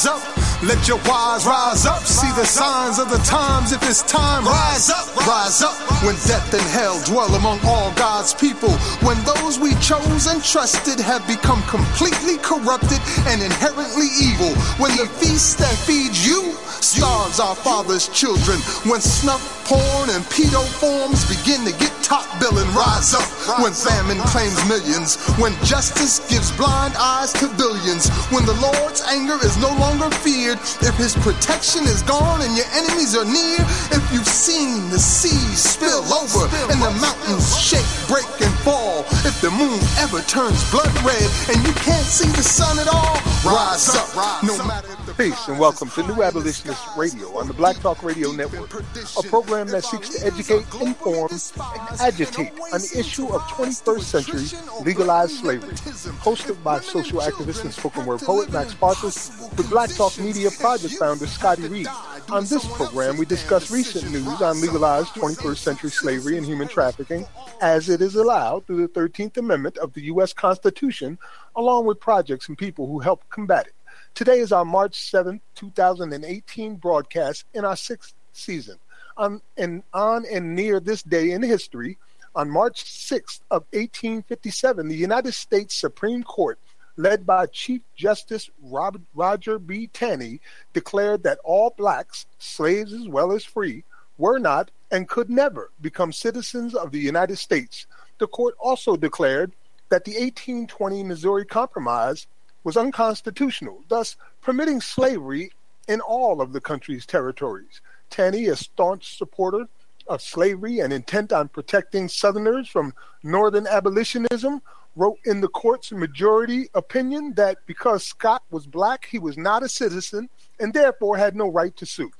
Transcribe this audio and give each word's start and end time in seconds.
Eyes 0.00 0.06
up. 0.06 0.62
Let 0.62 0.88
your 0.88 0.98
wise 1.06 1.46
rise 1.46 1.86
up. 1.86 2.02
See 2.04 2.30
the 2.32 2.44
signs 2.44 2.98
of 2.98 3.10
the 3.10 3.18
times. 3.18 3.72
If 3.72 3.82
it's 3.82 4.02
time, 4.02 4.44
rise 4.44 4.90
up, 4.90 5.09
rise 5.26 5.62
up. 5.62 5.76
When 6.04 6.16
death 6.24 6.52
and 6.54 6.62
hell 6.72 7.00
dwell 7.04 7.34
among 7.34 7.60
all 7.64 7.92
God's 7.94 8.32
people. 8.32 8.72
When 9.04 9.18
those 9.24 9.58
we 9.58 9.74
chose 9.76 10.26
and 10.26 10.42
trusted 10.42 10.98
have 11.00 11.26
become 11.26 11.62
completely 11.64 12.38
corrupted 12.38 13.00
and 13.28 13.42
inherently 13.42 14.08
evil. 14.16 14.52
When 14.80 14.96
the 14.96 15.06
feast 15.20 15.58
that 15.58 15.76
feeds 15.84 16.26
you 16.26 16.56
starves 16.80 17.38
our 17.38 17.54
father's 17.54 18.08
children. 18.08 18.58
When 18.88 19.00
snuff, 19.00 19.42
porn, 19.68 20.08
and 20.10 20.24
pedo 20.32 20.64
forms 20.80 21.28
begin 21.28 21.64
to 21.68 21.72
get 21.78 21.92
top 22.02 22.24
billing, 22.40 22.68
rise 22.72 23.12
up. 23.12 23.28
When 23.60 23.72
famine 23.72 24.18
claims 24.32 24.56
millions. 24.68 25.20
When 25.36 25.52
justice 25.64 26.20
gives 26.30 26.50
blind 26.56 26.94
eyes 26.96 27.32
to 27.34 27.46
billions. 27.60 28.08
When 28.32 28.46
the 28.46 28.56
Lord's 28.56 29.02
anger 29.02 29.36
is 29.44 29.56
no 29.58 29.70
longer 29.76 30.08
feared. 30.24 30.58
If 30.80 30.96
his 30.96 31.14
protection 31.20 31.84
is 31.84 32.02
gone 32.02 32.40
and 32.40 32.56
your 32.56 32.66
enemies 32.72 33.16
are 33.16 33.28
near. 33.28 33.60
If 33.92 34.02
you've 34.12 34.26
seen 34.26 34.88
the 34.88 34.98
seas 35.10 35.58
spill 35.58 36.06
over 36.14 36.46
and 36.70 36.80
the 36.80 36.90
mountains 37.02 37.58
shake, 37.58 37.90
break, 38.06 38.30
and 38.40 38.54
fall. 38.62 39.00
If 39.26 39.40
the 39.40 39.50
moon 39.50 39.80
ever 39.98 40.22
turns 40.22 40.62
blood 40.70 40.94
red 41.02 41.26
and 41.50 41.58
you 41.66 41.74
can't 41.82 42.06
see 42.06 42.28
the 42.28 42.44
sun 42.44 42.78
at 42.78 42.86
all, 42.86 43.18
rise 43.44 43.90
up. 43.90 44.42
No 44.44 44.56
matter 44.64 44.99
Peace 45.16 45.48
and 45.48 45.58
welcome 45.58 45.88
to 45.90 46.02
New 46.06 46.22
Abolitionist 46.22 46.82
Radio 46.96 47.36
on 47.36 47.46
the 47.46 47.52
Black 47.52 47.76
Talk 47.76 48.02
Radio 48.02 48.32
Network, 48.32 48.72
a 49.18 49.22
program 49.28 49.66
that 49.68 49.84
seeks 49.84 50.08
to 50.10 50.26
educate, 50.26 50.64
inform, 50.80 51.30
and 51.30 52.00
agitate 52.00 52.52
on 52.72 52.80
the 52.80 52.94
issue 52.96 53.26
of 53.28 53.40
21st 53.42 54.00
century 54.00 54.58
legalized 54.84 55.32
slavery. 55.32 55.74
Hosted 56.20 56.62
by 56.62 56.80
social 56.80 57.20
activist 57.20 57.64
and 57.64 57.72
spoken 57.72 58.06
word 58.06 58.20
poet 58.20 58.50
Max 58.52 58.74
Parthas 58.74 59.56
with 59.56 59.68
Black 59.68 59.90
Talk 59.90 60.18
Media 60.18 60.50
Project 60.50 60.94
founder 60.94 61.26
Scotty 61.26 61.68
Reed. 61.68 61.88
On 62.30 62.44
this 62.44 62.66
program, 62.76 63.16
we 63.16 63.26
discuss 63.26 63.70
recent 63.70 64.10
news 64.12 64.40
on 64.40 64.60
legalized 64.60 65.14
21st 65.14 65.56
century 65.56 65.90
slavery 65.90 66.36
and 66.36 66.46
human 66.46 66.68
trafficking 66.68 67.26
as 67.60 67.88
it 67.88 68.00
is 68.00 68.14
allowed 68.14 68.66
through 68.66 68.86
the 68.86 69.00
13th 69.00 69.36
Amendment 69.36 69.76
of 69.78 69.92
the 69.94 70.02
U.S. 70.02 70.32
Constitution, 70.32 71.18
along 71.56 71.86
with 71.86 72.00
projects 72.00 72.48
and 72.48 72.56
people 72.56 72.86
who 72.86 73.00
help 73.00 73.28
combat 73.30 73.66
it. 73.66 73.74
Today 74.14 74.40
is 74.40 74.52
our 74.52 74.64
March 74.64 74.98
7th, 74.98 75.40
2018 75.54 76.76
broadcast 76.76 77.44
in 77.54 77.64
our 77.64 77.76
sixth 77.76 78.14
season. 78.32 78.78
On 79.16 79.40
and, 79.56 79.82
on 79.94 80.24
and 80.30 80.54
near 80.54 80.78
this 80.78 81.02
day 81.02 81.30
in 81.30 81.42
history, 81.42 81.96
on 82.34 82.50
March 82.50 82.84
6th 82.84 83.40
of 83.50 83.64
1857, 83.72 84.88
the 84.88 84.94
United 84.94 85.32
States 85.32 85.74
Supreme 85.74 86.22
Court, 86.22 86.58
led 86.96 87.26
by 87.26 87.46
Chief 87.46 87.80
Justice 87.96 88.50
Robert, 88.62 89.02
Roger 89.14 89.58
B. 89.58 89.88
Taney, 89.88 90.40
declared 90.72 91.22
that 91.22 91.38
all 91.42 91.74
blacks, 91.76 92.26
slaves 92.38 92.92
as 92.92 93.08
well 93.08 93.32
as 93.32 93.44
free, 93.44 93.84
were 94.18 94.38
not 94.38 94.70
and 94.90 95.08
could 95.08 95.30
never 95.30 95.70
become 95.80 96.12
citizens 96.12 96.74
of 96.74 96.92
the 96.92 96.98
United 96.98 97.36
States. 97.36 97.86
The 98.18 98.26
court 98.26 98.54
also 98.60 98.96
declared 98.96 99.52
that 99.88 100.04
the 100.04 100.12
1820 100.12 101.04
Missouri 101.04 101.44
Compromise 101.44 102.26
was 102.64 102.76
unconstitutional, 102.76 103.82
thus 103.88 104.16
permitting 104.40 104.80
slavery 104.80 105.52
in 105.88 106.00
all 106.00 106.40
of 106.40 106.52
the 106.52 106.60
country's 106.60 107.06
territories. 107.06 107.80
Taney, 108.10 108.46
a 108.46 108.56
staunch 108.56 109.16
supporter 109.16 109.66
of 110.06 110.20
slavery 110.20 110.80
and 110.80 110.92
intent 110.92 111.32
on 111.32 111.48
protecting 111.48 112.08
Southerners 112.08 112.68
from 112.68 112.92
Northern 113.22 113.66
abolitionism, 113.66 114.60
wrote 114.96 115.18
in 115.24 115.40
the 115.40 115.48
court's 115.48 115.92
majority 115.92 116.68
opinion 116.74 117.32
that 117.34 117.58
because 117.66 118.04
Scott 118.04 118.42
was 118.50 118.66
black, 118.66 119.06
he 119.10 119.18
was 119.18 119.38
not 119.38 119.62
a 119.62 119.68
citizen 119.68 120.28
and 120.58 120.74
therefore 120.74 121.16
had 121.16 121.36
no 121.36 121.48
right 121.48 121.74
to 121.76 121.86
sue. 121.86 122.10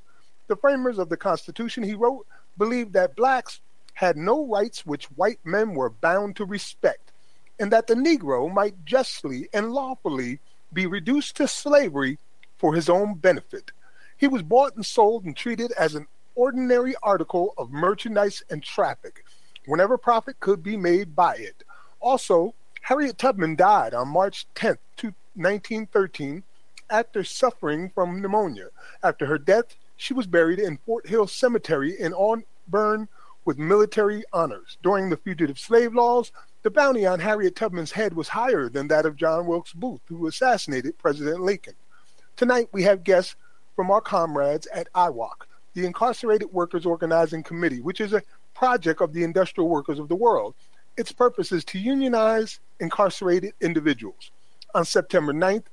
The 0.47 0.55
framers 0.55 0.97
of 0.97 1.09
the 1.09 1.17
Constitution, 1.17 1.83
he 1.83 1.93
wrote, 1.93 2.25
believed 2.57 2.93
that 2.93 3.15
blacks 3.15 3.59
had 3.93 4.17
no 4.17 4.45
rights 4.45 4.85
which 4.85 5.05
white 5.11 5.39
men 5.43 5.73
were 5.73 5.89
bound 5.89 6.35
to 6.37 6.45
respect, 6.45 7.10
and 7.61 7.71
that 7.71 7.85
the 7.85 7.93
Negro 7.93 8.51
might 8.51 8.85
justly 8.85 9.47
and 9.53 9.71
lawfully 9.71 10.39
be 10.73 10.87
reduced 10.87 11.35
to 11.37 11.47
slavery 11.47 12.17
for 12.57 12.73
his 12.73 12.89
own 12.89 13.13
benefit. 13.13 13.71
He 14.17 14.27
was 14.27 14.41
bought 14.41 14.75
and 14.75 14.85
sold 14.85 15.25
and 15.25 15.37
treated 15.37 15.71
as 15.73 15.93
an 15.93 16.07
ordinary 16.33 16.95
article 17.03 17.53
of 17.57 17.71
merchandise 17.71 18.41
and 18.49 18.63
traffic, 18.63 19.25
whenever 19.67 19.97
profit 19.97 20.39
could 20.39 20.63
be 20.63 20.75
made 20.75 21.15
by 21.15 21.35
it. 21.35 21.63
Also, 21.99 22.55
Harriet 22.81 23.19
Tubman 23.19 23.55
died 23.55 23.93
on 23.93 24.07
March 24.07 24.47
10, 24.55 24.77
1913, 25.35 26.43
after 26.89 27.23
suffering 27.23 27.91
from 27.93 28.21
pneumonia. 28.21 28.69
After 29.03 29.27
her 29.27 29.37
death, 29.37 29.75
she 29.97 30.13
was 30.15 30.25
buried 30.25 30.59
in 30.59 30.77
Fort 30.85 31.07
Hill 31.07 31.27
Cemetery 31.27 31.99
in 31.99 32.11
Auburn 32.13 33.07
with 33.45 33.57
military 33.57 34.23
honors. 34.33 34.77
During 34.83 35.09
the 35.09 35.17
fugitive 35.17 35.59
slave 35.59 35.93
laws, 35.93 36.31
the 36.63 36.69
bounty 36.69 37.05
on 37.05 37.19
Harriet 37.19 37.55
Tubman's 37.55 37.91
head 37.91 38.13
was 38.13 38.29
higher 38.29 38.69
than 38.69 38.87
that 38.87 39.05
of 39.05 39.15
John 39.15 39.47
Wilkes 39.47 39.73
Booth, 39.73 40.01
who 40.07 40.27
assassinated 40.27 40.97
President 40.97 41.41
Lincoln. 41.41 41.73
Tonight, 42.35 42.69
we 42.71 42.83
have 42.83 43.03
guests 43.03 43.35
from 43.75 43.89
our 43.89 44.01
comrades 44.01 44.67
at 44.67 44.91
IWOC, 44.93 45.45
the 45.73 45.85
Incarcerated 45.85 46.51
Workers 46.51 46.85
Organizing 46.85 47.43
Committee, 47.43 47.81
which 47.81 48.01
is 48.01 48.13
a 48.13 48.21
project 48.53 49.01
of 49.01 49.13
the 49.13 49.23
industrial 49.23 49.69
workers 49.69 49.97
of 49.97 50.07
the 50.07 50.15
world. 50.15 50.53
Its 50.97 51.11
purpose 51.11 51.51
is 51.51 51.63
to 51.65 51.79
unionize 51.79 52.59
incarcerated 52.79 53.53
individuals. 53.61 54.31
On 54.75 54.85
September 54.85 55.33
9th, 55.33 55.65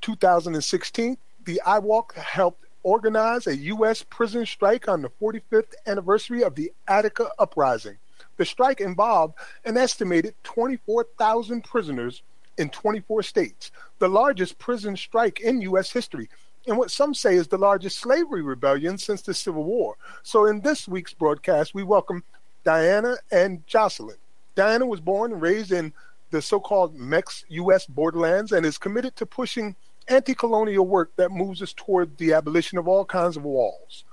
2016, 0.00 1.16
the 1.44 1.60
IWOC 1.66 2.14
helped 2.14 2.64
organize 2.82 3.46
a 3.46 3.56
U.S. 3.56 4.04
prison 4.08 4.46
strike 4.46 4.88
on 4.88 5.02
the 5.02 5.10
45th 5.20 5.74
anniversary 5.86 6.42
of 6.44 6.54
the 6.54 6.72
Attica 6.88 7.30
Uprising. 7.38 7.96
The 8.36 8.44
strike 8.44 8.80
involved 8.80 9.34
an 9.64 9.76
estimated 9.76 10.34
24,000 10.44 11.62
prisoners 11.62 12.22
in 12.56 12.70
24 12.70 13.22
states, 13.22 13.70
the 13.98 14.08
largest 14.08 14.58
prison 14.58 14.96
strike 14.96 15.40
in 15.40 15.62
U.S. 15.62 15.90
history, 15.90 16.28
and 16.66 16.76
what 16.76 16.90
some 16.90 17.14
say 17.14 17.34
is 17.34 17.48
the 17.48 17.58
largest 17.58 17.98
slavery 17.98 18.42
rebellion 18.42 18.98
since 18.98 19.22
the 19.22 19.34
Civil 19.34 19.64
War. 19.64 19.96
So, 20.22 20.46
in 20.46 20.60
this 20.60 20.86
week's 20.86 21.14
broadcast, 21.14 21.74
we 21.74 21.82
welcome 21.82 22.22
Diana 22.64 23.16
and 23.30 23.66
Jocelyn. 23.66 24.18
Diana 24.54 24.86
was 24.86 25.00
born 25.00 25.32
and 25.32 25.40
raised 25.40 25.72
in 25.72 25.92
the 26.30 26.42
so 26.42 26.60
called 26.60 26.94
Mex 26.94 27.44
U.S. 27.48 27.86
borderlands 27.86 28.52
and 28.52 28.66
is 28.66 28.78
committed 28.78 29.16
to 29.16 29.26
pushing 29.26 29.74
anti 30.08 30.34
colonial 30.34 30.86
work 30.86 31.12
that 31.16 31.30
moves 31.30 31.62
us 31.62 31.72
toward 31.72 32.18
the 32.18 32.32
abolition 32.32 32.78
of 32.78 32.86
all 32.86 33.04
kinds 33.04 33.36
of 33.36 33.44
walls. 33.44 34.04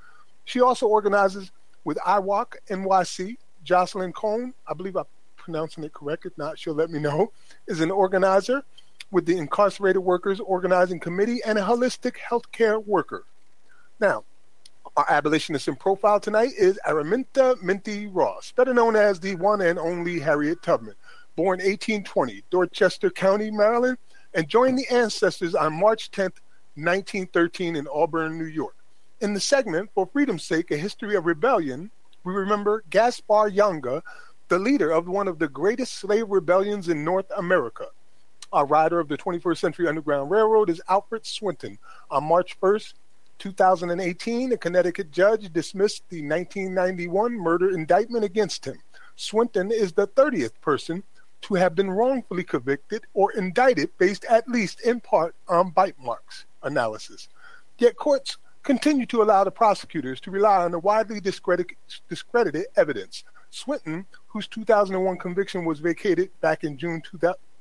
She 0.45 0.61
also 0.61 0.87
organizes 0.87 1.51
with 1.83 1.97
IWOC 1.97 2.53
NYC. 2.69 3.37
Jocelyn 3.67 4.13
Cohn, 4.13 4.53
I 4.65 4.73
believe 4.73 4.95
I'm 4.95 5.03
pronouncing 5.35 5.83
it 5.83 5.91
correct. 5.91 6.25
If 6.25 6.37
not, 6.37 6.57
she'll 6.57 6.73
let 6.73 6.89
me 6.89 6.99
know, 6.99 7.33
is 7.67 7.81
an 7.81 7.91
organizer 7.91 8.63
with 9.11 9.25
the 9.25 9.37
Incarcerated 9.37 10.01
Workers 10.01 10.39
Organizing 10.39 11.01
Committee 11.01 11.41
and 11.45 11.57
a 11.57 11.61
holistic 11.61 12.15
healthcare 12.15 12.83
worker. 12.85 13.25
Now, 13.99 14.23
our 14.95 15.05
abolitionist 15.09 15.67
in 15.67 15.75
profile 15.75 16.17
tonight 16.19 16.51
is 16.57 16.79
Araminta 16.87 17.61
Minty 17.61 18.07
Ross, 18.07 18.53
better 18.53 18.73
known 18.73 18.95
as 18.95 19.19
the 19.19 19.35
one 19.35 19.59
and 19.59 19.77
only 19.77 20.17
Harriet 20.17 20.63
Tubman, 20.63 20.95
born 21.35 21.59
1820, 21.59 22.43
Dorchester 22.49 23.09
County, 23.09 23.51
Maryland, 23.51 23.97
and 24.33 24.47
joined 24.47 24.79
the 24.79 24.87
ancestors 24.89 25.55
on 25.55 25.73
March 25.73 26.09
10, 26.11 26.31
1913, 26.75 27.75
in 27.75 27.85
Auburn, 27.93 28.37
New 28.37 28.45
York. 28.45 28.75
In 29.19 29.33
the 29.33 29.41
segment, 29.41 29.89
For 29.93 30.05
Freedom's 30.07 30.43
Sake, 30.43 30.71
A 30.71 30.77
History 30.77 31.15
of 31.15 31.25
Rebellion, 31.25 31.91
we 32.27 32.33
remember 32.33 32.83
Gaspar 32.89 33.49
Yanga, 33.49 34.01
the 34.49 34.59
leader 34.59 34.91
of 34.91 35.07
one 35.07 35.29
of 35.29 35.39
the 35.39 35.47
greatest 35.47 35.93
slave 35.93 36.29
rebellions 36.29 36.89
in 36.89 37.05
North 37.05 37.31
America. 37.37 37.85
A 38.51 38.65
rider 38.65 38.99
of 38.99 39.07
the 39.07 39.17
21st 39.17 39.57
Century 39.57 39.87
Underground 39.87 40.29
Railroad 40.29 40.69
is 40.69 40.81
Alfred 40.89 41.25
Swinton. 41.25 41.79
On 42.11 42.25
March 42.25 42.59
1st, 42.59 42.95
2018, 43.39 44.51
a 44.51 44.57
Connecticut 44.57 45.09
judge 45.09 45.53
dismissed 45.53 46.03
the 46.09 46.21
1991 46.21 47.31
murder 47.31 47.69
indictment 47.69 48.25
against 48.25 48.65
him. 48.65 48.77
Swinton 49.15 49.71
is 49.71 49.93
the 49.93 50.07
30th 50.07 50.59
person 50.59 51.03
to 51.43 51.53
have 51.53 51.75
been 51.75 51.89
wrongfully 51.89 52.43
convicted 52.43 53.05
or 53.13 53.31
indicted 53.37 53.89
based 53.97 54.25
at 54.25 54.49
least 54.49 54.81
in 54.81 54.99
part 54.99 55.33
on 55.47 55.69
bite 55.69 55.97
marks 55.97 56.43
analysis. 56.63 57.29
Yet 57.77 57.95
courts 57.95 58.35
continue 58.67 59.05
to 59.05 59.23
allow 59.23 59.45
the 59.45 59.49
prosecutors 59.49 60.19
to 60.19 60.29
rely 60.29 60.57
on 60.57 60.71
the 60.71 60.79
widely 60.79 61.21
discredited, 61.21 61.77
discredited 62.09 62.65
evidence. 62.75 63.23
Swinton, 63.49 64.05
whose 64.27 64.45
2001 64.45 65.17
conviction 65.19 65.63
was 65.63 65.79
vacated 65.79 66.29
back 66.41 66.65
in 66.65 66.77
June 66.77 67.01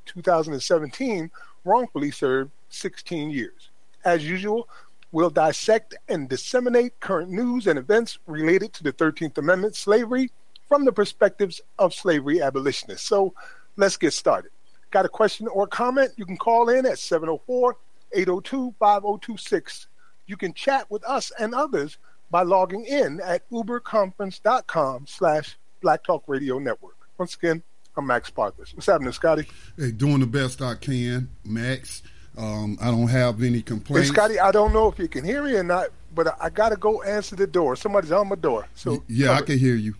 2017, 0.04 1.30
wrongfully 1.64 2.10
served 2.10 2.50
16 2.70 3.30
years. 3.30 3.70
As 4.04 4.28
usual, 4.28 4.68
we'll 5.12 5.30
dissect 5.30 5.94
and 6.08 6.28
disseminate 6.28 6.98
current 6.98 7.30
news 7.30 7.68
and 7.68 7.78
events 7.78 8.18
related 8.26 8.72
to 8.72 8.82
the 8.82 8.92
13th 8.92 9.38
Amendment, 9.38 9.76
slavery, 9.76 10.32
from 10.68 10.84
the 10.84 10.92
perspectives 10.92 11.60
of 11.78 11.94
slavery 11.94 12.42
abolitionists. 12.42 13.06
So 13.06 13.32
let's 13.76 13.96
get 13.96 14.12
started. 14.12 14.50
Got 14.90 15.04
a 15.04 15.08
question 15.08 15.46
or 15.46 15.68
comment? 15.68 16.10
You 16.16 16.26
can 16.26 16.36
call 16.36 16.68
in 16.68 16.84
at 16.84 16.98
704 16.98 17.76
802 18.12 18.74
5026. 18.80 19.86
You 20.26 20.36
can 20.36 20.52
chat 20.52 20.90
with 20.90 21.04
us 21.04 21.30
and 21.38 21.54
others 21.54 21.98
by 22.30 22.42
logging 22.42 22.84
in 22.84 23.20
at 23.20 23.48
uberconference.com 23.50 25.06
slash 25.06 25.56
Black 25.80 26.02
Talk 26.02 26.24
Radio 26.26 26.58
Network. 26.58 26.96
Once 27.16 27.34
again, 27.34 27.62
I'm 27.96 28.06
Max 28.06 28.30
Parthas. 28.30 28.74
What's 28.74 28.86
happening, 28.86 29.12
Scotty? 29.12 29.46
Hey, 29.78 29.92
doing 29.92 30.20
the 30.20 30.26
best 30.26 30.60
I 30.60 30.74
can, 30.74 31.30
Max. 31.44 32.02
Um, 32.36 32.76
I 32.80 32.86
don't 32.86 33.08
have 33.08 33.42
any 33.42 33.62
complaints. 33.62 34.08
Hey, 34.08 34.14
Scotty, 34.14 34.40
I 34.40 34.50
don't 34.50 34.72
know 34.72 34.88
if 34.88 34.98
you 34.98 35.08
can 35.08 35.24
hear 35.24 35.42
me 35.42 35.54
or 35.54 35.62
not, 35.62 35.88
but 36.14 36.26
I, 36.26 36.34
I 36.40 36.50
got 36.50 36.70
to 36.70 36.76
go 36.76 37.02
answer 37.02 37.36
the 37.36 37.46
door. 37.46 37.76
Somebody's 37.76 38.12
on 38.12 38.28
my 38.28 38.34
door. 38.34 38.66
So 38.74 39.04
yeah, 39.08 39.32
I 39.32 39.42
can 39.42 39.58
hear 39.58 39.76
you. 39.76 39.94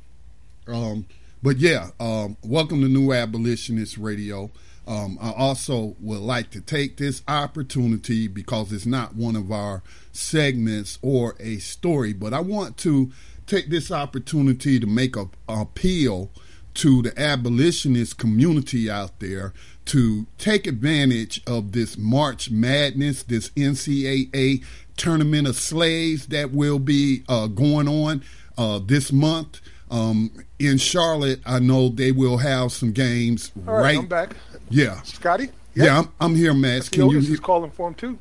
Um, 0.67 1.07
but 1.43 1.59
yeah, 1.59 1.91
um, 2.01 2.37
welcome 2.43 2.81
to 2.81 2.89
New 2.89 3.13
Abolitionist 3.13 3.97
Radio. 3.97 4.51
Um, 4.87 5.19
I 5.21 5.33
also 5.33 5.97
would 6.01 6.21
like 6.21 6.51
to 6.51 6.61
take 6.61 6.97
this 6.97 7.23
opportunity 7.27 8.29
because 8.29 8.73
it's 8.73 8.87
not 8.87 9.17
one 9.17 9.35
of 9.35 9.51
our 9.51 9.83
segments 10.13 10.99
or 11.03 11.35
a 11.41 11.59
story, 11.59 12.13
but 12.13 12.33
I 12.33 12.41
want 12.41 12.77
to 12.79 13.11
take 13.47 13.69
this 13.69 13.91
opportunity 13.91 14.79
to 14.79 14.87
make 14.87 15.17
a, 15.17 15.29
appeal 15.49 16.31
to 16.75 17.03
the 17.03 17.19
abolitionist 17.19 18.19
community 18.19 18.91
out 18.91 19.19
there 19.19 19.53
to 19.87 20.27
take 20.37 20.67
advantage 20.67 21.41
of 21.47 21.73
this 21.73 21.97
March 21.97 22.51
Madness, 22.51 23.23
this 23.23 23.51
NCAA 23.51 24.63
tournament 24.97 25.49
of 25.49 25.57
slaves 25.57 26.27
that 26.27 26.53
will 26.53 26.79
be 26.79 27.23
uh, 27.29 27.47
going 27.47 27.89
on 27.89 28.23
uh, 28.59 28.79
this 28.79 29.11
month. 29.11 29.61
Um, 29.91 30.31
in 30.59 30.79
Charlotte, 30.79 31.41
I 31.47 31.59
know 31.59 31.89
they 31.89 32.13
will 32.13 32.39
have 32.39 32.73
some 32.73 32.93
games. 32.93 33.53
All 33.67 33.75
right, 33.75 33.83
right? 33.83 33.99
I'm 33.99 34.07
back. 34.07 34.37
Yeah, 34.69 35.01
Scotty. 35.03 35.45
Yep. 35.45 35.87
Yeah, 35.87 35.99
I'm, 35.99 36.13
I'm 36.21 36.35
here, 36.35 36.55
Max. 36.55 36.89
Can 36.89 37.09
you? 37.11 37.21
He's 37.21 37.41
calling 37.41 37.71
for 37.71 37.89
him 37.89 37.95
too. 37.95 38.19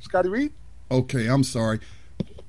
Scotty 0.00 0.28
Reed. 0.28 0.52
Okay, 0.90 1.26
I'm 1.26 1.44
sorry. 1.44 1.80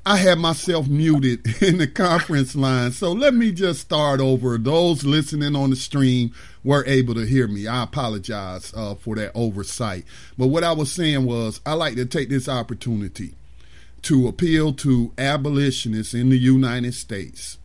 I 0.05 0.17
had 0.17 0.37
myself 0.37 0.89
muted 0.89 1.45
in 1.61 1.77
the 1.77 1.87
conference 1.87 2.55
line. 2.55 2.91
So 2.91 3.13
let 3.13 3.33
me 3.33 3.51
just 3.51 3.79
start 3.81 4.19
over. 4.19 4.57
Those 4.57 5.05
listening 5.05 5.55
on 5.55 5.69
the 5.69 5.77
stream 5.77 6.33
were 6.63 6.83
able 6.85 7.13
to 7.13 7.25
hear 7.25 7.47
me. 7.47 7.67
I 7.67 7.83
apologize 7.83 8.73
uh, 8.75 8.95
for 8.95 9.15
that 9.15 9.31
oversight. 9.33 10.03
But 10.37 10.47
what 10.47 10.65
I 10.65 10.73
was 10.73 10.91
saying 10.91 11.25
was, 11.25 11.61
I 11.65 11.73
like 11.73 11.95
to 11.95 12.05
take 12.05 12.29
this 12.29 12.49
opportunity 12.49 13.35
to 14.01 14.27
appeal 14.27 14.73
to 14.73 15.13
abolitionists 15.17 16.13
in 16.13 16.29
the 16.29 16.37
United 16.37 16.93
States 16.93 17.57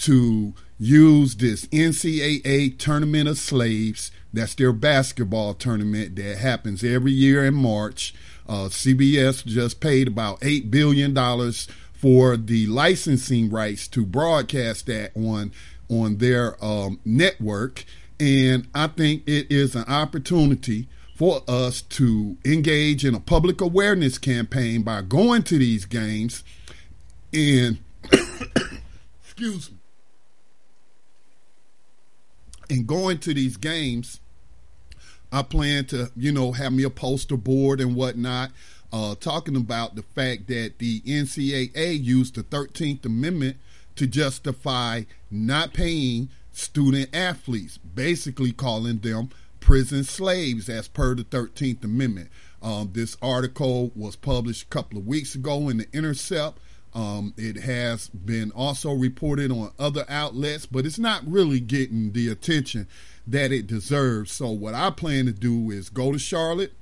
to 0.00 0.54
use 0.78 1.36
this 1.36 1.66
NCAA 1.66 2.78
tournament 2.78 3.28
of 3.28 3.38
slaves. 3.38 4.10
That's 4.32 4.54
their 4.54 4.72
basketball 4.72 5.54
tournament 5.54 6.16
that 6.16 6.38
happens 6.38 6.84
every 6.84 7.12
year 7.12 7.44
in 7.44 7.54
March 7.54 8.14
uh, 8.50 8.68
CBS 8.68 9.46
just 9.46 9.80
paid 9.80 10.08
about 10.08 10.40
$8 10.40 10.72
billion 10.72 11.14
for 11.92 12.36
the 12.36 12.66
licensing 12.66 13.48
rights 13.48 13.86
to 13.88 14.04
broadcast 14.04 14.86
that 14.86 15.12
on, 15.14 15.52
on 15.88 16.16
their 16.16 16.62
um, 16.62 16.98
network. 17.04 17.84
And 18.18 18.66
I 18.74 18.88
think 18.88 19.22
it 19.28 19.46
is 19.50 19.76
an 19.76 19.84
opportunity 19.84 20.88
for 21.14 21.42
us 21.46 21.80
to 21.80 22.38
engage 22.44 23.04
in 23.04 23.14
a 23.14 23.20
public 23.20 23.60
awareness 23.60 24.18
campaign 24.18 24.82
by 24.82 25.02
going 25.02 25.44
to 25.44 25.56
these 25.56 25.84
games 25.84 26.42
and, 27.32 27.78
excuse 29.22 29.70
me, 29.70 29.76
and 32.70 32.86
going 32.86 33.18
to 33.18 33.34
these 33.34 33.56
games 33.56 34.20
I 35.32 35.42
plan 35.42 35.84
to, 35.86 36.10
you 36.16 36.32
know, 36.32 36.52
have 36.52 36.72
me 36.72 36.82
a 36.82 36.90
poster 36.90 37.36
board 37.36 37.80
and 37.80 37.94
whatnot, 37.94 38.50
uh, 38.92 39.14
talking 39.14 39.56
about 39.56 39.94
the 39.94 40.02
fact 40.02 40.48
that 40.48 40.78
the 40.78 41.00
NCAA 41.02 42.02
used 42.02 42.34
the 42.34 42.42
13th 42.42 43.04
Amendment 43.04 43.56
to 43.96 44.06
justify 44.06 45.02
not 45.30 45.72
paying 45.72 46.30
student 46.52 47.14
athletes, 47.14 47.78
basically 47.78 48.50
calling 48.50 48.98
them 48.98 49.30
prison 49.60 50.02
slaves 50.02 50.68
as 50.68 50.88
per 50.88 51.14
the 51.14 51.22
13th 51.22 51.84
Amendment. 51.84 52.28
Um, 52.60 52.90
this 52.92 53.16
article 53.22 53.92
was 53.94 54.16
published 54.16 54.64
a 54.64 54.66
couple 54.66 54.98
of 54.98 55.06
weeks 55.06 55.34
ago 55.34 55.68
in 55.68 55.78
the 55.78 55.86
Intercept. 55.92 56.58
Um, 56.92 57.34
it 57.36 57.56
has 57.58 58.08
been 58.08 58.50
also 58.50 58.92
reported 58.92 59.52
on 59.52 59.72
other 59.78 60.04
outlets, 60.08 60.66
but 60.66 60.84
it's 60.84 60.98
not 60.98 61.22
really 61.24 61.60
getting 61.60 62.12
the 62.12 62.28
attention 62.28 62.88
that 63.26 63.52
it 63.52 63.66
deserves. 63.66 64.32
So 64.32 64.50
what 64.50 64.74
I 64.74 64.90
plan 64.90 65.26
to 65.26 65.32
do 65.32 65.70
is 65.70 65.88
go 65.88 66.12
to 66.12 66.18
Charlotte, 66.18 66.72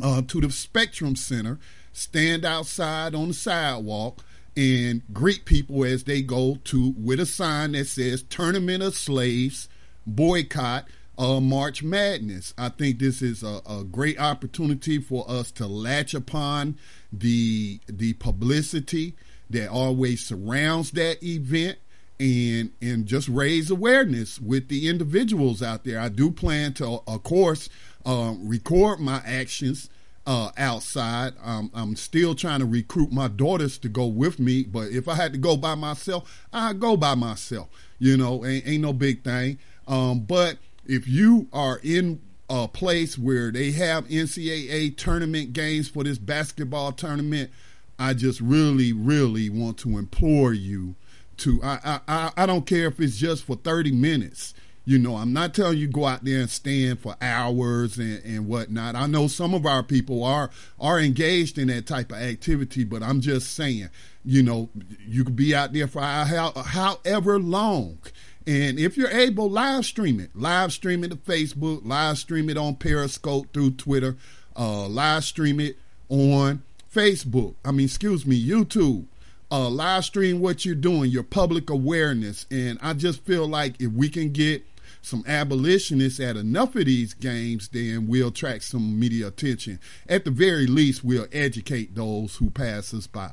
uh, 0.00 0.22
to 0.28 0.40
the 0.40 0.50
Spectrum 0.50 1.16
Center, 1.16 1.58
stand 1.92 2.44
outside 2.44 3.14
on 3.14 3.28
the 3.28 3.34
sidewalk, 3.34 4.24
and 4.56 5.02
greet 5.12 5.44
people 5.44 5.84
as 5.84 6.04
they 6.04 6.22
go 6.22 6.58
to 6.64 6.94
with 6.96 7.18
a 7.18 7.26
sign 7.26 7.72
that 7.72 7.86
says 7.86 8.22
"Tournament 8.22 8.82
of 8.82 8.96
Slaves 8.96 9.68
Boycott." 10.06 10.86
Uh, 11.16 11.38
March 11.38 11.80
Madness. 11.84 12.52
I 12.58 12.70
think 12.70 12.98
this 12.98 13.22
is 13.22 13.44
a, 13.44 13.62
a, 13.66 13.84
great 13.84 14.18
opportunity 14.18 14.98
for 14.98 15.24
us 15.30 15.52
to 15.52 15.68
latch 15.68 16.12
upon 16.12 16.76
the 17.12 17.78
the 17.86 18.14
publicity 18.14 19.14
that 19.50 19.68
always 19.68 20.24
surrounds 20.24 20.92
that 20.92 21.22
event 21.22 21.78
and 22.20 22.70
and 22.80 23.06
just 23.06 23.28
raise 23.28 23.70
awareness 23.70 24.40
with 24.40 24.68
the 24.68 24.88
individuals 24.88 25.62
out 25.62 25.84
there. 25.84 25.98
I 26.00 26.08
do 26.08 26.30
plan 26.30 26.72
to, 26.74 27.00
of 27.06 27.22
course, 27.22 27.68
uh, 28.06 28.34
record 28.38 29.00
my 29.00 29.20
actions 29.26 29.90
uh, 30.26 30.50
outside. 30.56 31.34
Um, 31.42 31.70
I'm 31.74 31.96
still 31.96 32.34
trying 32.34 32.60
to 32.60 32.66
recruit 32.66 33.12
my 33.12 33.28
daughters 33.28 33.78
to 33.78 33.88
go 33.88 34.06
with 34.06 34.38
me, 34.38 34.62
but 34.62 34.88
if 34.88 35.08
I 35.08 35.14
had 35.14 35.32
to 35.32 35.38
go 35.38 35.56
by 35.56 35.74
myself, 35.74 36.46
I'd 36.52 36.80
go 36.80 36.96
by 36.96 37.14
myself. 37.14 37.68
You 37.98 38.16
know, 38.16 38.44
ain't, 38.44 38.66
ain't 38.66 38.82
no 38.82 38.92
big 38.92 39.22
thing. 39.22 39.58
Um, 39.86 40.20
but 40.20 40.58
if 40.86 41.06
you 41.06 41.48
are 41.52 41.80
in 41.82 42.20
a 42.48 42.68
place 42.68 43.18
where 43.18 43.50
they 43.50 43.72
have 43.72 44.08
NCAA 44.08 44.96
tournament 44.96 45.52
games 45.52 45.88
for 45.88 46.04
this 46.04 46.18
basketball 46.18 46.92
tournament, 46.92 47.50
I 47.98 48.14
just 48.14 48.40
really, 48.40 48.92
really 48.92 49.50
want 49.50 49.78
to 49.78 49.98
implore 49.98 50.52
you 50.52 50.94
to 51.38 51.60
I, 51.62 52.00
I 52.06 52.32
I 52.36 52.46
don't 52.46 52.66
care 52.66 52.86
if 52.86 53.00
it's 53.00 53.16
just 53.16 53.44
for 53.44 53.56
30 53.56 53.92
minutes. 53.92 54.54
You 54.86 54.98
know, 54.98 55.16
I'm 55.16 55.32
not 55.32 55.54
telling 55.54 55.78
you 55.78 55.88
go 55.88 56.04
out 56.04 56.24
there 56.24 56.40
and 56.40 56.50
stand 56.50 57.00
for 57.00 57.16
hours 57.22 57.96
and, 57.96 58.22
and 58.22 58.46
whatnot. 58.46 58.94
I 58.94 59.06
know 59.06 59.28
some 59.28 59.54
of 59.54 59.64
our 59.64 59.82
people 59.82 60.22
are 60.22 60.50
are 60.78 61.00
engaged 61.00 61.56
in 61.56 61.68
that 61.68 61.86
type 61.86 62.12
of 62.12 62.18
activity, 62.18 62.84
but 62.84 63.02
I'm 63.02 63.22
just 63.22 63.54
saying, 63.54 63.88
you 64.24 64.42
know, 64.42 64.68
you 65.06 65.24
could 65.24 65.36
be 65.36 65.54
out 65.54 65.72
there 65.72 65.88
for 65.88 66.02
how, 66.02 66.52
however 66.52 67.38
long. 67.38 67.98
And 68.46 68.78
if 68.78 68.98
you're 68.98 69.08
able, 69.08 69.48
live 69.48 69.86
stream 69.86 70.20
it. 70.20 70.36
Live 70.36 70.70
stream 70.70 71.02
it 71.02 71.08
to 71.08 71.16
Facebook, 71.16 71.80
live 71.86 72.18
stream 72.18 72.50
it 72.50 72.58
on 72.58 72.76
Periscope 72.76 73.54
through 73.54 73.70
Twitter, 73.72 74.16
uh, 74.54 74.86
live 74.86 75.24
stream 75.24 75.60
it 75.60 75.78
on 76.10 76.62
Facebook. 76.94 77.54
I 77.64 77.72
mean, 77.72 77.86
excuse 77.86 78.24
me, 78.24 78.42
YouTube 78.42 79.06
uh, 79.50 79.68
live 79.68 80.04
stream 80.04 80.40
what 80.40 80.64
you're 80.64 80.74
doing, 80.74 81.10
your 81.10 81.22
public 81.22 81.70
awareness. 81.70 82.46
And 82.50 82.78
I 82.82 82.92
just 82.92 83.22
feel 83.24 83.46
like 83.46 83.80
if 83.80 83.92
we 83.92 84.08
can 84.08 84.32
get 84.32 84.64
some 85.02 85.22
abolitionists 85.26 86.18
at 86.18 86.36
enough 86.36 86.74
of 86.74 86.86
these 86.86 87.14
games, 87.14 87.68
then 87.68 88.06
we'll 88.08 88.28
attract 88.28 88.64
some 88.64 88.98
media 88.98 89.28
attention. 89.28 89.78
At 90.08 90.24
the 90.24 90.30
very 90.30 90.66
least, 90.66 91.04
we'll 91.04 91.26
educate 91.32 91.94
those 91.94 92.36
who 92.36 92.50
pass 92.50 92.94
us 92.94 93.06
by. 93.06 93.30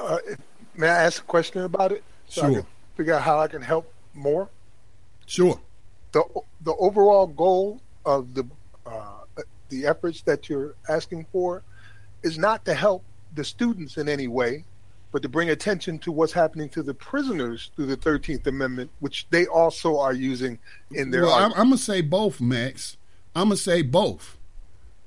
Uh, 0.00 0.18
may 0.74 0.88
I 0.88 1.04
ask 1.04 1.22
a 1.22 1.26
question 1.26 1.62
about 1.62 1.92
it? 1.92 2.02
So 2.28 2.40
sure. 2.40 2.50
I 2.50 2.54
can 2.54 2.66
figure 2.96 3.14
out 3.14 3.22
how 3.22 3.38
I 3.38 3.48
can 3.48 3.62
help 3.62 3.92
more. 4.14 4.48
Sure. 5.26 5.60
The 6.12 6.24
the 6.60 6.74
overall 6.74 7.26
goal 7.26 7.80
of 8.04 8.34
the 8.34 8.46
uh, 8.86 9.15
the 9.68 9.86
efforts 9.86 10.22
that 10.22 10.48
you're 10.48 10.74
asking 10.88 11.26
for 11.32 11.62
is 12.22 12.38
not 12.38 12.64
to 12.64 12.74
help 12.74 13.04
the 13.34 13.44
students 13.44 13.96
in 13.96 14.08
any 14.08 14.28
way, 14.28 14.64
but 15.12 15.22
to 15.22 15.28
bring 15.28 15.50
attention 15.50 15.98
to 16.00 16.12
what's 16.12 16.32
happening 16.32 16.68
to 16.70 16.82
the 16.82 16.94
prisoners 16.94 17.70
through 17.76 17.86
the 17.86 17.96
13th 17.96 18.46
Amendment, 18.46 18.90
which 19.00 19.26
they 19.30 19.46
also 19.46 19.98
are 19.98 20.12
using 20.12 20.58
in 20.92 21.10
their. 21.10 21.22
Well, 21.22 21.34
I'm, 21.34 21.52
I'm 21.52 21.68
gonna 21.68 21.78
say 21.78 22.00
both, 22.00 22.40
Max. 22.40 22.96
I'm 23.34 23.44
gonna 23.48 23.56
say 23.56 23.82
both. 23.82 24.36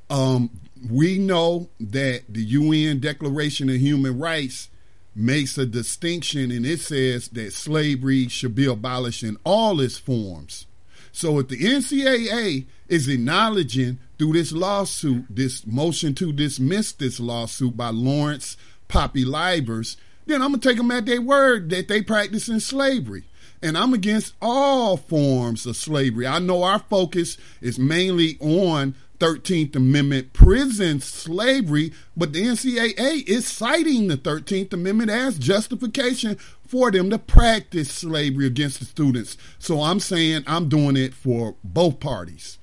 Um, 0.09 0.49
we 0.89 1.17
know 1.17 1.69
that 1.79 2.23
the 2.29 2.41
UN 2.41 2.99
Declaration 2.99 3.69
of 3.69 3.75
Human 3.75 4.17
Rights 4.17 4.69
makes 5.15 5.57
a 5.57 5.65
distinction 5.65 6.51
and 6.51 6.65
it 6.65 6.79
says 6.79 7.27
that 7.29 7.51
slavery 7.51 8.27
should 8.27 8.55
be 8.55 8.65
abolished 8.65 9.23
in 9.23 9.37
all 9.43 9.81
its 9.81 9.97
forms. 9.97 10.65
So 11.11 11.39
if 11.39 11.49
the 11.49 11.57
NCAA 11.57 12.65
is 12.87 13.07
acknowledging 13.07 13.99
through 14.19 14.33
this 14.33 14.51
lawsuit, 14.51 15.25
this 15.29 15.65
motion 15.65 16.13
to 16.15 16.33
dismiss 16.33 16.91
this 16.91 17.19
lawsuit 17.19 17.75
by 17.77 17.89
Lawrence 17.89 18.57
Poppy 18.89 19.23
Livers, 19.23 19.95
then 20.25 20.41
I'm 20.41 20.51
gonna 20.51 20.61
take 20.61 20.77
them 20.77 20.91
at 20.91 21.05
their 21.05 21.21
word 21.21 21.69
that 21.69 21.87
they 21.87 22.01
practicing 22.01 22.59
slavery. 22.59 23.23
And 23.61 23.77
I'm 23.77 23.93
against 23.93 24.35
all 24.41 24.97
forms 24.97 25.65
of 25.65 25.75
slavery. 25.75 26.27
I 26.27 26.39
know 26.39 26.63
our 26.63 26.79
focus 26.79 27.37
is 27.61 27.79
mainly 27.79 28.37
on 28.39 28.95
13th 29.19 29.75
Amendment 29.75 30.31
prison 30.31 31.01
slavery, 31.01 31.91
but 32.15 32.31
the 32.31 32.41
NCAA 32.41 33.27
is 33.27 33.47
citing 33.47 34.07
the 34.07 34.17
13th 34.17 34.71
Amendment 34.71 35.11
as 35.11 35.37
justification 35.37 36.37
for 36.65 36.91
them 36.91 37.09
to 37.09 37.17
practice 37.17 37.91
slavery 37.91 38.45
against 38.45 38.79
the 38.79 38.85
students. 38.85 39.37
So 39.57 39.81
I'm 39.81 39.99
saying 39.99 40.43
I'm 40.47 40.69
doing 40.69 40.95
it 40.95 41.13
for 41.13 41.55
both 41.63 41.99
parties. 41.99 42.58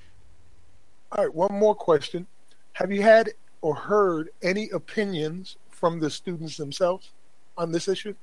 All 1.11 1.23
right, 1.23 1.33
one 1.33 1.53
more 1.53 1.75
question. 1.75 2.27
Have 2.73 2.91
you 2.91 3.01
had 3.01 3.31
or 3.61 3.75
heard 3.75 4.29
any 4.41 4.69
opinions 4.69 5.55
from 5.69 5.99
the 5.99 6.09
students 6.09 6.57
themselves 6.57 7.11
on 7.57 7.71
this 7.71 7.87
issue? 7.87 8.13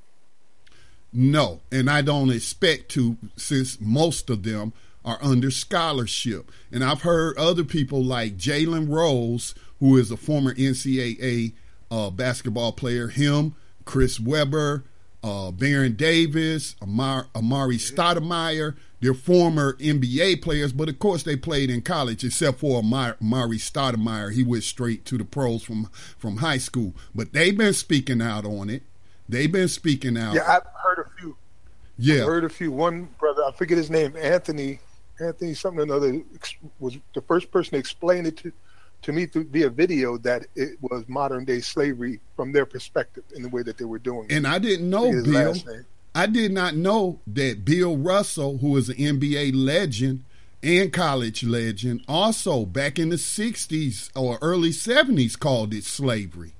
No, 1.12 1.60
and 1.70 1.88
I 1.88 2.02
don't 2.02 2.30
expect 2.30 2.88
to, 2.90 3.16
since 3.36 3.80
most 3.80 4.28
of 4.30 4.42
them 4.42 4.72
are 5.04 5.18
under 5.22 5.50
scholarship. 5.50 6.50
And 6.72 6.82
I've 6.82 7.02
heard 7.02 7.38
other 7.38 7.64
people 7.64 8.02
like 8.02 8.36
Jalen 8.36 8.90
Rose, 8.90 9.54
who 9.78 9.96
is 9.96 10.10
a 10.10 10.16
former 10.16 10.54
NCAA 10.54 11.52
uh, 11.90 12.10
basketball 12.10 12.72
player, 12.72 13.08
him, 13.08 13.54
Chris 13.84 14.18
Webber, 14.18 14.84
uh, 15.24 15.50
Baron 15.50 15.96
Davis, 15.96 16.76
Amar, 16.82 17.28
Amar'e 17.34 17.78
Stoudemire. 17.78 18.76
They're 19.00 19.14
former 19.14 19.72
NBA 19.74 20.42
players, 20.42 20.72
but 20.72 20.88
of 20.90 20.98
course 20.98 21.22
they 21.22 21.36
played 21.36 21.70
in 21.70 21.80
college, 21.80 22.24
except 22.24 22.58
for 22.60 22.78
Amari, 22.78 23.14
Amar'e 23.22 23.58
Stoudemire. 23.58 24.32
He 24.32 24.42
went 24.42 24.64
straight 24.64 25.06
to 25.06 25.16
the 25.16 25.24
pros 25.24 25.62
from 25.62 25.86
from 26.18 26.36
high 26.36 26.58
school. 26.58 26.94
But 27.14 27.32
they've 27.32 27.56
been 27.56 27.72
speaking 27.72 28.20
out 28.20 28.44
on 28.44 28.68
it. 28.68 28.82
They've 29.26 29.50
been 29.50 29.68
speaking 29.68 30.18
out. 30.18 30.34
Yeah, 30.34 30.42
I've 30.46 30.66
heard 30.82 31.06
a 31.06 31.10
few. 31.18 31.36
Yeah, 31.96 32.20
I've 32.20 32.26
heard 32.26 32.44
a 32.44 32.50
few. 32.50 32.70
One 32.70 33.08
brother, 33.18 33.44
I 33.44 33.52
forget 33.52 33.78
his 33.78 33.90
name, 33.90 34.14
Anthony 34.16 34.80
Anthony 35.20 35.54
something 35.54 35.80
or 35.80 35.84
another 35.84 36.20
was 36.78 36.98
the 37.14 37.22
first 37.22 37.50
person 37.50 37.72
to 37.72 37.78
explain 37.78 38.26
it 38.26 38.36
to, 38.38 38.52
to 39.04 39.12
me 39.12 39.26
through, 39.26 39.44
via 39.44 39.70
video 39.70 40.18
that 40.18 40.46
it 40.56 40.78
was 40.80 41.04
modern 41.08 41.44
day 41.44 41.60
slavery 41.60 42.20
from 42.36 42.52
their 42.52 42.66
perspective 42.66 43.22
in 43.34 43.42
the 43.42 43.48
way 43.48 43.62
that 43.62 43.78
they 43.78 43.84
were 43.84 43.98
doing 43.98 44.26
it. 44.28 44.32
And 44.32 44.46
I 44.46 44.58
didn't 44.58 44.90
know 44.90 45.10
Bill. 45.22 45.54
I 46.14 46.26
did 46.26 46.52
not 46.52 46.76
know 46.76 47.20
that 47.26 47.64
Bill 47.64 47.96
Russell, 47.96 48.58
who 48.58 48.76
is 48.76 48.88
an 48.88 48.96
NBA 48.96 49.52
legend 49.54 50.24
and 50.62 50.92
college 50.92 51.44
legend, 51.44 52.04
also 52.08 52.64
back 52.64 52.98
in 52.98 53.10
the 53.10 53.16
60s 53.16 54.10
or 54.14 54.38
early 54.40 54.70
70s 54.70 55.38
called 55.38 55.74
it 55.74 55.84
slavery 55.84 56.52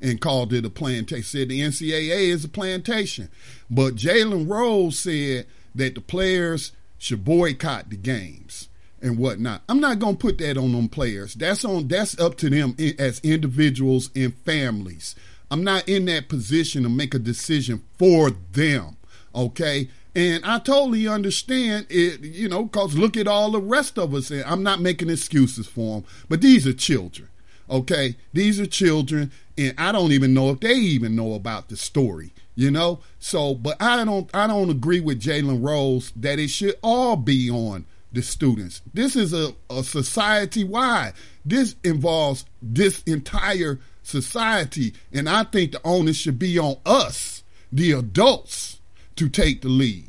and 0.00 0.20
called 0.20 0.52
it 0.52 0.64
a 0.64 0.70
plantation. 0.70 1.24
Said 1.24 1.48
the 1.48 1.60
NCAA 1.60 2.28
is 2.28 2.44
a 2.44 2.48
plantation. 2.48 3.28
But 3.68 3.96
Jalen 3.96 4.48
Rose 4.48 4.98
said 4.98 5.46
that 5.74 5.94
the 5.94 6.00
players 6.00 6.72
should 6.98 7.24
boycott 7.24 7.90
the 7.90 7.96
games 7.96 8.68
and 9.02 9.18
whatnot. 9.18 9.62
I'm 9.68 9.80
not 9.80 9.98
gonna 9.98 10.16
put 10.16 10.38
that 10.38 10.56
on 10.56 10.72
them 10.72 10.88
players. 10.88 11.34
That's 11.34 11.64
on. 11.64 11.88
That's 11.88 12.18
up 12.18 12.36
to 12.38 12.50
them 12.50 12.76
as 12.98 13.20
individuals 13.20 14.10
and 14.14 14.34
families. 14.34 15.14
I'm 15.50 15.64
not 15.64 15.88
in 15.88 16.06
that 16.06 16.28
position 16.28 16.82
to 16.84 16.88
make 16.88 17.14
a 17.14 17.18
decision 17.18 17.82
for 17.98 18.30
them. 18.30 18.96
Okay. 19.34 19.88
And 20.14 20.44
I 20.44 20.58
totally 20.58 21.08
understand 21.08 21.86
it, 21.88 22.20
you 22.20 22.48
know, 22.48 22.64
because 22.64 22.96
look 22.96 23.16
at 23.16 23.26
all 23.26 23.50
the 23.50 23.60
rest 23.60 23.98
of 23.98 24.14
us. 24.14 24.30
I'm 24.30 24.62
not 24.62 24.80
making 24.80 25.10
excuses 25.10 25.66
for 25.66 26.00
them, 26.00 26.10
but 26.28 26.40
these 26.40 26.66
are 26.66 26.72
children. 26.72 27.28
Okay. 27.68 28.16
These 28.32 28.60
are 28.60 28.66
children, 28.66 29.32
and 29.56 29.74
I 29.78 29.92
don't 29.92 30.12
even 30.12 30.34
know 30.34 30.50
if 30.50 30.60
they 30.60 30.74
even 30.74 31.16
know 31.16 31.34
about 31.34 31.68
the 31.68 31.76
story 31.76 32.32
you 32.54 32.70
know. 32.70 33.00
So, 33.18 33.54
but 33.54 33.80
I 33.80 34.04
don't 34.04 34.30
I 34.34 34.46
don't 34.46 34.70
agree 34.70 35.00
with 35.00 35.20
Jalen 35.20 35.64
Rose 35.64 36.12
that 36.16 36.38
it 36.38 36.48
should 36.48 36.76
all 36.82 37.16
be 37.16 37.50
on 37.50 37.86
the 38.12 38.22
students. 38.22 38.82
This 38.92 39.16
is 39.16 39.32
a, 39.32 39.54
a 39.70 39.82
society 39.82 40.64
wide. 40.64 41.14
This 41.44 41.76
involves 41.82 42.44
this 42.60 43.02
entire 43.04 43.80
society, 44.02 44.94
and 45.12 45.28
I 45.28 45.44
think 45.44 45.72
the 45.72 45.80
onus 45.84 46.16
should 46.16 46.38
be 46.38 46.58
on 46.58 46.76
us, 46.84 47.42
the 47.72 47.92
adults, 47.92 48.80
to 49.16 49.28
take 49.28 49.62
the 49.62 49.68
lead. 49.68 50.08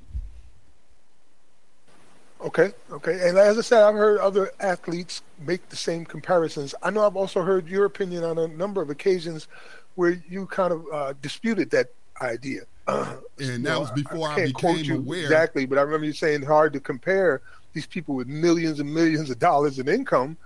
Okay, 2.41 2.73
okay. 2.91 3.29
And 3.29 3.37
as 3.37 3.57
I 3.57 3.61
said, 3.61 3.83
I've 3.83 3.95
heard 3.95 4.19
other 4.19 4.51
athletes 4.59 5.21
make 5.45 5.69
the 5.69 5.77
same 5.77 6.03
comparisons. 6.03 6.75
I 6.83 6.89
know 6.89 7.05
I've 7.05 7.15
also 7.15 7.41
heard 7.41 7.69
your 7.69 7.85
opinion 7.85 8.25
on 8.25 8.37
a 8.37 8.47
number 8.47 8.81
of 8.81 8.89
occasions 8.89 9.47
where 9.95 10.21
you 10.27 10.45
kind 10.47 10.73
of 10.73 10.85
uh, 10.91 11.13
disputed 11.21 11.69
that 11.71 11.93
idea. 12.21 12.61
Uh, 12.85 13.15
and 13.39 13.65
that 13.65 13.79
was 13.79 13.91
before 13.91 14.27
I, 14.27 14.33
I 14.33 14.45
became 14.47 14.91
aware. 14.91 15.21
Exactly, 15.21 15.65
but 15.65 15.77
I 15.77 15.83
remember 15.83 16.05
you 16.05 16.13
saying 16.13 16.41
hard 16.41 16.73
to 16.73 16.81
compare 16.81 17.41
these 17.73 17.85
people 17.85 18.15
with 18.15 18.27
millions 18.27 18.79
and 18.79 18.93
millions 18.93 19.29
of 19.29 19.39
dollars 19.39 19.79
in 19.79 19.87
income 19.87 20.37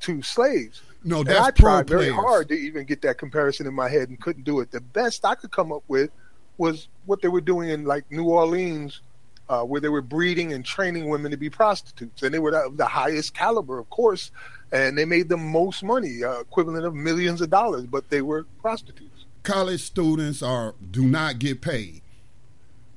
to 0.00 0.22
slaves. 0.22 0.82
No, 1.04 1.22
that's 1.22 1.38
and 1.38 1.46
I 1.46 1.50
tried 1.50 1.88
very 1.88 2.10
hard 2.10 2.48
to 2.48 2.54
even 2.54 2.84
get 2.84 3.02
that 3.02 3.18
comparison 3.18 3.66
in 3.66 3.74
my 3.74 3.88
head 3.88 4.08
and 4.08 4.20
couldn't 4.20 4.44
do 4.44 4.60
it. 4.60 4.70
The 4.70 4.80
best 4.80 5.24
I 5.24 5.34
could 5.34 5.50
come 5.50 5.72
up 5.72 5.82
with 5.88 6.10
was 6.58 6.88
what 7.06 7.22
they 7.22 7.28
were 7.28 7.40
doing 7.40 7.68
in 7.68 7.84
like 7.84 8.10
New 8.10 8.24
Orleans, 8.24 9.00
uh, 9.48 9.62
where 9.62 9.80
they 9.80 9.88
were 9.88 10.02
breeding 10.02 10.52
and 10.52 10.64
training 10.64 11.08
women 11.08 11.30
to 11.30 11.36
be 11.36 11.50
prostitutes, 11.50 12.22
and 12.22 12.34
they 12.34 12.38
were 12.38 12.50
the, 12.50 12.72
the 12.74 12.86
highest 12.86 13.34
caliber, 13.34 13.78
of 13.78 13.88
course, 13.90 14.30
and 14.72 14.98
they 14.98 15.04
made 15.04 15.28
the 15.28 15.36
most 15.36 15.84
money, 15.84 16.24
uh, 16.24 16.40
equivalent 16.40 16.84
of 16.84 16.94
millions 16.94 17.40
of 17.40 17.50
dollars, 17.50 17.84
but 17.84 18.08
they 18.10 18.22
were 18.22 18.44
prostitutes 18.60 19.16
college 19.46 19.80
students 19.80 20.42
are 20.42 20.74
do 20.90 21.06
not 21.06 21.38
get 21.38 21.62
paid. 21.62 22.02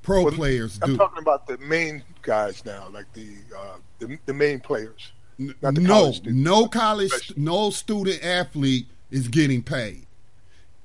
Pro 0.02 0.24
well, 0.24 0.34
players 0.34 0.80
I'm 0.82 0.92
do. 0.92 0.98
talking 0.98 1.20
about 1.20 1.46
the 1.46 1.58
main 1.60 2.04
guys 2.22 2.64
now, 2.66 2.88
like 2.92 3.12
the 3.14 3.30
uh, 3.56 3.78
the, 4.00 4.18
the, 4.26 4.34
main 4.34 4.60
players. 4.60 5.12
no, 5.38 5.54
college 5.86 6.22
no 6.26 6.68
college, 6.68 7.12
especially. 7.12 7.42
no 7.42 7.70
student 7.70 8.24
athlete 8.24 8.88
is 9.12 9.28
getting 9.28 9.64
paid. 9.64 10.06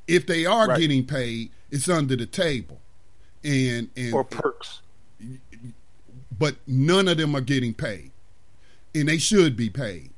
If 0.06 0.26
they 0.26 0.46
are 0.46 0.68
right. 0.68 0.78
getting 0.78 1.06
paid, 1.06 1.50
it's 1.70 1.88
under 1.88 2.16
the 2.16 2.26
table, 2.26 2.80
and 3.42 3.88
and 3.96 4.14
or 4.14 4.24
perks. 4.24 4.80
But 6.36 6.56
none 6.66 7.08
of 7.08 7.16
them 7.16 7.34
are 7.34 7.40
getting 7.40 7.74
paid, 7.74 8.10
and 8.94 9.08
they 9.08 9.18
should 9.18 9.56
be 9.56 9.70
paid 9.70 10.10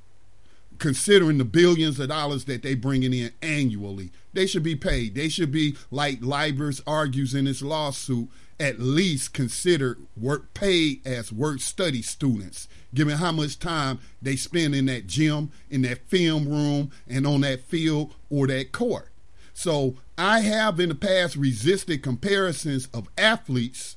considering 0.78 1.38
the 1.38 1.44
billions 1.44 1.98
of 1.98 2.08
dollars 2.08 2.44
that 2.44 2.62
they 2.62 2.74
bringing 2.74 3.12
in 3.12 3.32
annually. 3.42 4.10
They 4.32 4.46
should 4.46 4.62
be 4.62 4.76
paid. 4.76 5.14
They 5.14 5.28
should 5.28 5.50
be, 5.50 5.76
like 5.90 6.20
Livers 6.20 6.82
argues 6.86 7.34
in 7.34 7.46
his 7.46 7.62
lawsuit, 7.62 8.28
at 8.58 8.80
least 8.80 9.34
considered 9.34 9.98
work 10.16 10.54
paid 10.54 11.06
as 11.06 11.32
work 11.32 11.60
study 11.60 12.02
students, 12.02 12.68
given 12.94 13.18
how 13.18 13.32
much 13.32 13.58
time 13.58 13.98
they 14.22 14.36
spend 14.36 14.74
in 14.74 14.86
that 14.86 15.06
gym, 15.06 15.50
in 15.70 15.82
that 15.82 16.06
film 16.08 16.48
room, 16.48 16.90
and 17.06 17.26
on 17.26 17.42
that 17.42 17.60
field 17.60 18.14
or 18.30 18.46
that 18.46 18.72
court. 18.72 19.10
So 19.52 19.96
I 20.18 20.40
have 20.40 20.80
in 20.80 20.88
the 20.88 20.94
past 20.94 21.36
resisted 21.36 22.02
comparisons 22.02 22.88
of 22.92 23.08
athletes 23.16 23.96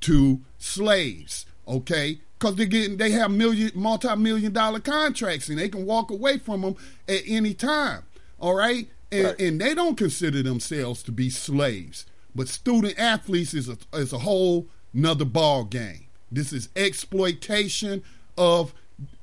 to 0.00 0.40
slaves. 0.58 1.46
Okay, 1.66 2.18
because 2.38 2.56
they're 2.56 2.66
getting 2.66 2.98
they 2.98 3.10
have 3.12 3.30
million 3.30 3.72
multi-million 3.74 4.52
dollar 4.52 4.80
contracts 4.80 5.48
and 5.48 5.58
they 5.58 5.68
can 5.68 5.86
walk 5.86 6.10
away 6.10 6.38
from 6.38 6.60
them 6.60 6.76
at 7.08 7.22
any 7.26 7.54
time. 7.54 8.02
All 8.38 8.54
right, 8.54 8.88
and, 9.10 9.24
right. 9.24 9.40
and 9.40 9.60
they 9.60 9.74
don't 9.74 9.96
consider 9.96 10.42
themselves 10.42 11.02
to 11.04 11.12
be 11.12 11.30
slaves. 11.30 12.04
But 12.34 12.48
student 12.48 12.98
athletes 12.98 13.54
is 13.54 13.68
a 13.68 13.76
is 13.92 14.12
a 14.12 14.18
whole 14.18 14.66
another 14.92 15.24
ball 15.24 15.64
game. 15.64 16.06
This 16.30 16.52
is 16.52 16.68
exploitation 16.74 18.02
of 18.36 18.74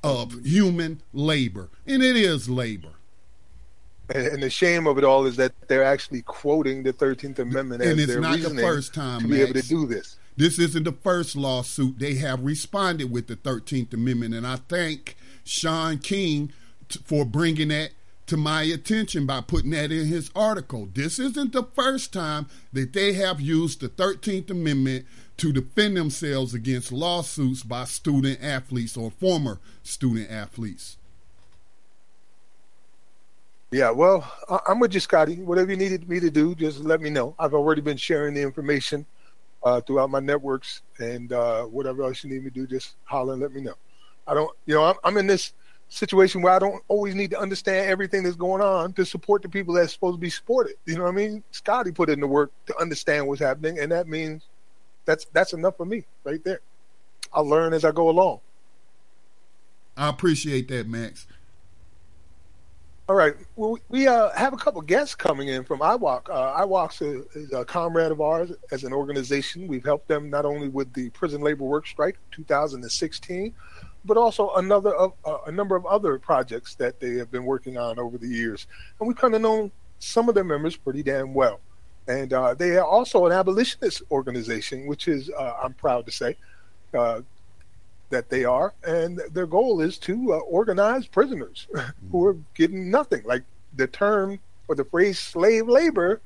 of 0.03 0.45
human 0.45 1.01
labor, 1.13 1.69
and 1.85 2.01
it 2.01 2.15
is 2.15 2.49
labor. 2.49 2.93
And, 4.13 4.43
the 4.43 4.49
shame 4.49 4.87
of 4.87 4.97
it 4.97 5.05
all 5.05 5.25
is 5.25 5.37
that 5.37 5.53
they're 5.69 5.85
actually 5.85 6.21
quoting 6.23 6.83
the 6.83 6.91
Thirteenth 6.91 7.39
Amendment 7.39 7.81
and 7.81 7.99
as 7.99 8.07
their 8.07 8.21
reasoning 8.21 8.57
the 8.57 8.61
first 8.61 8.93
time, 8.93 9.21
to 9.21 9.27
Max. 9.27 9.41
able 9.41 9.61
to 9.61 9.67
do 9.67 9.87
this. 9.87 10.17
This 10.35 10.59
isn't 10.59 10.83
the 10.83 10.91
first 10.91 11.35
lawsuit. 11.35 11.99
They 11.99 12.15
have 12.15 12.41
responded 12.43 13.11
with 13.11 13.27
the 13.27 13.35
13th 13.35 13.93
Amendment, 13.93 14.33
and 14.33 14.47
I 14.47 14.55
thank 14.55 15.15
Shaun 15.43 15.97
King 15.99 16.51
t- 16.89 16.99
for 17.05 17.25
bringing 17.25 17.67
that 17.67 17.91
to 18.31 18.37
my 18.37 18.63
attention 18.63 19.25
by 19.25 19.41
putting 19.41 19.71
that 19.71 19.91
in 19.91 20.07
his 20.07 20.31
article. 20.33 20.87
This 20.93 21.19
isn't 21.19 21.51
the 21.51 21.63
first 21.75 22.13
time 22.13 22.47
that 22.71 22.93
they 22.93 23.11
have 23.11 23.41
used 23.41 23.81
the 23.81 23.89
13th 23.89 24.49
Amendment 24.49 25.05
to 25.35 25.51
defend 25.51 25.97
themselves 25.97 26.53
against 26.53 26.93
lawsuits 26.93 27.61
by 27.61 27.83
student 27.83 28.41
athletes 28.41 28.95
or 28.95 29.11
former 29.11 29.59
student 29.83 30.31
athletes. 30.31 30.95
Yeah, 33.71 33.91
well, 33.91 34.31
I'm 34.65 34.79
with 34.79 34.93
you, 34.93 35.01
Scotty. 35.01 35.35
Whatever 35.35 35.71
you 35.71 35.77
needed 35.77 36.07
me 36.07 36.21
to 36.21 36.31
do, 36.31 36.55
just 36.55 36.79
let 36.79 37.01
me 37.01 37.09
know. 37.09 37.35
I've 37.37 37.53
already 37.53 37.81
been 37.81 37.97
sharing 37.97 38.33
the 38.33 38.41
information 38.43 39.05
uh, 39.61 39.81
throughout 39.81 40.09
my 40.09 40.21
networks, 40.21 40.83
and 40.99 41.33
uh, 41.33 41.63
whatever 41.63 42.03
else 42.03 42.23
you 42.23 42.29
need 42.29 42.45
me 42.45 42.49
to 42.49 42.55
do, 42.61 42.65
just 42.65 42.95
holler 43.03 43.33
and 43.33 43.41
let 43.41 43.51
me 43.51 43.59
know. 43.59 43.75
I 44.25 44.33
don't, 44.35 44.55
you 44.67 44.75
know, 44.75 44.85
I'm, 44.85 44.95
I'm 45.03 45.17
in 45.17 45.27
this 45.27 45.51
situation 45.91 46.41
where 46.41 46.53
I 46.53 46.59
don't 46.59 46.81
always 46.87 47.15
need 47.15 47.31
to 47.31 47.39
understand 47.39 47.89
everything 47.89 48.23
that's 48.23 48.37
going 48.37 48.61
on 48.61 48.93
to 48.93 49.05
support 49.05 49.41
the 49.41 49.49
people 49.49 49.73
that's 49.73 49.91
supposed 49.91 50.15
to 50.15 50.21
be 50.21 50.29
supported. 50.29 50.75
You 50.85 50.95
know 50.95 51.03
what 51.03 51.09
I 51.09 51.15
mean? 51.15 51.43
Scotty 51.51 51.91
put 51.91 52.09
in 52.09 52.21
the 52.21 52.27
work 52.27 52.51
to 52.67 52.77
understand 52.79 53.27
what's 53.27 53.41
happening, 53.41 53.77
and 53.77 53.91
that 53.91 54.07
means 54.07 54.43
that's 55.05 55.25
that's 55.33 55.53
enough 55.53 55.75
for 55.77 55.85
me 55.85 56.05
right 56.23 56.43
there. 56.43 56.61
I'll 57.33 57.45
learn 57.45 57.73
as 57.73 57.83
I 57.83 57.91
go 57.91 58.09
along. 58.09 58.39
I 59.97 60.09
appreciate 60.09 60.69
that, 60.69 60.87
Max. 60.87 61.27
All 63.09 63.15
right. 63.15 63.33
Well, 63.57 63.77
we 63.89 64.07
uh, 64.07 64.29
have 64.29 64.53
a 64.53 64.57
couple 64.57 64.81
guests 64.81 65.15
coming 65.15 65.49
in 65.49 65.65
from 65.65 65.79
IWOC. 65.79 66.29
Uh, 66.29 66.65
IWOC 66.65 67.25
is 67.35 67.51
a 67.51 67.65
comrade 67.65 68.11
of 68.11 68.21
ours 68.21 68.53
as 68.71 68.85
an 68.85 68.93
organization. 68.93 69.67
We've 69.67 69.83
helped 69.83 70.07
them 70.07 70.29
not 70.29 70.45
only 70.45 70.69
with 70.69 70.93
the 70.93 71.09
prison 71.09 71.41
labor 71.41 71.65
work 71.65 71.85
strike 71.87 72.17
2016, 72.31 73.53
but 74.05 74.17
also 74.17 74.51
another 74.55 74.93
of, 74.95 75.13
uh, 75.25 75.37
a 75.47 75.51
number 75.51 75.75
of 75.75 75.85
other 75.85 76.17
projects 76.17 76.75
that 76.75 76.99
they 76.99 77.15
have 77.15 77.31
been 77.31 77.45
working 77.45 77.77
on 77.77 77.99
over 77.99 78.17
the 78.17 78.27
years. 78.27 78.67
And 78.99 79.07
we've 79.07 79.17
kind 79.17 79.35
of 79.35 79.41
known 79.41 79.71
some 79.99 80.27
of 80.29 80.35
their 80.35 80.43
members 80.43 80.75
pretty 80.75 81.03
damn 81.03 81.33
well. 81.33 81.59
And 82.07 82.33
uh, 82.33 82.55
they 82.55 82.77
are 82.77 82.85
also 82.85 83.25
an 83.27 83.31
abolitionist 83.31 84.01
organization, 84.11 84.87
which 84.87 85.07
is, 85.07 85.29
uh, 85.29 85.53
I'm 85.63 85.73
proud 85.73 86.05
to 86.07 86.11
say, 86.11 86.35
uh, 86.93 87.21
that 88.09 88.29
they 88.29 88.43
are, 88.43 88.73
and 88.85 89.21
their 89.31 89.47
goal 89.47 89.81
is 89.81 89.97
to 89.99 90.33
uh, 90.33 90.37
organize 90.39 91.07
prisoners 91.07 91.67
who 92.11 92.25
are 92.25 92.37
getting 92.55 92.91
nothing. 92.91 93.23
Like 93.23 93.43
the 93.75 93.87
term 93.87 94.39
or 94.67 94.75
the 94.75 94.83
phrase 94.83 95.17
slave 95.17 95.67
labor 95.67 96.21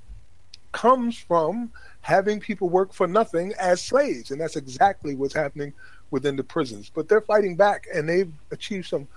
comes 0.71 1.17
from 1.17 1.71
having 2.01 2.39
people 2.39 2.69
work 2.69 2.91
for 2.91 3.07
nothing 3.07 3.53
as 3.59 3.81
slaves, 3.81 4.31
and 4.31 4.41
that's 4.41 4.55
exactly 4.55 5.15
what's 5.15 5.33
happening 5.33 5.73
within 6.11 6.35
the 6.35 6.43
prisons. 6.43 6.91
But 6.93 7.09
they're 7.09 7.21
fighting 7.21 7.55
back, 7.55 7.87
and 7.93 8.07
they've 8.07 8.31
achieved 8.51 8.87
some 8.87 9.07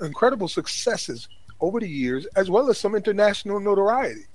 incredible 0.00 0.48
successes 0.48 1.28
over 1.60 1.80
the 1.80 1.88
years, 1.88 2.26
as 2.36 2.50
well 2.50 2.70
as 2.70 2.78
some 2.78 2.94
international 2.94 3.60
notoriety. 3.60 4.26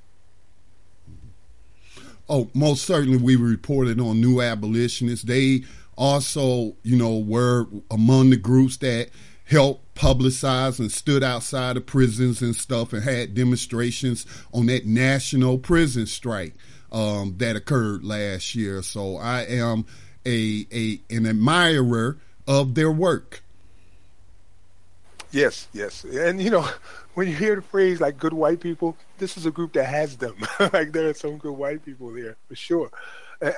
Oh, 2.30 2.50
most 2.54 2.86
certainly, 2.86 3.18
we 3.18 3.36
reported 3.36 4.00
on 4.00 4.22
New 4.22 4.42
Abolitionists. 4.42 5.26
They 5.26 5.64
also, 5.98 6.76
you 6.84 6.98
know, 6.98 7.18
were 7.18 7.68
among 7.92 8.30
the 8.30 8.38
groups 8.38 8.78
that 8.78 9.10
helped 9.46 9.96
publicize 9.96 10.80
and 10.80 10.92
stood 10.92 11.24
outside 11.24 11.78
of 11.78 11.86
prisons 11.86 12.42
and 12.42 12.56
stuff 12.56 12.94
and 12.94 13.04
had 13.04 13.34
demonstrations 13.34 14.26
on 14.54 14.66
that 14.68 14.86
national 14.86 15.58
prison 15.58 16.06
strike 16.06 16.54
um, 16.92 17.36
that 17.38 17.56
occurred 17.56 18.04
last 18.04 18.56
year. 18.56 18.82
So 18.82 19.18
I 19.18 19.42
am 19.42 19.86
a, 20.26 20.68
a 20.72 21.00
an 21.10 21.26
admirer 21.26 22.18
of 22.48 22.76
their 22.76 22.92
work. 22.92 23.44
Yes, 25.32 25.68
yes, 25.74 26.04
and 26.04 26.42
you 26.42 26.52
know, 26.52 26.68
when 27.16 27.28
you 27.28 27.36
hear 27.36 27.56
the 27.56 27.62
phrase 27.62 28.00
like 28.00 28.18
"good 28.18 28.34
white 28.34 28.60
people," 28.60 28.96
this 29.18 29.38
is 29.38 29.46
a 29.46 29.52
group 29.52 29.74
that 29.74 29.86
has 29.86 30.18
them. 30.18 30.36
like 30.74 30.92
there 30.92 31.10
are 31.10 31.14
some 31.14 31.38
good 31.38 31.54
white 31.54 31.84
people 31.84 32.12
there 32.14 32.38
for 32.48 32.56
sure. 32.56 32.92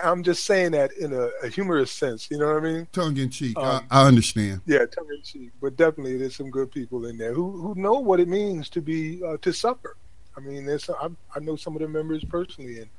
I'm 0.03 0.23
just 0.23 0.45
saying 0.45 0.71
that 0.71 0.93
in 0.93 1.13
a, 1.13 1.29
a, 1.43 1.49
humorous 1.49 1.91
sense. 1.91 2.29
You 2.31 2.39
know 2.39 2.47
what 2.47 2.57
I 2.57 2.59
mean? 2.59 2.87
Tongue 2.91 3.17
in 3.17 3.29
cheek. 3.29 3.55
Um, 3.57 3.85
I, 3.91 4.01
I, 4.01 4.07
understand. 4.07 4.61
Yeah, 4.65 4.79
tongue 4.85 5.09
in 5.15 5.21
cheek. 5.21 5.51
But 5.61 5.75
definitely, 5.75 6.17
there's 6.17 6.35
some 6.35 6.49
good 6.49 6.71
people 6.71 7.05
in 7.05 7.17
there 7.17 7.33
who 7.33 7.51
who 7.61 7.79
know 7.79 7.99
what 7.99 8.19
it 8.19 8.27
means 8.27 8.69
to 8.69 8.81
be 8.81 9.21
uh, 9.23 9.37
to 9.41 9.53
suffer. 9.53 9.95
I 10.35 10.39
mean, 10.39 10.65
there's 10.65 10.89
I, 10.89 11.09
I, 11.35 11.39
know 11.39 11.55
some 11.55 11.75
of 11.75 11.81
the 11.81 11.87
members 11.87 12.23
personally, 12.23 12.79
and 12.79 12.89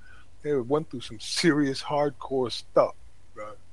they 0.42 0.54
went 0.54 0.90
through 0.90 1.00
some 1.00 1.18
serious 1.18 1.82
hardcore 1.82 2.52
stuff. 2.52 2.94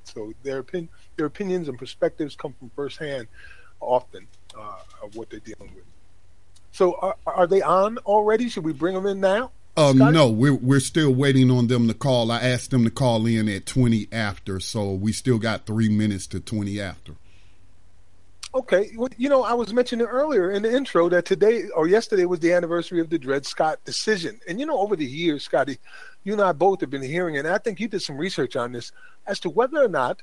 Uh, 0.06 0.12
so 0.12 0.32
their 0.42 0.58
opinion, 0.58 0.88
their 1.16 1.26
opinions 1.26 1.68
and 1.68 1.78
perspectives 1.78 2.36
come 2.36 2.54
from 2.58 2.70
firsthand, 2.70 3.26
often 3.80 4.26
uh, 4.58 4.76
of 5.02 5.16
what 5.16 5.30
they're 5.30 5.40
dealing 5.40 5.74
with. 5.74 5.84
So, 6.72 6.94
are, 6.94 7.16
are 7.26 7.46
they 7.46 7.62
on 7.62 7.98
already? 7.98 8.48
Should 8.48 8.64
we 8.64 8.72
bring 8.72 8.94
them 8.94 9.06
in 9.06 9.20
now? 9.20 9.52
Um, 9.76 9.98
no, 9.98 10.30
we're 10.30 10.54
we're 10.54 10.80
still 10.80 11.12
waiting 11.12 11.50
on 11.50 11.66
them 11.66 11.88
to 11.88 11.94
call. 11.94 12.30
I 12.30 12.40
asked 12.40 12.70
them 12.70 12.84
to 12.84 12.90
call 12.90 13.26
in 13.26 13.48
at 13.48 13.66
twenty 13.66 14.06
after, 14.12 14.60
so 14.60 14.92
we 14.92 15.12
still 15.12 15.38
got 15.38 15.66
three 15.66 15.88
minutes 15.88 16.28
to 16.28 16.40
twenty 16.40 16.80
after. 16.80 17.14
Okay, 18.54 18.92
well, 18.96 19.08
you 19.16 19.28
know, 19.28 19.42
I 19.42 19.54
was 19.54 19.74
mentioning 19.74 20.06
earlier 20.06 20.52
in 20.52 20.62
the 20.62 20.72
intro 20.72 21.08
that 21.08 21.24
today 21.24 21.64
or 21.74 21.88
yesterday 21.88 22.24
was 22.24 22.38
the 22.38 22.52
anniversary 22.52 23.00
of 23.00 23.10
the 23.10 23.18
Dred 23.18 23.44
Scott 23.46 23.80
decision, 23.84 24.40
and 24.48 24.60
you 24.60 24.66
know, 24.66 24.78
over 24.78 24.94
the 24.94 25.04
years, 25.04 25.42
Scotty, 25.42 25.78
you 26.24 26.32
and 26.32 26.42
I 26.42 26.52
both 26.52 26.80
have 26.80 26.90
been 26.90 27.02
hearing, 27.02 27.36
and 27.36 27.46
I 27.46 27.58
think 27.58 27.78
you 27.78 27.88
did 27.88 28.00
some 28.00 28.16
research 28.16 28.56
on 28.56 28.72
this 28.72 28.92
as 29.26 29.38
to 29.40 29.50
whether 29.50 29.82
or 29.82 29.88
not 29.88 30.22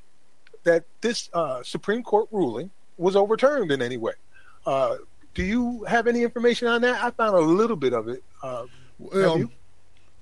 that 0.64 0.84
this 1.00 1.30
uh, 1.32 1.62
Supreme 1.62 2.02
Court 2.02 2.28
ruling 2.30 2.70
was 2.98 3.16
overturned 3.16 3.72
in 3.72 3.80
any 3.80 3.96
way. 3.96 4.12
Uh, 4.66 4.96
do 5.34 5.42
you 5.42 5.84
have 5.84 6.06
any 6.06 6.22
information 6.22 6.68
on 6.68 6.82
that? 6.82 7.02
I 7.02 7.10
found 7.10 7.36
a 7.36 7.40
little 7.40 7.76
bit 7.76 7.92
of 7.92 8.08
it. 8.08 8.22
Uh, 8.42 8.66
well, 8.98 9.44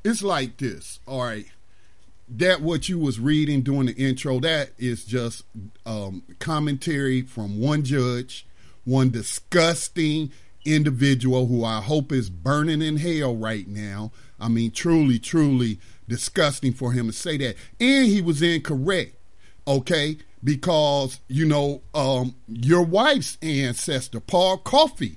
it's 0.04 0.22
like 0.22 0.56
this. 0.58 1.00
All 1.06 1.22
right. 1.22 1.46
That 2.28 2.60
what 2.60 2.88
you 2.88 2.98
was 2.98 3.18
reading 3.18 3.62
during 3.62 3.86
the 3.86 3.94
intro, 3.94 4.38
that 4.40 4.70
is 4.78 5.04
just 5.04 5.44
um, 5.84 6.22
commentary 6.38 7.22
from 7.22 7.58
one 7.58 7.82
judge, 7.82 8.46
one 8.84 9.10
disgusting 9.10 10.30
individual 10.64 11.46
who 11.46 11.64
I 11.64 11.80
hope 11.80 12.12
is 12.12 12.30
burning 12.30 12.82
in 12.82 12.96
hell 12.96 13.36
right 13.36 13.66
now. 13.66 14.12
I 14.38 14.48
mean, 14.48 14.70
truly, 14.70 15.18
truly 15.18 15.78
disgusting 16.08 16.72
for 16.72 16.92
him 16.92 17.06
to 17.06 17.12
say 17.12 17.36
that. 17.38 17.56
And 17.78 18.06
he 18.06 18.20
was 18.20 18.42
incorrect, 18.42 19.14
okay? 19.66 20.18
Because, 20.42 21.20
you 21.28 21.46
know, 21.46 21.82
um, 21.94 22.34
your 22.48 22.82
wife's 22.82 23.38
ancestor, 23.42 24.20
Paul 24.20 24.58
Cuffe, 24.58 25.16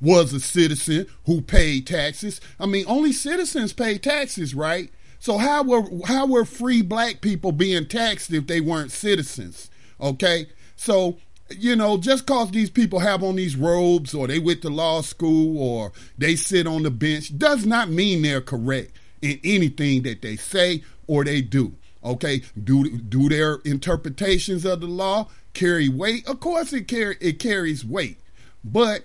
was 0.00 0.32
a 0.32 0.40
citizen 0.40 1.06
who 1.26 1.40
paid 1.40 1.86
taxes. 1.86 2.40
I 2.58 2.66
mean, 2.66 2.84
only 2.88 3.12
citizens 3.12 3.72
pay 3.72 3.98
taxes, 3.98 4.54
right? 4.54 4.90
So 5.20 5.38
how 5.38 5.62
were 5.62 5.84
how 6.06 6.26
were 6.26 6.44
free 6.44 6.82
black 6.82 7.20
people 7.20 7.52
being 7.52 7.86
taxed 7.86 8.32
if 8.32 8.48
they 8.48 8.60
weren't 8.60 8.90
citizens? 8.90 9.70
Okay? 10.00 10.48
So, 10.74 11.18
you 11.58 11.76
know, 11.76 11.96
just 11.96 12.26
cause 12.26 12.50
these 12.50 12.70
people 12.70 13.00
have 13.00 13.22
on 13.22 13.36
these 13.36 13.56
robes 13.56 14.14
or 14.14 14.26
they 14.26 14.38
went 14.38 14.62
to 14.62 14.70
law 14.70 15.00
school 15.00 15.58
or 15.58 15.92
they 16.18 16.36
sit 16.36 16.66
on 16.66 16.82
the 16.82 16.90
bench 16.90 17.36
does 17.36 17.66
not 17.66 17.88
mean 17.88 18.22
they're 18.22 18.40
correct 18.40 18.92
in 19.20 19.40
anything 19.44 20.02
that 20.02 20.22
they 20.22 20.36
say 20.36 20.82
or 21.06 21.24
they 21.24 21.40
do. 21.40 21.72
Okay? 22.04 22.42
Do 22.62 22.98
do 22.98 23.28
their 23.28 23.56
interpretations 23.64 24.64
of 24.64 24.80
the 24.80 24.86
law 24.86 25.28
carry 25.54 25.88
weight? 25.88 26.26
Of 26.28 26.40
course 26.40 26.72
it 26.72 26.88
carry 26.88 27.16
it 27.20 27.38
carries 27.38 27.84
weight. 27.84 28.18
But 28.64 29.04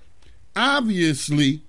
obviously 0.55 1.61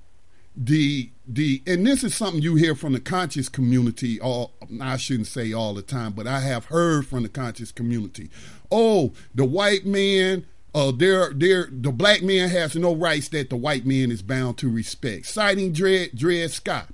the 0.56 1.10
the 1.26 1.62
and 1.66 1.86
this 1.86 2.02
is 2.02 2.14
something 2.14 2.42
you 2.42 2.56
hear 2.56 2.74
from 2.74 2.94
the 2.94 3.00
conscious 3.00 3.48
community 3.48 4.20
all 4.20 4.52
I 4.80 4.96
shouldn't 4.96 5.28
say 5.28 5.52
all 5.52 5.74
the 5.74 5.82
time, 5.82 6.12
but 6.12 6.26
I 6.26 6.40
have 6.40 6.66
heard 6.66 7.06
from 7.06 7.22
the 7.22 7.28
conscious 7.28 7.70
community. 7.70 8.30
Oh, 8.70 9.12
the 9.34 9.44
white 9.44 9.86
man 9.86 10.46
uh 10.74 10.92
there 10.92 11.32
there 11.32 11.68
the 11.70 11.90
black 11.90 12.22
man 12.22 12.48
has 12.48 12.76
no 12.76 12.94
rights 12.94 13.28
that 13.28 13.50
the 13.50 13.56
white 13.56 13.86
man 13.86 14.10
is 14.10 14.22
bound 14.22 14.58
to 14.58 14.70
respect. 14.70 15.26
Citing 15.26 15.72
Dred 15.72 16.10
Dred 16.14 16.50
Scott. 16.50 16.88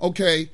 Okay, 0.00 0.50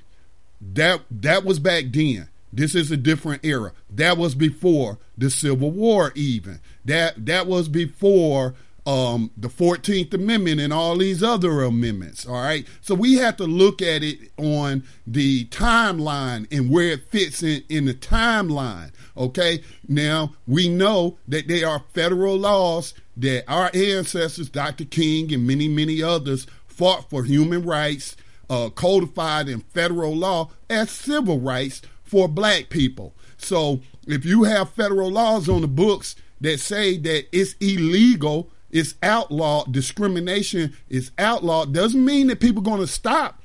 that 0.61 1.03
that 1.11 1.45
was 1.45 1.59
back 1.59 1.85
then. 1.91 2.29
This 2.53 2.75
is 2.75 2.91
a 2.91 2.97
different 2.97 3.45
era. 3.45 3.73
That 3.91 4.17
was 4.17 4.35
before 4.35 4.99
the 5.19 5.29
Civil 5.29 5.73
War 5.73 6.13
even. 6.15 6.61
That 6.85 7.27
that 7.27 7.47
was 7.47 7.69
before 7.69 8.55
um, 8.87 9.31
the 9.37 9.49
14th 9.49 10.13
Amendment 10.13 10.61
and 10.61 10.73
all 10.73 10.99
these 10.99 11.23
other 11.23 11.63
amendments. 11.63 12.27
All 12.27 12.35
right. 12.35 12.67
So 12.81 12.95
we 12.95 13.15
have 13.15 13.37
to 13.39 13.45
look 13.45 13.81
at 13.81 14.03
it 14.03 14.31
on 14.37 14.85
the 15.07 15.47
timeline 15.47 16.47
and 16.51 16.71
where 16.71 16.93
it 16.93 17.09
fits 17.09 17.43
in, 17.43 17.63
in 17.69 17.87
the 17.87 17.95
timeline. 17.95 18.93
Okay. 19.17 19.63
Now 19.89 20.35
we 20.47 20.69
know 20.69 21.19
that 21.27 21.49
there 21.49 21.69
are 21.69 21.85
federal 21.95 22.37
laws 22.37 22.95
that 23.17 23.45
our 23.49 23.71
ancestors, 23.73 24.51
Dr. 24.51 24.85
King 24.85 25.33
and 25.33 25.47
many, 25.47 25.69
many 25.69 26.03
others, 26.03 26.47
fought 26.67 27.09
for 27.09 27.25
human 27.25 27.63
rights, 27.63 28.17
uh, 28.51 28.69
codified 28.69 29.49
in 29.49 29.61
federal 29.61 30.15
law 30.15 30.51
as 30.69 30.91
civil 30.91 31.41
rights 31.41 31.81
for 32.03 32.29
black 32.29 32.69
people. 32.69 33.15
So 33.39 33.81
if 34.07 34.25
you 34.27 34.45
have 34.45 34.71
federal 34.71 35.11
laws 35.11 35.49
on 35.49 35.63
the 35.63 35.69
books 35.69 36.17
that 36.41 36.61
say 36.61 36.99
that 36.99 37.27
it's 37.33 37.55
illegal 37.61 38.51
It's 38.75 38.97
outlawed. 39.05 39.71
Discrimination 39.71 40.77
is 40.89 41.13
outlawed. 41.17 41.73
Doesn't 41.73 42.05
mean 42.05 42.27
that 42.27 42.41
people 42.41 42.61
are 42.61 42.65
going 42.65 42.81
to 42.81 42.89
stop 42.89 43.41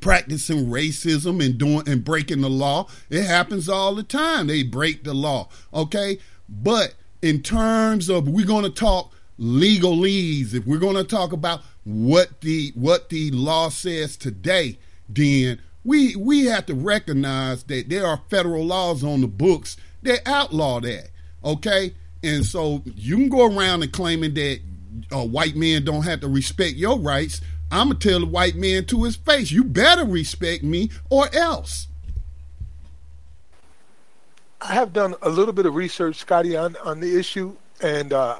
practicing 0.00 0.66
racism 0.66 1.42
and 1.42 1.56
doing 1.56 1.88
and 1.88 2.04
breaking 2.04 2.40
the 2.40 2.50
law. 2.50 2.88
It 3.08 3.22
happens 3.22 3.68
all 3.68 3.94
the 3.94 4.02
time. 4.02 4.48
They 4.48 4.64
break 4.64 5.04
the 5.04 5.14
law. 5.14 5.48
Okay? 5.72 6.18
But 6.48 6.96
in 7.22 7.42
terms 7.42 8.10
of 8.10 8.28
we're 8.28 8.44
going 8.44 8.64
to 8.64 8.70
talk 8.70 9.14
legalese, 9.38 10.52
if 10.52 10.66
we're 10.66 10.78
going 10.78 10.96
to 10.96 11.04
talk 11.04 11.32
about 11.32 11.60
what 11.84 12.40
the 12.40 12.72
what 12.74 13.08
the 13.08 13.30
law 13.30 13.68
says 13.68 14.16
today, 14.16 14.80
then 15.08 15.62
we 15.84 16.16
we 16.16 16.46
have 16.46 16.66
to 16.66 16.74
recognize 16.74 17.62
that 17.64 17.88
there 17.88 18.04
are 18.04 18.20
federal 18.28 18.64
laws 18.64 19.04
on 19.04 19.20
the 19.20 19.28
books 19.28 19.76
that 20.02 20.26
outlaw 20.26 20.80
that. 20.80 21.10
Okay? 21.44 21.94
And 22.22 22.44
so 22.44 22.82
you 22.84 23.16
can 23.16 23.28
go 23.28 23.46
around 23.46 23.82
and 23.82 23.92
claiming 23.92 24.34
that 24.34 24.60
uh, 25.12 25.24
white 25.24 25.56
men 25.56 25.84
don't 25.84 26.02
have 26.02 26.20
to 26.20 26.28
respect 26.28 26.76
your 26.76 26.98
rights. 26.98 27.40
I'm 27.70 27.88
gonna 27.88 27.98
tell 27.98 28.20
the 28.20 28.26
white 28.26 28.56
man 28.56 28.84
to 28.86 29.04
his 29.04 29.16
face, 29.16 29.50
you 29.50 29.64
better 29.64 30.04
respect 30.04 30.62
me 30.62 30.90
or 31.10 31.28
else. 31.34 31.88
I 34.60 34.74
have 34.74 34.92
done 34.92 35.14
a 35.22 35.28
little 35.28 35.52
bit 35.52 35.66
of 35.66 35.74
research, 35.74 36.16
Scotty, 36.16 36.56
on, 36.56 36.76
on 36.84 37.00
the 37.00 37.18
issue, 37.18 37.54
and 37.82 38.12
uh, 38.12 38.38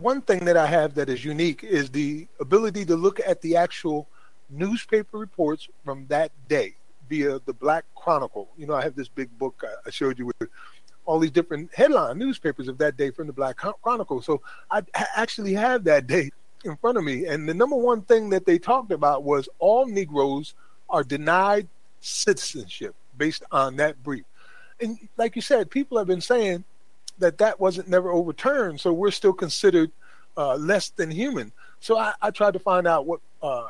one 0.00 0.22
thing 0.22 0.44
that 0.46 0.56
I 0.56 0.66
have 0.66 0.94
that 0.94 1.08
is 1.08 1.24
unique 1.24 1.62
is 1.62 1.90
the 1.90 2.26
ability 2.40 2.84
to 2.86 2.96
look 2.96 3.20
at 3.20 3.42
the 3.42 3.56
actual 3.56 4.08
newspaper 4.48 5.18
reports 5.18 5.68
from 5.84 6.06
that 6.08 6.32
day 6.48 6.74
via 7.08 7.38
the 7.44 7.52
Black 7.52 7.84
Chronicle. 7.94 8.48
You 8.56 8.66
know, 8.66 8.74
I 8.74 8.82
have 8.82 8.94
this 8.94 9.08
big 9.08 9.36
book 9.38 9.62
I 9.86 9.90
showed 9.90 10.18
you 10.18 10.26
with 10.26 10.48
all 11.08 11.18
these 11.18 11.30
different 11.30 11.74
headline 11.74 12.18
newspapers 12.18 12.68
of 12.68 12.76
that 12.76 12.98
day 12.98 13.10
from 13.10 13.26
the 13.26 13.32
Black 13.32 13.56
Chronicle. 13.56 14.20
So 14.20 14.42
I 14.70 14.82
actually 15.16 15.54
have 15.54 15.84
that 15.84 16.06
day 16.06 16.30
in 16.66 16.76
front 16.76 16.98
of 16.98 17.04
me. 17.04 17.24
And 17.24 17.48
the 17.48 17.54
number 17.54 17.76
one 17.76 18.02
thing 18.02 18.28
that 18.28 18.44
they 18.44 18.58
talked 18.58 18.92
about 18.92 19.24
was 19.24 19.48
all 19.58 19.86
Negroes 19.86 20.52
are 20.90 21.02
denied 21.02 21.66
citizenship 22.00 22.94
based 23.16 23.42
on 23.50 23.76
that 23.76 24.02
brief. 24.02 24.26
And 24.80 24.98
like 25.16 25.34
you 25.34 25.40
said, 25.40 25.70
people 25.70 25.96
have 25.96 26.06
been 26.06 26.20
saying 26.20 26.62
that 27.20 27.38
that 27.38 27.58
wasn't 27.58 27.88
never 27.88 28.10
overturned. 28.10 28.78
So 28.78 28.92
we're 28.92 29.10
still 29.10 29.32
considered 29.32 29.90
uh, 30.36 30.56
less 30.56 30.90
than 30.90 31.10
human. 31.10 31.52
So 31.80 31.96
I, 31.96 32.12
I 32.20 32.30
tried 32.30 32.52
to 32.52 32.58
find 32.58 32.86
out 32.86 33.06
what 33.06 33.20
uh, 33.42 33.64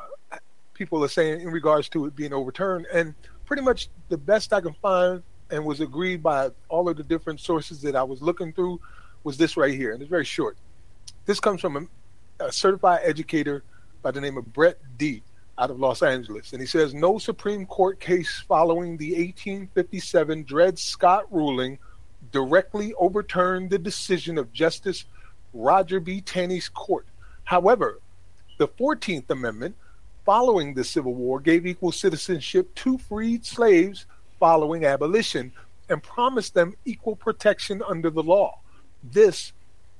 people 0.73 1.05
are 1.05 1.09
saying 1.09 1.39
in 1.39 1.51
regards 1.51 1.87
to 1.89 2.05
it 2.05 2.17
being 2.17 2.33
overturned. 2.33 2.85
And 2.93 3.15
pretty 3.45 3.63
much 3.63 3.87
the 4.09 4.17
best 4.17 4.51
I 4.51 4.59
can 4.59 4.73
find 4.81 5.23
and 5.51 5.65
was 5.65 5.81
agreed 5.81 6.21
by 6.21 6.49
all 6.67 6.89
of 6.89 6.97
the 6.97 7.03
different 7.03 7.39
sources 7.39 7.81
that 7.81 7.95
I 7.95 8.03
was 8.03 8.21
looking 8.21 8.53
through 8.53 8.79
was 9.23 9.37
this 9.37 9.57
right 9.57 9.73
here, 9.73 9.93
and 9.93 10.01
it's 10.01 10.09
very 10.09 10.25
short. 10.25 10.57
This 11.25 11.39
comes 11.39 11.61
from 11.61 11.89
a, 12.39 12.45
a 12.45 12.51
certified 12.51 13.01
educator 13.03 13.63
by 14.01 14.11
the 14.11 14.21
name 14.21 14.37
of 14.37 14.51
Brett 14.53 14.77
D. 14.97 15.21
out 15.57 15.71
of 15.71 15.79
Los 15.79 16.01
Angeles, 16.01 16.53
and 16.53 16.61
he 16.61 16.67
says 16.67 16.93
no 16.93 17.17
Supreme 17.17 17.65
Court 17.65 17.99
case 17.99 18.43
following 18.47 18.97
the 18.97 19.11
1857 19.11 20.43
Dred 20.43 20.79
Scott 20.79 21.25
ruling 21.31 21.77
directly 22.31 22.93
overturned 22.95 23.69
the 23.69 23.79
decision 23.79 24.37
of 24.37 24.53
Justice 24.53 25.05
Roger 25.53 25.99
B. 25.99 26.21
Taney's 26.21 26.69
court. 26.69 27.07
However, 27.43 27.99
the 28.57 28.67
14th 28.67 29.29
Amendment, 29.29 29.75
following 30.25 30.73
the 30.73 30.83
Civil 30.83 31.15
War, 31.15 31.39
gave 31.39 31.65
equal 31.65 31.91
citizenship 31.91 32.73
to 32.75 32.97
freed 32.97 33.45
slaves 33.45 34.05
following 34.39 34.85
abolition 34.85 35.51
and 35.89 36.01
promised 36.01 36.53
them 36.53 36.73
equal 36.85 37.15
protection 37.15 37.81
under 37.87 38.09
the 38.09 38.23
law. 38.23 38.59
This, 39.03 39.53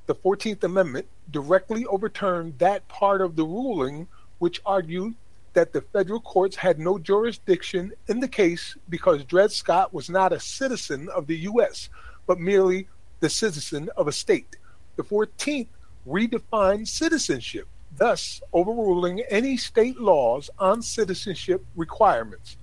the 0.05 0.15
14th 0.15 0.63
Amendment, 0.63 1.07
directly 1.31 1.85
overturned 1.85 2.57
that 2.59 2.87
part 2.87 3.21
of 3.21 3.35
the 3.35 3.43
ruling 3.43 4.07
which 4.39 4.61
argued 4.65 5.13
that 5.53 5.73
the 5.73 5.81
federal 5.81 6.21
courts 6.21 6.55
had 6.55 6.79
no 6.79 6.97
jurisdiction 6.97 7.91
in 8.07 8.19
the 8.19 8.27
case 8.27 8.77
because 8.87 9.23
Dred 9.23 9.51
Scott 9.51 9.93
was 9.93 10.09
not 10.09 10.31
a 10.31 10.39
citizen 10.39 11.09
of 11.09 11.27
the 11.27 11.37
U.S., 11.37 11.89
but 12.27 12.39
merely 12.39 12.87
the 13.19 13.29
citizen 13.29 13.89
of 13.97 14.07
a 14.07 14.11
state. 14.11 14.55
The 14.95 15.03
14th 15.03 15.67
redefined 16.07 16.87
citizenship, 16.87 17.67
thus 17.97 18.41
overruling 18.53 19.21
any 19.29 19.57
state 19.57 19.99
laws 19.99 20.49
on 20.59 20.81
citizenship 20.81 21.65
requirements. 21.75 22.57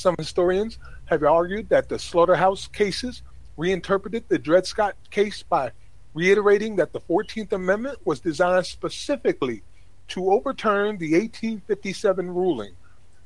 Some 0.00 0.14
historians 0.18 0.78
have 1.06 1.22
argued 1.22 1.68
that 1.68 1.90
the 1.90 1.98
slaughterhouse 1.98 2.66
cases 2.68 3.22
reinterpreted 3.58 4.24
the 4.28 4.38
Dred 4.38 4.66
Scott 4.66 4.96
case 5.10 5.42
by 5.42 5.72
reiterating 6.14 6.76
that 6.76 6.94
the 6.94 7.00
14th 7.00 7.52
Amendment 7.52 7.98
was 8.06 8.18
designed 8.20 8.64
specifically 8.64 9.62
to 10.08 10.32
overturn 10.32 10.96
the 10.96 11.12
1857 11.12 12.30
ruling, 12.30 12.72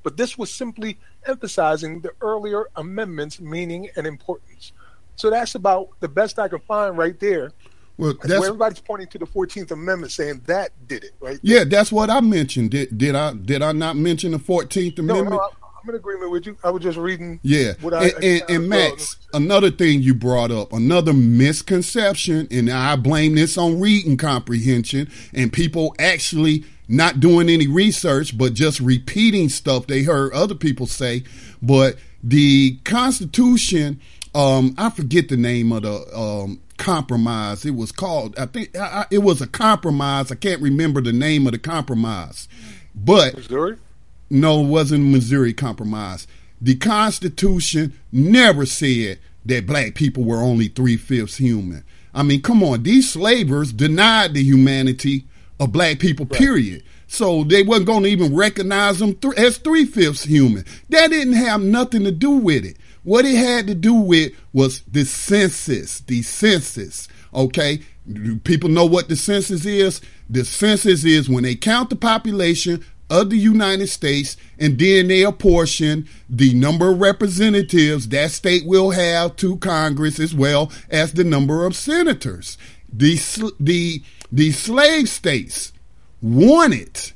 but 0.02 0.16
this 0.16 0.36
was 0.36 0.50
simply 0.50 0.98
emphasizing 1.26 2.00
the 2.00 2.10
earlier 2.20 2.66
amendment's 2.74 3.40
meaning 3.40 3.88
and 3.96 4.06
importance. 4.06 4.72
So 5.14 5.30
that's 5.30 5.54
about 5.54 5.90
the 6.00 6.08
best 6.08 6.40
I 6.40 6.48
can 6.48 6.58
find 6.58 6.98
right 6.98 7.18
there. 7.20 7.52
Well, 7.96 8.14
that's, 8.14 8.40
where 8.40 8.48
everybody's 8.48 8.80
pointing 8.80 9.06
to 9.08 9.18
the 9.18 9.26
Fourteenth 9.26 9.70
Amendment, 9.70 10.10
saying 10.10 10.42
that 10.46 10.72
did 10.88 11.04
it, 11.04 11.12
right? 11.20 11.38
Yeah, 11.42 11.62
that's 11.62 11.92
what 11.92 12.10
I 12.10 12.20
mentioned. 12.20 12.72
Did, 12.72 12.98
did 12.98 13.14
I 13.14 13.32
did 13.34 13.62
I 13.62 13.70
not 13.70 13.96
mention 13.96 14.32
the 14.32 14.40
Fourteenth 14.40 14.98
Amendment? 14.98 15.30
No, 15.30 15.36
no, 15.36 15.63
I'm 15.84 15.90
in 15.90 15.96
agreement 15.96 16.30
with 16.30 16.46
you. 16.46 16.56
I 16.64 16.70
was 16.70 16.82
just 16.82 16.96
reading. 16.96 17.40
Yeah, 17.42 17.74
and, 17.82 17.94
I, 17.94 18.04
and, 18.22 18.42
and 18.48 18.68
Max, 18.70 19.16
another 19.34 19.70
thing 19.70 20.00
you 20.00 20.14
brought 20.14 20.50
up, 20.50 20.72
another 20.72 21.12
misconception, 21.12 22.48
and 22.50 22.70
I 22.70 22.96
blame 22.96 23.34
this 23.34 23.58
on 23.58 23.78
reading 23.80 24.16
comprehension 24.16 25.10
and 25.34 25.52
people 25.52 25.94
actually 25.98 26.64
not 26.88 27.20
doing 27.20 27.50
any 27.50 27.66
research, 27.66 28.36
but 28.36 28.54
just 28.54 28.80
repeating 28.80 29.50
stuff 29.50 29.86
they 29.86 30.04
heard 30.04 30.32
other 30.32 30.54
people 30.54 30.86
say. 30.86 31.24
But 31.60 31.96
the 32.22 32.78
Constitution, 32.84 34.00
um, 34.34 34.74
I 34.78 34.88
forget 34.88 35.28
the 35.28 35.36
name 35.36 35.70
of 35.70 35.82
the 35.82 36.18
um, 36.18 36.62
compromise. 36.78 37.66
It 37.66 37.74
was 37.74 37.92
called, 37.92 38.38
I 38.38 38.46
think 38.46 38.74
I, 38.74 39.04
it 39.10 39.18
was 39.18 39.42
a 39.42 39.46
compromise. 39.46 40.32
I 40.32 40.36
can't 40.36 40.62
remember 40.62 41.02
the 41.02 41.12
name 41.12 41.46
of 41.46 41.52
the 41.52 41.58
compromise, 41.58 42.48
but 42.94 43.34
Missouri. 43.34 43.76
No, 44.30 44.64
it 44.64 44.68
wasn't 44.68 45.10
Missouri 45.10 45.52
Compromise. 45.52 46.26
The 46.60 46.76
Constitution 46.76 47.98
never 48.10 48.64
said 48.66 49.18
that 49.44 49.66
black 49.66 49.94
people 49.94 50.24
were 50.24 50.40
only 50.40 50.68
three 50.68 50.96
fifths 50.96 51.36
human. 51.36 51.84
I 52.14 52.22
mean, 52.22 52.42
come 52.42 52.62
on, 52.62 52.82
these 52.82 53.10
slavers 53.10 53.72
denied 53.72 54.34
the 54.34 54.42
humanity 54.42 55.26
of 55.60 55.72
black 55.72 55.98
people, 55.98 56.26
period. 56.26 56.82
So 57.06 57.44
they 57.44 57.62
wasn't 57.62 57.86
going 57.86 58.04
to 58.04 58.08
even 58.08 58.34
recognize 58.34 58.98
them 58.98 59.14
th- 59.14 59.34
as 59.34 59.58
three 59.58 59.84
fifths 59.84 60.24
human. 60.24 60.64
That 60.88 61.10
didn't 61.10 61.34
have 61.34 61.60
nothing 61.60 62.04
to 62.04 62.10
do 62.10 62.30
with 62.30 62.64
it. 62.64 62.76
What 63.02 63.24
it 63.24 63.36
had 63.36 63.66
to 63.66 63.74
do 63.74 63.94
with 63.94 64.32
was 64.52 64.80
the 64.90 65.04
census, 65.04 66.00
the 66.00 66.22
census. 66.22 67.08
Okay. 67.34 67.80
Do 68.10 68.36
people 68.38 68.70
know 68.70 68.84
what 68.86 69.08
the 69.08 69.16
census 69.16 69.64
is? 69.64 70.00
The 70.28 70.44
census 70.44 71.04
is 71.04 71.28
when 71.28 71.44
they 71.44 71.54
count 71.54 71.90
the 71.90 71.96
population 71.96 72.84
of 73.10 73.30
the 73.30 73.38
United 73.38 73.88
States, 73.88 74.36
and 74.58 74.78
then 74.78 75.08
they 75.08 75.22
apportion 75.22 76.08
the 76.28 76.54
number 76.54 76.90
of 76.90 77.00
representatives 77.00 78.08
that 78.08 78.30
state 78.30 78.66
will 78.66 78.90
have 78.90 79.36
to 79.36 79.56
Congress 79.58 80.18
as 80.18 80.34
well 80.34 80.72
as 80.90 81.12
the 81.12 81.24
number 81.24 81.66
of 81.66 81.76
senators. 81.76 82.56
The, 82.92 83.16
the, 83.60 84.02
the 84.32 84.52
slave 84.52 85.08
states 85.08 85.72
wanted 86.22 87.12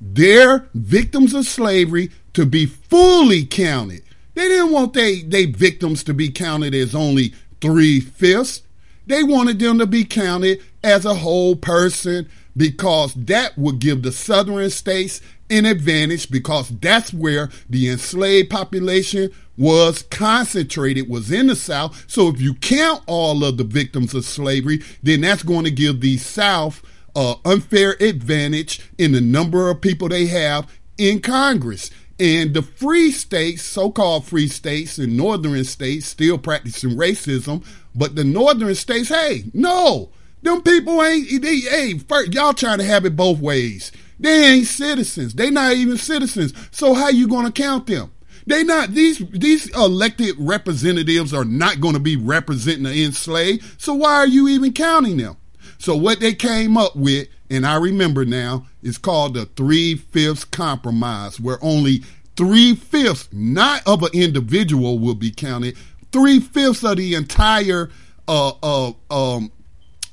their 0.00 0.68
victims 0.74 1.34
of 1.34 1.46
slavery 1.46 2.10
to 2.34 2.46
be 2.46 2.66
fully 2.66 3.44
counted. 3.44 4.02
They 4.34 4.48
didn't 4.48 4.72
want 4.72 4.92
they, 4.92 5.22
they 5.22 5.46
victims 5.46 6.04
to 6.04 6.14
be 6.14 6.30
counted 6.30 6.74
as 6.74 6.94
only 6.94 7.34
three 7.60 8.00
fifths. 8.00 8.62
They 9.06 9.22
wanted 9.22 9.58
them 9.58 9.78
to 9.78 9.86
be 9.86 10.04
counted 10.04 10.62
as 10.82 11.04
a 11.04 11.14
whole 11.14 11.56
person 11.56 12.28
because 12.56 13.14
that 13.14 13.56
would 13.58 13.78
give 13.78 14.02
the 14.02 14.12
southern 14.12 14.70
states 14.70 15.20
an 15.50 15.66
advantage 15.66 16.30
because 16.30 16.70
that's 16.80 17.12
where 17.12 17.50
the 17.68 17.90
enslaved 17.90 18.50
population 18.50 19.30
was 19.56 20.02
concentrated 20.04 21.08
was 21.08 21.30
in 21.30 21.46
the 21.48 21.56
south. 21.56 22.04
So 22.08 22.28
if 22.28 22.40
you 22.40 22.54
count 22.54 23.02
all 23.06 23.44
of 23.44 23.56
the 23.56 23.64
victims 23.64 24.14
of 24.14 24.24
slavery 24.24 24.82
then 25.02 25.20
that's 25.20 25.42
going 25.42 25.64
to 25.64 25.70
give 25.70 26.00
the 26.00 26.16
south 26.16 26.82
uh, 27.16 27.36
unfair 27.44 27.96
advantage 28.00 28.80
in 28.98 29.12
the 29.12 29.20
number 29.20 29.70
of 29.70 29.80
people 29.80 30.08
they 30.08 30.26
have 30.26 30.70
in 30.98 31.20
congress. 31.20 31.90
And 32.18 32.54
the 32.54 32.62
free 32.62 33.10
states 33.10 33.62
so-called 33.62 34.24
free 34.24 34.48
states 34.48 34.98
and 34.98 35.16
northern 35.16 35.64
states 35.64 36.06
still 36.06 36.38
practicing 36.38 36.90
racism 36.90 37.64
but 37.94 38.14
the 38.14 38.24
northern 38.24 38.74
states 38.74 39.08
hey 39.08 39.44
no 39.52 40.10
them 40.44 40.62
people 40.62 41.02
ain't, 41.02 41.42
they, 41.42 41.56
hey, 41.56 41.98
first, 41.98 42.32
y'all 42.32 42.54
trying 42.54 42.78
to 42.78 42.84
have 42.84 43.04
it 43.04 43.16
both 43.16 43.40
ways. 43.40 43.90
They 44.20 44.54
ain't 44.54 44.66
citizens. 44.66 45.34
They 45.34 45.50
not 45.50 45.72
even 45.72 45.96
citizens. 45.96 46.54
So 46.70 46.94
how 46.94 47.08
you 47.08 47.26
to 47.46 47.52
count 47.52 47.86
them? 47.86 48.12
They 48.46 48.62
not 48.62 48.90
these 48.90 49.18
these 49.30 49.74
elected 49.74 50.34
representatives 50.38 51.32
are 51.32 51.46
not 51.46 51.80
to 51.94 52.00
be 52.00 52.16
representing 52.16 52.84
the 52.84 53.04
enslaved. 53.04 53.80
So 53.80 53.94
why 53.94 54.16
are 54.16 54.26
you 54.26 54.48
even 54.48 54.74
counting 54.74 55.16
them? 55.16 55.38
So 55.78 55.96
what 55.96 56.20
they 56.20 56.34
came 56.34 56.76
up 56.76 56.94
with 56.94 57.28
and 57.50 57.66
I 57.66 57.76
remember 57.76 58.24
now, 58.24 58.66
is 58.82 58.98
called 58.98 59.34
the 59.34 59.46
three 59.46 59.96
fifths 59.96 60.44
compromise, 60.44 61.38
where 61.38 61.58
only 61.62 61.98
three 62.36 62.74
fifths, 62.74 63.28
not 63.32 63.82
of 63.86 64.02
an 64.02 64.10
individual, 64.12 64.98
will 64.98 65.14
be 65.14 65.30
counted. 65.30 65.76
Three 66.10 66.40
fifths 66.40 66.82
of 66.84 66.96
the 66.96 67.14
entire 67.14 67.90
uh, 68.26 68.52
uh, 68.62 68.92
um, 69.10 69.52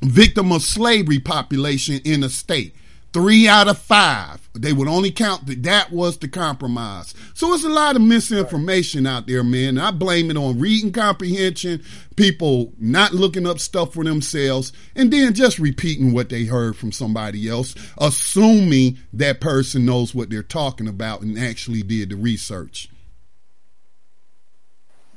victim 0.02 0.52
of 0.52 0.62
slavery 0.62 1.20
population 1.20 2.00
in 2.04 2.24
a 2.24 2.30
state. 2.30 2.76
Three 3.14 3.46
out 3.46 3.68
of 3.68 3.78
five. 3.78 4.50
They 4.54 4.72
would 4.72 4.88
only 4.88 5.12
count 5.12 5.46
that 5.48 5.64
that 5.64 5.92
was 5.92 6.18
the 6.18 6.30
compromise. 6.30 7.14
So 7.34 7.54
it's 7.54 7.66
a 7.66 7.70
lot 7.70 7.98
of 7.98 8.02
misinformation 8.02 9.06
out 9.06 9.28
there, 9.28 9.44
man. 9.44 9.78
I 9.78 9.92
blame 9.92 10.32
it 10.32 10.38
on 10.38 10.60
reading 10.60 10.94
comprehension, 10.94 11.84
people 12.16 12.72
not 12.78 13.14
looking 13.14 13.46
up 13.46 13.60
stuff 13.60 13.94
for 13.94 14.06
themselves, 14.06 14.72
and 14.96 15.12
then 15.12 15.34
just 15.34 15.60
repeating 15.60 16.14
what 16.14 16.30
they 16.30 16.46
heard 16.46 16.78
from 16.78 16.94
somebody 16.94 17.50
else, 17.50 17.76
assuming 17.98 18.98
that 19.12 19.42
person 19.42 19.86
knows 19.86 20.16
what 20.16 20.30
they're 20.30 20.42
talking 20.42 20.88
about 20.88 21.22
and 21.22 21.38
actually 21.38 21.84
did 21.84 22.12
the 22.12 22.16
research. 22.16 22.90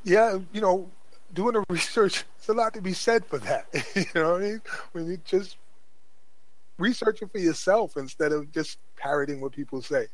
Yeah, 0.03 0.39
you 0.53 0.61
know, 0.61 0.91
doing 1.33 1.55
the 1.55 1.65
research, 1.73 2.25
there's 2.47 2.57
a 2.57 2.61
lot 2.61 2.75
to 2.75 2.83
be 2.83 2.93
said 2.93 3.25
for 3.25 3.39
that. 3.39 3.67
you 3.95 4.05
know 4.15 4.33
what 4.33 4.43
I 4.43 4.45
mean? 4.45 4.63
When 4.93 5.07
you 5.07 5.19
just 5.25 5.57
research 6.79 7.23
it 7.23 7.31
for 7.31 7.39
yourself 7.39 7.97
instead 7.97 8.33
of 8.33 8.51
just 8.53 8.79
parroting 8.97 9.41
what 9.41 9.53
people 9.53 9.81
say. 9.81 10.09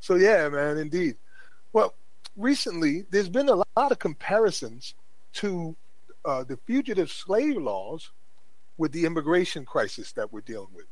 So 0.00 0.14
yeah, 0.14 0.48
man, 0.48 0.78
indeed. 0.78 1.16
Well, 1.72 1.94
recently 2.36 3.04
there's 3.10 3.28
been 3.28 3.48
a 3.48 3.56
lot 3.56 3.92
of 3.92 3.98
comparisons 3.98 4.94
to 5.34 5.76
uh, 6.24 6.44
the 6.44 6.56
fugitive 6.66 7.10
slave 7.10 7.56
laws 7.56 8.10
with 8.78 8.92
the 8.92 9.04
immigration 9.04 9.64
crisis 9.64 10.12
that 10.12 10.32
we're 10.32 10.40
dealing 10.40 10.72
with. 10.74 10.86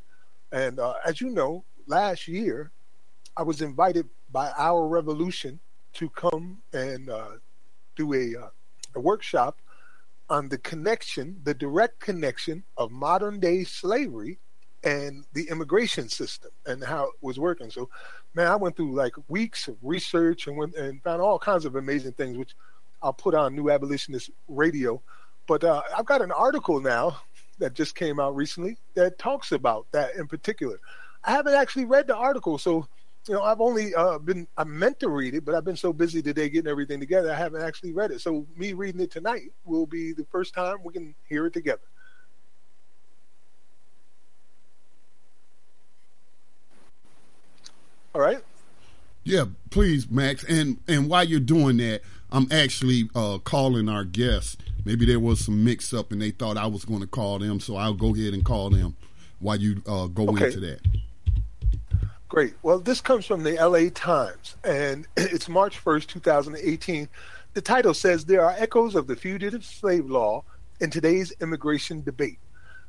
And 0.51 0.79
uh, 0.79 0.95
as 1.07 1.21
you 1.21 1.31
know, 1.31 1.65
last 1.87 2.29
year 2.29 2.71
I 3.37 3.43
was 3.43 3.63
invited 3.63 4.09
by 4.31 4.53
Our 4.59 4.87
Revolution 4.87 5.59
to 5.95 6.11
come 6.11 6.59
and 6.73 7.09
uh, 7.09 7.33
do 7.97 8.13
a, 8.13 8.45
uh, 8.45 8.49
a 8.95 9.01
workshop 9.01 9.59
on 10.31 10.49
the 10.49 10.59
connection, 10.59 11.41
the 11.45 11.55
direct 11.55 12.01
connection 12.01 12.65
of 12.77 12.91
modern 12.91 13.41
day 13.41 13.65
slavery 13.65 14.39
and 14.85 15.25
the 15.33 15.49
immigration 15.49 16.09
system 16.09 16.51
and 16.67 16.83
how 16.83 17.05
it 17.05 17.15
was 17.21 17.39
working. 17.39 17.71
So, 17.71 17.89
man, 18.35 18.49
I 18.49 18.57
went 18.57 18.77
through 18.77 18.95
like 18.95 19.15
weeks 19.29 19.69
of 19.69 19.77
research 19.83 20.47
and 20.47 20.57
went 20.57 20.75
and 20.75 21.03
found 21.03 21.23
all 21.23 21.39
kinds 21.39 21.65
of 21.65 21.77
amazing 21.77 22.13
things, 22.13 22.37
which 22.37 22.55
I'll 23.03 23.13
put 23.13 23.35
on 23.35 23.55
New 23.55 23.71
Abolitionist 23.71 24.31
Radio. 24.49 25.01
But 25.47 25.65
uh, 25.65 25.83
I've 25.97 26.07
got 26.07 26.23
an 26.23 26.33
article 26.33 26.81
now 26.81 27.21
that 27.59 27.75
just 27.75 27.95
came 27.95 28.19
out 28.19 28.35
recently 28.35 28.77
that 28.95 29.19
talks 29.19 29.53
about 29.53 29.87
that 29.93 30.15
in 30.17 30.27
particular. 30.27 30.81
I 31.25 31.33
haven't 31.33 31.55
actually 31.55 31.85
read 31.85 32.09
the 32.09 32.17
article, 32.17 32.59
so 32.59 32.87
you 33.29 33.35
know 33.35 33.43
I've 33.43 33.61
only 33.61 33.95
uh, 33.95 34.19
been 34.19 34.47
I 34.57 34.65
meant 34.65 35.01
to 35.01 35.09
read 35.09 35.35
it, 35.35 35.45
but 35.45 35.55
I've 35.55 35.65
been 35.65 35.77
so 35.77 35.93
busy 35.93 36.23
today 36.23 36.49
getting 36.49 36.71
everything 36.71 37.01
together, 37.01 37.33
I 37.33 37.37
haven't 37.37 37.63
actually 37.63 37.93
read 37.93 38.11
it. 38.11 38.21
So 38.21 38.47
me 38.57 38.73
reading 38.73 39.01
it 39.01 39.11
tonight 39.11 39.53
will 39.65 39.87
be 39.87 40.13
the 40.13 40.27
first 40.31 40.55
time 40.55 40.79
we 40.85 40.93
can 40.93 41.15
hear 41.29 41.47
it 41.47 41.53
together. 41.53 41.83
All 48.15 48.21
right. 48.21 48.43
Yeah, 49.25 49.45
please, 49.71 50.11
Max. 50.11 50.45
And 50.45 50.79
and 50.89 51.09
while 51.09 51.25
you're 51.25 51.41
doing 51.41 51.77
that, 51.79 52.03
I'm 52.31 52.49
actually 52.51 53.09
uh, 53.15 53.39
calling 53.39 53.89
our 53.89 54.05
guests. 54.05 54.57
Maybe 54.85 55.07
there 55.07 55.21
was 55.21 55.45
some 55.45 55.65
mix 55.65 55.95
up 55.95 56.11
and 56.11 56.21
they 56.21 56.33
thought 56.33 56.57
I 56.57 56.67
was 56.67 56.85
going 56.85 57.01
to 57.01 57.07
call 57.07 57.39
them, 57.39 57.61
so 57.61 57.77
I'll 57.77 57.95
go 57.95 58.15
ahead 58.15 58.35
and 58.35 58.45
call 58.45 58.71
them 58.71 58.97
while 59.39 59.57
you 59.57 59.81
uh, 59.87 60.07
go 60.07 60.29
okay. 60.31 60.47
into 60.47 60.61
that. 60.61 60.81
Great. 62.33 62.55
Well, 62.63 62.79
this 62.79 63.03
comes 63.03 63.27
from 63.27 63.43
the 63.43 63.63
LA 63.63 63.91
Times, 63.95 64.57
and 64.65 65.07
it's 65.19 65.51
March 65.51 65.85
1st, 65.85 66.07
2018. 66.07 67.07
The 67.53 67.61
title 67.61 67.93
says 67.93 68.25
There 68.25 68.43
are 68.43 68.55
echoes 68.57 68.95
of 68.95 69.07
the 69.07 69.17
fugitive 69.17 69.63
slave 69.63 70.09
law 70.09 70.43
in 70.81 70.89
today's 70.89 71.35
immigration 71.43 72.03
debate. 72.03 72.39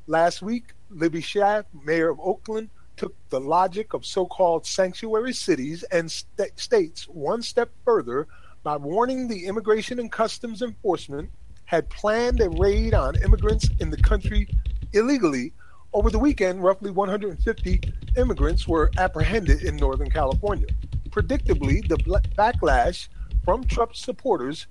Last 0.07 0.41
week, 0.41 0.71
Libby 0.89 1.21
Schaaf, 1.21 1.65
mayor 1.83 2.09
of 2.09 2.21
Oakland, 2.21 2.69
took 2.95 3.13
the 3.31 3.41
logic 3.41 3.93
of 3.93 4.05
so 4.05 4.25
called 4.25 4.65
sanctuary 4.65 5.33
cities 5.33 5.83
and 5.91 6.09
st- 6.09 6.57
states 6.57 7.03
one 7.09 7.41
step 7.41 7.69
further 7.83 8.29
by 8.63 8.77
warning 8.77 9.27
the 9.27 9.45
Immigration 9.45 9.99
and 9.99 10.09
Customs 10.09 10.61
Enforcement 10.61 11.29
had 11.65 11.89
planned 11.89 12.39
a 12.39 12.49
raid 12.51 12.93
on 12.93 13.21
immigrants 13.21 13.69
in 13.81 13.89
the 13.89 14.01
country 14.01 14.47
illegally. 14.93 15.51
Over 15.93 16.09
the 16.09 16.17
weekend, 16.17 16.63
roughly 16.63 16.89
150 16.89 17.81
immigrants 18.17 18.67
were 18.67 18.89
apprehended 18.97 19.61
in 19.61 19.75
Northern 19.75 20.09
California. 20.09 20.65
Predictably, 21.09 21.87
the 21.87 21.97
backlash 22.35 23.09
from 23.45 23.63
Trump 23.65 23.95
supporters, 23.95 24.65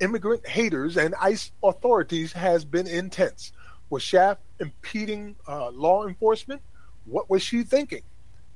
immigrant 0.00 0.46
haters, 0.46 0.98
and 0.98 1.14
ICE 1.18 1.50
authorities 1.62 2.30
has 2.34 2.66
been 2.66 2.86
intense. 2.86 3.52
Was 3.88 4.02
Schaaf 4.02 4.36
impeding 4.60 5.36
uh, 5.48 5.70
law 5.70 6.06
enforcement? 6.06 6.60
What 7.06 7.30
was 7.30 7.42
she 7.42 7.62
thinking? 7.62 8.02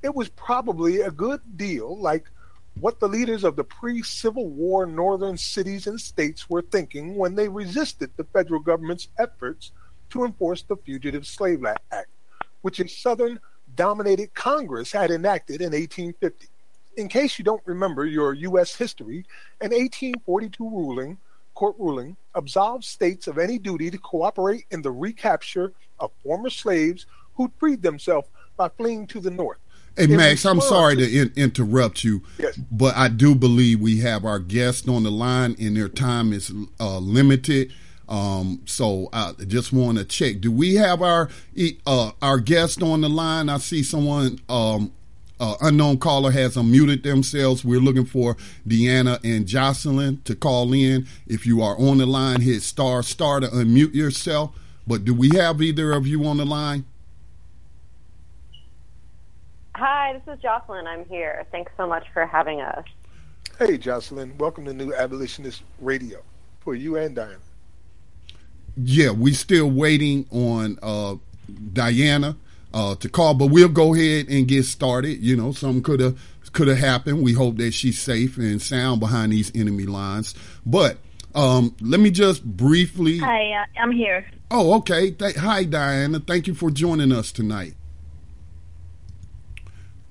It 0.03 0.13
was 0.13 0.29
probably 0.29 1.01
a 1.01 1.09
good 1.09 1.41
deal 1.57 1.99
like 1.99 2.25
what 2.79 2.99
the 2.99 3.07
leaders 3.07 3.43
of 3.43 3.55
the 3.55 3.63
pre 3.63 4.03
Civil 4.03 4.47
War 4.47 4.85
northern 4.85 5.37
cities 5.37 5.87
and 5.87 5.99
states 5.99 6.47
were 6.47 6.61
thinking 6.61 7.15
when 7.15 7.33
they 7.33 7.49
resisted 7.49 8.11
the 8.15 8.25
federal 8.25 8.59
government's 8.59 9.07
efforts 9.17 9.71
to 10.11 10.25
enforce 10.25 10.63
the 10.63 10.75
Fugitive 10.75 11.25
Slave 11.25 11.65
Act, 11.65 12.07
which 12.61 12.79
a 12.79 12.87
Southern 12.87 13.39
dominated 13.75 14.33
Congress 14.33 14.91
had 14.91 15.11
enacted 15.11 15.61
in 15.61 15.71
1850. 15.71 16.47
In 16.97 17.07
case 17.07 17.39
you 17.39 17.45
don't 17.45 17.61
remember 17.65 18.05
your 18.05 18.33
U.S. 18.33 18.75
history, 18.75 19.25
an 19.61 19.71
1842 19.71 20.69
ruling, 20.69 21.17
court 21.55 21.75
ruling 21.79 22.17
absolved 22.35 22.83
states 22.83 23.27
of 23.27 23.37
any 23.37 23.57
duty 23.57 23.89
to 23.89 23.97
cooperate 23.97 24.65
in 24.71 24.81
the 24.81 24.91
recapture 24.91 25.73
of 25.99 26.11
former 26.23 26.49
slaves 26.49 27.05
who 27.35 27.51
freed 27.57 27.81
themselves 27.81 28.27
by 28.57 28.67
fleeing 28.69 29.07
to 29.07 29.19
the 29.19 29.31
north. 29.31 29.57
Hey 29.97 30.07
Max, 30.07 30.45
I'm 30.45 30.61
sorry 30.61 30.95
to 30.95 31.21
in- 31.21 31.33
interrupt 31.35 32.05
you, 32.05 32.23
yes. 32.39 32.57
but 32.71 32.95
I 32.95 33.09
do 33.09 33.35
believe 33.35 33.81
we 33.81 33.99
have 33.99 34.23
our 34.23 34.39
guests 34.39 34.87
on 34.87 35.03
the 35.03 35.11
line 35.11 35.55
and 35.59 35.75
their 35.75 35.89
time 35.89 36.31
is 36.31 36.51
uh, 36.79 36.97
limited. 36.97 37.73
Um, 38.11 38.61
so 38.65 39.07
I 39.13 39.31
just 39.47 39.71
want 39.71 39.97
to 39.97 40.03
check. 40.03 40.41
Do 40.41 40.51
we 40.51 40.75
have 40.75 41.01
our 41.01 41.29
uh, 41.87 42.11
our 42.21 42.39
guest 42.39 42.83
on 42.83 42.99
the 42.99 43.09
line? 43.09 43.47
I 43.47 43.57
see 43.57 43.83
someone 43.83 44.37
um, 44.49 44.91
uh, 45.39 45.55
unknown 45.61 45.97
caller 45.97 46.31
has 46.31 46.57
unmuted 46.57 47.03
themselves. 47.03 47.63
We're 47.63 47.79
looking 47.79 48.03
for 48.03 48.35
Deanna 48.67 49.23
and 49.23 49.47
Jocelyn 49.47 50.21
to 50.25 50.35
call 50.35 50.73
in. 50.73 51.07
If 51.25 51.47
you 51.47 51.61
are 51.61 51.79
on 51.79 51.99
the 51.99 52.05
line, 52.05 52.41
hit 52.41 52.63
star 52.63 53.01
star 53.01 53.39
to 53.39 53.47
unmute 53.47 53.95
yourself. 53.95 54.53
But 54.85 55.05
do 55.05 55.13
we 55.13 55.29
have 55.37 55.61
either 55.61 55.93
of 55.93 56.05
you 56.05 56.25
on 56.25 56.35
the 56.35 56.45
line? 56.45 56.83
Hi, 59.75 60.19
this 60.25 60.35
is 60.35 60.41
Jocelyn. 60.41 60.85
I'm 60.85 61.05
here. 61.05 61.45
Thanks 61.49 61.71
so 61.77 61.87
much 61.87 62.07
for 62.13 62.25
having 62.25 62.59
us. 62.59 62.83
Hey, 63.57 63.77
Jocelyn. 63.77 64.37
Welcome 64.37 64.65
to 64.65 64.73
New 64.73 64.93
Abolitionist 64.93 65.63
Radio 65.79 66.19
for 66.59 66.75
you 66.75 66.97
and 66.97 67.15
Diana. 67.15 67.37
Yeah, 68.77 69.11
we 69.11 69.33
still 69.33 69.69
waiting 69.69 70.25
on 70.31 70.77
uh, 70.81 71.15
Diana 71.73 72.37
uh, 72.73 72.95
to 72.95 73.09
call, 73.09 73.33
but 73.33 73.47
we'll 73.47 73.67
go 73.69 73.93
ahead 73.93 74.27
and 74.29 74.47
get 74.47 74.63
started. 74.65 75.19
You 75.21 75.35
know, 75.35 75.51
something 75.51 75.83
could 75.83 75.99
have 75.99 76.19
could 76.53 76.67
have 76.67 76.77
happened. 76.77 77.23
We 77.23 77.33
hope 77.33 77.57
that 77.57 77.73
she's 77.73 77.99
safe 77.99 78.37
and 78.37 78.61
sound 78.61 78.99
behind 78.99 79.31
these 79.31 79.51
enemy 79.55 79.85
lines. 79.85 80.35
But 80.65 80.97
um, 81.35 81.75
let 81.81 81.99
me 81.99 82.11
just 82.11 82.43
briefly. 82.43 83.19
Hi, 83.19 83.53
uh, 83.53 83.65
I'm 83.81 83.91
here. 83.91 84.25
Oh, 84.49 84.73
okay. 84.79 85.11
Th- 85.11 85.35
Hi, 85.37 85.63
Diana. 85.63 86.19
Thank 86.19 86.47
you 86.47 86.53
for 86.53 86.69
joining 86.71 87.11
us 87.11 87.31
tonight. 87.31 87.73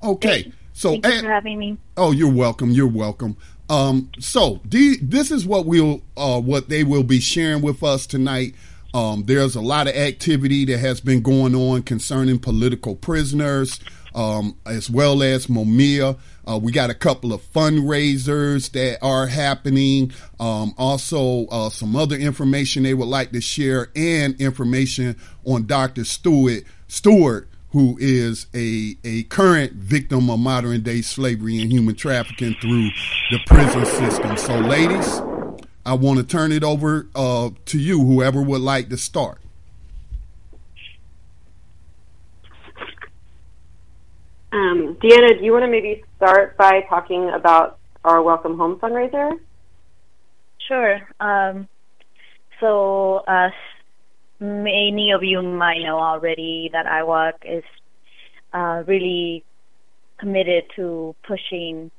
Okay. 0.03 0.53
So 0.73 0.92
Thank 0.92 1.07
you 1.16 1.20
for 1.23 1.29
having 1.29 1.59
me. 1.59 1.77
Oh, 1.96 2.12
you're 2.12 2.33
welcome. 2.33 2.70
You're 2.70 2.87
welcome. 2.88 3.37
Um, 3.71 4.11
so 4.19 4.61
the, 4.65 4.99
this 5.01 5.31
is 5.31 5.47
what 5.47 5.65
we'll 5.65 6.03
uh, 6.17 6.41
what 6.41 6.69
they 6.69 6.83
will 6.83 7.05
be 7.05 7.21
sharing 7.21 7.63
with 7.63 7.83
us 7.85 8.05
tonight. 8.05 8.57
Um, 8.93 9.23
there's 9.27 9.55
a 9.55 9.61
lot 9.61 9.87
of 9.87 9.95
activity 9.95 10.65
that 10.65 10.79
has 10.79 11.01
been 11.01 11.23
going 11.23 11.55
on 11.55 11.85
concerning 11.85 12.41
political 12.41 12.97
prisoners, 12.97 13.79
um, 14.17 14.57
as 14.67 14.91
well 14.91 15.23
as 15.23 15.47
Mumia. 15.47 16.19
Uh, 16.45 16.59
we 16.59 16.73
got 16.73 16.91
a 16.91 16.95
couple 16.95 17.33
of 17.33 17.41
fundraisers 17.53 18.73
that 18.73 18.99
are 19.03 19.29
happening. 19.29 20.13
Um, 20.41 20.75
also, 20.77 21.47
uh, 21.47 21.71
some 21.71 21.95
other 21.95 22.17
information 22.17 22.83
they 22.83 22.95
would 22.95 23.07
like 23.07 23.31
to 23.31 23.41
share 23.41 23.93
and 23.95 24.41
information 24.41 25.17
on 25.45 25.67
Dr. 25.67 26.05
Stewart 26.05 26.65
Stewart 26.89 27.49
who 27.73 27.97
is 28.01 28.47
a, 28.55 28.97
a 29.05 29.23
current 29.25 29.73
victim 29.73 30.29
of 30.29 30.41
modern 30.41 30.83
day 30.83 31.03
slavery 31.03 31.61
and 31.61 31.71
human 31.71 31.95
trafficking 31.95 32.55
through 32.61 32.89
the 33.31 33.39
prison 33.47 33.85
system. 33.87 34.37
So, 34.37 34.59
ladies, 34.59 35.21
I 35.87 35.95
want 35.95 36.19
to 36.19 36.25
turn 36.25 36.53
it 36.53 36.65
over 36.65 37.07
uh, 37.15 37.51
to 37.67 37.79
you, 37.79 38.05
whoever 38.05 38.43
would 38.43 38.61
like 38.61 38.89
to 38.91 38.97
start. 38.97 39.39
Um, 44.53 44.97
Deanna, 45.01 45.39
do 45.39 45.45
you 45.45 45.53
want 45.53 45.65
to 45.65 45.71
maybe 45.71 46.03
start 46.17 46.57
by 46.57 46.81
talking 46.89 47.31
about 47.31 47.79
our 48.05 48.21
Welcome 48.21 48.57
Home 48.57 48.81
fundraiser? 48.81 49.39
Sure. 50.67 51.01
Um, 51.21 51.69
so, 52.59 53.23
as 53.29 53.53
many 54.40 55.12
of 55.12 55.22
you 55.22 55.42
might 55.42 55.81
know 55.81 55.98
already, 55.98 56.70
that 56.72 56.87
IWOC 56.87 57.33
is 57.59 57.64
uh, 58.53 58.83
really 58.87 59.44
committed 60.18 60.64
to 60.76 61.14
pushing 61.26 61.90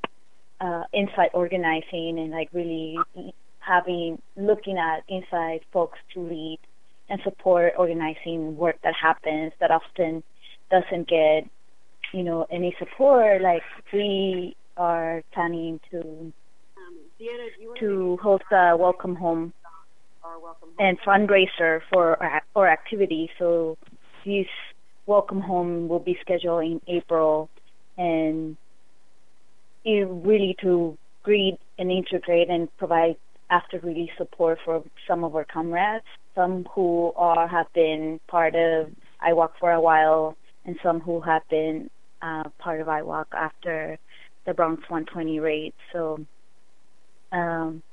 uh, 0.60 0.84
inside 0.94 1.30
organizing 1.34 2.20
and 2.20 2.32
like 2.32 2.50
really 2.54 2.98
having 3.60 4.22
looking 4.36 4.78
at 4.78 5.04
inside 5.08 5.62
folks 5.72 6.00
to 6.14 6.22
lead 6.22 6.60
and 7.10 7.20
support 7.24 7.74
organizing 7.78 8.56
work 8.58 8.78
that 8.84 8.94
happens 9.00 9.54
that 9.60 9.72
often 9.72 10.24
doesn't 10.70 11.08
get 11.08 11.48
you 12.14 12.24
know 12.24 12.46
any 12.52 12.76
support. 12.80 13.42
Like 13.42 13.64
we 13.94 14.56
are 14.78 15.24
planning 15.34 15.80
to 15.92 16.34
to 17.80 18.18
host 18.22 18.44
a 18.52 18.76
welcome 18.78 19.16
home 19.16 19.54
and 20.80 21.00
fundraiser 21.02 21.82
for 21.92 22.18
our 22.56 22.68
activity. 22.68 23.30
So 23.38 23.78
this 24.26 24.48
welcome 25.06 25.42
home 25.42 25.88
will 25.88 26.00
be 26.00 26.18
scheduled 26.22 26.64
in 26.64 26.82
april. 26.88 27.50
And 27.98 28.58
it 29.84 30.08
really 30.10 30.56
to 30.62 30.98
greet 31.24 31.58
and 31.78 31.92
integrate 31.92 32.50
and 32.50 32.76
provide 32.78 33.16
after 33.50 33.80
release 33.80 34.12
support 34.18 34.60
for 34.64 34.84
some 35.08 35.24
of 35.24 35.36
our 35.36 35.44
comrades, 35.44 36.06
some 36.36 36.66
who 36.74 37.12
are 37.16 37.48
have 37.48 37.72
been 37.74 38.20
part 38.28 38.56
of 38.56 38.90
IWOC 39.22 39.50
for 39.60 39.72
a 39.72 39.82
while, 39.82 40.38
and 40.66 40.78
some 40.82 41.02
who 41.02 41.20
have 41.20 41.42
been 41.50 41.90
uh, 42.22 42.46
part 42.60 42.80
of 42.80 42.88
IWOC 42.88 43.26
after 43.34 44.00
the 44.46 44.54
Bronx 44.54 44.82
120 44.90 45.40
raid. 45.40 45.74
So, 45.92 46.26
um, 47.32 47.84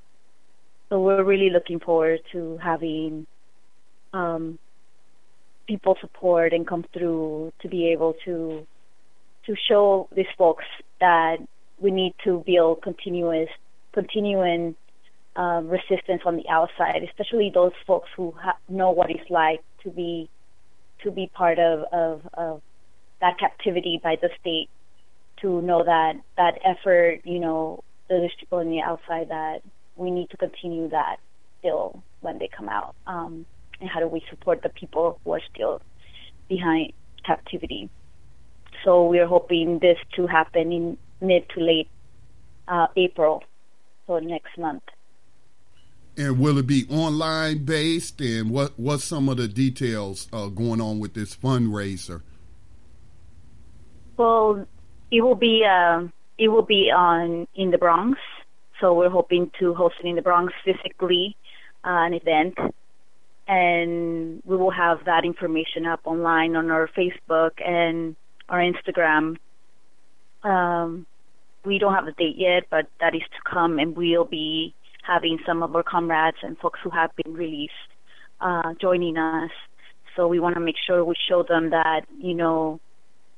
so 0.89 1.01
we're 1.01 1.25
really 1.25 1.51
looking 1.51 1.81
forward 1.81 2.21
to 2.33 2.59
having 2.63 3.27
um, 4.13 4.59
people 5.67 5.97
support 6.01 6.53
and 6.53 6.67
come 6.67 6.85
through 6.93 7.53
to 7.61 7.69
be 7.69 7.93
able 7.93 8.15
to 8.25 8.67
to 9.47 9.55
show 9.69 10.09
these 10.15 10.27
folks 10.37 10.65
that 11.01 11.37
we 11.81 11.91
need 11.91 12.15
to 12.25 12.43
build 12.47 12.83
continuous, 12.83 13.49
continuing 13.93 14.77
um, 15.37 15.69
resistance 15.69 16.23
on 16.27 16.37
the 16.37 16.49
outside, 16.51 17.03
especially 17.03 17.51
those 17.55 17.73
folks 17.87 18.09
who 18.17 18.35
ha- 18.39 18.59
know 18.69 18.91
what 18.91 19.11
it's 19.11 19.31
like 19.31 19.63
to 19.83 19.91
be 19.91 20.29
to 21.03 21.11
be 21.13 21.31
part 21.33 21.59
of, 21.61 21.85
of, 21.93 22.21
of 22.35 22.61
that 23.21 23.39
captivity 23.39 24.01
by 24.03 24.17
the 24.21 24.29
state. 24.41 24.69
To 25.43 25.63
know 25.63 25.85
that 25.85 26.15
that 26.37 26.59
effort, 26.65 27.21
you 27.23 27.39
know, 27.39 27.85
there's 28.09 28.33
people 28.41 28.59
on 28.59 28.71
the 28.71 28.81
outside 28.81 29.29
that 29.29 29.63
we 29.99 30.11
need 30.11 30.31
to 30.31 30.37
continue 30.37 30.89
that 30.91 31.17
still 31.59 32.03
when 32.21 32.39
they 32.39 32.49
come 32.49 32.69
out. 32.69 32.95
Um, 33.07 33.45
and 33.81 33.89
how 33.89 34.01
do 34.01 34.09
we 34.09 34.23
support 34.31 34.63
the 34.63 34.69
people 34.69 35.21
who 35.25 35.33
are 35.33 35.43
still 35.53 35.83
behind 36.49 36.93
captivity? 37.25 37.91
So 38.85 39.07
we're 39.07 39.27
hoping 39.27 39.81
this 39.81 39.99
to 40.17 40.27
happen 40.27 40.73
in 40.73 40.99
mid 41.21 41.49
to 41.51 41.61
late 41.61 41.89
uh, 42.67 42.87
April, 42.97 43.43
so 44.07 44.19
next 44.19 44.57
month. 44.57 44.83
And 46.17 46.39
will 46.39 46.59
it 46.59 46.67
be 46.67 46.87
online 46.91 47.65
based? 47.65 48.21
And 48.21 48.51
what 48.51 48.79
what's 48.79 49.05
some 49.05 49.29
of 49.29 49.37
the 49.37 49.49
details 49.49 50.29
uh, 50.33 50.47
going 50.47 50.81
on 50.81 50.99
with 50.99 51.15
this 51.15 51.37
fundraiser? 51.37 52.23
Well, 54.17 54.67
it 55.11 55.21
will 55.21 55.37
be 55.37 55.65
uh, 55.65 56.09
it 56.37 56.49
will 56.49 56.63
be 56.63 56.91
on 56.91 57.47
in 57.55 57.71
the 57.71 57.79
Bronx. 57.79 58.19
So 58.81 58.95
we're 58.95 59.11
hoping 59.11 59.51
to 59.59 59.75
host 59.75 59.97
it 60.03 60.07
in 60.07 60.17
the 60.17 60.23
Bronx 60.23 60.53
physically, 60.65 61.37
uh, 61.85 62.07
an 62.07 62.15
event, 62.15 62.55
and 63.49 64.43
we 64.45 64.57
will 64.57 64.71
have 64.71 65.05
that 65.07 65.25
information 65.25 65.87
up 65.87 66.01
online 66.05 66.55
on 66.55 66.71
our 66.71 66.89
Facebook 66.89 67.53
and 67.65 68.15
our 68.49 68.61
Instagram. 68.61 69.37
Um, 70.45 71.07
we 71.65 71.79
don't 71.79 71.95
have 71.95 72.07
a 72.07 72.13
date 72.13 72.37
yet, 72.37 72.65
but 72.71 72.87
that 73.01 73.15
is 73.15 73.23
to 73.23 73.51
come, 73.51 73.79
and 73.79 73.97
we'll 73.97 74.25
be 74.25 74.75
having 75.03 75.39
some 75.45 75.63
of 75.63 75.75
our 75.75 75.83
comrades 75.83 76.37
and 76.43 76.57
folks 76.59 76.79
who 76.83 76.91
have 76.91 77.11
been 77.17 77.35
released 77.35 77.73
uh, 78.41 78.75
joining 78.81 79.17
us. 79.17 79.51
So 80.15 80.29
we 80.29 80.39
want 80.39 80.55
to 80.55 80.61
make 80.61 80.77
sure 80.87 81.05
we 81.05 81.15
show 81.29 81.43
them 81.43 81.71
that 81.71 82.03
you 82.19 82.35
know 82.35 82.81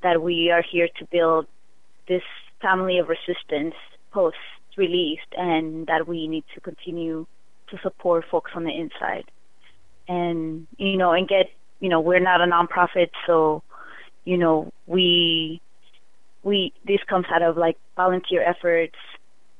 that 0.02 0.22
we 0.22 0.50
are 0.50 0.62
here 0.62 0.88
to 0.98 1.04
build 1.06 1.46
this 2.08 2.22
family 2.60 2.98
of 2.98 3.08
resistance 3.08 3.74
post 4.12 4.36
released, 4.84 5.32
and 5.36 5.86
that 5.86 6.08
we 6.08 6.28
need 6.34 6.44
to 6.54 6.60
continue 6.60 7.26
to 7.70 7.78
support 7.82 8.24
folks 8.30 8.50
on 8.54 8.64
the 8.64 8.74
inside, 8.82 9.26
and 10.08 10.66
you 10.78 10.96
know, 10.96 11.12
and 11.12 11.28
get 11.28 11.46
you 11.80 11.88
know, 11.88 12.00
we're 12.00 12.20
not 12.20 12.40
a 12.40 12.44
nonprofit, 12.44 13.10
so 13.26 13.62
you 14.24 14.36
know, 14.36 14.70
we 14.86 15.60
we 16.42 16.72
this 16.86 17.00
comes 17.08 17.26
out 17.34 17.42
of 17.42 17.56
like 17.56 17.76
volunteer 17.96 18.42
efforts 18.42 18.98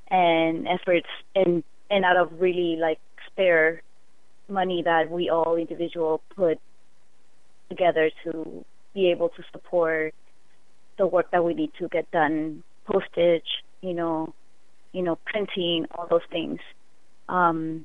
and 0.09 0.67
efforts 0.69 1.09
and 1.35 1.63
and 1.91 2.05
out 2.05 2.17
of 2.17 2.41
really 2.41 2.77
like 2.77 2.99
spare 3.27 3.83
money 4.49 4.83
that 4.83 5.11
we 5.11 5.31
all 5.31 5.57
individual 5.57 6.21
put 6.37 6.59
together 7.69 8.11
to 8.25 8.65
be 8.95 9.11
able 9.11 9.29
to 9.29 9.43
support 9.53 10.15
the 10.99 11.07
work 11.07 11.31
that 11.31 11.45
we 11.45 11.55
need 11.55 11.71
to 11.79 11.89
get 11.89 12.11
done 12.11 12.63
postage 12.85 13.51
you 13.81 13.95
know 13.95 14.35
you 14.93 15.03
know 15.03 15.17
printing 15.27 15.87
all 15.95 16.07
those 16.09 16.21
things 16.31 16.61
um 17.29 17.85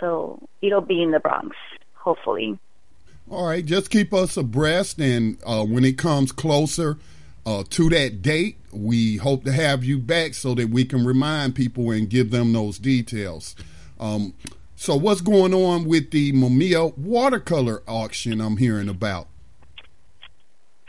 so 0.00 0.40
it'll 0.62 0.80
be 0.80 1.02
in 1.02 1.10
the 1.10 1.20
bronx 1.20 1.56
hopefully 1.94 2.58
all 3.30 3.46
right 3.46 3.64
just 3.64 3.90
keep 3.90 4.12
us 4.12 4.36
abreast 4.36 4.98
and 5.00 5.38
uh 5.46 5.64
when 5.64 5.84
it 5.84 5.98
comes 5.98 6.32
closer 6.32 6.98
uh, 7.46 7.62
to 7.70 7.88
that 7.90 8.20
date. 8.20 8.58
We 8.72 9.16
hope 9.16 9.44
to 9.44 9.52
have 9.52 9.84
you 9.84 9.98
back 9.98 10.34
so 10.34 10.54
that 10.56 10.68
we 10.68 10.84
can 10.84 11.06
remind 11.06 11.54
people 11.54 11.90
and 11.92 12.10
give 12.10 12.30
them 12.30 12.52
those 12.52 12.78
details. 12.78 13.54
Um, 13.98 14.34
so, 14.74 14.96
what's 14.96 15.22
going 15.22 15.54
on 15.54 15.86
with 15.86 16.10
the 16.10 16.32
Mumia 16.32 16.96
watercolor 16.98 17.82
auction 17.86 18.40
I'm 18.40 18.58
hearing 18.58 18.90
about? 18.90 19.28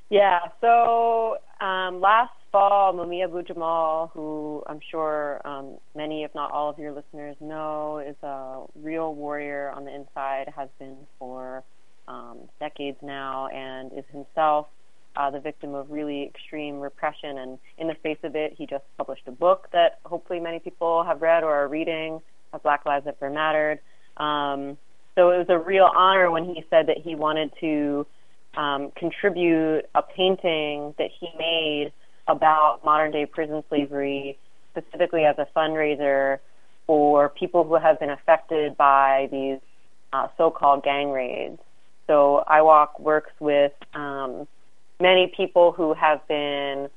Yeah, 0.09 0.39
so 0.59 1.37
um, 1.61 2.01
last 2.01 2.33
fall, 2.51 2.93
Mumia 2.93 3.25
Abu 3.25 3.43
Jamal, 3.43 4.11
who 4.13 4.63
I'm 4.67 4.79
sure 4.91 5.41
um, 5.45 5.77
many, 5.95 6.23
if 6.23 6.33
not 6.33 6.51
all 6.51 6.69
of 6.69 6.79
your 6.79 6.91
listeners 6.91 7.35
know, 7.39 7.99
is 8.05 8.15
a 8.23 8.63
real 8.75 9.13
warrior 9.13 9.71
on 9.75 9.85
the 9.85 9.93
inside, 9.93 10.51
has 10.55 10.69
been 10.79 10.97
for 11.19 11.63
um, 12.07 12.39
decades 12.59 12.97
now, 13.01 13.47
and 13.47 13.91
is 13.93 14.05
himself 14.11 14.67
uh, 15.15 15.29
the 15.31 15.39
victim 15.39 15.73
of 15.73 15.89
really 15.89 16.23
extreme 16.23 16.79
repression. 16.79 17.37
And 17.37 17.59
in 17.77 17.87
the 17.87 17.95
face 17.95 18.19
of 18.23 18.35
it, 18.35 18.53
he 18.57 18.65
just 18.65 18.83
published 18.97 19.23
a 19.27 19.31
book 19.31 19.67
that 19.73 19.99
hopefully 20.05 20.39
many 20.39 20.59
people 20.59 21.03
have 21.03 21.21
read 21.21 21.43
or 21.43 21.53
are 21.53 21.67
reading, 21.67 22.21
Black 22.63 22.85
Lives 22.85 23.05
That 23.05 23.21
Mattered. 23.21 23.79
Um, 24.17 24.77
so 25.15 25.29
it 25.29 25.37
was 25.37 25.47
a 25.49 25.57
real 25.57 25.89
honor 25.95 26.31
when 26.31 26.45
he 26.45 26.63
said 26.69 26.87
that 26.87 26.97
he 27.03 27.15
wanted 27.15 27.51
to 27.59 28.07
um, 28.55 28.91
contribute 28.95 29.85
a 29.93 30.01
painting 30.01 30.95
that 30.97 31.09
he 31.19 31.29
made 31.37 31.91
about 32.27 32.81
modern 32.83 33.11
day 33.11 33.25
prison 33.25 33.63
slavery, 33.69 34.37
specifically 34.71 35.23
as 35.23 35.35
a 35.37 35.47
fundraiser 35.55 36.39
for 36.85 37.29
people 37.29 37.63
who 37.63 37.75
have 37.75 37.99
been 37.99 38.09
affected 38.09 38.77
by 38.77 39.27
these 39.31 39.59
uh, 40.13 40.27
so 40.37 40.49
called 40.49 40.83
gang 40.83 41.11
raids. 41.11 41.59
So 42.07 42.43
IWOC 42.47 42.99
works 42.99 43.31
with 43.39 43.73
um, 43.93 44.47
many 44.99 45.31
people 45.35 45.73
who 45.73 45.93
have 45.93 46.25
been 46.27 46.89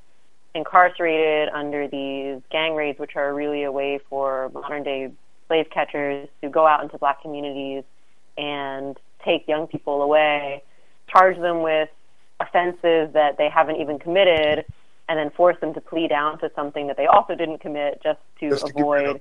incarcerated 0.54 1.48
under 1.52 1.88
these 1.88 2.40
gang 2.50 2.74
raids, 2.74 2.98
which 2.98 3.16
are 3.16 3.34
really 3.34 3.64
a 3.64 3.72
way 3.72 3.98
for 4.09 4.50
modern 4.55 4.82
day 4.82 5.11
slave 5.48 5.66
catchers 5.70 6.28
to 6.42 6.48
go 6.48 6.66
out 6.66 6.82
into 6.82 6.96
black 6.98 7.22
communities 7.22 7.82
and 8.38 8.96
take 9.24 9.46
young 9.48 9.66
people 9.66 10.02
away, 10.02 10.62
charge 11.09 11.36
them 11.38 11.62
with 11.62 11.88
offenses 12.38 13.12
that 13.12 13.36
they 13.36 13.48
haven't 13.48 13.76
even 13.76 13.98
committed, 13.98 14.64
and 15.11 15.18
then 15.18 15.30
force 15.30 15.58
them 15.61 15.74
to 15.74 15.80
plead 15.80 16.08
down 16.08 16.38
to 16.38 16.50
something 16.54 16.86
that 16.86 16.96
they 16.96 17.06
also 17.06 17.34
didn't 17.34 17.61
commit 17.61 18.00
just 18.02 18.20
to 18.38 18.50
just 18.50 18.70
avoid, 18.70 19.14
to 19.14 19.20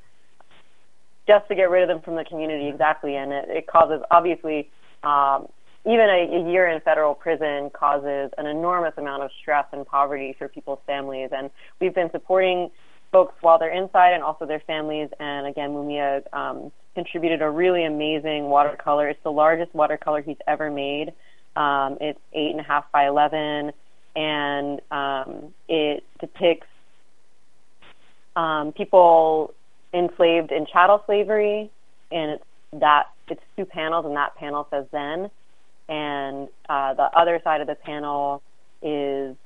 just 1.28 1.48
to 1.48 1.56
get 1.56 1.70
rid 1.70 1.82
of 1.82 1.90
them 1.90 2.02
from 2.02 2.16
the 2.16 2.24
community. 2.24 2.68
Exactly, 2.68 3.16
and 3.16 3.34
it, 3.34 3.46
it 3.50 3.66
causes 3.68 4.00
obviously 4.12 4.70
um, 5.04 5.48
even 5.86 6.08
a, 6.10 6.22
a 6.38 6.52
year 6.52 6.68
in 6.68 6.80
federal 6.82 7.16
prison 7.16 7.72
causes 7.72 8.30
an 8.38 8.46
enormous 8.46 8.94
amount 8.98 9.24
of 9.24 9.32
stress 9.42 9.66
and 9.72 9.86
poverty 9.88 10.36
for 10.38 10.48
people's 10.48 10.84
families. 10.86 11.30
And 11.36 11.50
we've 11.80 11.96
been 11.96 12.12
supporting 12.12 12.70
folks 13.12 13.34
while 13.42 13.58
they're 13.58 13.74
inside 13.74 14.14
and 14.14 14.22
also 14.22 14.46
their 14.46 14.60
families. 14.60 15.10
And 15.20 15.48
again, 15.48 15.72
Mumia 15.72 16.22
um, 16.34 16.72
contributed 16.94 17.42
a 17.42 17.50
really 17.50 17.84
amazing 17.84 18.50
watercolor. 18.50 19.10
It's 19.10 19.24
the 19.24 19.32
largest 19.32 19.74
watercolor 19.74 20.22
he's 20.22 20.38
ever 20.46 20.70
made. 20.70 21.14
Um, 21.56 21.98
it's 22.00 22.20
eight 22.34 22.52
and 22.52 22.60
a 22.60 22.64
half 22.64 22.86
by 22.92 23.08
eleven, 23.08 23.72
and 24.20 24.82
um, 24.92 25.54
it 25.70 26.04
depicts 26.20 26.68
um, 28.36 28.74
people 28.74 29.54
enslaved 29.94 30.52
in 30.52 30.66
chattel 30.66 31.02
slavery, 31.06 31.72
and 32.12 32.32
it's 32.32 32.44
that 32.74 33.06
it's 33.30 33.42
two 33.56 33.66
panels, 33.66 34.06
and 34.06 34.18
that 34.18 34.36
panel 34.36 34.68
says 34.70 34.86
then, 34.92 35.30
and 35.88 36.50
uh, 36.68 36.94
the 36.96 37.10
other 37.16 37.40
side 37.46 37.62
of 37.62 37.68
the 37.68 37.76
panel 37.76 38.44
is 38.82 39.38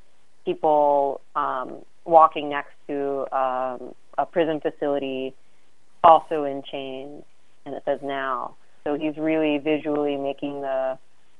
people 0.43 1.21
um, 1.35 1.77
walking 2.05 2.49
next 2.49 2.73
to 2.87 3.27
um, 3.31 3.93
a 4.17 4.25
prison 4.25 4.59
facility, 4.59 5.35
also 6.03 6.45
in 6.45 6.63
chains, 6.69 7.23
and 7.67 7.75
it 7.75 7.83
says 7.85 7.99
now. 8.01 8.55
So 8.85 8.95
he's 8.95 9.17
really 9.17 9.59
visually 9.59 10.17
making 10.17 10.61
the 10.61 10.97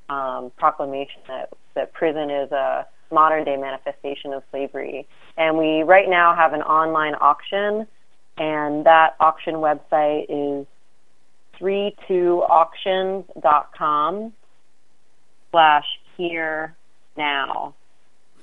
um, 0.10 0.52
proclamation 0.56 1.22
that 1.28 1.50
that 1.74 1.94
prison 1.94 2.30
is 2.30 2.52
a 2.52 2.86
modern 3.14 3.46
day 3.46 3.58
manifestation 3.58 4.34
of 4.34 4.44
slavery. 4.52 5.08
And 5.38 5.58
we 5.58 5.82
right 5.84 6.10
now 6.10 6.36
have 6.36 6.54
an 6.54 6.62
online 6.62 7.16
auction, 7.16 7.88
and 8.38 8.86
that 8.86 9.16
auction 9.20 9.56
website 9.56 10.26
is 10.30 10.68
32auctions.com 11.62 14.34
slash 15.52 15.86
here 16.18 16.76
now. 17.16 17.76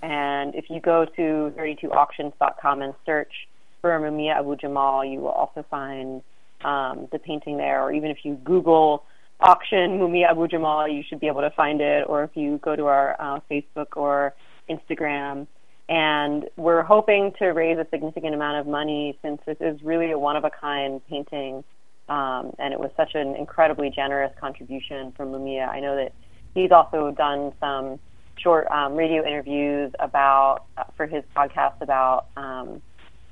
And 0.03 0.55
if 0.55 0.71
you 0.71 0.81
go 0.81 1.05
to 1.05 1.53
32auctions.com 1.59 2.83
and 2.83 2.95
search 3.05 3.49
for 3.81 3.91
Mumia 3.99 4.39
Abu 4.39 4.55
Jamal, 4.57 5.05
you 5.05 5.21
will 5.21 5.29
also 5.29 5.65
find 5.69 6.23
um, 6.65 7.09
the 7.13 7.19
painting 7.19 7.59
there. 7.59 7.83
Or 7.83 7.93
even 7.93 8.11
if 8.11 8.25
you 8.25 8.37
Google 8.37 9.05
auction 9.41 9.99
Mumia 9.99 10.31
Abu 10.31 10.49
Jamal, 10.49 10.89
you 10.89 11.03
should 11.07 11.21
be 11.21 11.27
able 11.27 11.43
to 11.43 11.51
find 11.51 11.81
it. 11.81 12.05
Or 12.09 12.25
if 12.25 12.31
you 12.35 12.59
go 12.59 12.77
to 12.77 12.87
our 12.87 13.17
uh, 13.21 13.41
Facebook 13.51 13.97
or 13.97 14.35
Instagram. 14.71 15.47
And 15.89 16.49
we're 16.57 16.83
hoping 16.83 17.33
to 17.41 17.47
raise 17.49 17.79
a 17.79 17.87
significant 17.91 18.35
amount 18.35 18.61
of 18.61 18.67
money 18.67 19.19
since 19.23 19.41
this 19.45 19.57
is 19.61 19.83
really 19.83 20.13
a 20.13 20.19
one 20.19 20.37
of 20.37 20.45
a 20.45 20.51
kind 20.51 21.01
painting. 21.09 21.65
Um, 22.09 22.53
and 22.59 22.73
it 22.73 22.79
was 22.79 22.91
such 22.97 23.15
an 23.15 23.35
incredibly 23.37 23.91
generous 23.91 24.33
contribution 24.41 25.13
from 25.17 25.33
Mumia. 25.33 25.69
I 25.69 25.81
know 25.81 25.97
that 25.97 26.13
he's 26.55 26.71
also 26.71 27.11
done 27.11 27.53
some 27.61 27.99
short 28.37 28.67
um, 28.71 28.95
radio 28.95 29.27
interviews 29.27 29.93
about 29.99 30.65
uh, 30.77 30.85
for 30.97 31.07
his 31.07 31.25
podcast 31.37 31.81
about 31.81 32.27
um, 32.37 32.81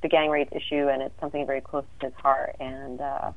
the 0.02 0.08
gang 0.08 0.30
rape 0.30 0.48
issue, 0.52 0.88
and 0.88 1.02
it's 1.02 1.18
something 1.20 1.46
very 1.46 1.60
close 1.60 1.84
to 2.00 2.06
his 2.06 2.14
heart. 2.16 2.56
And 2.60 3.00
uh, 3.00 3.32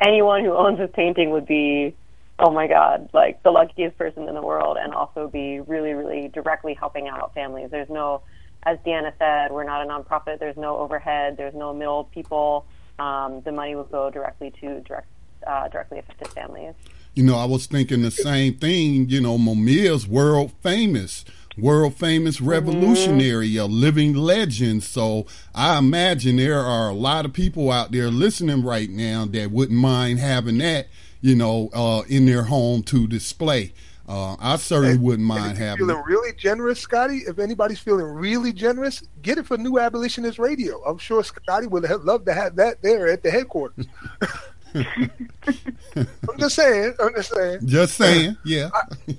anyone 0.00 0.44
who 0.44 0.52
owns 0.52 0.78
this 0.78 0.90
painting 0.94 1.30
would 1.30 1.46
be, 1.46 1.94
oh 2.38 2.50
my 2.50 2.66
God, 2.66 3.08
like 3.12 3.42
the 3.42 3.50
luckiest 3.50 3.96
person 3.96 4.28
in 4.28 4.34
the 4.34 4.42
world, 4.42 4.76
and 4.80 4.92
also 4.92 5.28
be 5.28 5.60
really, 5.60 5.92
really 5.92 6.28
directly 6.28 6.74
helping 6.74 7.08
out 7.08 7.32
families. 7.34 7.70
There's 7.70 7.88
no, 7.88 8.22
as 8.64 8.78
Deanna 8.86 9.12
said, 9.18 9.52
we're 9.52 9.64
not 9.64 9.84
a 9.84 9.88
nonprofit. 9.88 10.38
There's 10.38 10.56
no 10.56 10.76
overhead. 10.76 11.36
There's 11.36 11.54
no 11.54 11.72
middle 11.72 12.04
people. 12.04 12.66
Um, 12.98 13.42
the 13.42 13.52
money 13.52 13.74
will 13.74 13.84
go 13.84 14.10
directly 14.10 14.52
to 14.60 14.80
direct, 14.80 15.08
uh, 15.46 15.68
directly 15.68 15.98
affected 15.98 16.28
families. 16.28 16.74
You 17.14 17.24
know, 17.24 17.36
I 17.36 17.46
was 17.46 17.66
thinking 17.66 18.02
the 18.02 18.10
same 18.10 18.54
thing. 18.54 19.08
You 19.08 19.22
know, 19.22 19.38
Mumia's 19.38 20.06
world 20.06 20.52
famous, 20.62 21.24
world 21.56 21.94
famous 21.94 22.36
mm-hmm. 22.36 22.48
revolutionary, 22.48 23.48
mm-hmm. 23.48 23.64
a 23.64 23.74
living 23.74 24.14
legend. 24.14 24.82
So 24.82 25.26
I 25.54 25.78
imagine 25.78 26.36
there 26.36 26.60
are 26.60 26.90
a 26.90 26.94
lot 26.94 27.24
of 27.24 27.32
people 27.32 27.72
out 27.72 27.92
there 27.92 28.10
listening 28.10 28.62
right 28.62 28.90
now 28.90 29.24
that 29.26 29.50
wouldn't 29.50 29.78
mind 29.78 30.18
having 30.18 30.58
that, 30.58 30.88
you 31.26 31.34
know, 31.34 31.68
uh, 31.72 32.02
in 32.08 32.24
their 32.24 32.44
home 32.44 32.84
to 32.84 33.08
display. 33.08 33.72
Uh, 34.08 34.36
I 34.38 34.54
certainly 34.54 34.92
and, 34.92 35.02
wouldn't 35.02 35.26
mind 35.26 35.58
having. 35.58 35.78
Feeling 35.88 35.96
it. 35.96 36.06
really 36.06 36.32
generous, 36.36 36.78
Scotty. 36.78 37.22
If 37.26 37.40
anybody's 37.40 37.80
feeling 37.80 38.06
really 38.06 38.52
generous, 38.52 39.02
get 39.22 39.36
it 39.36 39.44
for 39.44 39.58
New 39.58 39.80
Abolitionist 39.80 40.38
Radio. 40.38 40.80
I'm 40.84 40.98
sure 40.98 41.24
Scotty 41.24 41.66
would 41.66 41.84
have, 41.84 42.04
love 42.04 42.24
to 42.26 42.32
have 42.32 42.54
that 42.56 42.80
there 42.80 43.08
at 43.08 43.24
the 43.24 43.32
headquarters. 43.32 43.86
I'm 44.76 46.38
just 46.38 46.54
saying. 46.54 46.94
I'm 47.00 47.14
just 47.16 47.34
saying. 47.34 47.66
Just 47.66 47.96
saying. 47.96 48.36
Yeah. 48.44 48.70
I, 48.72 49.16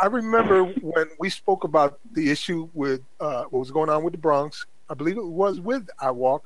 I 0.00 0.06
remember 0.06 0.62
when 0.62 1.06
we 1.18 1.30
spoke 1.30 1.64
about 1.64 1.98
the 2.12 2.30
issue 2.30 2.68
with 2.74 3.00
uh, 3.18 3.44
what 3.50 3.58
was 3.58 3.72
going 3.72 3.90
on 3.90 4.04
with 4.04 4.12
the 4.12 4.18
Bronx. 4.18 4.66
I 4.88 4.94
believe 4.94 5.16
it 5.16 5.26
was 5.26 5.58
with 5.58 5.88
IWOC 6.00 6.42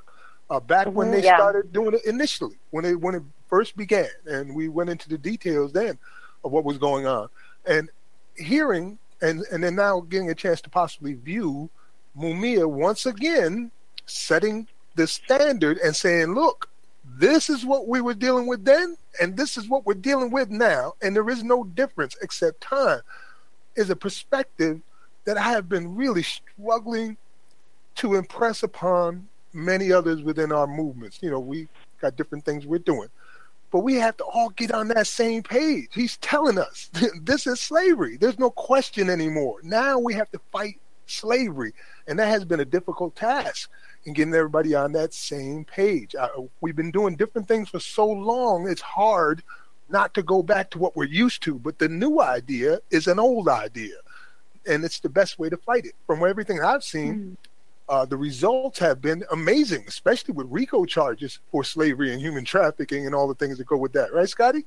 uh, 0.48 0.60
back 0.60 0.86
mm-hmm, 0.86 0.96
when 0.96 1.10
they 1.10 1.22
yeah. 1.22 1.36
started 1.36 1.74
doing 1.74 1.92
it 1.92 2.06
initially, 2.06 2.56
when 2.70 2.86
it 2.86 2.98
when 2.98 3.16
it 3.16 3.22
first 3.48 3.76
began, 3.76 4.08
and 4.26 4.54
we 4.54 4.68
went 4.68 4.90
into 4.90 5.08
the 5.08 5.18
details 5.18 5.72
then 5.72 5.98
of 6.44 6.52
what 6.52 6.64
was 6.64 6.78
going 6.78 7.06
on, 7.06 7.28
and 7.66 7.90
hearing 8.36 8.98
and 9.20 9.44
and 9.52 9.62
then 9.64 9.74
now 9.74 10.00
getting 10.00 10.30
a 10.30 10.34
chance 10.34 10.60
to 10.60 10.70
possibly 10.70 11.14
view 11.14 11.68
Mumia 12.16 12.68
once 12.68 13.06
again 13.06 13.70
setting 14.06 14.66
the 14.94 15.06
standard 15.06 15.78
and 15.78 15.94
saying, 15.94 16.34
look, 16.34 16.68
this 17.04 17.48
is 17.48 17.64
what 17.64 17.88
we 17.88 18.00
were 18.00 18.14
dealing 18.14 18.46
with 18.46 18.64
then, 18.64 18.96
and 19.20 19.36
this 19.36 19.56
is 19.56 19.68
what 19.68 19.86
we're 19.86 19.94
dealing 19.94 20.30
with 20.30 20.50
now, 20.50 20.94
and 21.02 21.14
there 21.14 21.28
is 21.30 21.42
no 21.42 21.64
difference 21.64 22.16
except 22.22 22.60
time, 22.60 23.00
is 23.76 23.90
a 23.90 23.96
perspective 23.96 24.80
that 25.24 25.36
I 25.36 25.50
have 25.50 25.68
been 25.68 25.94
really 25.94 26.22
struggling 26.22 27.16
to 27.96 28.14
impress 28.14 28.62
upon 28.62 29.28
many 29.52 29.92
others 29.92 30.22
within 30.22 30.52
our 30.52 30.66
movements. 30.66 31.18
You 31.20 31.30
know, 31.30 31.40
we 31.40 31.68
got 32.00 32.16
different 32.16 32.44
things 32.44 32.66
we're 32.66 32.78
doing, 32.78 33.08
but 33.70 33.80
we 33.80 33.94
have 33.96 34.16
to 34.16 34.24
all 34.24 34.50
get 34.50 34.72
on 34.72 34.88
that 34.88 35.06
same 35.06 35.42
page. 35.42 35.88
He's 35.92 36.16
telling 36.18 36.58
us 36.58 36.90
this 37.22 37.46
is 37.46 37.60
slavery. 37.60 38.16
There's 38.16 38.38
no 38.38 38.50
question 38.50 39.10
anymore. 39.10 39.60
Now 39.62 39.98
we 39.98 40.14
have 40.14 40.30
to 40.30 40.40
fight 40.52 40.80
slavery, 41.06 41.72
and 42.06 42.18
that 42.18 42.28
has 42.28 42.44
been 42.44 42.60
a 42.60 42.64
difficult 42.64 43.16
task 43.16 43.70
in 44.04 44.14
getting 44.14 44.34
everybody 44.34 44.74
on 44.74 44.92
that 44.92 45.12
same 45.12 45.64
page. 45.64 46.14
I, 46.18 46.28
we've 46.60 46.76
been 46.76 46.90
doing 46.90 47.16
different 47.16 47.48
things 47.48 47.68
for 47.68 47.80
so 47.80 48.06
long, 48.06 48.68
it's 48.68 48.80
hard 48.80 49.42
not 49.88 50.14
to 50.14 50.22
go 50.22 50.42
back 50.42 50.70
to 50.70 50.78
what 50.78 50.96
we're 50.96 51.04
used 51.04 51.42
to. 51.44 51.58
But 51.58 51.78
the 51.78 51.88
new 51.88 52.20
idea 52.20 52.80
is 52.90 53.06
an 53.06 53.18
old 53.18 53.48
idea, 53.48 53.96
and 54.66 54.84
it's 54.84 55.00
the 55.00 55.08
best 55.08 55.38
way 55.38 55.48
to 55.48 55.56
fight 55.56 55.86
it. 55.86 55.94
From 56.06 56.24
everything 56.24 56.60
I've 56.62 56.84
seen, 56.84 57.14
mm. 57.14 57.47
Uh, 57.88 58.04
the 58.04 58.16
results 58.16 58.78
have 58.78 59.00
been 59.00 59.24
amazing, 59.32 59.84
especially 59.88 60.34
with 60.34 60.46
RICO 60.50 60.84
charges 60.84 61.38
for 61.50 61.64
slavery 61.64 62.12
and 62.12 62.20
human 62.20 62.44
trafficking 62.44 63.06
and 63.06 63.14
all 63.14 63.28
the 63.28 63.34
things 63.34 63.58
that 63.58 63.66
go 63.66 63.76
with 63.76 63.92
that. 63.92 64.12
Right, 64.12 64.28
Scotty? 64.28 64.66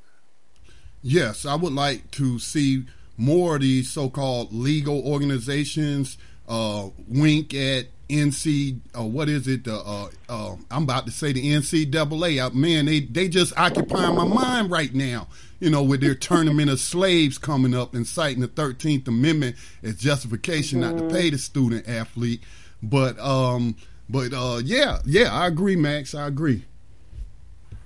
Yes, 1.02 1.46
I 1.46 1.56
would 1.56 1.74
like 1.74 2.12
to 2.12 2.40
see 2.40 2.86
more 3.18 3.56
of 3.56 3.62
these 3.62 3.90
so-called 3.90 4.54
legal 4.54 5.06
organizations 5.06 6.18
uh, 6.48 6.90
wink 7.08 7.54
at 7.54 7.88
NC, 8.12 8.80
uh, 8.98 9.04
what 9.04 9.30
is 9.30 9.48
it? 9.48 9.68
Uh, 9.68 10.10
uh, 10.28 10.56
I'm 10.70 10.84
about 10.84 11.06
to 11.06 11.12
say 11.12 11.32
the 11.32 11.54
NCAA. 11.54 12.46
Uh, 12.46 12.50
man, 12.50 12.86
they 12.86 13.00
they 13.00 13.30
just 13.30 13.58
occupying 13.58 14.16
my 14.16 14.26
mind 14.26 14.70
right 14.70 14.94
now. 14.94 15.28
You 15.60 15.70
know, 15.70 15.82
with 15.84 16.02
their 16.02 16.16
tournament 16.16 16.70
of 16.70 16.80
slaves 16.80 17.38
coming 17.38 17.74
up 17.74 17.94
and 17.94 18.06
citing 18.06 18.42
the 18.42 18.48
13th 18.48 19.08
Amendment 19.08 19.56
as 19.84 19.96
justification 19.96 20.82
mm-hmm. 20.82 20.98
not 20.98 21.10
to 21.10 21.16
pay 21.16 21.30
the 21.30 21.38
student 21.38 21.88
athlete. 21.88 22.42
But 22.84 23.20
um, 23.20 23.76
but 24.10 24.34
uh, 24.34 24.62
yeah, 24.64 25.00
yeah, 25.06 25.34
I 25.34 25.48
agree, 25.48 25.76
Max. 25.76 26.16
I 26.16 26.28
agree. 26.28 26.66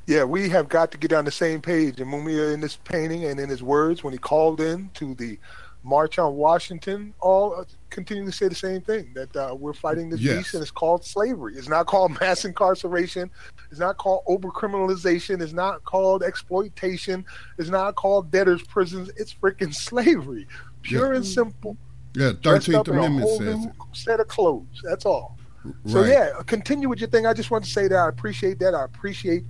Yeah, 0.07 0.23
we 0.23 0.49
have 0.49 0.69
got 0.69 0.91
to 0.91 0.97
get 0.97 1.13
on 1.13 1.25
the 1.25 1.31
same 1.31 1.61
page. 1.61 1.99
And 1.99 2.11
Mumia 2.11 2.53
in 2.53 2.61
this 2.61 2.75
painting 2.77 3.25
and 3.25 3.39
in 3.39 3.49
his 3.49 3.63
words 3.63 4.03
when 4.03 4.13
he 4.13 4.19
called 4.19 4.61
in 4.61 4.89
to 4.95 5.15
the 5.15 5.39
March 5.83 6.17
on 6.17 6.35
Washington, 6.35 7.13
all 7.21 7.65
continue 7.91 8.25
to 8.25 8.31
say 8.31 8.47
the 8.47 8.55
same 8.55 8.81
thing 8.81 9.11
that 9.13 9.35
uh, 9.35 9.55
we're 9.55 9.73
fighting 9.73 10.09
this 10.09 10.19
yes. 10.19 10.37
beast, 10.37 10.53
and 10.55 10.61
it's 10.61 10.71
called 10.71 11.05
slavery. 11.05 11.55
It's 11.55 11.69
not 11.69 11.85
called 11.85 12.19
mass 12.21 12.43
incarceration. 12.43 13.29
It's 13.69 13.79
not 13.79 13.97
called 13.97 14.23
overcriminalization. 14.27 15.41
It's 15.41 15.53
not 15.53 15.83
called 15.85 16.23
exploitation. 16.23 17.23
It's 17.57 17.69
not 17.69 17.95
called 17.95 18.31
debtors' 18.31 18.63
prisons. 18.63 19.09
It's 19.15 19.33
freaking 19.33 19.73
slavery, 19.89 20.47
pure 20.81 21.11
yeah. 21.11 21.17
and 21.17 21.25
simple. 21.25 21.77
Yeah, 22.15 22.31
Thirteenth 22.41 22.87
Amendment 22.87 23.29
says 23.37 23.67
set 23.93 24.19
of 24.19 24.27
clothes. 24.27 24.81
That's 24.83 25.05
all. 25.05 25.37
Right. 25.63 25.91
So 25.91 26.03
yeah, 26.03 26.41
continue 26.45 26.89
with 26.89 26.99
your 26.99 27.09
thing. 27.09 27.25
I 27.25 27.33
just 27.33 27.51
want 27.51 27.63
to 27.65 27.69
say 27.69 27.87
that 27.87 27.97
I 27.97 28.07
appreciate 28.07 28.59
that. 28.59 28.75
I 28.75 28.83
appreciate 28.85 29.43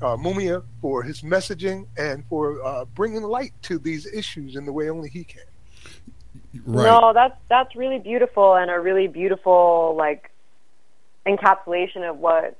uh, 0.00 0.16
Mumia 0.16 0.62
for 0.80 1.02
his 1.02 1.22
messaging 1.22 1.86
and 1.96 2.24
for 2.28 2.64
uh, 2.64 2.84
bringing 2.86 3.22
light 3.22 3.52
to 3.62 3.78
these 3.78 4.06
issues 4.06 4.56
in 4.56 4.64
the 4.64 4.72
way 4.72 4.88
only 4.90 5.08
he 5.08 5.24
can. 5.24 5.42
Right. 6.64 6.84
No, 6.84 7.12
that's 7.12 7.36
that's 7.48 7.76
really 7.76 7.98
beautiful 7.98 8.54
and 8.54 8.70
a 8.70 8.80
really 8.80 9.06
beautiful 9.06 9.94
like 9.96 10.30
encapsulation 11.26 12.08
of 12.08 12.18
what 12.18 12.56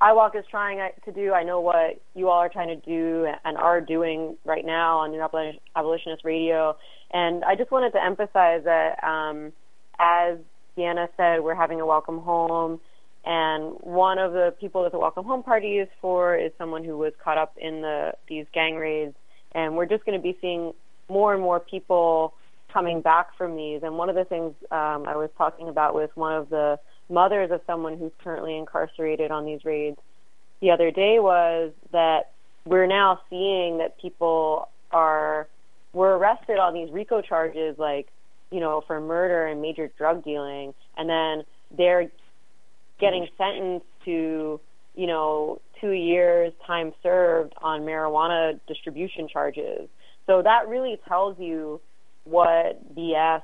IWOC 0.00 0.36
is 0.36 0.44
trying 0.50 0.90
to 1.04 1.12
do. 1.12 1.32
I 1.32 1.42
know 1.42 1.60
what 1.60 2.00
you 2.14 2.28
all 2.28 2.38
are 2.38 2.48
trying 2.48 2.68
to 2.68 2.76
do 2.76 3.26
and 3.44 3.56
are 3.56 3.80
doing 3.80 4.36
right 4.44 4.64
now 4.64 4.98
on 4.98 5.10
New 5.10 5.20
Abolitionist 5.74 6.24
Radio. 6.24 6.76
And 7.10 7.44
I 7.44 7.54
just 7.54 7.70
wanted 7.70 7.92
to 7.92 8.02
emphasize 8.02 8.64
that, 8.64 9.02
um, 9.04 9.52
as 9.98 10.38
Deanna 10.76 11.08
said, 11.16 11.42
we're 11.42 11.54
having 11.54 11.80
a 11.80 11.86
welcome 11.86 12.20
home. 12.20 12.80
And 13.24 13.74
one 13.80 14.18
of 14.18 14.32
the 14.32 14.54
people 14.60 14.82
that 14.84 14.92
the 14.92 14.98
welcome 14.98 15.24
home 15.24 15.42
party 15.42 15.78
is 15.78 15.88
for 16.00 16.36
is 16.36 16.52
someone 16.58 16.84
who 16.84 16.96
was 16.96 17.12
caught 17.22 17.38
up 17.38 17.54
in 17.56 17.82
the 17.82 18.12
these 18.28 18.46
gang 18.52 18.76
raids. 18.76 19.14
And 19.52 19.76
we're 19.76 19.86
just 19.86 20.04
going 20.04 20.18
to 20.18 20.22
be 20.22 20.36
seeing 20.40 20.72
more 21.08 21.32
and 21.32 21.42
more 21.42 21.60
people 21.60 22.34
coming 22.72 23.00
back 23.00 23.36
from 23.36 23.56
these. 23.56 23.82
And 23.82 23.96
one 23.96 24.08
of 24.08 24.16
the 24.16 24.24
things 24.24 24.54
um, 24.70 25.06
I 25.08 25.16
was 25.16 25.30
talking 25.38 25.68
about 25.68 25.94
with 25.94 26.10
one 26.14 26.34
of 26.34 26.50
the 26.50 26.78
mothers 27.08 27.50
of 27.50 27.60
someone 27.66 27.96
who's 27.96 28.12
currently 28.22 28.56
incarcerated 28.56 29.30
on 29.30 29.44
these 29.44 29.64
raids 29.64 29.98
the 30.60 30.70
other 30.70 30.90
day 30.90 31.18
was 31.18 31.72
that 31.92 32.32
we're 32.64 32.86
now 32.86 33.20
seeing 33.30 33.78
that 33.78 34.00
people 34.00 34.68
are 34.90 35.48
were 35.96 36.18
arrested 36.18 36.58
on 36.58 36.74
these 36.74 36.90
RICO 36.92 37.22
charges, 37.22 37.78
like 37.78 38.08
you 38.50 38.60
know, 38.60 38.84
for 38.86 39.00
murder 39.00 39.46
and 39.46 39.62
major 39.62 39.90
drug 39.96 40.22
dealing, 40.22 40.74
and 40.96 41.08
then 41.08 41.44
they're 41.76 42.10
getting 43.00 43.26
sentenced 43.38 43.86
to 44.04 44.60
you 44.94 45.06
know 45.06 45.58
two 45.80 45.92
years 45.92 46.52
time 46.66 46.92
served 47.02 47.54
on 47.62 47.80
marijuana 47.80 48.60
distribution 48.68 49.26
charges. 49.26 49.88
So 50.26 50.42
that 50.42 50.68
really 50.68 51.00
tells 51.08 51.38
you 51.38 51.80
what 52.24 52.94
BS 52.94 53.42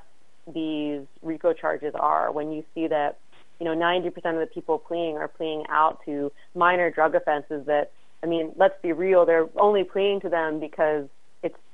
these 0.53 1.01
RICO 1.23 1.53
charges 1.53 1.93
are 1.95 2.31
when 2.31 2.51
you 2.51 2.63
see 2.75 2.87
that 2.87 3.17
you 3.59 3.65
know 3.65 3.75
90% 3.75 4.07
of 4.07 4.39
the 4.39 4.49
people 4.53 4.77
pleading 4.77 5.17
are 5.17 5.27
pleading 5.27 5.63
out 5.69 6.01
to 6.05 6.31
minor 6.53 6.91
drug 6.91 7.15
offenses 7.15 7.65
that 7.65 7.91
I 8.21 8.27
mean 8.27 8.51
let's 8.57 8.75
be 8.83 8.91
real 8.91 9.25
they're 9.25 9.49
only 9.57 9.83
pleading 9.83 10.21
to 10.21 10.29
them 10.29 10.59
because 10.59 11.07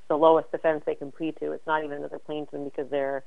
the 0.09 0.15
lowest 0.15 0.47
offense 0.53 0.83
they 0.85 0.95
can 0.95 1.11
plead 1.11 1.37
to 1.39 1.51
it's 1.51 1.65
not 1.65 1.83
even 1.83 2.01
that 2.01 2.09
they're 2.09 2.19
pleading 2.19 2.47
because 2.65 2.89
they're 2.89 3.23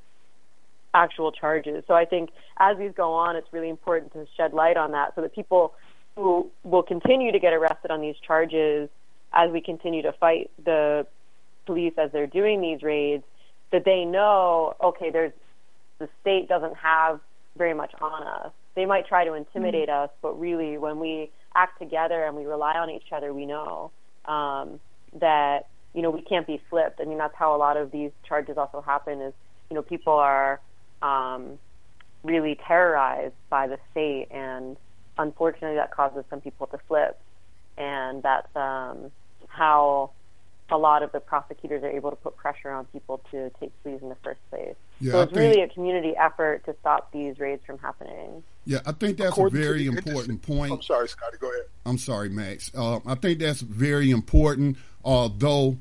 actual 0.93 1.31
charges 1.31 1.83
so 1.87 1.93
I 1.95 2.05
think 2.05 2.29
as 2.57 2.77
these 2.77 2.91
go 2.95 3.13
on 3.13 3.35
it's 3.35 3.51
really 3.51 3.69
important 3.69 4.13
to 4.13 4.27
shed 4.37 4.53
light 4.53 4.77
on 4.77 4.91
that 4.91 5.15
so 5.15 5.21
that 5.21 5.33
people 5.33 5.73
who 6.15 6.49
will 6.63 6.83
continue 6.83 7.31
to 7.31 7.39
get 7.39 7.53
arrested 7.53 7.89
on 7.89 8.01
these 8.01 8.15
charges 8.25 8.89
as 9.33 9.49
we 9.51 9.61
continue 9.61 10.03
to 10.03 10.11
fight 10.11 10.51
the 10.63 11.07
police 11.65 11.93
as 11.97 12.11
they're 12.11 12.27
doing 12.27 12.61
these 12.61 12.83
raids 12.83 13.23
that 13.71 13.85
they 13.85 14.05
know 14.05 14.75
okay 14.83 15.09
there's 15.09 15.33
the 15.99 16.09
state 16.21 16.47
doesn't 16.47 16.75
have 16.75 17.19
very 17.57 17.73
much 17.73 17.93
on 18.01 18.23
us. 18.23 18.51
They 18.75 18.85
might 18.85 19.07
try 19.07 19.25
to 19.25 19.33
intimidate 19.33 19.89
mm-hmm. 19.89 20.05
us, 20.05 20.09
but 20.21 20.39
really, 20.39 20.77
when 20.77 20.99
we 20.99 21.31
act 21.55 21.79
together 21.79 22.23
and 22.25 22.35
we 22.35 22.45
rely 22.45 22.73
on 22.73 22.89
each 22.89 23.11
other, 23.11 23.33
we 23.33 23.45
know 23.45 23.91
um, 24.25 24.79
that 25.19 25.67
you 25.93 26.01
know 26.01 26.09
we 26.09 26.21
can't 26.21 26.47
be 26.47 26.61
flipped. 26.69 26.99
I 26.99 27.05
mean, 27.05 27.17
that's 27.17 27.35
how 27.37 27.55
a 27.55 27.57
lot 27.57 27.77
of 27.77 27.91
these 27.91 28.11
charges 28.27 28.57
also 28.57 28.81
happen. 28.81 29.21
Is 29.21 29.33
you 29.69 29.75
know 29.75 29.81
people 29.81 30.13
are 30.13 30.59
um, 31.01 31.59
really 32.23 32.57
terrorized 32.67 33.35
by 33.49 33.67
the 33.67 33.77
state, 33.91 34.27
and 34.31 34.77
unfortunately, 35.17 35.77
that 35.77 35.91
causes 35.91 36.23
some 36.29 36.41
people 36.41 36.67
to 36.67 36.77
flip, 36.87 37.19
and 37.77 38.23
that's 38.23 38.53
um, 38.55 39.11
how 39.47 40.11
a 40.69 40.77
lot 40.77 41.03
of 41.03 41.11
the 41.11 41.19
prosecutors 41.19 41.83
are 41.83 41.89
able 41.89 42.09
to 42.09 42.15
put 42.15 42.35
pressure 42.35 42.71
on 42.71 42.85
people 42.85 43.21
to 43.31 43.51
take 43.59 43.71
pleas 43.83 44.01
in 44.01 44.09
the 44.09 44.15
first 44.23 44.39
place. 44.49 44.75
Yeah, 44.99 45.11
so 45.11 45.21
it's 45.21 45.33
think, 45.33 45.39
really 45.39 45.61
a 45.61 45.67
community 45.67 46.15
effort 46.17 46.65
to 46.65 46.75
stop 46.79 47.11
these 47.11 47.39
raids 47.39 47.63
from 47.65 47.77
happening. 47.79 48.43
Yeah, 48.65 48.79
I 48.85 48.93
think 48.93 49.17
that's 49.17 49.31
According 49.31 49.59
a 49.59 49.63
very 49.63 49.85
important 49.85 50.41
point. 50.41 50.73
I'm 50.73 50.81
sorry, 50.81 51.07
Scotty. 51.07 51.37
Go 51.37 51.49
ahead. 51.49 51.65
I'm 51.85 51.97
sorry, 51.97 52.29
Max. 52.29 52.71
Uh, 52.75 52.99
I 53.05 53.15
think 53.15 53.39
that's 53.39 53.61
very 53.61 54.09
important. 54.09 54.77
Although 55.03 55.77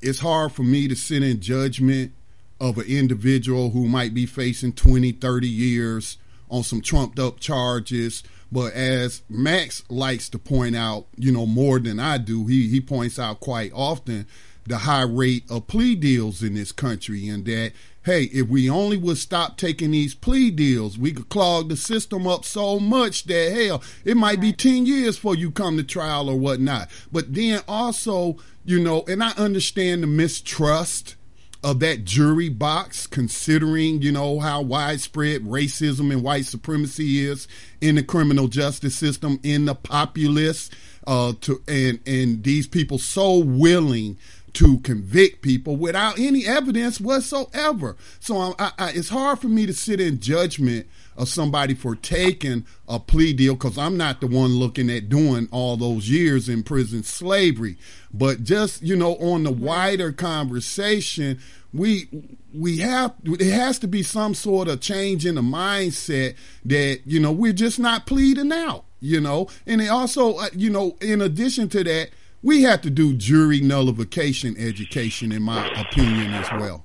it's 0.00 0.18
hard 0.18 0.52
for 0.52 0.62
me 0.62 0.88
to 0.88 0.96
sit 0.96 1.22
in 1.22 1.40
judgment 1.40 2.12
of 2.60 2.78
an 2.78 2.86
individual 2.86 3.70
who 3.70 3.86
might 3.86 4.14
be 4.14 4.24
facing 4.24 4.72
20, 4.72 5.12
30 5.12 5.48
years 5.48 6.16
on 6.50 6.62
some 6.62 6.80
trumped 6.80 7.18
up 7.18 7.40
charges 7.40 8.22
but 8.52 8.74
as 8.74 9.22
Max 9.30 9.82
likes 9.88 10.28
to 10.28 10.38
point 10.38 10.76
out, 10.76 11.06
you 11.16 11.32
know, 11.32 11.46
more 11.46 11.80
than 11.80 11.98
I 11.98 12.18
do, 12.18 12.46
he, 12.46 12.68
he 12.68 12.82
points 12.82 13.18
out 13.18 13.40
quite 13.40 13.72
often 13.74 14.26
the 14.66 14.78
high 14.78 15.02
rate 15.02 15.44
of 15.50 15.66
plea 15.66 15.94
deals 15.94 16.42
in 16.42 16.54
this 16.54 16.70
country 16.70 17.28
and 17.28 17.46
that, 17.46 17.72
hey, 18.04 18.24
if 18.24 18.48
we 18.48 18.68
only 18.68 18.98
would 18.98 19.16
stop 19.16 19.56
taking 19.56 19.92
these 19.92 20.14
plea 20.14 20.50
deals, 20.50 20.98
we 20.98 21.12
could 21.12 21.30
clog 21.30 21.70
the 21.70 21.76
system 21.78 22.26
up 22.26 22.44
so 22.44 22.78
much 22.78 23.24
that, 23.24 23.52
hell, 23.52 23.82
it 24.04 24.18
might 24.18 24.40
be 24.40 24.52
10 24.52 24.84
years 24.84 25.16
before 25.16 25.34
you 25.34 25.50
come 25.50 25.78
to 25.78 25.82
trial 25.82 26.28
or 26.28 26.38
whatnot. 26.38 26.90
But 27.10 27.32
then 27.32 27.62
also, 27.66 28.36
you 28.66 28.78
know, 28.78 29.02
and 29.08 29.24
I 29.24 29.30
understand 29.30 30.02
the 30.02 30.08
mistrust 30.08 31.16
of 31.62 31.80
that 31.80 32.04
jury 32.04 32.48
box, 32.48 33.06
considering, 33.06 34.02
you 34.02 34.10
know, 34.10 34.40
how 34.40 34.62
widespread 34.62 35.42
racism 35.42 36.12
and 36.12 36.22
white 36.22 36.44
supremacy 36.44 37.24
is 37.24 37.46
in 37.80 37.94
the 37.94 38.02
criminal 38.02 38.48
justice 38.48 38.96
system, 38.96 39.38
in 39.42 39.66
the 39.66 39.74
populace, 39.74 40.70
uh, 41.06 41.32
to, 41.40 41.62
and, 41.68 42.00
and 42.06 42.42
these 42.42 42.66
people 42.66 42.98
so 42.98 43.38
willing 43.38 44.16
to 44.54 44.78
convict 44.78 45.42
people 45.42 45.76
without 45.76 46.18
any 46.18 46.46
evidence 46.46 47.00
whatsoever. 47.00 47.96
So 48.20 48.54
I, 48.58 48.72
I, 48.78 48.90
it's 48.90 49.08
hard 49.08 49.38
for 49.38 49.48
me 49.48 49.66
to 49.66 49.72
sit 49.72 50.00
in 50.00 50.20
judgment 50.20 50.86
of 51.16 51.28
somebody 51.28 51.74
for 51.74 51.94
taking 51.94 52.66
a 52.88 52.98
plea 52.98 53.32
deal 53.32 53.54
because 53.54 53.78
I'm 53.78 53.96
not 53.96 54.20
the 54.20 54.26
one 54.26 54.50
looking 54.58 54.90
at 54.90 55.08
doing 55.08 55.48
all 55.50 55.76
those 55.76 56.08
years 56.08 56.48
in 56.48 56.62
prison 56.62 57.02
slavery. 57.02 57.76
But 58.12 58.44
just, 58.44 58.82
you 58.82 58.96
know, 58.96 59.16
on 59.16 59.44
the 59.44 59.52
wider 59.52 60.12
conversation, 60.12 61.40
we 61.72 62.08
we 62.52 62.78
have 62.78 63.14
it 63.24 63.52
has 63.52 63.78
to 63.78 63.86
be 63.86 64.02
some 64.02 64.34
sort 64.34 64.68
of 64.68 64.80
change 64.80 65.24
in 65.24 65.36
the 65.36 65.42
mindset 65.42 66.36
that 66.64 67.00
you 67.06 67.18
know 67.18 67.32
we're 67.32 67.52
just 67.52 67.78
not 67.78 68.06
pleading 68.06 68.52
out 68.52 68.84
you 69.00 69.20
know 69.20 69.48
and 69.66 69.80
it 69.80 69.88
also 69.88 70.36
uh, 70.36 70.48
you 70.52 70.68
know 70.68 70.96
in 71.00 71.22
addition 71.22 71.68
to 71.70 71.82
that 71.82 72.10
we 72.42 72.62
have 72.62 72.80
to 72.80 72.90
do 72.90 73.14
jury 73.14 73.60
nullification 73.60 74.56
education 74.58 75.32
in 75.32 75.42
my 75.42 75.66
opinion 75.80 76.32
as 76.32 76.50
well 76.52 76.84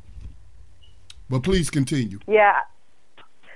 but 1.29 1.43
please 1.43 1.69
continue 1.69 2.19
yeah 2.27 2.61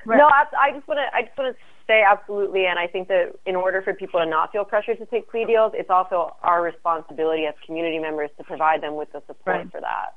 right. 0.06 0.18
no 0.18 0.26
I, 0.26 0.46
I 0.60 0.72
just 0.74 0.88
want 0.88 1.00
to 1.00 1.16
i 1.16 1.22
just 1.24 1.38
want 1.38 1.56
to 1.56 1.64
say 1.92 2.04
absolutely. 2.10 2.66
And 2.66 2.80
I 2.80 2.88
think 2.88 3.08
that 3.10 3.34
in 3.46 3.56
order 3.56 3.82
for 3.82 3.94
people 3.94 4.20
to 4.20 4.26
not 4.26 4.52
feel 4.52 4.64
pressured 4.64 5.00
to 5.00 5.06
take 5.06 5.30
plea 5.30 5.46
deals, 5.46 5.74
it's 5.76 5.90
also 5.90 6.36
our 6.42 6.62
responsibility 6.62 7.46
as 7.46 7.56
community 7.66 8.00
members 8.00 8.30
to 8.38 8.44
provide 8.44 8.82
them 8.82 8.96
with 8.96 9.12
the 9.12 9.22
support 9.28 9.58
right. 9.58 9.72
for 9.72 9.82
that. 9.82 10.16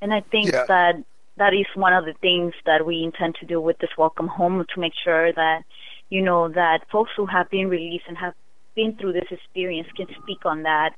And 0.00 0.14
I 0.14 0.20
think 0.20 0.52
yeah. 0.52 0.64
that 0.68 1.04
that 1.36 1.54
is 1.54 1.66
one 1.74 1.92
of 1.92 2.04
the 2.04 2.14
things 2.20 2.54
that 2.66 2.86
we 2.86 3.02
intend 3.02 3.36
to 3.40 3.46
do 3.46 3.60
with 3.60 3.78
this 3.78 3.90
welcome 3.98 4.28
home 4.28 4.64
to 4.74 4.80
make 4.80 4.92
sure 5.02 5.32
that 5.32 5.62
you 6.08 6.22
know 6.22 6.48
that 6.48 6.80
folks 6.90 7.10
who 7.16 7.26
have 7.26 7.50
been 7.50 7.68
released 7.68 8.04
and 8.08 8.16
have 8.16 8.34
been 8.74 8.96
through 8.96 9.12
this 9.12 9.28
experience 9.30 9.88
can 9.96 10.06
speak 10.22 10.44
on 10.44 10.62
that 10.62 10.90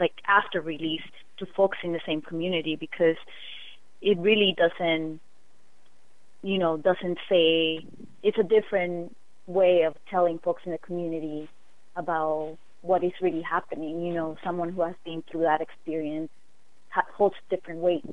like 0.00 0.14
after 0.26 0.60
release 0.60 1.02
to 1.38 1.46
folks 1.54 1.78
in 1.84 1.92
the 1.92 2.00
same 2.06 2.22
community 2.22 2.76
because 2.76 3.16
it 4.00 4.16
really 4.18 4.54
doesn't 4.56 5.20
you 6.42 6.58
know, 6.58 6.76
doesn't 6.76 7.18
say 7.28 7.80
it's 8.22 8.38
a 8.38 8.42
different 8.42 9.14
way 9.46 9.82
of 9.82 9.94
telling 10.10 10.38
folks 10.38 10.62
in 10.64 10.72
the 10.72 10.78
community 10.78 11.48
about 11.96 12.56
what 12.82 13.02
is 13.02 13.12
really 13.20 13.42
happening. 13.42 14.02
You 14.04 14.14
know, 14.14 14.36
someone 14.44 14.72
who 14.72 14.82
has 14.82 14.94
been 15.04 15.22
through 15.30 15.42
that 15.42 15.60
experience 15.60 16.30
holds 17.16 17.36
different 17.50 17.80
weight, 17.80 18.04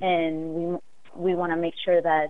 and 0.00 0.54
we 0.54 0.78
we 1.16 1.34
want 1.34 1.52
to 1.52 1.56
make 1.56 1.74
sure 1.84 2.00
that 2.00 2.28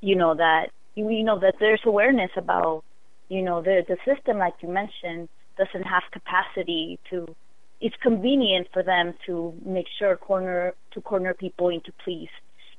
you 0.00 0.16
know 0.16 0.34
that 0.34 0.68
you 0.94 1.22
know 1.22 1.38
that 1.40 1.54
there's 1.60 1.80
awareness 1.84 2.30
about 2.36 2.84
you 3.28 3.42
know 3.42 3.62
the 3.62 3.84
the 3.86 3.96
system, 4.04 4.38
like 4.38 4.54
you 4.60 4.68
mentioned, 4.68 5.28
doesn't 5.58 5.84
have 5.84 6.02
capacity 6.12 6.98
to. 7.10 7.34
It's 7.80 7.96
convenient 8.00 8.68
for 8.72 8.82
them 8.82 9.14
to 9.26 9.52
make 9.64 9.86
sure 9.98 10.16
corner 10.16 10.74
to 10.92 11.00
corner 11.00 11.34
people 11.34 11.68
into 11.68 11.92
pleas 12.04 12.30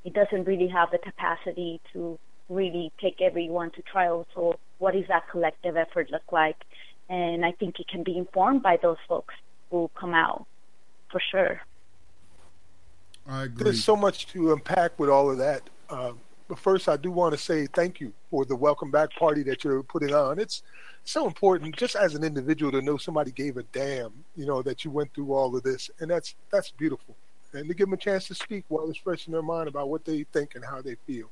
it 0.05 0.13
doesn't 0.13 0.45
really 0.45 0.67
have 0.67 0.91
the 0.91 0.99
capacity 0.99 1.81
to 1.91 2.17
really 2.47 2.91
take 3.01 3.21
everyone 3.21 3.71
to 3.71 3.81
trial. 3.81 4.25
So 4.35 4.57
what 4.77 4.93
does 4.93 5.05
that 5.09 5.27
collective 5.29 5.75
effort 5.75 6.11
look 6.11 6.31
like? 6.31 6.57
And 7.09 7.43
I 7.43 7.51
think 7.51 7.79
it 7.79 7.87
can 7.87 8.03
be 8.03 8.15
informed 8.17 8.61
by 8.61 8.77
those 8.81 8.97
folks 9.07 9.33
who 9.71 9.89
come 9.99 10.13
out 10.13 10.45
for 11.11 11.19
sure. 11.31 11.59
I 13.27 13.45
agree. 13.45 13.63
There's 13.63 13.83
so 13.83 13.95
much 13.95 14.27
to 14.27 14.53
unpack 14.53 14.99
with 14.99 15.09
all 15.09 15.31
of 15.31 15.39
that. 15.39 15.63
Uh, 15.89 16.13
but 16.47 16.59
first, 16.59 16.87
I 16.87 16.97
do 16.97 17.11
want 17.11 17.33
to 17.33 17.39
say 17.39 17.67
thank 17.67 17.99
you 17.99 18.13
for 18.29 18.45
the 18.45 18.55
welcome 18.55 18.91
back 18.91 19.13
party 19.15 19.43
that 19.43 19.63
you're 19.63 19.83
putting 19.83 20.13
on. 20.13 20.39
It's 20.39 20.63
so 21.03 21.27
important, 21.27 21.75
just 21.75 21.95
as 21.95 22.15
an 22.15 22.23
individual, 22.23 22.71
to 22.71 22.81
know 22.81 22.97
somebody 22.97 23.31
gave 23.31 23.57
a 23.57 23.63
damn, 23.63 24.11
you 24.35 24.45
know, 24.45 24.61
that 24.61 24.85
you 24.85 24.91
went 24.91 25.13
through 25.13 25.33
all 25.33 25.55
of 25.55 25.63
this, 25.63 25.89
and 25.99 26.09
that's 26.09 26.35
that's 26.51 26.71
beautiful 26.71 27.15
and 27.55 27.67
to 27.69 27.73
give 27.73 27.87
them 27.87 27.93
a 27.93 27.97
chance 27.97 28.27
to 28.27 28.35
speak 28.35 28.65
while 28.67 28.89
it's 28.89 28.99
fresh 28.99 29.27
in 29.27 29.33
their 29.33 29.41
mind 29.41 29.67
about 29.67 29.89
what 29.89 30.05
they 30.05 30.23
think 30.33 30.55
and 30.55 30.63
how 30.63 30.81
they 30.81 30.95
feel. 31.07 31.29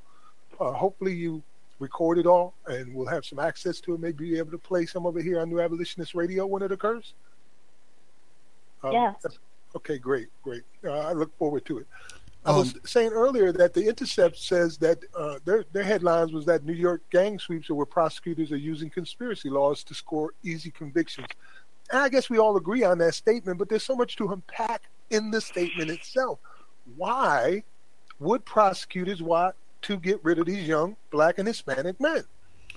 Uh, 0.59 0.71
hopefully, 0.71 1.13
you 1.13 1.43
record 1.79 2.17
it 2.17 2.25
all, 2.25 2.53
and 2.67 2.93
we'll 2.93 3.07
have 3.07 3.25
some 3.25 3.39
access 3.39 3.79
to 3.81 3.93
it. 3.93 3.99
Maybe 3.99 4.31
be 4.31 4.37
able 4.37 4.51
to 4.51 4.57
play 4.57 4.85
some 4.85 5.05
of 5.05 5.17
it 5.17 5.23
here 5.23 5.39
on 5.39 5.49
New 5.49 5.59
Abolitionist 5.59 6.15
Radio 6.15 6.45
when 6.45 6.61
it 6.61 6.71
occurs. 6.71 7.13
Um, 8.83 8.93
yeah. 8.93 9.13
Okay, 9.75 9.97
great, 9.97 10.27
great. 10.43 10.63
Uh, 10.83 10.91
I 10.91 11.13
look 11.13 11.35
forward 11.37 11.65
to 11.65 11.79
it. 11.79 11.87
I 12.45 12.51
um, 12.51 12.57
was 12.57 12.75
saying 12.85 13.11
earlier 13.11 13.51
that 13.53 13.73
the 13.73 13.87
Intercept 13.87 14.37
says 14.37 14.77
that 14.79 14.99
uh, 15.17 15.39
their 15.45 15.65
their 15.71 15.83
headlines 15.83 16.33
was 16.33 16.45
that 16.45 16.65
New 16.65 16.73
York 16.73 17.01
gang 17.09 17.39
sweeps 17.39 17.69
are 17.69 17.75
where 17.75 17.85
prosecutors 17.85 18.51
are 18.51 18.57
using 18.57 18.89
conspiracy 18.89 19.49
laws 19.49 19.83
to 19.85 19.93
score 19.93 20.33
easy 20.43 20.71
convictions. 20.71 21.27
And 21.91 22.01
I 22.01 22.09
guess 22.09 22.29
we 22.29 22.39
all 22.39 22.57
agree 22.57 22.83
on 22.83 22.97
that 22.99 23.13
statement, 23.13 23.59
but 23.59 23.69
there's 23.69 23.83
so 23.83 23.95
much 23.95 24.15
to 24.17 24.29
unpack 24.29 24.83
in 25.09 25.31
the 25.31 25.39
statement 25.39 25.89
itself. 25.89 26.39
Why 26.97 27.63
would 28.19 28.45
prosecutors 28.45 29.21
want 29.21 29.55
to 29.83 29.97
get 29.97 30.23
rid 30.23 30.39
of 30.39 30.45
these 30.45 30.67
young 30.67 30.95
black 31.11 31.39
and 31.39 31.47
Hispanic 31.47 31.99
men? 31.99 32.23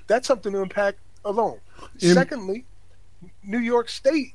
That's 0.06 0.28
something 0.28 0.52
to 0.52 0.62
unpack 0.62 0.96
alone. 1.24 1.58
In- 2.00 2.14
Secondly, 2.14 2.64
New 3.42 3.58
York 3.58 3.88
State 3.88 4.34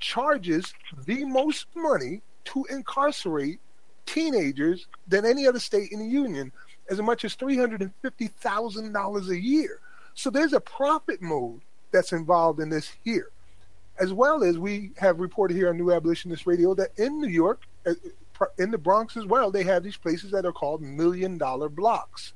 charges 0.00 0.72
the 1.04 1.24
most 1.24 1.66
money 1.74 2.22
to 2.44 2.64
incarcerate 2.70 3.60
teenagers 4.06 4.86
than 5.06 5.26
any 5.26 5.46
other 5.46 5.58
state 5.58 5.92
in 5.92 5.98
the 5.98 6.06
union, 6.06 6.52
as 6.90 7.00
much 7.00 7.24
as 7.24 7.36
$350,000 7.36 9.28
a 9.28 9.40
year. 9.40 9.80
So 10.14 10.30
there's 10.30 10.52
a 10.52 10.60
profit 10.60 11.20
mode 11.20 11.60
that's 11.92 12.12
involved 12.12 12.60
in 12.60 12.70
this 12.70 12.92
here. 13.04 13.28
As 13.98 14.12
well 14.12 14.44
as 14.44 14.58
we 14.58 14.92
have 14.98 15.20
reported 15.20 15.56
here 15.56 15.70
on 15.70 15.76
New 15.76 15.92
Abolitionist 15.92 16.46
Radio 16.46 16.74
that 16.74 16.90
in 16.98 17.20
New 17.20 17.28
York, 17.28 17.62
uh, 17.86 17.94
in 18.58 18.70
the 18.70 18.78
Bronx 18.78 19.16
as 19.16 19.24
well, 19.24 19.50
they 19.50 19.62
have 19.64 19.82
these 19.82 19.96
places 19.96 20.30
that 20.32 20.44
are 20.44 20.52
called 20.52 20.82
million 20.82 21.38
dollar 21.38 21.68
blocks. 21.68 22.34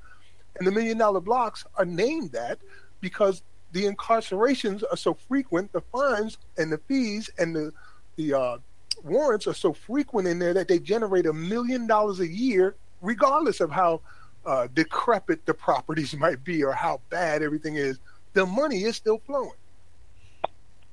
And 0.56 0.66
the 0.66 0.72
million 0.72 0.98
dollar 0.98 1.20
blocks 1.20 1.64
are 1.76 1.84
named 1.84 2.32
that 2.32 2.58
because 3.00 3.42
the 3.72 3.84
incarcerations 3.84 4.82
are 4.90 4.96
so 4.96 5.14
frequent, 5.14 5.72
the 5.72 5.80
fines 5.80 6.38
and 6.56 6.72
the 6.72 6.78
fees 6.78 7.30
and 7.38 7.54
the 7.54 7.72
the 8.16 8.34
uh, 8.34 8.58
warrants 9.04 9.46
are 9.46 9.54
so 9.54 9.72
frequent 9.72 10.28
in 10.28 10.38
there 10.38 10.54
that 10.54 10.68
they 10.68 10.78
generate 10.78 11.26
a 11.26 11.32
million 11.32 11.86
dollars 11.86 12.20
a 12.20 12.28
year, 12.28 12.74
regardless 13.00 13.60
of 13.60 13.70
how 13.70 14.00
uh, 14.46 14.68
decrepit 14.74 15.44
the 15.46 15.54
properties 15.54 16.16
might 16.18 16.42
be 16.44 16.62
or 16.62 16.72
how 16.72 17.00
bad 17.10 17.42
everything 17.42 17.76
is. 17.76 17.98
The 18.32 18.46
money 18.46 18.84
is 18.84 18.96
still 18.96 19.18
flowing. 19.26 19.52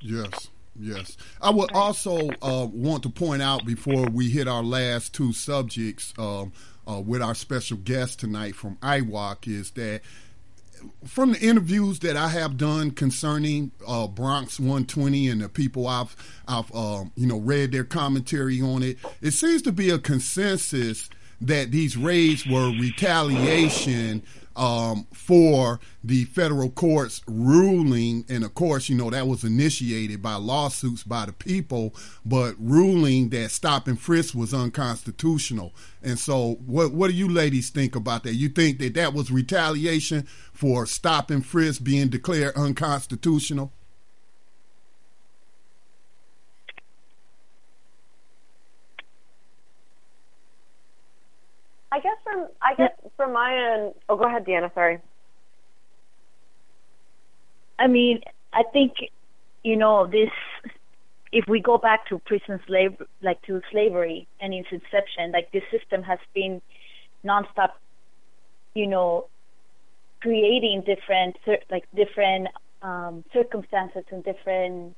Yes. 0.01 0.49
Yes. 0.79 1.17
I 1.41 1.49
would 1.49 1.71
also 1.71 2.29
uh, 2.41 2.67
want 2.71 3.03
to 3.03 3.09
point 3.09 3.41
out 3.41 3.65
before 3.65 4.05
we 4.05 4.29
hit 4.29 4.47
our 4.47 4.63
last 4.63 5.13
two 5.13 5.33
subjects 5.33 6.13
um, 6.17 6.53
uh, 6.87 7.01
with 7.01 7.21
our 7.21 7.35
special 7.35 7.77
guest 7.77 8.19
tonight 8.19 8.55
from 8.55 8.75
IWOC 8.77 9.47
is 9.47 9.71
that 9.71 10.01
from 11.05 11.33
the 11.33 11.39
interviews 11.39 11.99
that 11.99 12.17
I 12.17 12.29
have 12.29 12.57
done 12.57 12.91
concerning 12.91 13.71
uh, 13.87 14.07
Bronx 14.07 14.59
120 14.59 15.29
and 15.29 15.41
the 15.41 15.49
people 15.49 15.87
I've 15.87 16.15
I've 16.47 16.71
uh, 16.73 17.05
you 17.15 17.27
know 17.27 17.39
read 17.39 17.71
their 17.71 17.83
commentary 17.83 18.61
on 18.61 18.83
it, 18.83 18.97
it 19.21 19.31
seems 19.31 19.61
to 19.63 19.71
be 19.71 19.89
a 19.89 19.99
consensus 19.99 21.09
that 21.41 21.71
these 21.71 21.95
raids 21.95 22.45
were 22.47 22.71
retaliation 22.71 24.23
um, 24.57 25.07
for 25.13 25.79
the 26.03 26.25
federal 26.25 26.69
court's 26.69 27.21
ruling. 27.27 28.25
And 28.27 28.43
of 28.43 28.53
course, 28.53 28.89
you 28.89 28.95
know, 28.95 29.09
that 29.09 29.27
was 29.27 29.43
initiated 29.43 30.21
by 30.21 30.35
lawsuits 30.35 31.03
by 31.03 31.27
the 31.27 31.33
people, 31.33 31.95
but 32.25 32.55
ruling 32.59 33.29
that 33.29 33.51
stop 33.51 33.87
and 33.87 33.99
frisk 33.99 34.33
was 34.35 34.53
unconstitutional. 34.53 35.73
And 36.03 36.19
so, 36.19 36.57
what, 36.65 36.91
what 36.91 37.09
do 37.09 37.13
you 37.15 37.29
ladies 37.29 37.69
think 37.69 37.95
about 37.95 38.23
that? 38.23 38.33
You 38.33 38.49
think 38.49 38.79
that 38.79 38.95
that 38.95 39.13
was 39.13 39.31
retaliation 39.31 40.27
for 40.51 40.85
stop 40.85 41.29
and 41.29 41.45
frisk 41.45 41.83
being 41.83 42.09
declared 42.09 42.55
unconstitutional? 42.55 43.71
I 51.97 51.99
guess 51.99 52.17
from 52.23 52.47
I 52.61 52.75
guess 52.75 52.91
from 53.17 53.33
my 53.33 53.73
end. 53.73 53.93
Oh, 54.07 54.15
go 54.15 54.25
ahead, 54.25 54.45
Deanna. 54.45 54.73
Sorry. 54.73 54.99
I 57.77 57.87
mean, 57.87 58.21
I 58.53 58.63
think 58.71 58.93
you 59.63 59.75
know 59.75 60.07
this. 60.07 60.29
If 61.33 61.45
we 61.49 61.59
go 61.59 61.77
back 61.77 62.07
to 62.07 62.19
prison 62.19 62.59
slave, 62.65 62.95
like 63.21 63.41
to 63.43 63.61
slavery 63.71 64.27
and 64.39 64.53
its 64.53 64.69
inception, 64.71 65.33
like 65.33 65.51
this 65.51 65.63
system 65.69 66.01
has 66.03 66.19
been 66.33 66.61
nonstop, 67.25 67.71
you 68.73 68.87
know, 68.87 69.27
creating 70.21 70.83
different 70.85 71.35
like 71.69 71.83
different 71.93 72.47
um, 72.81 73.25
circumstances 73.33 74.03
and 74.09 74.23
different 74.23 74.95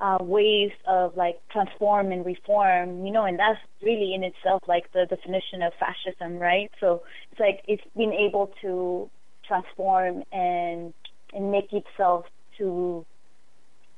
uh, 0.00 0.18
ways 0.20 0.70
of 0.88 1.16
like 1.16 1.40
transform 1.52 2.10
and 2.10 2.24
reform, 2.24 3.04
you 3.04 3.12
know, 3.12 3.24
and 3.24 3.38
that's 3.38 3.58
really 3.82 4.14
in 4.14 4.24
itself 4.24 4.62
like 4.66 4.90
the 4.92 5.06
definition 5.08 5.62
of 5.62 5.72
fascism, 5.78 6.38
right? 6.38 6.70
So 6.80 7.02
it's 7.30 7.40
like 7.40 7.62
it's 7.68 7.82
been 7.96 8.12
able 8.12 8.50
to 8.62 9.10
transform 9.46 10.22
and 10.32 10.94
and 11.34 11.52
make 11.52 11.72
itself 11.72 12.24
to 12.58 13.04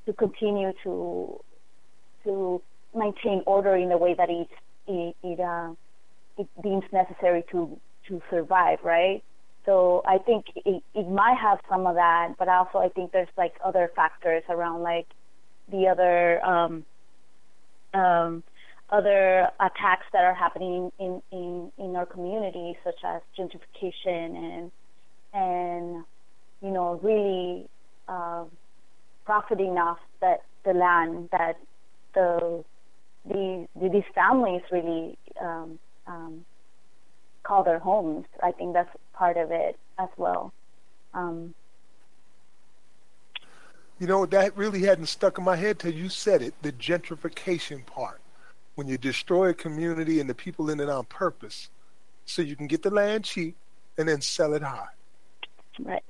to 0.06 0.12
continue 0.12 0.72
to 0.82 1.40
to 2.24 2.62
maintain 2.94 3.42
order 3.46 3.76
in 3.76 3.88
the 3.88 3.98
way 3.98 4.14
that 4.14 4.28
it 4.28 4.48
it 4.88 5.16
it, 5.22 5.40
uh, 5.40 5.72
it 6.36 6.48
deems 6.62 6.84
necessary 6.92 7.44
to 7.52 7.78
to 8.08 8.20
survive, 8.28 8.78
right? 8.82 9.22
So 9.64 10.02
I 10.04 10.18
think 10.18 10.46
it, 10.56 10.82
it 10.92 11.08
might 11.08 11.38
have 11.40 11.60
some 11.70 11.86
of 11.86 11.94
that, 11.94 12.34
but 12.36 12.48
also 12.48 12.78
I 12.78 12.88
think 12.88 13.12
there's 13.12 13.28
like 13.36 13.54
other 13.64 13.90
factors 13.94 14.42
around 14.48 14.82
like 14.82 15.06
the 15.70 15.88
other 15.88 16.44
um, 16.44 16.84
um, 17.94 18.42
other 18.90 19.48
attacks 19.58 20.04
that 20.12 20.22
are 20.24 20.34
happening 20.34 20.92
in, 20.98 21.22
in, 21.30 21.72
in 21.78 21.96
our 21.96 22.06
community, 22.06 22.76
such 22.84 23.00
as 23.04 23.22
gentrification 23.38 24.36
and 24.36 24.70
and 25.34 26.04
you 26.60 26.70
know 26.70 27.00
really 27.02 27.66
uh, 28.08 28.44
profiting 29.24 29.78
off 29.78 29.98
that 30.20 30.42
the 30.64 30.72
land 30.72 31.28
that 31.32 31.56
the 32.14 32.64
the, 33.24 33.66
these 33.80 34.02
families 34.14 34.62
really 34.70 35.16
um, 35.40 35.78
um, 36.06 36.44
call 37.44 37.62
their 37.62 37.78
homes. 37.78 38.26
I 38.42 38.52
think 38.52 38.74
that's 38.74 38.90
part 39.14 39.36
of 39.36 39.50
it 39.52 39.78
as 39.98 40.08
well. 40.16 40.52
Um, 41.14 41.54
you 44.02 44.08
know, 44.08 44.26
that 44.26 44.56
really 44.56 44.82
hadn't 44.82 45.06
stuck 45.06 45.38
in 45.38 45.44
my 45.44 45.54
head 45.54 45.78
till 45.78 45.92
you 45.92 46.08
said 46.08 46.42
it 46.42 46.54
the 46.62 46.72
gentrification 46.72 47.86
part. 47.86 48.20
When 48.74 48.88
you 48.88 48.98
destroy 48.98 49.50
a 49.50 49.54
community 49.54 50.18
and 50.18 50.28
the 50.28 50.34
people 50.34 50.70
in 50.70 50.80
it 50.80 50.88
on 50.88 51.04
purpose 51.04 51.68
so 52.24 52.42
you 52.42 52.56
can 52.56 52.66
get 52.66 52.82
the 52.82 52.90
land 52.90 53.22
cheap 53.22 53.54
and 53.96 54.08
then 54.08 54.20
sell 54.20 54.54
it 54.54 54.62
high. 54.62 54.88
Right. 55.78 56.02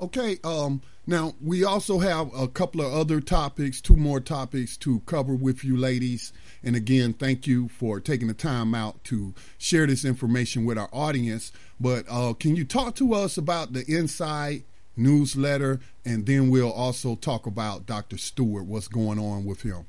Okay, 0.00 0.38
um, 0.44 0.82
now 1.08 1.32
we 1.42 1.64
also 1.64 2.00
have 2.00 2.30
a 2.38 2.46
couple 2.46 2.82
of 2.82 2.92
other 2.92 3.22
topics, 3.22 3.80
two 3.80 3.96
more 3.96 4.20
topics 4.20 4.76
to 4.76 5.00
cover 5.06 5.34
with 5.34 5.64
you 5.64 5.74
ladies. 5.74 6.34
And 6.62 6.76
again, 6.76 7.14
thank 7.14 7.46
you 7.46 7.68
for 7.68 7.98
taking 7.98 8.28
the 8.28 8.34
time 8.34 8.74
out 8.74 9.02
to 9.04 9.32
share 9.56 9.86
this 9.86 10.04
information 10.04 10.66
with 10.66 10.76
our 10.76 10.90
audience. 10.92 11.50
But 11.80 12.04
uh, 12.10 12.34
can 12.34 12.56
you 12.56 12.66
talk 12.66 12.94
to 12.96 13.14
us 13.14 13.38
about 13.38 13.72
the 13.72 13.86
Inside 13.88 14.64
newsletter? 14.98 15.80
And 16.04 16.26
then 16.26 16.50
we'll 16.50 16.70
also 16.70 17.14
talk 17.14 17.46
about 17.46 17.86
Dr. 17.86 18.18
Stewart, 18.18 18.66
what's 18.66 18.88
going 18.88 19.18
on 19.18 19.46
with 19.46 19.62
him. 19.62 19.86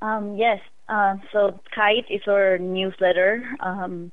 Um, 0.00 0.38
yes. 0.38 0.60
Uh, 0.88 1.16
so 1.30 1.60
Kite 1.74 2.06
is 2.08 2.22
our 2.26 2.56
newsletter 2.56 3.46
um, 3.60 4.10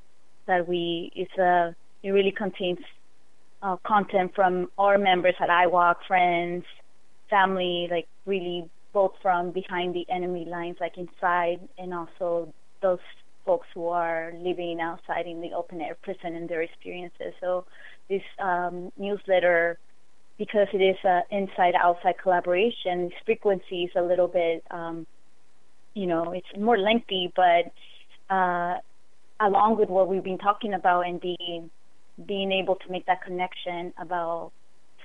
that 0.47 0.67
we, 0.67 1.13
it's 1.15 1.37
a, 1.37 1.73
it 2.03 2.09
really 2.09 2.31
contains 2.31 2.79
uh, 3.67 3.75
content 3.85 4.31
from 4.33 4.69
our 4.77 4.97
members 4.97 5.35
at 5.41 5.49
IWOC, 5.49 5.95
friends, 6.07 6.63
family, 7.29 7.87
like 7.91 8.07
really 8.25 8.69
both 8.93 9.11
from 9.21 9.51
behind 9.51 9.93
the 9.93 10.05
enemy 10.09 10.45
lines, 10.45 10.77
like 10.79 10.97
inside, 10.97 11.59
and 11.77 11.93
also 11.93 12.53
those 12.81 12.99
folks 13.45 13.67
who 13.73 13.87
are 13.87 14.31
living 14.37 14.79
outside 14.81 15.25
in 15.27 15.41
the 15.41 15.51
open 15.53 15.81
air 15.81 15.97
prison 16.01 16.35
and 16.35 16.47
their 16.47 16.61
experiences. 16.61 17.33
So 17.41 17.65
this 18.09 18.21
um, 18.39 18.91
newsletter, 18.97 19.77
because 20.37 20.67
it 20.73 20.81
is 20.81 20.97
an 21.03 21.23
inside-outside 21.29 22.15
collaboration, 22.23 23.11
its 23.11 23.15
frequency 23.25 23.83
is 23.83 23.91
a 23.97 24.01
little 24.01 24.27
bit, 24.27 24.63
um, 24.71 25.05
you 25.93 26.07
know, 26.07 26.31
it's 26.31 26.47
more 26.57 26.77
lengthy, 26.77 27.33
but 27.35 28.33
uh, 28.33 28.75
along 29.41 29.77
with 29.77 29.89
what 29.89 30.07
we've 30.07 30.23
been 30.23 30.37
talking 30.37 30.73
about 30.73 31.01
and 31.01 31.19
being 31.19 31.69
being 32.25 32.51
able 32.51 32.75
to 32.75 32.91
make 32.91 33.05
that 33.05 33.21
connection 33.21 33.93
about 33.97 34.51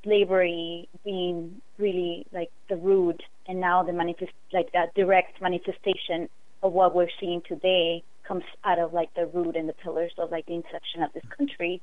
slavery 0.02 0.88
being 1.04 1.60
really 1.78 2.26
like 2.32 2.50
the 2.68 2.76
root 2.76 3.22
and 3.46 3.60
now 3.60 3.82
the 3.82 3.92
manifest 3.92 4.32
like 4.52 4.72
that 4.72 4.92
direct 4.94 5.40
manifestation 5.40 6.28
of 6.62 6.72
what 6.72 6.94
we're 6.94 7.08
seeing 7.20 7.42
today 7.46 8.02
comes 8.26 8.44
out 8.64 8.78
of 8.78 8.92
like 8.92 9.12
the 9.14 9.26
root 9.26 9.56
and 9.56 9.68
the 9.68 9.72
pillars 9.72 10.12
of 10.18 10.30
like 10.30 10.46
the 10.46 10.54
inception 10.54 11.02
of 11.02 11.12
this 11.12 11.24
country. 11.36 11.80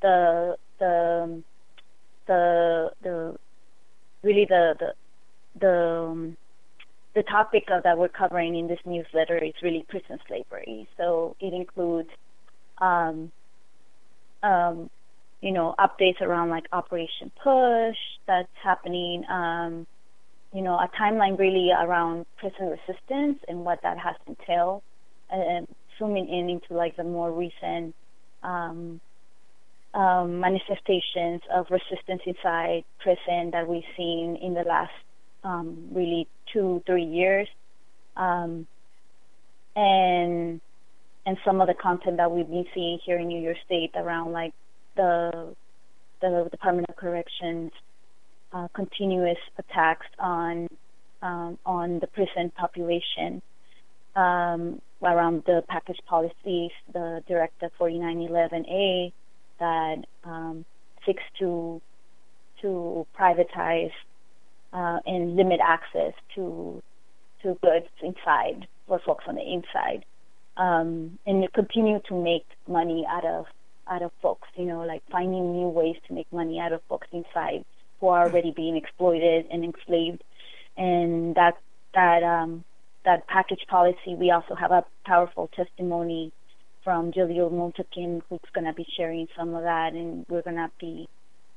The 0.00 0.56
the 0.78 1.42
the 2.26 2.90
the 3.02 3.36
really 4.22 4.46
the 4.48 4.74
the 4.78 4.92
the 5.60 6.08
um, 6.10 6.36
the 7.14 7.22
topic 7.22 7.64
of, 7.70 7.82
that 7.82 7.98
we're 7.98 8.08
covering 8.08 8.56
in 8.56 8.68
this 8.68 8.78
newsletter 8.86 9.36
is 9.36 9.52
really 9.62 9.84
prison 9.88 10.18
slavery. 10.26 10.88
So 10.96 11.36
it 11.40 11.52
includes 11.52 12.08
um, 12.78 13.30
um, 14.42 14.90
you 15.40 15.52
know, 15.52 15.74
updates 15.78 16.20
around 16.20 16.50
like 16.50 16.64
Operation 16.72 17.32
Push 17.42 17.96
that's 18.26 18.48
happening, 18.62 19.24
um, 19.28 19.86
you 20.54 20.62
know, 20.62 20.74
a 20.74 20.88
timeline 21.00 21.38
really 21.38 21.70
around 21.72 22.26
prison 22.38 22.66
resistance 22.66 23.38
and 23.48 23.64
what 23.64 23.80
that 23.82 23.98
has 23.98 24.14
entailed, 24.26 24.82
and 25.30 25.66
zooming 25.98 26.28
in 26.28 26.48
into 26.48 26.74
like 26.74 26.96
the 26.96 27.04
more 27.04 27.32
recent 27.32 27.94
um, 28.42 29.00
um, 29.94 30.40
manifestations 30.40 31.42
of 31.52 31.66
resistance 31.70 32.22
inside 32.24 32.84
prison 33.00 33.50
that 33.52 33.66
we've 33.68 33.82
seen 33.96 34.38
in 34.40 34.54
the 34.54 34.62
last 34.62 34.92
um, 35.44 35.88
really 35.92 36.28
two, 36.52 36.82
three 36.86 37.04
years, 37.04 37.48
um, 38.16 38.66
and 39.74 40.60
and 41.24 41.36
some 41.44 41.60
of 41.60 41.68
the 41.68 41.74
content 41.74 42.16
that 42.16 42.30
we've 42.30 42.48
been 42.48 42.66
seeing 42.74 42.98
here 43.04 43.18
in 43.18 43.28
New 43.28 43.40
York 43.40 43.56
State 43.64 43.92
around 43.94 44.32
like 44.32 44.52
the 44.96 45.54
the 46.20 46.48
Department 46.50 46.88
of 46.88 46.96
Corrections 46.96 47.72
uh, 48.52 48.68
continuous 48.74 49.38
attacks 49.58 50.06
on 50.18 50.68
um, 51.22 51.58
on 51.64 52.00
the 52.00 52.06
prison 52.06 52.50
population 52.56 53.40
um, 54.16 54.80
around 55.02 55.44
the 55.46 55.62
package 55.68 56.00
policies, 56.06 56.70
the 56.92 57.22
Directive 57.26 57.70
4911A 57.80 59.12
that 59.58 60.04
um, 60.24 60.64
seeks 61.06 61.22
to 61.38 61.80
to 62.60 63.06
privatize 63.18 63.92
uh, 64.72 64.98
and 65.06 65.36
limit 65.36 65.60
access 65.62 66.12
to 66.34 66.82
to 67.42 67.58
goods 67.62 67.88
inside 68.02 68.66
for 68.86 69.00
folks 69.04 69.24
on 69.26 69.36
the 69.36 69.42
inside, 69.42 70.04
um, 70.56 71.18
and 71.26 71.52
continue 71.52 72.00
to 72.08 72.14
make 72.14 72.46
money 72.66 73.06
out 73.08 73.24
of 73.24 73.46
out 73.88 74.02
of 74.02 74.10
folks. 74.20 74.48
You 74.56 74.66
know, 74.66 74.82
like 74.84 75.02
finding 75.10 75.52
new 75.52 75.68
ways 75.68 75.96
to 76.08 76.14
make 76.14 76.30
money 76.32 76.60
out 76.60 76.72
of 76.72 76.80
folks 76.88 77.08
inside 77.12 77.64
who 78.00 78.08
are 78.08 78.26
already 78.26 78.50
being 78.50 78.76
exploited 78.76 79.46
and 79.50 79.64
enslaved, 79.64 80.22
and 80.76 81.34
that 81.36 81.56
that 81.94 82.22
um, 82.22 82.64
that 83.04 83.26
package 83.26 83.64
policy. 83.68 84.14
We 84.14 84.30
also 84.30 84.54
have 84.54 84.70
a 84.70 84.84
powerful 85.04 85.48
testimony 85.54 86.32
from 86.84 87.12
Jalil 87.12 87.50
Muntakim, 87.50 88.22
who's 88.28 88.40
going 88.52 88.64
to 88.64 88.72
be 88.72 88.86
sharing 88.96 89.28
some 89.36 89.54
of 89.54 89.62
that, 89.62 89.92
and 89.92 90.26
we're 90.28 90.42
going 90.42 90.56
to 90.56 90.70
be 90.80 91.08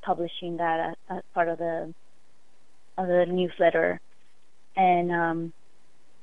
publishing 0.03 0.57
that 0.57 0.95
as, 1.09 1.21
part 1.33 1.49
of 1.49 1.57
the 1.57 1.93
of 2.97 3.07
the 3.07 3.25
newsletter, 3.27 3.99
and 4.75 5.11
um, 5.11 5.53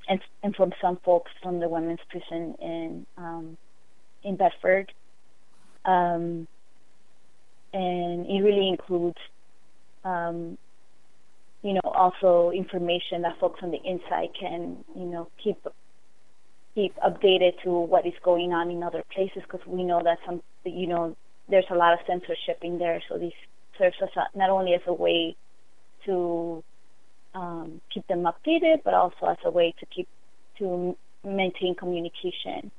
and 0.08 0.20
and 0.42 0.54
from 0.54 0.72
some 0.80 0.98
folks 1.04 1.30
from 1.42 1.60
the 1.60 1.68
women's 1.68 2.00
prison 2.08 2.54
in 2.60 3.06
um, 3.16 3.56
in 4.22 4.36
Bedford, 4.36 4.92
um, 5.84 6.46
and 7.72 8.26
it 8.26 8.42
really 8.42 8.68
includes 8.68 9.18
um, 10.04 10.58
you 11.62 11.74
know, 11.74 11.80
also 11.84 12.50
information 12.50 13.22
that 13.22 13.38
folks 13.38 13.60
on 13.62 13.70
the 13.70 13.78
inside 13.84 14.30
can, 14.38 14.84
you 14.96 15.04
know, 15.04 15.28
keep 15.42 15.56
keep 16.74 16.94
updated 16.96 17.52
to 17.62 17.70
what 17.70 18.06
is 18.06 18.14
going 18.24 18.52
on 18.52 18.70
in 18.70 18.82
other 18.82 19.02
places 19.14 19.42
because 19.42 19.64
we 19.66 19.84
know 19.84 20.00
that 20.02 20.18
some, 20.26 20.42
you 20.64 20.86
know, 20.86 21.14
there's 21.48 21.66
a 21.70 21.74
lot 21.74 21.92
of 21.92 21.98
censorship 22.06 22.58
in 22.62 22.78
there. 22.78 23.02
So 23.08 23.18
this 23.18 23.34
serves 23.78 23.96
us 24.02 24.08
not 24.34 24.50
only 24.50 24.74
as 24.74 24.80
a 24.86 24.92
way 24.92 25.36
to 26.06 26.64
um, 27.34 27.80
keep 27.92 28.06
them 28.06 28.24
updated, 28.24 28.82
but 28.84 28.94
also 28.94 29.26
as 29.26 29.36
a 29.44 29.50
way 29.50 29.74
to 29.80 29.86
keep 29.86 30.08
to 30.58 30.96
maintain 31.24 31.74
communication. 31.74 32.70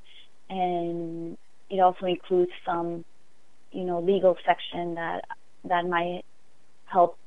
And 0.50 1.36
it 1.70 1.80
also 1.80 2.06
includes 2.06 2.52
some, 2.64 3.04
you 3.72 3.84
know, 3.84 4.00
legal 4.00 4.36
section 4.46 4.94
that 4.94 5.24
that 5.64 5.86
might 5.86 6.22
help 6.86 7.18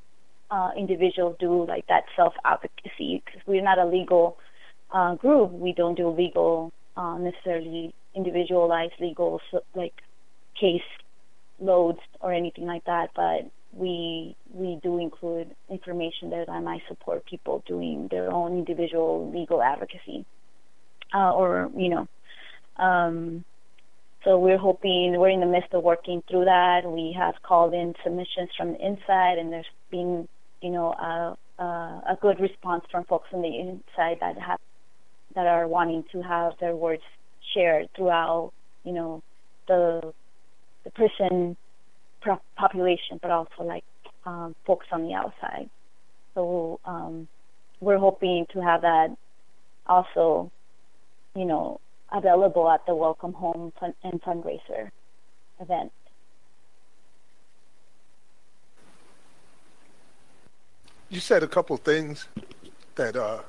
uh, 0.50 0.70
individuals 0.76 1.36
do 1.38 1.66
like 1.66 1.86
that 1.88 2.04
self 2.16 2.32
advocacy 2.44 3.22
because 3.24 3.40
we're 3.46 3.62
not 3.62 3.78
a 3.78 3.86
legal 3.86 4.38
uh, 4.92 5.14
group. 5.16 5.52
We 5.52 5.72
don't 5.72 5.96
do 5.96 6.08
legal 6.08 6.72
uh, 6.96 7.18
necessarily 7.18 7.94
individualized 8.14 8.94
legal 9.00 9.40
like 9.74 9.94
case 10.58 10.80
loads 11.60 11.98
or 12.20 12.32
anything 12.32 12.66
like 12.66 12.84
that, 12.84 13.10
but 13.14 13.50
we 13.72 14.36
we 14.52 14.78
do 14.82 14.98
include 14.98 15.54
information 15.68 16.30
that 16.30 16.48
might 16.62 16.82
support 16.88 17.24
people 17.26 17.62
doing 17.66 18.08
their 18.10 18.30
own 18.32 18.58
individual 18.58 19.30
legal 19.30 19.62
advocacy, 19.62 20.24
uh, 21.14 21.32
or 21.32 21.70
you 21.76 21.88
know. 21.90 22.08
Um, 22.76 23.44
so 24.24 24.38
we're 24.38 24.58
hoping 24.58 25.16
we're 25.18 25.30
in 25.30 25.40
the 25.40 25.46
midst 25.46 25.72
of 25.72 25.82
working 25.82 26.22
through 26.28 26.46
that. 26.46 26.80
We 26.84 27.14
have 27.18 27.34
called 27.42 27.72
in 27.72 27.94
submissions 28.02 28.50
from 28.56 28.72
the 28.72 28.84
inside, 28.84 29.38
and 29.38 29.52
there's 29.52 29.66
been 29.90 30.28
you 30.60 30.70
know, 30.70 30.92
a, 30.92 31.62
a, 31.62 31.64
a 32.10 32.18
good 32.20 32.40
response 32.40 32.84
from 32.90 33.04
folks 33.04 33.28
on 33.32 33.42
the 33.42 33.58
inside 33.58 34.18
that 34.20 34.38
have 34.38 34.58
that 35.34 35.46
are 35.46 35.68
wanting 35.68 36.04
to 36.10 36.22
have 36.22 36.52
their 36.58 36.74
words 36.74 37.02
shared 37.54 37.88
throughout, 37.94 38.52
you 38.84 38.92
know, 38.92 39.22
the 39.68 40.12
the 40.84 40.90
prison 40.90 41.28
pro- 41.30 41.56
population, 42.56 43.18
but 43.20 43.30
also 43.30 43.62
like 43.62 43.84
um, 44.24 44.54
folks 44.66 44.86
on 44.92 45.02
the 45.04 45.14
outside. 45.14 45.68
So 46.34 46.80
um, 46.84 47.28
we're 47.80 47.98
hoping 47.98 48.46
to 48.52 48.60
have 48.62 48.82
that 48.82 49.16
also, 49.86 50.50
you 51.34 51.44
know, 51.44 51.80
available 52.12 52.68
at 52.70 52.84
the 52.86 52.94
Welcome 52.94 53.32
Home 53.34 53.72
fund- 53.78 53.94
and 54.02 54.20
fundraiser 54.22 54.90
event. 55.60 55.92
you 61.10 61.20
said 61.20 61.42
a 61.42 61.48
couple 61.48 61.76
things 61.76 62.26
that 62.96 63.16
uh, 63.16 63.40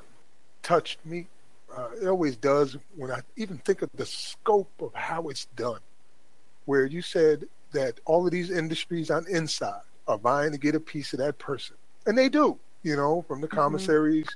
touched 0.63 1.05
me. 1.05 1.27
Uh, 1.75 1.89
it 2.01 2.07
always 2.07 2.35
does 2.35 2.77
when 2.95 3.11
I 3.11 3.21
even 3.35 3.57
think 3.59 3.81
of 3.81 3.89
the 3.93 4.05
scope 4.05 4.71
of 4.79 4.93
how 4.93 5.27
it's 5.29 5.45
done. 5.55 5.79
Where 6.65 6.85
you 6.85 7.01
said 7.01 7.45
that 7.71 7.99
all 8.05 8.25
of 8.25 8.31
these 8.31 8.51
industries 8.51 9.09
on 9.09 9.25
inside 9.27 9.81
are 10.07 10.17
vying 10.17 10.51
to 10.51 10.57
get 10.57 10.75
a 10.75 10.79
piece 10.79 11.13
of 11.13 11.19
that 11.19 11.37
person, 11.37 11.75
and 12.05 12.17
they 12.17 12.29
do. 12.29 12.57
You 12.81 12.95
know, 12.95 13.23
from 13.27 13.41
the 13.41 13.47
mm-hmm. 13.47 13.57
commissaries 13.57 14.27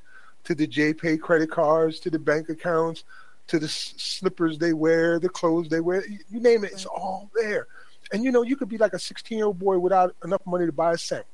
to 0.43 0.53
the 0.53 0.67
JPay 0.67 1.21
credit 1.21 1.49
cards 1.49 1.99
to 2.01 2.09
the 2.09 2.19
bank 2.19 2.49
accounts 2.49 3.05
to 3.47 3.59
the 3.59 3.67
s- 3.67 3.93
slippers 3.97 4.57
they 4.57 4.73
wear, 4.73 5.19
the 5.19 5.29
clothes 5.29 5.69
they 5.69 5.79
wear. 5.79 6.03
You 6.07 6.39
name 6.39 6.63
it, 6.65 6.71
it's 6.73 6.85
all 6.85 7.29
there. 7.33 7.67
And 8.11 8.23
you 8.23 8.31
know, 8.31 8.41
you 8.41 8.55
could 8.57 8.69
be 8.69 8.77
like 8.77 8.93
a 8.93 8.99
16 8.99 9.37
year 9.37 9.47
old 9.47 9.59
boy 9.59 9.77
without 9.77 10.15
enough 10.23 10.41
money 10.45 10.65
to 10.65 10.71
buy 10.71 10.93
a 10.93 10.97
sandwich 10.97 11.27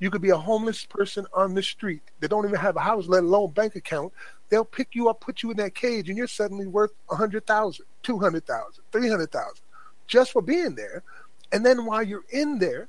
you 0.00 0.10
could 0.10 0.22
be 0.22 0.30
a 0.30 0.36
homeless 0.36 0.84
person 0.86 1.26
on 1.32 1.54
the 1.54 1.62
street 1.62 2.02
that 2.18 2.28
don't 2.28 2.44
even 2.44 2.58
have 2.58 2.76
a 2.76 2.80
house, 2.80 3.06
let 3.06 3.22
alone 3.22 3.50
bank 3.50 3.76
account. 3.76 4.12
They'll 4.48 4.64
pick 4.64 4.94
you 4.94 5.08
up, 5.08 5.20
put 5.20 5.42
you 5.42 5.50
in 5.52 5.58
that 5.58 5.74
cage, 5.74 6.08
and 6.08 6.18
you're 6.18 6.26
suddenly 6.26 6.66
worth 6.66 6.90
a 7.10 7.14
hundred 7.14 7.46
thousand, 7.46 7.84
two 8.02 8.18
hundred 8.18 8.46
thousand, 8.46 8.82
three 8.90 9.08
hundred 9.08 9.30
thousand, 9.30 9.60
just 10.08 10.32
for 10.32 10.42
being 10.42 10.74
there. 10.74 11.04
And 11.52 11.64
then 11.64 11.84
while 11.84 12.02
you're 12.02 12.24
in 12.30 12.58
there, 12.58 12.88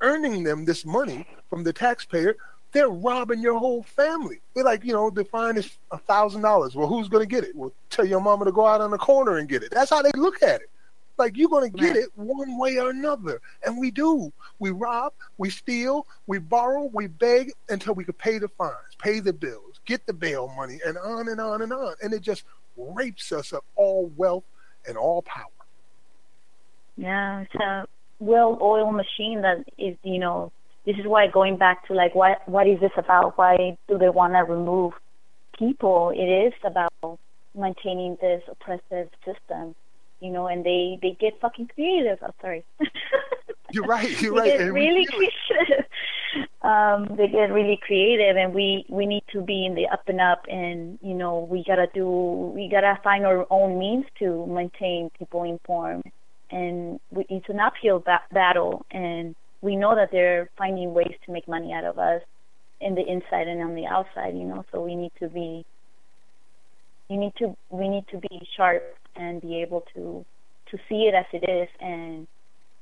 earning 0.00 0.44
them 0.44 0.64
this 0.64 0.84
money 0.84 1.26
from 1.48 1.64
the 1.64 1.72
taxpayer, 1.72 2.36
they're 2.72 2.88
robbing 2.88 3.40
your 3.40 3.58
whole 3.58 3.82
family. 3.82 4.40
They're 4.54 4.64
like, 4.64 4.84
you 4.84 4.92
know, 4.92 5.10
the 5.10 5.24
fine 5.24 5.56
is 5.56 5.76
a 5.90 5.98
thousand 5.98 6.42
dollars. 6.42 6.74
Well, 6.74 6.86
who's 6.86 7.08
going 7.08 7.22
to 7.22 7.28
get 7.28 7.44
it? 7.44 7.54
Well, 7.54 7.72
tell 7.90 8.04
your 8.04 8.20
mama 8.20 8.44
to 8.44 8.52
go 8.52 8.66
out 8.66 8.80
on 8.80 8.90
the 8.90 8.98
corner 8.98 9.38
and 9.38 9.48
get 9.48 9.62
it. 9.62 9.70
That's 9.72 9.90
how 9.90 10.02
they 10.02 10.12
look 10.14 10.42
at 10.42 10.60
it. 10.60 10.70
Like 11.20 11.36
you're 11.36 11.50
gonna 11.50 11.68
get 11.68 11.96
it 11.96 12.08
one 12.14 12.56
way 12.56 12.78
or 12.78 12.88
another, 12.88 13.42
and 13.66 13.78
we 13.78 13.90
do. 13.90 14.32
We 14.58 14.70
rob, 14.70 15.12
we 15.36 15.50
steal, 15.50 16.06
we 16.26 16.38
borrow, 16.38 16.88
we 16.94 17.08
beg 17.08 17.52
until 17.68 17.94
we 17.94 18.04
can 18.04 18.14
pay 18.14 18.38
the 18.38 18.48
fines, 18.48 18.96
pay 18.98 19.20
the 19.20 19.34
bills, 19.34 19.80
get 19.84 20.06
the 20.06 20.14
bail 20.14 20.50
money, 20.56 20.80
and 20.86 20.96
on 20.96 21.28
and 21.28 21.38
on 21.38 21.60
and 21.60 21.74
on. 21.74 21.94
And 22.02 22.14
it 22.14 22.22
just 22.22 22.44
rapes 22.74 23.32
us 23.32 23.52
of 23.52 23.60
all 23.76 24.10
wealth 24.16 24.44
and 24.88 24.96
all 24.96 25.20
power. 25.20 25.44
Yeah, 26.96 27.40
it's 27.42 27.86
a 28.20 28.24
well-oiled 28.24 28.94
machine 28.94 29.42
that 29.42 29.64
is, 29.78 29.96
you 30.02 30.18
know, 30.18 30.52
this 30.86 30.96
is 30.96 31.06
why 31.06 31.26
going 31.26 31.56
back 31.56 31.86
to 31.86 31.94
like 31.94 32.14
what 32.14 32.48
what 32.48 32.66
is 32.66 32.80
this 32.80 32.92
about? 32.96 33.36
Why 33.36 33.76
do 33.88 33.98
they 33.98 34.08
want 34.08 34.32
to 34.32 34.40
remove 34.40 34.94
people? 35.58 36.10
It 36.10 36.24
is 36.24 36.52
about 36.64 37.18
maintaining 37.54 38.16
this 38.20 38.42
oppressive 38.48 39.10
system 39.24 39.74
you 40.20 40.30
know, 40.30 40.46
and 40.46 40.64
they 40.64 40.98
they 41.02 41.16
get 41.18 41.40
fucking 41.40 41.70
creative. 41.74 42.18
Oh, 42.22 42.30
sorry. 42.40 42.64
you're 43.72 43.84
right. 43.84 44.20
You're 44.20 44.34
they 44.42 44.50
right. 44.50 44.58
Get 44.58 44.72
really 44.72 45.06
creative. 45.06 45.84
um, 46.62 47.16
they 47.16 47.26
get 47.28 47.50
really 47.50 47.78
creative, 47.84 48.36
and 48.36 48.54
we 48.54 48.84
we 48.88 49.06
need 49.06 49.24
to 49.32 49.40
be 49.40 49.66
in 49.66 49.74
the 49.74 49.88
up 49.88 50.02
and 50.06 50.20
up, 50.20 50.44
and 50.48 50.98
you 51.02 51.14
know, 51.14 51.48
we 51.50 51.64
gotta 51.66 51.88
do 51.92 52.06
we 52.54 52.68
gotta 52.70 52.98
find 53.02 53.24
our 53.24 53.46
own 53.50 53.78
means 53.78 54.04
to 54.18 54.46
maintain 54.46 55.10
people 55.18 55.42
informed, 55.42 56.04
and 56.50 57.00
we, 57.10 57.24
it's 57.28 57.48
an 57.48 57.60
uphill 57.60 58.00
ba- 58.00 58.22
battle, 58.32 58.84
and 58.90 59.34
we 59.60 59.76
know 59.76 59.94
that 59.94 60.10
they're 60.10 60.50
finding 60.56 60.94
ways 60.94 61.14
to 61.26 61.32
make 61.32 61.46
money 61.46 61.72
out 61.72 61.84
of 61.84 61.98
us 61.98 62.22
in 62.80 62.94
the 62.94 63.02
inside 63.02 63.46
and 63.48 63.62
on 63.62 63.74
the 63.74 63.86
outside, 63.86 64.34
you 64.34 64.44
know. 64.44 64.64
So 64.72 64.82
we 64.82 64.94
need 64.96 65.12
to 65.20 65.28
be 65.28 65.64
you 67.10 67.18
need 67.18 67.32
to 67.38 67.54
we 67.68 67.88
need 67.88 68.04
to 68.12 68.18
be 68.18 68.40
sharp 68.56 68.82
and 69.16 69.42
be 69.42 69.60
able 69.60 69.84
to 69.94 70.24
to 70.70 70.78
see 70.88 71.10
it 71.10 71.14
as 71.14 71.26
it 71.32 71.48
is 71.50 71.68
and 71.80 72.26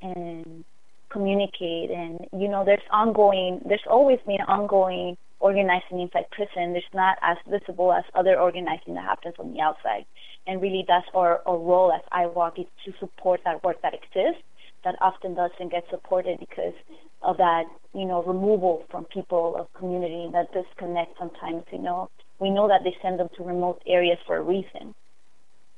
and 0.03 0.65
communicate 1.11 1.91
and 1.91 2.21
you 2.39 2.49
know 2.49 2.65
there's 2.65 2.83
ongoing 2.93 3.61
there's 3.67 3.81
always 3.91 4.19
been 4.27 4.43
ongoing 4.47 5.17
organizing 5.41 6.01
inside 6.01 6.31
prison 6.31 6.75
is 6.77 6.85
not 6.95 7.19
as 7.23 7.37
visible 7.49 7.93
as 7.93 8.05
other 8.15 8.39
organizing 8.39 8.95
that 8.95 9.05
happens 9.05 9.35
on 9.39 9.53
the 9.53 9.61
outside. 9.61 10.05
And 10.47 10.61
really, 10.61 10.85
that's 10.87 11.07
our, 11.15 11.43
our 11.47 11.59
role 11.59 11.93
as 11.93 12.03
IWOC 12.13 12.61
is 12.61 12.67
to 12.87 12.93
support 12.99 13.41
that 13.45 13.63
work 13.63 13.81
that 13.83 13.95
exists 13.95 14.43
that 14.85 14.95
often 15.01 15.35
doesn't 15.35 15.71
get 15.71 15.85
supported 15.91 16.39
because 16.39 16.75
of 17.23 17.37
that, 17.39 17.65
you 17.95 18.05
know, 18.05 18.23
removal 18.23 18.85
from 18.91 19.05
people 19.05 19.57
of 19.59 19.73
community, 19.79 20.31
that 20.33 20.53
disconnect 20.53 21.19
sometimes, 21.19 21.65
you 21.73 21.79
know. 21.79 22.09
We 22.39 22.51
know 22.51 22.69
that 22.69 22.83
they 22.85 22.97
send 23.03 23.19
them 23.19 23.29
to 23.37 23.45
remote 23.45 23.83
areas 23.87 24.19
for 24.27 24.37
a 24.37 24.43
reason. 24.43 24.95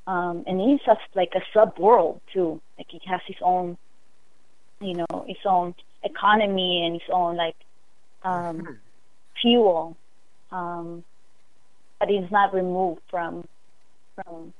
Um, 0.07 0.45
and 0.47 0.61
it's 0.61 0.85
just 0.85 1.01
like 1.15 1.31
a 1.35 1.41
sub 1.55 1.79
world 1.79 2.21
too. 2.33 2.61
Like 2.77 2.93
it 2.93 3.03
has 3.07 3.21
its 3.29 3.39
own, 3.43 3.79
you 4.81 4.95
know, 4.95 5.25
his 5.27 5.39
own 5.47 5.75
economy 6.03 6.85
and 6.85 6.97
its 6.97 7.05
own 7.11 7.37
like 7.37 7.57
um, 8.23 8.79
fuel. 9.41 9.97
Um, 10.51 11.05
but 11.99 12.11
it's 12.11 12.33
not 12.33 12.55
removed 12.55 13.03
from 13.11 13.47
from 14.15 14.53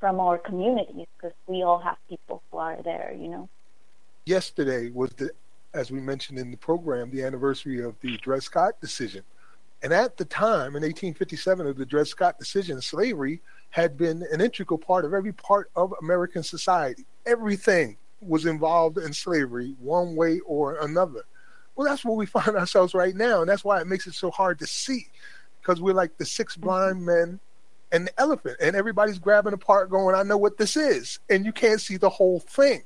from 0.00 0.20
our 0.20 0.38
communities 0.38 1.06
because 1.16 1.34
we 1.46 1.62
all 1.62 1.78
have 1.78 1.96
people 2.08 2.42
who 2.50 2.58
are 2.58 2.82
there, 2.82 3.14
you 3.18 3.28
know 3.28 3.48
yesterday 4.26 4.90
was 4.90 5.10
the, 5.12 5.30
as 5.72 5.90
we 5.90 6.00
mentioned 6.00 6.38
in 6.38 6.50
the 6.50 6.56
program, 6.56 7.10
the 7.10 7.22
anniversary 7.22 7.82
of 7.82 7.94
the 8.00 8.18
Dred 8.18 8.42
Scott 8.42 8.74
decision. 8.80 9.22
And 9.82 9.92
at 9.92 10.16
the 10.16 10.24
time, 10.24 10.74
in 10.74 10.82
1857, 10.82 11.66
of 11.66 11.76
the 11.76 11.86
Dred 11.86 12.08
Scott 12.08 12.38
decision, 12.38 12.80
slavery 12.80 13.40
had 13.70 13.96
been 13.96 14.24
an 14.32 14.40
integral 14.40 14.78
part 14.78 15.04
of 15.04 15.14
every 15.14 15.32
part 15.32 15.70
of 15.76 15.94
American 16.02 16.42
society. 16.42 17.04
Everything 17.24 17.96
was 18.20 18.46
involved 18.46 18.98
in 18.98 19.12
slavery, 19.12 19.74
one 19.78 20.16
way 20.16 20.40
or 20.40 20.78
another. 20.80 21.24
Well, 21.76 21.88
that's 21.88 22.04
where 22.04 22.16
we 22.16 22.26
find 22.38 22.56
ourselves 22.56 22.94
right 22.94 23.14
now, 23.14 23.42
and 23.42 23.48
that's 23.48 23.64
why 23.64 23.80
it 23.80 23.86
makes 23.86 24.06
it 24.06 24.14
so 24.14 24.30
hard 24.30 24.58
to 24.60 24.66
see, 24.66 25.06
because 25.60 25.80
we're 25.80 25.94
like 25.94 26.18
the 26.18 26.26
six 26.26 26.56
blind 26.56 27.04
men 27.04 27.38
and 27.92 28.08
the 28.08 28.20
elephant, 28.20 28.56
and 28.60 28.74
everybody's 28.74 29.18
grabbing 29.18 29.52
apart, 29.52 29.90
going, 29.90 30.16
"I 30.16 30.24
know 30.24 30.38
what 30.38 30.58
this 30.58 30.76
is," 30.76 31.20
and 31.30 31.46
you 31.46 31.52
can't 31.52 31.80
see 31.80 31.96
the 31.96 32.10
whole 32.10 32.40
thing 32.40 32.82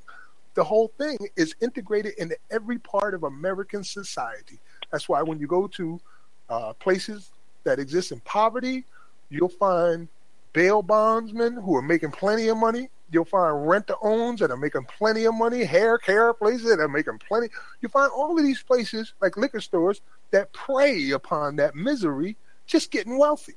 the 0.55 0.65
whole 0.65 0.89
thing 0.99 1.17
is 1.37 1.55
integrated 1.61 2.15
into 2.19 2.37
every 2.51 2.79
part 2.79 3.15
of 3.15 3.23
American 3.23 3.85
society. 3.85 4.59
That's 4.91 5.09
why 5.09 5.23
when 5.23 5.39
you 5.39 5.47
go 5.47 5.67
to 5.69 6.01
uh, 6.49 6.73
places 6.75 7.31
that 7.65 7.79
exist 7.79 8.13
in 8.13 8.21
poverty, 8.21 8.85
you'll 9.29 9.49
find 9.49 10.09
bail 10.53 10.83
bondsmen 10.83 11.55
who 11.55 11.77
are 11.77 11.83
making 11.83 12.11
plenty 12.11 12.49
of 12.49 12.57
money. 12.57 12.89
You'll 13.13 13.25
find 13.25 13.69
rent-to-owns 13.69 14.41
that 14.41 14.51
are 14.51 14.57
making 14.57 14.85
plenty 14.85 15.25
of 15.25 15.35
money, 15.35 15.65
hair 15.65 15.99
care 15.99 16.33
places 16.33 16.69
that 16.71 16.79
are 16.81 16.89
making 16.89 17.19
plenty. 17.19 17.49
You 17.81 17.89
find 17.89 18.11
all 18.13 18.39
of 18.39 18.45
these 18.45 18.63
places 18.63 19.15
like 19.21 19.37
liquor 19.37 19.61
stores 19.61 20.01
that 20.31 20.53
prey 20.53 21.11
upon 21.11 21.57
that 21.57 21.75
misery, 21.75 22.37
just 22.67 22.91
getting 22.91 23.19
wealthy. 23.19 23.55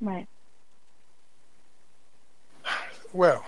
Right. 0.00 0.26
Well, 3.12 3.44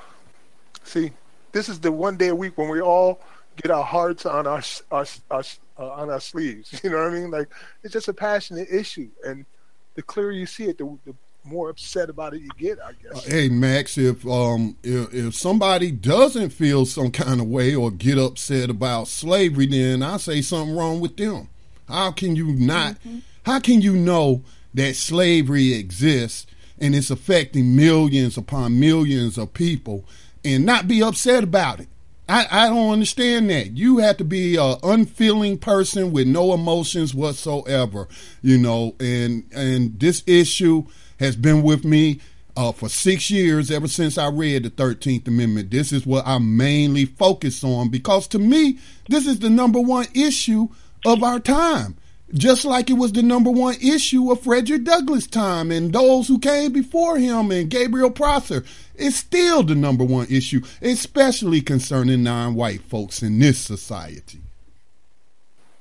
see, 0.85 1.13
this 1.53 1.69
is 1.69 1.81
the 1.81 1.93
one 1.93 2.17
day 2.17 2.29
a 2.29 2.35
week 2.35 2.59
when 2.59 2.69
we 2.69 2.81
all 2.81 3.21
get 3.57 3.71
our 3.71 3.85
hearts 3.85 4.27
on 4.27 4.47
our, 4.47 4.63
our, 4.91 5.07
our 5.31 5.45
uh, 5.79 5.91
on 5.91 6.11
our 6.11 6.21
sleeves. 6.21 6.81
You 6.85 6.91
know 6.91 6.99
what 6.99 7.09
I 7.09 7.11
mean? 7.11 7.31
Like 7.31 7.49
it's 7.83 7.93
just 7.93 8.09
a 8.09 8.13
passionate 8.13 8.69
issue, 8.71 9.09
and 9.25 9.47
the 9.95 10.03
clearer 10.03 10.33
you 10.33 10.47
see 10.47 10.65
it, 10.65 10.79
the, 10.79 10.99
the 11.05 11.15
more 11.45 11.71
upset 11.71 12.09
about 12.09 12.35
it 12.35 12.43
you 12.43 12.51
get. 12.57 12.79
I 12.81 12.93
guess. 12.93 13.27
Uh, 13.27 13.31
hey 13.31 13.49
Max, 13.49 13.99
if 13.99 14.27
um 14.27 14.77
if, 14.83 15.13
if 15.13 15.35
somebody 15.35 15.91
doesn't 15.91 16.51
feel 16.51 16.87
some 16.87 17.11
kind 17.11 17.41
of 17.41 17.47
way 17.47 17.75
or 17.75 17.91
get 17.91 18.19
upset 18.19 18.71
about 18.71 19.09
slavery, 19.09 19.67
then 19.67 20.03
I 20.03 20.17
say 20.19 20.41
something 20.43 20.75
wrong 20.75 21.01
with 21.01 21.17
them. 21.17 21.49
How 21.89 22.13
can 22.13 22.37
you 22.37 22.53
not? 22.53 22.95
Mm-hmm. 23.01 23.19
How 23.45 23.59
can 23.59 23.81
you 23.81 23.95
know 23.95 24.43
that 24.75 24.95
slavery 24.95 25.75
exists 25.75 26.47
and 26.79 26.95
it's 26.95 27.11
affecting 27.11 27.77
millions 27.77 28.37
upon 28.37 28.79
millions 28.79 29.37
of 29.37 29.53
people? 29.53 30.05
and 30.45 30.67
not 30.67 30.89
be 30.89 31.03
upset 31.03 31.45
about 31.45 31.81
it. 31.81 31.89
I, 32.29 32.47
I 32.51 32.69
don't 32.69 32.93
understand 32.93 33.51
that. 33.51 33.77
You 33.77 33.99
have 33.99 34.17
to 34.19 34.25
be 34.25 34.57
an 34.57 34.77
unfeeling 34.83 35.59
person 35.59 36.13
with 36.13 36.27
no 36.27 36.55
emotions 36.55 37.15
whatsoever, 37.15 38.09
you 38.43 38.59
know. 38.59 38.95
And 39.01 39.45
and 39.53 39.99
this 39.99 40.23
issue 40.27 40.85
has 41.23 41.37
been 41.37 41.63
with 41.63 41.85
me 41.85 42.21
uh, 42.57 42.73
for 42.73 42.89
six 42.89 43.31
years, 43.31 43.71
ever 43.71 43.89
since 43.89 44.19
I 44.19 44.29
read 44.29 44.65
the 44.65 44.71
Thirteenth 44.71 45.27
Amendment. 45.27 45.71
This 45.71 45.93
is 45.93 46.07
what 46.07 46.27
I 46.27 46.39
mainly 46.39 47.07
focus 47.07 47.65
on 47.65 47.89
because 47.89 48.27
to 48.29 48.39
me, 48.39 48.79
this 49.09 49.27
is 49.27 49.39
the 49.39 49.51
number 49.51 49.81
one 49.81 50.07
issue 50.15 50.69
of 51.07 51.23
our 51.23 51.41
time 51.41 51.97
just 52.35 52.65
like 52.65 52.89
it 52.89 52.95
was 52.95 53.13
the 53.13 53.23
number 53.23 53.51
one 53.51 53.75
issue 53.83 54.31
of 54.31 54.41
Frederick 54.41 54.85
Douglass' 54.85 55.27
time 55.27 55.71
and 55.71 55.93
those 55.93 56.29
who 56.29 56.39
came 56.39 56.73
before 56.73 57.19
him 57.19 57.51
and 57.51 57.69
Gabriel 57.69 58.11
Prosser. 58.11 58.65
It's 58.95 59.17
still 59.17 59.63
the 59.63 59.75
number 59.75 60.05
one 60.05 60.27
issue, 60.31 60.63
especially 60.81 61.61
concerning 61.61 62.23
non 62.23 62.55
white 62.55 62.83
folks 62.83 63.23
in 63.23 63.39
this 63.39 63.59
society. 63.59 64.41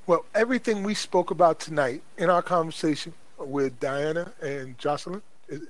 Well, 0.08 0.26
everything 0.36 0.84
we 0.84 0.94
spoke 0.94 1.32
about 1.32 1.60
tonight 1.60 2.02
in 2.18 2.30
our 2.30 2.42
conversation 2.42 3.14
with 3.38 3.80
Diana 3.80 4.34
and 4.42 4.78
Jocelyn. 4.78 5.22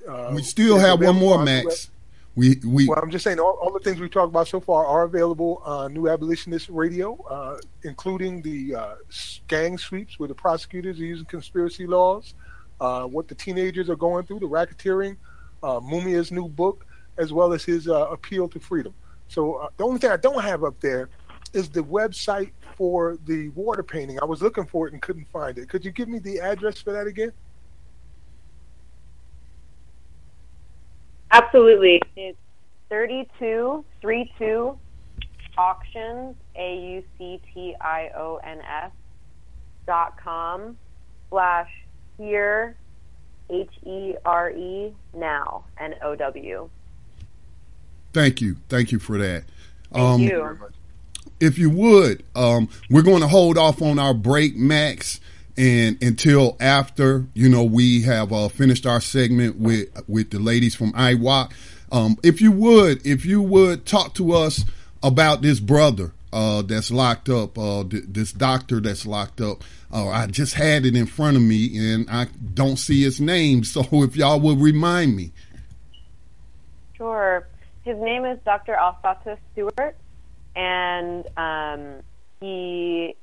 Uh, 0.08 0.30
we 0.34 0.42
still 0.42 0.78
have 0.78 1.00
one 1.00 1.16
more, 1.16 1.42
Max. 1.42 1.90
We 2.34 2.56
we. 2.64 2.88
Well, 2.88 2.98
I'm 3.02 3.10
just 3.10 3.24
saying 3.24 3.38
all, 3.38 3.58
all 3.60 3.72
the 3.72 3.80
things 3.80 4.00
we've 4.00 4.10
talked 4.10 4.30
about 4.30 4.48
so 4.48 4.60
far 4.60 4.86
are 4.86 5.02
available 5.02 5.60
on 5.64 5.92
New 5.92 6.08
Abolitionist 6.08 6.70
Radio, 6.70 7.22
uh, 7.28 7.58
including 7.82 8.40
the 8.40 8.74
uh, 8.74 8.94
gang 9.48 9.76
sweeps 9.76 10.18
where 10.18 10.28
the 10.28 10.34
prosecutors 10.34 10.98
are 10.98 11.04
using 11.04 11.26
conspiracy 11.26 11.86
laws, 11.86 12.34
uh, 12.80 13.04
what 13.04 13.28
the 13.28 13.34
teenagers 13.34 13.90
are 13.90 13.96
going 13.96 14.24
through, 14.24 14.38
the 14.38 14.48
racketeering, 14.48 15.16
uh, 15.62 15.78
Mumia's 15.80 16.32
new 16.32 16.48
book, 16.48 16.86
as 17.18 17.32
well 17.32 17.52
as 17.52 17.64
his 17.64 17.86
uh, 17.86 18.08
appeal 18.08 18.48
to 18.48 18.58
freedom. 18.58 18.94
So 19.28 19.54
uh, 19.54 19.68
the 19.76 19.84
only 19.84 19.98
thing 19.98 20.10
I 20.10 20.16
don't 20.16 20.42
have 20.42 20.64
up 20.64 20.80
there 20.80 21.10
is 21.52 21.68
the 21.68 21.82
website 21.82 22.52
for 22.76 23.18
the 23.26 23.50
water 23.50 23.82
painting. 23.82 24.18
I 24.20 24.24
was 24.24 24.40
looking 24.40 24.64
for 24.64 24.86
it 24.86 24.94
and 24.94 25.02
couldn't 25.02 25.28
find 25.30 25.58
it. 25.58 25.68
Could 25.68 25.84
you 25.84 25.90
give 25.90 26.08
me 26.08 26.18
the 26.18 26.40
address 26.40 26.80
for 26.80 26.92
that 26.92 27.06
again? 27.06 27.32
Absolutely. 31.32 32.00
It's 32.14 32.38
3232 32.90 34.78
auctions, 35.56 36.36
A 36.54 36.76
U 36.76 37.04
C 37.18 37.40
T 37.52 37.74
I 37.80 38.10
O 38.14 38.38
N 38.44 38.60
S 38.60 38.90
dot 39.86 40.18
com 40.22 40.76
slash 41.30 41.70
here, 42.18 42.76
H 43.48 43.70
E 43.86 44.14
R 44.24 44.50
E 44.50 44.94
now, 45.14 45.64
N 45.78 45.94
O 46.02 46.14
W. 46.14 46.68
Thank 48.12 48.42
you. 48.42 48.56
Thank 48.68 48.92
you 48.92 48.98
for 48.98 49.16
that. 49.16 49.44
Thank 49.90 50.04
um, 50.04 50.20
you. 50.20 50.58
If 51.40 51.58
you 51.58 51.70
would, 51.70 52.22
um, 52.36 52.68
we're 52.90 53.02
going 53.02 53.22
to 53.22 53.28
hold 53.28 53.56
off 53.56 53.80
on 53.80 53.98
our 53.98 54.14
break, 54.14 54.54
Max 54.54 55.18
and 55.56 56.02
until 56.02 56.56
after 56.60 57.26
you 57.34 57.48
know 57.48 57.64
we 57.64 58.02
have 58.02 58.32
uh, 58.32 58.48
finished 58.48 58.86
our 58.86 59.00
segment 59.00 59.56
with 59.58 59.88
with 60.08 60.30
the 60.30 60.38
ladies 60.38 60.74
from 60.74 60.92
IWOC. 60.92 61.52
Um, 61.90 62.16
if 62.22 62.40
you 62.40 62.52
would, 62.52 63.06
if 63.06 63.26
you 63.26 63.42
would 63.42 63.84
talk 63.84 64.14
to 64.14 64.32
us 64.32 64.64
about 65.02 65.42
this 65.42 65.60
brother 65.60 66.12
uh, 66.32 66.62
that's 66.62 66.90
locked 66.90 67.28
up, 67.28 67.58
uh, 67.58 67.84
th- 67.84 68.04
this 68.08 68.32
doctor 68.32 68.80
that's 68.80 69.04
locked 69.04 69.40
up. 69.42 69.62
Uh, 69.92 70.08
I 70.08 70.26
just 70.26 70.54
had 70.54 70.86
it 70.86 70.96
in 70.96 71.04
front 71.04 71.36
of 71.36 71.42
me 71.42 71.76
and 71.76 72.08
I 72.08 72.28
don't 72.54 72.78
see 72.78 73.02
his 73.02 73.20
name. 73.20 73.62
So 73.72 73.82
if 74.02 74.16
y'all 74.16 74.40
would 74.40 74.58
remind 74.58 75.14
me. 75.14 75.32
Sure. 76.96 77.46
His 77.84 77.98
name 77.98 78.24
is 78.24 78.38
Dr. 78.44 78.74
Alphonsus 78.74 79.38
Stewart, 79.52 79.96
and 80.54 81.26
um, 81.36 82.02
he 82.40 83.16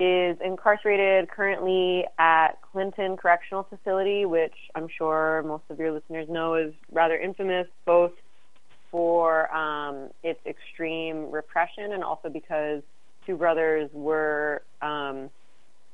is 0.00 0.38
incarcerated 0.42 1.30
currently 1.30 2.06
at 2.18 2.52
Clinton 2.72 3.16
Correctional 3.16 3.64
Facility, 3.64 4.24
which 4.24 4.54
I'm 4.74 4.88
sure 4.88 5.44
most 5.46 5.64
of 5.68 5.78
your 5.78 5.92
listeners 5.92 6.26
know 6.28 6.54
is 6.54 6.72
rather 6.90 7.16
infamous, 7.16 7.66
both 7.84 8.12
for 8.90 9.54
um, 9.54 10.08
its 10.22 10.40
extreme 10.46 11.30
repression 11.30 11.92
and 11.92 12.02
also 12.02 12.28
because 12.30 12.82
two 13.26 13.36
brothers 13.36 13.90
were, 13.92 14.62
um, 14.82 15.30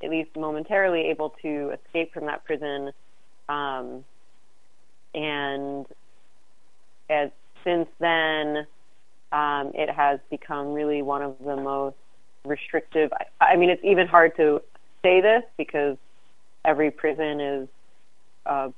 at 0.03 0.11
least 0.11 0.31
momentarily, 0.37 1.09
able 1.11 1.35
to 1.43 1.73
escape 1.73 2.13
from 2.15 2.27
that 2.27 2.45
prison. 2.45 2.93
Um, 3.49 4.05
and 5.15 5.87
as 7.11 7.31
since 7.65 7.89
then, 7.99 8.67
um, 9.33 9.73
it 9.75 9.91
has 9.91 10.21
become 10.31 10.73
really 10.73 11.03
one 11.03 11.23
of 11.23 11.37
the 11.45 11.57
most 11.57 11.97
restrictive. 12.47 13.13
I, 13.41 13.53
I 13.53 13.57
mean, 13.57 13.71
it's 13.71 13.85
even 13.85 14.07
hard 14.07 14.37
to 14.37 14.63
say 15.03 15.21
this 15.21 15.43
because 15.57 15.97
every 16.65 16.91
prison 16.91 17.41
is 17.41 17.69
a 18.47 18.73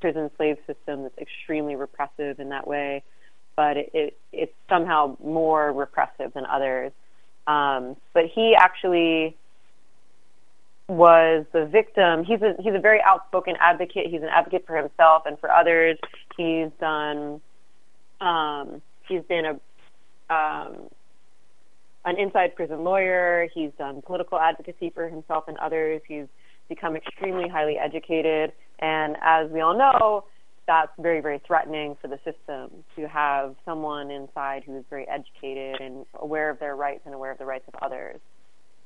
prison 0.00 0.30
slave 0.36 0.56
system 0.66 1.02
that's 1.02 1.18
extremely 1.18 1.76
repressive 1.76 2.38
in 2.38 2.50
that 2.50 2.66
way, 2.66 3.02
but 3.56 3.76
it, 3.76 3.90
it 3.94 4.16
it's 4.32 4.54
somehow 4.68 5.16
more 5.22 5.72
repressive 5.72 6.32
than 6.34 6.46
others. 6.46 6.92
Um, 7.46 7.96
but 8.12 8.24
he 8.26 8.54
actually 8.58 9.36
was 10.88 11.46
the 11.52 11.66
victim. 11.66 12.24
He's 12.24 12.42
a 12.42 12.54
he's 12.60 12.74
a 12.74 12.80
very 12.80 13.00
outspoken 13.02 13.54
advocate. 13.60 14.06
He's 14.08 14.22
an 14.22 14.28
advocate 14.28 14.66
for 14.66 14.76
himself 14.76 15.22
and 15.26 15.38
for 15.38 15.50
others. 15.50 15.98
He's 16.36 16.68
done. 16.80 17.40
Um, 18.20 18.82
he's 19.08 19.22
been 19.22 19.44
a 19.46 20.34
um, 20.34 20.88
an 22.06 22.18
inside 22.18 22.54
prison 22.54 22.84
lawyer. 22.84 23.48
He's 23.52 23.70
done 23.78 24.00
political 24.00 24.38
advocacy 24.38 24.90
for 24.90 25.08
himself 25.08 25.44
and 25.48 25.58
others. 25.58 26.00
He's 26.08 26.26
become 26.68 26.96
extremely 26.96 27.48
highly 27.48 27.76
educated, 27.78 28.52
and 28.78 29.16
as 29.20 29.50
we 29.50 29.60
all 29.60 29.76
know, 29.76 30.24
that's 30.66 30.90
very 30.98 31.20
very 31.20 31.40
threatening 31.46 31.96
for 32.00 32.08
the 32.08 32.18
system 32.24 32.84
to 32.96 33.06
have 33.06 33.54
someone 33.64 34.10
inside 34.10 34.64
who's 34.64 34.84
very 34.90 35.06
educated 35.08 35.80
and 35.80 36.06
aware 36.14 36.50
of 36.50 36.58
their 36.58 36.74
rights 36.74 37.02
and 37.04 37.14
aware 37.14 37.30
of 37.30 37.38
the 37.38 37.44
rights 37.44 37.64
of 37.68 37.74
others. 37.82 38.18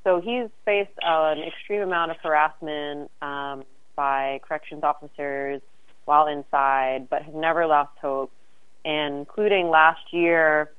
So 0.04 0.20
he's 0.20 0.48
faced 0.64 0.90
an 1.02 1.38
extreme 1.38 1.82
amount 1.82 2.10
of 2.10 2.16
harassment 2.22 3.10
um, 3.22 3.64
by 3.96 4.40
corrections 4.46 4.82
officers 4.82 5.60
while 6.06 6.26
inside, 6.26 7.08
but 7.10 7.22
has 7.22 7.34
never 7.34 7.66
lost 7.66 7.92
hope. 8.00 8.32
And 8.84 9.18
including 9.18 9.68
last 9.68 10.00
year 10.10 10.70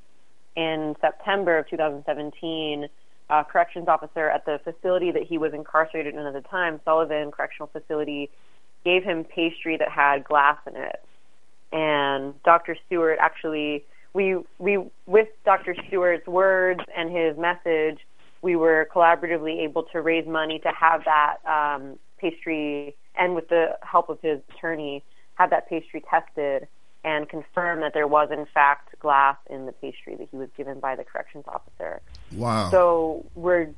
in 0.56 0.96
September 1.02 1.58
of 1.58 1.70
2017, 1.70 2.88
a 3.30 3.46
corrections 3.46 3.88
officer 3.88 4.30
at 4.30 4.46
the 4.46 4.60
facility 4.64 5.12
that 5.12 5.24
he 5.24 5.38
was 5.38 5.54
incarcerated 5.54 6.14
in 6.14 6.20
at 6.20 6.34
the 6.34 6.42
time, 6.42 6.82
Sullivan 6.84 7.32
Correctional 7.32 7.68
Facility, 7.68 8.30
gave 8.84 9.04
him 9.04 9.24
pastry 9.24 9.78
that 9.78 9.90
had 9.90 10.24
glass 10.24 10.58
in 10.68 10.76
it. 10.76 11.04
And 11.72 12.34
Dr. 12.44 12.76
Stewart 12.86 13.18
actually, 13.22 13.86
we 14.14 14.38
we 14.60 14.80
with 15.06 15.30
Dr. 15.46 15.76
Stewart's 15.88 16.28
words 16.28 16.82
and 16.96 17.16
his 17.16 17.38
message, 17.38 18.00
we 18.42 18.56
were 18.56 18.90
collaboratively 18.94 19.60
able 19.60 19.84
to 19.84 20.02
raise 20.02 20.28
money 20.28 20.60
to 20.60 20.70
have 20.70 21.04
that 21.06 21.38
um, 21.46 21.98
pastry, 22.18 22.96
and 23.16 23.36
with 23.36 23.48
the 23.48 23.78
help 23.84 24.10
of 24.10 24.20
his 24.22 24.40
attorney, 24.56 25.04
have 25.36 25.50
that 25.52 25.70
pastry 25.70 26.04
tested 26.10 26.68
and 27.04 27.28
confirm 27.28 27.82
that 27.82 27.94
there 27.94 28.08
was 28.08 28.30
in 28.32 28.46
fact 28.54 29.00
glass 29.00 29.38
in 29.50 29.66
the 29.66 29.72
pastry 29.72 30.16
that 30.16 30.28
he 30.30 30.38
was 30.38 30.50
given 30.56 30.80
by 30.80 30.96
the 30.96 31.04
corrections 31.04 31.46
officer. 31.48 32.02
Wow. 32.34 32.70
So 32.70 33.26
we're 33.36 33.70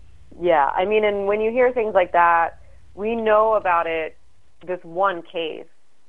yeah, 0.42 0.72
I 0.76 0.86
mean 0.86 1.06
and 1.06 1.28
when 1.28 1.42
you 1.42 1.52
hear 1.52 1.72
things 1.72 1.94
like 1.94 2.12
that, 2.14 2.60
we 2.96 3.16
know 3.16 3.54
about 3.54 3.88
it 3.88 4.18
this 4.66 4.80
one 4.84 5.22
case 5.22 5.66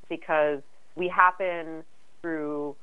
because 0.09 0.61
we 0.97 1.09
happen 1.09 1.85
through, 2.23 2.77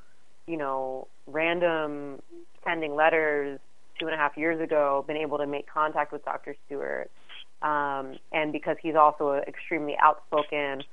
you 0.48 0.58
know, 0.58 1.08
random 1.28 2.22
sending 2.64 2.96
letters 2.96 3.60
two 4.00 4.08
and 4.08 4.16
a 4.16 4.18
half 4.18 4.38
years 4.38 4.60
ago 4.62 5.04
been 5.08 5.18
able 5.18 5.38
to 5.38 5.48
make 5.48 5.68
contact 5.72 6.12
with 6.12 6.24
Dr. 6.26 6.56
Stewart. 6.66 7.12
Um, 7.62 8.18
and 8.32 8.52
because 8.52 8.78
he's 8.82 8.96
also 8.96 9.32
an 9.32 9.44
extremely 9.48 9.96
outspoken, 10.02 10.84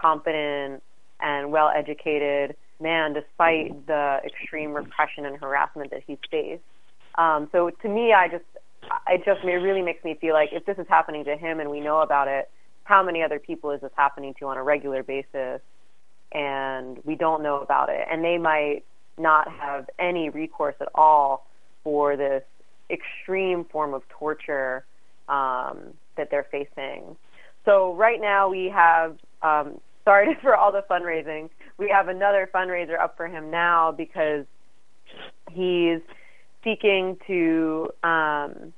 competent, 0.00 0.82
and 1.20 1.52
well 1.52 1.70
educated 1.74 2.56
man, 2.80 3.12
despite 3.12 3.86
the 3.86 4.18
extreme 4.24 4.72
repression 4.72 5.24
and 5.24 5.36
harassment 5.36 5.90
that 5.90 6.02
he's 6.06 6.18
faced. 6.30 6.62
Um, 7.16 7.48
so 7.52 7.70
to 7.70 7.88
me, 7.88 8.12
I 8.12 8.28
just, 8.28 8.44
it 9.08 9.24
just 9.24 9.44
it 9.44 9.46
really 9.46 9.82
makes 9.82 10.04
me 10.04 10.16
feel 10.20 10.34
like 10.34 10.50
if 10.52 10.66
this 10.66 10.78
is 10.78 10.86
happening 10.88 11.24
to 11.24 11.36
him 11.36 11.60
and 11.60 11.70
we 11.70 11.80
know 11.80 12.00
about 12.00 12.28
it, 12.28 12.50
how 12.84 13.02
many 13.02 13.22
other 13.22 13.38
people 13.38 13.70
is 13.70 13.80
this 13.80 13.92
happening 13.96 14.34
to 14.40 14.46
on 14.46 14.56
a 14.56 14.62
regular 14.62 15.02
basis? 15.02 15.60
And 16.32 16.98
we 17.04 17.14
don't 17.14 17.42
know 17.42 17.60
about 17.60 17.88
it. 17.88 18.06
And 18.10 18.24
they 18.24 18.38
might 18.38 18.82
not 19.16 19.48
have 19.48 19.88
any 19.98 20.28
recourse 20.28 20.74
at 20.80 20.88
all 20.94 21.46
for 21.82 22.16
this 22.16 22.42
extreme 22.90 23.64
form 23.64 23.94
of 23.94 24.02
torture 24.08 24.84
um, 25.28 25.94
that 26.16 26.30
they're 26.30 26.46
facing. 26.50 27.16
So 27.64 27.94
right 27.94 28.20
now 28.20 28.48
we 28.48 28.70
have, 28.74 29.16
um, 29.42 29.80
sorry 30.04 30.36
for 30.42 30.54
all 30.54 30.72
the 30.72 30.84
fundraising, 30.90 31.48
we 31.78 31.88
have 31.88 32.08
another 32.08 32.48
fundraiser 32.52 32.98
up 32.98 33.16
for 33.16 33.26
him 33.26 33.50
now 33.50 33.92
because 33.92 34.46
he's 35.50 36.00
seeking 36.62 37.16
to 37.26 37.90
um, 38.02 38.72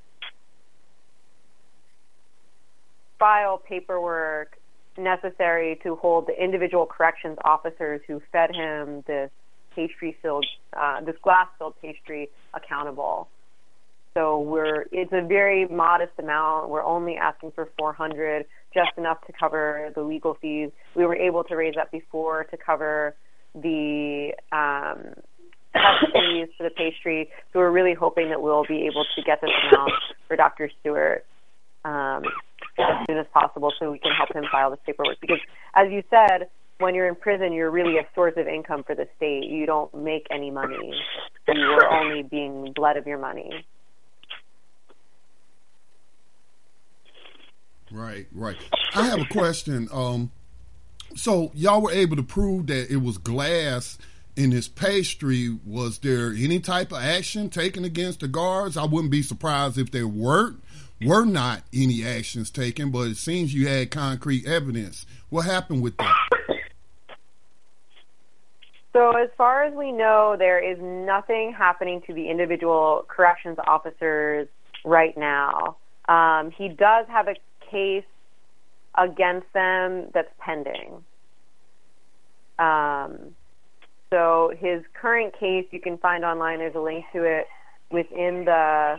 file 3.19 3.57
paperwork 3.57 4.57
necessary 4.97 5.79
to 5.83 5.95
hold 5.95 6.27
the 6.27 6.43
individual 6.43 6.85
corrections 6.85 7.37
officers 7.43 8.01
who 8.07 8.21
fed 8.31 8.55
him 8.55 9.03
this 9.07 9.29
pastry 9.75 10.17
filled, 10.21 10.45
uh, 10.73 11.01
this 11.01 11.15
glass 11.21 11.47
filled 11.57 11.75
pastry 11.81 12.29
accountable. 12.53 13.29
So 14.15 14.39
we're 14.39 14.85
it's 14.91 15.13
a 15.13 15.21
very 15.21 15.67
modest 15.67 16.13
amount. 16.17 16.69
We're 16.69 16.83
only 16.83 17.17
asking 17.17 17.51
for 17.51 17.69
400, 17.77 18.45
just 18.73 18.91
enough 18.97 19.25
to 19.27 19.33
cover 19.33 19.91
the 19.95 20.01
legal 20.01 20.35
fees. 20.41 20.71
We 20.95 21.05
were 21.05 21.15
able 21.15 21.43
to 21.45 21.55
raise 21.55 21.75
that 21.75 21.91
before 21.91 22.45
to 22.45 22.57
cover 22.57 23.15
the 23.55 24.33
um, 24.51 25.13
fees 26.13 26.49
for 26.57 26.63
the 26.63 26.69
pastry. 26.75 27.29
So 27.53 27.59
we're 27.59 27.71
really 27.71 27.93
hoping 27.93 28.29
that 28.29 28.41
we'll 28.41 28.65
be 28.65 28.87
able 28.87 29.05
to 29.15 29.21
get 29.23 29.41
this 29.41 29.51
amount 29.71 29.91
for 30.27 30.35
Dr. 30.35 30.69
Stewart 30.79 31.25
um, 31.85 32.23
as 32.77 33.05
soon 33.07 33.17
as 33.17 33.25
possible, 33.33 33.71
so 33.79 33.91
we 33.91 33.99
can 33.99 34.11
help 34.11 34.33
him 34.35 34.43
file 34.51 34.71
this 34.71 34.79
paperwork. 34.85 35.17
Because 35.21 35.39
as 35.75 35.87
you 35.91 36.03
said, 36.09 36.49
when 36.79 36.93
you're 36.93 37.07
in 37.07 37.15
prison, 37.15 37.53
you're 37.53 37.71
really 37.71 37.97
a 37.97 38.07
source 38.13 38.33
of 38.37 38.47
income 38.47 38.83
for 38.83 38.95
the 38.95 39.07
state. 39.17 39.45
You 39.45 39.65
don't 39.65 39.93
make 39.93 40.27
any 40.29 40.51
money. 40.51 40.93
You 41.47 41.63
are 41.63 41.89
only 41.89 42.23
being 42.23 42.73
bled 42.75 42.97
of 42.97 43.07
your 43.07 43.17
money. 43.17 43.65
Right, 47.91 48.27
right. 48.33 48.57
I 48.93 49.05
have 49.05 49.19
a 49.19 49.25
question. 49.25 49.87
Um, 49.91 50.31
so 51.15 51.51
y'all 51.53 51.81
were 51.81 51.91
able 51.91 52.15
to 52.15 52.23
prove 52.23 52.67
that 52.67 52.91
it 52.91 52.97
was 52.97 53.17
glass 53.17 53.97
in 54.35 54.51
his 54.51 54.67
pastry. 54.67 55.57
Was 55.65 55.99
there 55.99 56.31
any 56.31 56.59
type 56.59 56.91
of 56.91 56.99
action 57.01 57.49
taken 57.49 57.85
against 57.85 58.19
the 58.19 58.27
guards? 58.27 58.77
I 58.77 58.85
wouldn't 58.85 59.11
be 59.11 59.21
surprised 59.21 59.77
if 59.77 59.91
there 59.91 60.07
weren't 60.07 60.61
were 61.03 61.25
not 61.25 61.63
any 61.73 62.05
actions 62.05 62.49
taken, 62.49 62.89
but 62.91 63.07
it 63.07 63.17
seems 63.17 63.53
you 63.53 63.67
had 63.67 63.91
concrete 63.91 64.47
evidence. 64.47 65.05
What 65.29 65.45
happened 65.45 65.81
with 65.81 65.97
that? 65.97 66.15
So, 68.93 69.11
as 69.11 69.29
far 69.37 69.63
as 69.63 69.75
we 69.75 69.91
know, 69.91 70.35
there 70.39 70.59
is 70.59 70.79
nothing 70.81 71.53
happening 71.55 72.01
to 72.07 72.13
the 72.13 72.29
individual 72.29 73.05
corrections 73.07 73.57
officers 73.67 74.47
right 74.83 75.15
now. 75.15 75.77
Um, 76.07 76.49
he 76.49 76.69
does 76.69 77.05
have 77.07 77.27
a 77.27 77.35
case 77.69 78.05
against 78.97 79.51
them 79.53 80.07
that's 80.13 80.31
pending. 80.39 81.03
Um, 82.59 83.35
so 84.09 84.51
his 84.57 84.81
current 84.99 85.37
case 85.39 85.65
you 85.71 85.81
can 85.81 85.97
find 85.97 86.23
online. 86.23 86.59
There's 86.59 86.75
a 86.75 86.79
link 86.79 87.05
to 87.13 87.23
it 87.23 87.47
within 87.91 88.45
the 88.45 88.97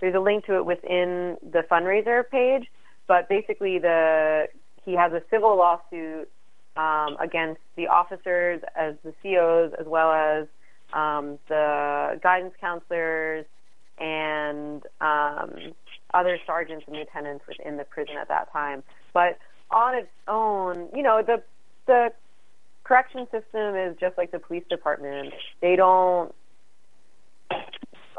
there's 0.00 0.14
a 0.14 0.20
link 0.20 0.44
to 0.46 0.56
it 0.56 0.66
within 0.66 1.36
the 1.42 1.62
fundraiser 1.70 2.28
page. 2.28 2.66
But 3.06 3.28
basically, 3.28 3.78
the 3.78 4.48
he 4.84 4.94
has 4.94 5.12
a 5.12 5.22
civil 5.30 5.56
lawsuit 5.56 6.28
um, 6.76 7.16
against 7.20 7.60
the 7.76 7.86
officers 7.86 8.60
as 8.76 8.94
the 9.04 9.14
COs 9.22 9.72
as 9.78 9.86
well 9.86 10.12
as 10.12 10.46
um, 10.92 11.38
the 11.48 12.18
guidance 12.22 12.54
counselors 12.60 13.46
and 13.98 14.82
um, 15.00 15.72
other 16.14 16.38
sergeants 16.46 16.84
and 16.86 16.96
lieutenants 16.96 17.44
within 17.46 17.76
the 17.76 17.84
prison 17.84 18.16
at 18.20 18.28
that 18.28 18.52
time. 18.52 18.82
But 19.12 19.38
on 19.70 19.94
its 19.94 20.10
own, 20.28 20.88
you 20.94 21.02
know, 21.02 21.22
the 21.26 21.42
the 21.86 22.12
correction 22.84 23.26
system 23.30 23.74
is 23.74 23.96
just 23.98 24.18
like 24.18 24.30
the 24.30 24.38
police 24.38 24.64
department. 24.68 25.32
They 25.60 25.76
don't 25.76 26.34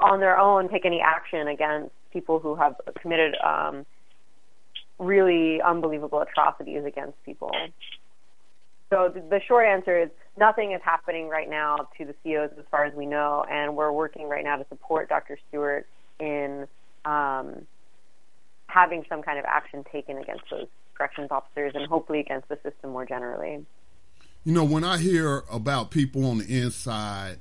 on 0.02 0.20
their 0.20 0.38
own 0.38 0.70
take 0.70 0.86
any 0.86 1.02
action 1.02 1.48
against 1.48 1.91
people 2.12 2.39
who 2.39 2.56
have 2.56 2.76
committed 3.02 3.36
um, 3.44 3.86
really 5.00 5.62
unbelievable 5.62 6.22
atrocities 6.22 6.84
against 6.86 7.22
people. 7.24 7.52
So 8.89 9.12
the, 9.14 9.22
the 9.22 9.41
short 9.48 9.66
answer 9.66 10.04
is 10.04 10.10
nothing 10.38 10.74
is 10.74 10.82
happening 10.84 11.28
right 11.28 11.50
now 11.50 11.88
to 11.98 12.06
the 12.06 12.14
COs 12.24 12.52
as 12.58 12.66
far 12.70 12.86
as 12.86 12.94
we 12.94 13.06
know, 13.06 13.44
and 13.50 13.76
we're 13.76 13.91
working 13.91 14.30
right 14.30 14.44
now 14.44 14.58
to 14.58 14.66
support 14.70 15.10
Dr. 15.10 15.38
Stewart 15.50 15.88
in 16.20 16.68
um, 17.06 17.66
having 18.74 19.05
some 19.07 19.21
kind 19.21 19.38
of 19.38 19.45
action 19.45 19.84
taken 19.91 20.17
against 20.17 20.43
those 20.49 20.67
corrections 20.95 21.30
officers 21.32 21.74
and 21.76 21.88
hopefully 21.88 22.19
against 22.19 22.47
the 22.49 22.55
system 22.63 22.91
more 22.91 23.05
generally. 23.05 23.65
You 24.43 24.53
know, 24.53 24.63
when 24.63 24.84
I 24.84 24.97
hear 24.97 25.43
about 25.51 25.91
people 25.91 26.26
on 26.26 26.39
the 26.39 26.61
inside 26.61 27.38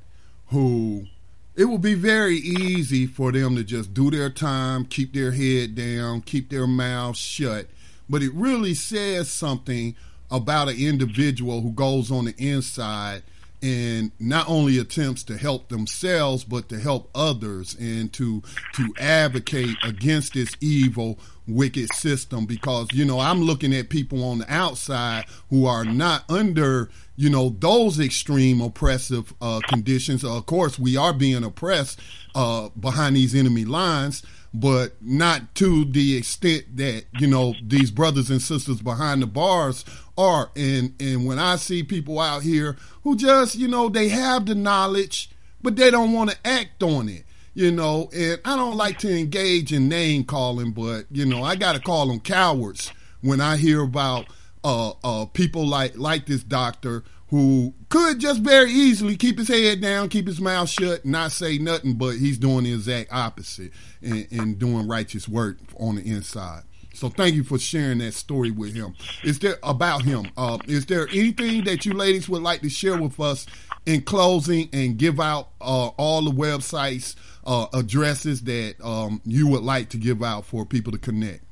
who 0.49 1.07
it 1.55 1.65
will 1.65 1.79
be 1.79 1.95
very 1.95 2.37
easy 2.37 3.07
for 3.07 3.33
them 3.33 3.57
to 3.57 3.65
just 3.65 3.93
do 3.93 4.11
their 4.11 4.31
time, 4.31 4.85
keep 4.85 5.13
their 5.13 5.33
head 5.33 5.75
down, 5.75 6.23
keep 6.23 6.51
their 6.51 6.67
mouth 6.67 7.17
shut, 7.17 7.67
but 8.09 8.23
it 8.23 8.33
really 8.35 8.75
says 8.75 9.31
something 9.31 9.95
about 10.31 10.69
an 10.69 10.77
individual 10.77 11.61
who 11.61 11.73
goes 11.73 12.11
on 12.11 12.25
the 12.27 12.35
inside 12.39 13.23
and 13.63 14.11
not 14.19 14.49
only 14.49 14.79
attempts 14.79 15.23
to 15.23 15.37
help 15.37 15.69
themselves 15.69 16.43
but 16.45 16.69
to 16.69 16.79
help 16.79 17.09
others 17.15 17.77
and 17.79 18.13
to 18.13 18.43
to 18.75 18.93
advocate 18.99 19.77
against 19.85 20.35
this 20.35 20.57
evil 20.61 21.19
wicked 21.47 21.93
system. 21.95 22.45
Because 22.47 22.89
you 22.93 23.05
know 23.05 23.21
I'm 23.21 23.43
looking 23.43 23.73
at 23.73 23.89
people 23.89 24.25
on 24.25 24.39
the 24.39 24.53
outside 24.53 25.25
who 25.51 25.67
are 25.67 25.85
not 25.85 26.29
under 26.29 26.91
you 27.17 27.31
know 27.31 27.51
those 27.59 28.01
extreme 28.01 28.61
oppressive 28.61 29.33
uh, 29.41 29.61
conditions. 29.69 30.25
Of 30.25 30.47
course 30.47 30.79
we 30.79 30.97
are 30.97 31.13
being 31.13 31.45
oppressed 31.45 32.01
uh, 32.35 32.71
behind 32.71 33.17
these 33.17 33.35
enemy 33.35 33.65
lines 33.65 34.23
but 34.55 34.93
not 35.01 35.55
to 35.55 35.85
the 35.87 36.17
extent 36.17 36.77
that 36.77 37.05
you 37.19 37.27
know 37.27 37.55
these 37.63 37.91
brothers 37.91 38.31
and 38.31 38.43
sisters 38.43 38.83
behind 38.83 39.23
the 39.23 39.27
bars 39.27 39.85
are 40.19 40.51
and 40.57 40.95
and 41.01 41.27
when 41.27 41.39
i 41.39 41.57
see 41.57 41.83
people 41.83 42.21
out 42.21 42.43
here 42.43 42.77
who 43.03 43.17
just 43.17 43.55
you 43.55 43.67
know 43.67 43.89
they 43.89 44.09
have 44.09 44.47
the 44.47 44.55
knowledge 44.55 45.31
but 45.63 45.77
they 45.77 45.91
don't 45.91 46.13
want 46.13 46.31
to 46.31 46.37
act 46.45 46.83
on 46.83 47.09
it 47.09 47.25
you 47.55 47.71
know 47.71 48.11
and 48.15 48.41
i 48.45 48.57
don't 48.57 48.77
like 48.77 48.99
to 48.99 49.11
engage 49.11 49.73
in 49.73 49.89
name 49.89 50.25
calling 50.25 50.73
but 50.73 51.05
you 51.11 51.25
know 51.25 51.43
i 51.43 51.57
got 51.57 51.75
to 51.75 51.81
call 51.81 52.07
them 52.07 52.21
cowards 52.21 52.93
when 53.23 53.41
i 53.41 53.57
hear 53.57 53.83
about 53.83 54.27
uh, 54.65 54.93
uh, 55.03 55.25
people 55.27 55.67
like 55.67 55.97
like 55.97 56.27
this 56.27 56.45
doctor 56.45 57.03
who 57.33 57.73
could 57.89 58.21
just 58.21 58.41
very 58.43 58.71
easily 58.71 59.17
keep 59.17 59.39
his 59.39 59.49
head 59.49 59.81
down, 59.81 60.11
keep 60.11 60.27
his 60.27 60.39
mouth 60.39 60.69
shut, 60.69 61.07
not 61.07 61.33
say 61.33 61.57
nothing, 61.57 61.95
but 61.95 62.11
he's 62.17 62.37
doing 62.37 62.65
the 62.65 62.75
exact 62.75 63.11
opposite 63.11 63.73
and, 64.03 64.29
and 64.31 64.59
doing 64.59 64.87
righteous 64.87 65.27
work 65.27 65.57
on 65.81 65.95
the 65.95 66.03
inside. 66.03 66.63
So 67.03 67.09
thank 67.09 67.35
you 67.35 67.43
for 67.43 67.59
sharing 67.59 67.99
that 67.99 68.15
story 68.15 68.53
with 68.53 68.77
him. 68.77 68.95
Is 69.25 69.41
there 69.41 69.57
about 69.65 70.03
him? 70.03 70.31
Uh, 70.37 70.59
is 70.69 70.87
there 70.87 71.09
anything 71.09 71.65
that 71.65 71.85
you 71.85 71.95
ladies 71.95 72.29
would 72.29 72.43
like 72.43 72.61
to 72.61 72.71
share 72.71 72.97
with 72.97 73.19
us 73.19 73.45
in 73.87 74.03
closing 74.03 74.69
and 74.73 74.97
give 74.97 75.19
out 75.19 75.49
uh, 75.61 75.89
all 75.97 76.23
the 76.23 76.31
websites, 76.31 77.17
uh, 77.45 77.67
addresses 77.75 78.43
that 78.43 78.77
um, 78.85 79.21
you 79.25 79.49
would 79.49 79.65
like 79.65 79.89
to 79.89 79.97
give 79.97 80.23
out 80.23 80.45
for 80.45 80.65
people 80.65 80.93
to 80.93 80.99
connect? 80.99 81.43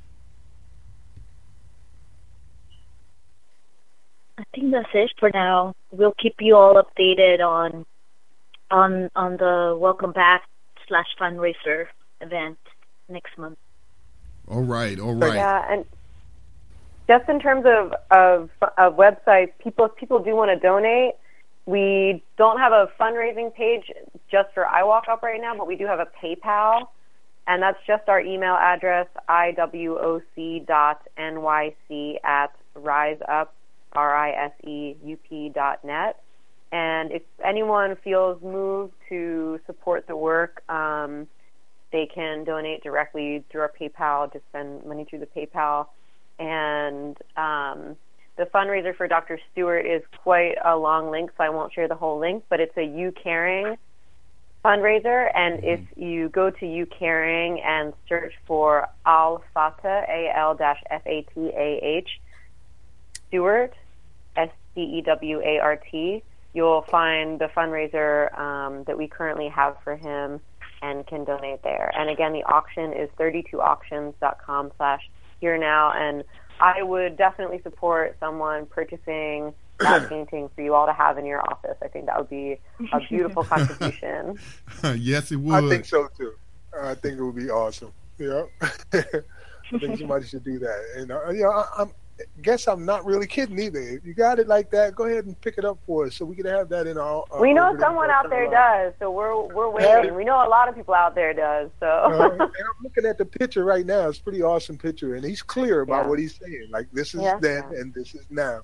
I 4.39 4.45
think 4.55 4.71
that's 4.71 4.89
it 4.95 5.11
for 5.19 5.33
now. 5.35 5.75
We'll 5.91 6.15
keep 6.17 6.37
you 6.39 6.55
all 6.55 6.81
updated 6.81 7.41
on 7.41 7.85
on 8.71 9.11
on 9.17 9.37
the 9.37 9.77
welcome 9.77 10.13
back 10.13 10.45
slash 10.87 11.09
fundraiser 11.21 11.87
event 12.21 12.59
next 13.09 13.37
month. 13.37 13.59
All 14.51 14.63
right, 14.63 14.99
all 14.99 15.15
right. 15.15 15.35
Yeah, 15.35 15.65
and 15.71 15.85
just 17.07 17.29
in 17.29 17.39
terms 17.41 17.65
of 17.67 17.95
of, 18.11 18.51
of 18.77 18.97
websites, 18.97 19.53
people 19.63 19.87
if 19.87 19.97
people 19.97 20.19
do 20.19 20.35
want 20.35 20.51
to 20.51 20.59
donate, 20.59 21.15
we 21.67 22.23
don't 22.37 22.59
have 22.59 22.73
a 22.73 22.89
fundraising 23.01 23.55
page 23.55 23.93
just 24.31 24.49
for 24.53 24.65
IWalk 24.65 25.09
Up 25.09 25.23
right 25.23 25.41
now, 25.41 25.57
but 25.57 25.67
we 25.67 25.77
do 25.77 25.87
have 25.87 26.01
a 26.01 26.09
PayPal, 26.23 26.89
and 27.47 27.63
that's 27.63 27.79
just 27.87 28.09
our 28.09 28.21
email 28.21 28.55
address 28.55 29.07
iwoc 29.29 30.67
dot 30.67 31.07
nyc 31.17 32.17
at 32.25 32.53
riseup 32.77 33.49
R-I-S-E-U-P 33.93 35.51
dot 35.55 35.85
net. 35.85 36.23
And 36.73 37.11
if 37.11 37.23
anyone 37.45 37.97
feels 38.03 38.41
moved 38.43 38.95
to 39.09 39.61
support 39.67 40.07
the 40.07 40.17
work, 40.17 40.63
um, 40.69 41.27
they 41.93 42.07
can 42.07 42.45
donate 42.45 42.83
directly 42.83 43.45
through 43.51 43.63
our 43.63 43.73
PayPal, 43.81 44.33
just 44.33 44.45
send 44.53 44.85
money 44.85 45.05
through 45.05 45.21
the 45.21 45.27
PayPal. 45.27 45.87
And 46.39 47.17
um, 47.37 47.97
the 48.37 48.45
fundraiser 48.47 48.97
for 48.97 49.09
Dr. 49.09 49.39
Stewart 49.53 49.87
is 49.87 50.03
quite 50.23 50.55
a 50.65 50.77
long 50.77 51.11
link, 51.11 51.31
so 51.37 51.45
I 51.45 51.51
won't 51.51 51.73
share 51.73 51.89
the 51.89 51.97
whole 51.97 52.19
link, 52.19 52.45
but 52.49 52.61
it's 52.61 52.77
a 52.77 52.81
YouCaring 52.81 53.77
fundraiser. 54.65 55.31
And 55.35 55.59
mm-hmm. 55.59 55.67
if 55.67 55.81
you 55.97 56.29
go 56.29 56.51
to 56.51 56.65
YouCaring 56.65 57.65
and 57.65 57.93
search 58.09 58.35
for 58.47 58.89
Al 59.05 59.43
Fatah, 59.53 60.05
A 60.09 60.33
L 60.35 60.57
F 60.61 61.03
A 61.07 61.27
T 61.35 61.51
A 61.55 61.81
H, 61.83 62.21
Stewart, 63.29 63.75
S 64.37 64.51
T 64.75 64.81
E 64.81 65.03
W 65.03 65.41
A 65.41 65.59
R 65.59 65.77
T, 65.91 66.23
you'll 66.55 66.83
find 66.83 67.39
the 67.39 67.47
fundraiser 67.47 68.37
um, 68.39 68.85
that 68.85 68.97
we 68.97 69.09
currently 69.09 69.49
have 69.49 69.77
for 69.85 69.97
him 69.97 70.41
and 70.83 71.07
can 71.07 71.25
donate 71.25 71.63
there. 71.63 71.93
And 71.97 72.11
again, 72.11 72.33
the 72.33 72.43
auction 72.45 72.93
is 72.93 73.09
32auctions.com 73.19 74.73
slash 74.77 75.11
here 75.41 75.59
now. 75.59 75.93
And 75.95 76.25
I 76.61 76.83
would 76.83 77.17
definitely 77.17 77.61
support 77.63 78.17
someone 78.21 78.67
purchasing 78.67 79.55
that 79.81 80.09
painting 80.09 80.51
for 80.55 80.63
you 80.63 80.75
all 80.75 80.87
to 80.87 80.93
have 80.93 81.19
in 81.19 81.25
your 81.25 81.41
office. 81.41 81.77
I 81.83 81.89
think 81.89 82.07
that 82.07 82.19
would 82.19 82.31
be 82.31 82.59
a 82.93 83.01
beautiful 83.09 83.45
contribution. 83.45 84.39
yes, 84.97 85.33
it 85.33 85.37
would. 85.37 85.65
I 85.65 85.69
think 85.69 85.85
so 85.87 86.09
too. 86.17 86.35
I 86.79 86.95
think 86.95 87.19
it 87.19 87.23
would 87.23 87.37
be 87.37 87.51
awesome. 87.51 87.93
Yeah. 88.19 88.45
I 89.73 89.79
think 89.79 89.99
somebody 89.99 90.27
should 90.27 90.45
do 90.45 90.59
that. 90.59 90.85
And 90.97 91.11
uh, 91.11 91.31
yeah, 91.31 91.47
I, 91.49 91.83
am 91.83 91.91
guess 92.43 92.69
I'm 92.69 92.85
not 92.85 93.05
really 93.05 93.27
kidding 93.27 93.59
either. 93.59 93.81
If 93.81 94.05
you 94.05 94.15
got 94.15 94.39
it 94.39 94.49
like 94.49 94.71
that, 94.71 94.95
go 94.95 95.05
ahead 95.05 95.27
and 95.27 95.41
pick 95.41 95.59
it 95.59 95.65
up 95.65 95.79
for 95.87 96.07
us 96.07 96.17
so 96.17 96.25
we 96.25 96.37
can 96.37 96.47
have 96.47 96.69
that 96.71 96.87
in 96.87 96.99
our. 96.99 97.25
Uh, 97.33 97.41
we 97.41 97.53
know 97.53 97.77
someone 97.79 98.11
out 98.11 98.31
there 98.31 98.51
does, 98.51 98.93
so 98.99 99.11
we're 99.11 99.41
we're 99.47 99.71
waiting. 99.71 100.11
Yeah. 100.11 100.13
We 100.13 100.25
know 100.25 100.47
a 100.47 100.49
lot 100.49 100.69
of 100.69 100.75
people 100.75 100.95
out 100.95 101.15
there 101.15 101.33
does. 101.33 101.71
So. 101.81 101.87
uh, 101.87 102.29
and 102.33 102.43
I'm 102.43 102.83
looking 102.83 103.07
at 103.07 103.19
the 103.19 103.25
picture 103.25 103.65
right 103.65 103.87
now. 103.87 104.09
It's 104.09 104.19
a 104.19 104.23
pretty 104.23 104.43
awesome 104.43 104.79
picture, 104.79 105.15
and 105.15 105.25
he's 105.25 105.43
clear 105.43 105.81
about 105.83 106.05
yeah. 106.05 106.09
what 106.09 106.19
he's 106.19 106.39
saying. 106.39 106.69
Like 106.71 106.89
this 106.93 107.15
is 107.15 107.23
yeah. 107.23 107.39
then, 107.41 107.65
and 107.77 107.95
this 107.95 108.15
is 108.15 108.27
now. 108.31 108.63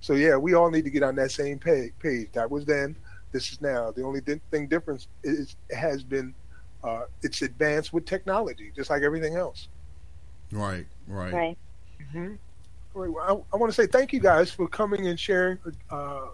So 0.00 0.14
yeah, 0.14 0.36
we 0.36 0.54
all 0.54 0.70
need 0.70 0.84
to 0.84 0.90
get 0.90 1.02
on 1.02 1.16
that 1.16 1.30
same 1.30 1.58
page. 1.58 1.92
page. 2.00 2.28
That 2.32 2.50
was 2.50 2.64
then. 2.64 2.96
This 3.32 3.52
is 3.52 3.60
now. 3.60 3.90
The 3.90 4.02
only 4.02 4.20
thing 4.20 4.66
difference 4.66 5.08
is 5.22 5.56
has 5.70 6.02
been 6.02 6.34
uh, 6.82 7.02
it's 7.22 7.42
advanced 7.42 7.92
with 7.92 8.06
technology, 8.06 8.72
just 8.74 8.90
like 8.90 9.02
everything 9.02 9.36
else. 9.36 9.68
Right. 10.52 10.86
Right. 11.08 11.32
Right. 11.32 11.58
Mm-hmm. 12.00 12.34
I, 12.96 13.32
I 13.52 13.56
want 13.56 13.72
to 13.72 13.72
say 13.72 13.86
thank 13.86 14.12
you 14.12 14.20
guys 14.20 14.50
for 14.50 14.66
coming 14.68 15.06
and 15.06 15.18
sharing 15.18 15.58
uh, 15.90 16.26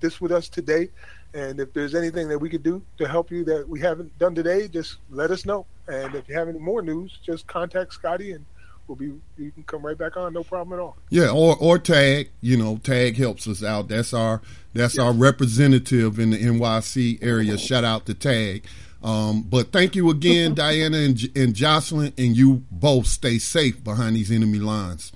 this 0.00 0.20
with 0.20 0.32
us 0.32 0.48
today. 0.48 0.90
And 1.34 1.60
if 1.60 1.72
there's 1.72 1.94
anything 1.94 2.28
that 2.28 2.38
we 2.38 2.50
could 2.50 2.62
do 2.62 2.82
to 2.98 3.08
help 3.08 3.30
you 3.30 3.44
that 3.44 3.66
we 3.66 3.80
haven't 3.80 4.16
done 4.18 4.34
today, 4.34 4.68
just 4.68 4.98
let 5.10 5.30
us 5.30 5.46
know. 5.46 5.64
And 5.88 6.14
if 6.14 6.28
you 6.28 6.34
have 6.34 6.48
any 6.48 6.58
more 6.58 6.82
news, 6.82 7.18
just 7.24 7.46
contact 7.46 7.94
Scotty 7.94 8.32
and 8.32 8.44
we'll 8.86 8.96
be 8.96 9.06
you 9.38 9.50
can 9.52 9.62
come 9.64 9.84
right 9.84 9.96
back 9.96 10.16
on, 10.16 10.32
no 10.34 10.42
problem 10.42 10.78
at 10.78 10.82
all. 10.82 10.96
Yeah, 11.08 11.30
or 11.30 11.56
or 11.58 11.78
tag, 11.78 12.30
you 12.40 12.56
know, 12.56 12.76
tag 12.78 13.16
helps 13.16 13.48
us 13.48 13.62
out. 13.62 13.88
That's 13.88 14.12
our 14.12 14.42
that's 14.74 14.96
yes. 14.96 15.04
our 15.04 15.12
representative 15.12 16.18
in 16.18 16.30
the 16.30 16.38
NYC 16.38 17.22
area. 17.22 17.56
Shout 17.56 17.84
out 17.84 18.06
to 18.06 18.14
Tag. 18.14 18.64
Um, 19.02 19.42
but 19.42 19.72
thank 19.72 19.96
you 19.96 20.10
again, 20.10 20.54
Diana 20.54 20.98
and, 20.98 21.20
and 21.34 21.54
Jocelyn, 21.54 22.12
and 22.16 22.36
you 22.36 22.62
both 22.70 23.06
stay 23.06 23.38
safe 23.38 23.82
behind 23.82 24.14
these 24.16 24.30
enemy 24.30 24.58
lines. 24.60 25.12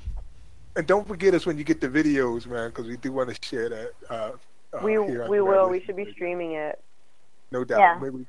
And 0.76 0.86
don't 0.86 1.06
forget 1.08 1.34
us 1.34 1.46
when 1.46 1.56
you 1.56 1.64
get 1.64 1.80
the 1.80 1.88
videos, 1.88 2.46
man, 2.46 2.68
because 2.68 2.86
we 2.86 2.96
do 2.98 3.12
want 3.12 3.34
to 3.34 3.46
share 3.46 3.68
that. 3.70 3.90
Uh, 4.10 4.32
uh, 4.72 4.80
we 4.82 4.98
we 4.98 5.40
will. 5.40 5.70
We 5.70 5.82
should 5.82 5.96
be 5.96 6.11
streaming 6.12 6.53
it. 6.53 6.80
No 7.50 7.64
doubt. 7.64 7.78
Yeah. 7.78 7.98
Maybe 8.00 8.26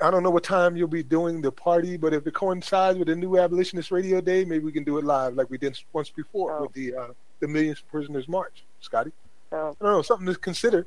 I 0.00 0.10
don't 0.10 0.22
know 0.22 0.30
what 0.30 0.44
time 0.44 0.76
you'll 0.76 0.88
be 0.88 1.02
doing 1.02 1.40
the 1.40 1.52
party, 1.52 1.96
but 1.96 2.12
if 2.12 2.26
it 2.26 2.34
coincides 2.34 2.98
with 2.98 3.08
the 3.08 3.16
new 3.16 3.38
Abolitionist 3.38 3.90
Radio 3.90 4.20
Day, 4.20 4.44
maybe 4.44 4.64
we 4.64 4.72
can 4.72 4.84
do 4.84 4.98
it 4.98 5.04
live 5.04 5.34
like 5.34 5.50
we 5.50 5.58
did 5.58 5.78
once 5.92 6.10
before 6.10 6.58
oh. 6.58 6.62
with 6.62 6.72
the 6.72 6.94
uh, 6.94 7.08
the 7.40 7.48
Millions 7.48 7.80
Prisoners 7.80 8.28
March. 8.28 8.64
Scotty, 8.80 9.12
oh. 9.52 9.76
I 9.80 9.84
don't 9.84 9.92
know 9.94 10.02
something 10.02 10.26
to 10.26 10.34
consider. 10.34 10.86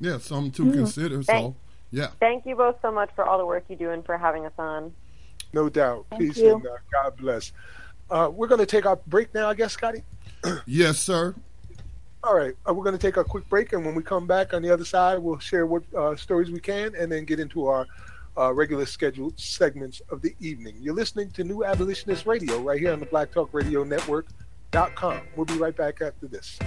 Yeah, 0.00 0.18
something 0.18 0.52
to 0.52 0.62
mm-hmm. 0.62 0.72
consider. 0.72 1.22
So, 1.22 1.56
yeah. 1.90 2.08
Thank 2.20 2.46
you 2.46 2.54
both 2.54 2.76
so 2.82 2.92
much 2.92 3.10
for 3.14 3.24
all 3.24 3.38
the 3.38 3.46
work 3.46 3.64
you 3.68 3.76
do 3.76 3.90
and 3.90 4.04
for 4.04 4.16
having 4.18 4.46
us 4.46 4.52
on. 4.58 4.92
No 5.52 5.68
doubt. 5.68 6.06
Thank 6.10 6.22
Peace 6.22 6.38
you. 6.38 6.54
and 6.54 6.66
uh, 6.66 6.76
God 6.92 7.16
bless. 7.16 7.52
Uh, 8.10 8.30
we're 8.32 8.46
going 8.46 8.60
to 8.60 8.66
take 8.66 8.86
our 8.86 8.96
break 9.06 9.32
now, 9.34 9.48
I 9.48 9.54
guess, 9.54 9.72
Scotty. 9.72 10.02
yes, 10.66 10.98
sir. 10.98 11.34
All 12.24 12.34
right, 12.34 12.54
uh, 12.68 12.74
we're 12.74 12.84
going 12.84 12.98
to 12.98 13.06
take 13.06 13.16
a 13.16 13.24
quick 13.24 13.48
break, 13.48 13.72
and 13.72 13.86
when 13.86 13.94
we 13.94 14.02
come 14.02 14.26
back 14.26 14.52
on 14.52 14.60
the 14.60 14.70
other 14.70 14.84
side, 14.84 15.18
we'll 15.18 15.38
share 15.38 15.66
what 15.66 15.82
uh, 15.96 16.16
stories 16.16 16.50
we 16.50 16.58
can, 16.58 16.94
and 16.96 17.10
then 17.10 17.24
get 17.24 17.38
into 17.38 17.66
our 17.66 17.86
uh, 18.36 18.52
regular 18.52 18.86
scheduled 18.86 19.38
segments 19.38 20.02
of 20.10 20.20
the 20.22 20.34
evening. 20.40 20.76
You're 20.80 20.94
listening 20.94 21.30
to 21.32 21.44
New 21.44 21.64
Abolitionist 21.64 22.26
Radio 22.26 22.58
right 22.58 22.80
here 22.80 22.92
on 22.92 23.00
the 23.00 23.06
Black 23.06 23.30
Talk 23.30 23.50
Radio 23.52 23.84
Network.com. 23.84 25.20
We'll 25.36 25.46
be 25.46 25.54
right 25.54 25.76
back 25.76 26.00
after 26.02 26.26
this. 26.26 26.58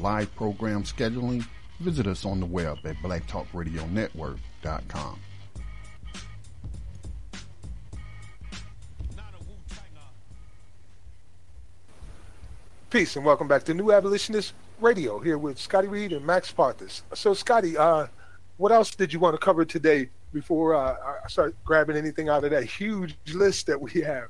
And 0.00 0.04
live 0.04 0.34
program 0.34 0.82
scheduling, 0.82 1.46
visit 1.80 2.06
us 2.06 2.24
on 2.24 2.40
the 2.40 2.46
web 2.46 2.78
at 2.84 2.96
blacktalkradionetwork.com. 2.96 5.20
Peace 12.88 13.14
and 13.14 13.22
welcome 13.24 13.46
back 13.46 13.62
to 13.64 13.74
New 13.74 13.92
Abolitionist 13.92 14.54
Radio 14.80 15.20
here 15.20 15.38
with 15.38 15.56
Scotty 15.58 15.86
Reed 15.86 16.12
and 16.12 16.26
Max 16.26 16.52
Parthas. 16.52 17.02
So, 17.14 17.34
Scotty, 17.34 17.76
uh, 17.76 18.08
what 18.56 18.72
else 18.72 18.96
did 18.96 19.12
you 19.12 19.20
want 19.20 19.34
to 19.34 19.38
cover 19.38 19.64
today 19.64 20.10
before 20.32 20.74
uh, 20.74 20.96
I 21.24 21.28
start 21.28 21.54
grabbing 21.64 21.96
anything 21.96 22.28
out 22.28 22.42
of 22.42 22.50
that 22.50 22.64
huge 22.64 23.16
list 23.32 23.68
that 23.68 23.80
we 23.80 24.00
have? 24.00 24.26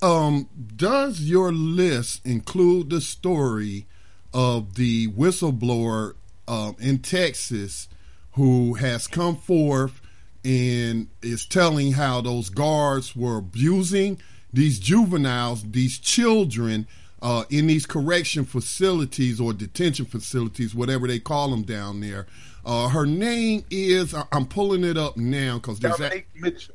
Um, 0.00 0.48
does 0.74 1.20
your 1.20 1.52
list 1.52 2.24
include 2.24 2.88
the 2.88 3.02
story 3.02 3.86
of 4.34 4.74
the 4.74 5.08
whistleblower 5.08 6.14
uh, 6.46 6.72
in 6.78 6.98
Texas 6.98 7.88
who 8.32 8.74
has 8.74 9.06
come 9.06 9.36
forth 9.36 10.02
and 10.44 11.08
is 11.22 11.46
telling 11.46 11.92
how 11.92 12.20
those 12.20 12.50
guards 12.50 13.16
were 13.16 13.38
abusing 13.38 14.20
these 14.52 14.78
juveniles, 14.78 15.62
these 15.70 15.98
children? 15.98 16.86
uh, 17.24 17.44
in 17.48 17.66
these 17.66 17.86
correction 17.86 18.44
facilities 18.44 19.40
or 19.40 19.54
detention 19.54 20.04
facilities, 20.04 20.74
whatever 20.74 21.08
they 21.08 21.18
call 21.18 21.48
them 21.48 21.62
down 21.62 22.00
there. 22.00 22.26
Uh, 22.66 22.88
her 22.88 23.06
name 23.06 23.64
is 23.70 24.14
I'm 24.30 24.46
pulling 24.46 24.84
it 24.84 24.98
up 24.98 25.16
now 25.16 25.54
because 25.54 25.80
there's 25.80 25.96
Dominique 25.96 26.26
that, 26.34 26.42
Mitchell. 26.42 26.74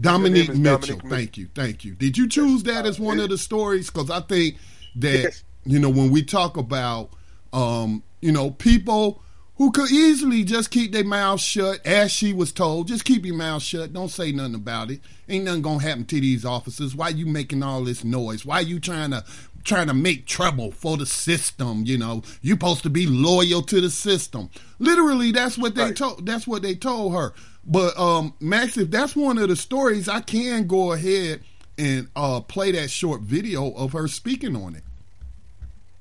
Dominique 0.00 0.54
Mitchell. 0.54 0.96
Dominique 0.96 1.10
thank 1.10 1.36
you, 1.36 1.48
thank 1.56 1.84
you. 1.84 1.94
Did 1.96 2.16
you 2.16 2.28
choose 2.28 2.62
that 2.62 2.86
as 2.86 3.00
one 3.00 3.18
of 3.18 3.30
the 3.30 3.38
stories? 3.38 3.90
Because 3.90 4.10
I 4.10 4.20
think 4.20 4.58
that 4.94 5.22
yes. 5.22 5.44
You 5.64 5.78
know 5.78 5.90
when 5.90 6.10
we 6.10 6.22
talk 6.22 6.56
about 6.56 7.10
um, 7.52 8.02
you 8.20 8.32
know 8.32 8.50
people 8.50 9.22
who 9.56 9.70
could 9.70 9.90
easily 9.90 10.42
just 10.42 10.70
keep 10.70 10.90
their 10.90 11.04
mouths 11.04 11.42
shut, 11.42 11.84
as 11.86 12.10
she 12.10 12.32
was 12.32 12.50
told, 12.50 12.88
just 12.88 13.04
keep 13.04 13.26
your 13.26 13.34
mouth 13.34 13.62
shut. 13.62 13.92
Don't 13.92 14.08
say 14.08 14.32
nothing 14.32 14.54
about 14.54 14.90
it. 14.90 15.00
Ain't 15.28 15.44
nothing 15.44 15.60
gonna 15.60 15.82
happen 15.82 16.06
to 16.06 16.20
these 16.20 16.46
officers. 16.46 16.94
Why 16.94 17.10
you 17.10 17.26
making 17.26 17.62
all 17.62 17.84
this 17.84 18.02
noise? 18.02 18.46
Why 18.46 18.60
you 18.60 18.80
trying 18.80 19.10
to 19.10 19.22
trying 19.64 19.88
to 19.88 19.94
make 19.94 20.26
trouble 20.26 20.72
for 20.72 20.96
the 20.96 21.06
system. 21.06 21.84
You 21.84 21.98
know, 21.98 22.22
you 22.42 22.54
supposed 22.54 22.82
to 22.84 22.90
be 22.90 23.06
loyal 23.06 23.62
to 23.62 23.80
the 23.80 23.90
system. 23.90 24.50
Literally, 24.78 25.32
that's 25.32 25.58
what 25.58 25.74
they 25.74 25.84
right. 25.84 25.96
told. 25.96 26.26
That's 26.26 26.46
what 26.46 26.62
they 26.62 26.74
told 26.74 27.14
her. 27.14 27.34
But 27.64 27.98
um, 27.98 28.34
Max, 28.40 28.76
if 28.76 28.90
that's 28.90 29.14
one 29.14 29.38
of 29.38 29.48
the 29.48 29.56
stories, 29.56 30.08
I 30.08 30.20
can 30.20 30.66
go 30.66 30.92
ahead 30.92 31.42
and 31.76 32.08
uh, 32.16 32.40
play 32.40 32.72
that 32.72 32.90
short 32.90 33.20
video 33.20 33.70
of 33.72 33.92
her 33.92 34.08
speaking 34.08 34.56
on 34.56 34.74
it. 34.74 34.84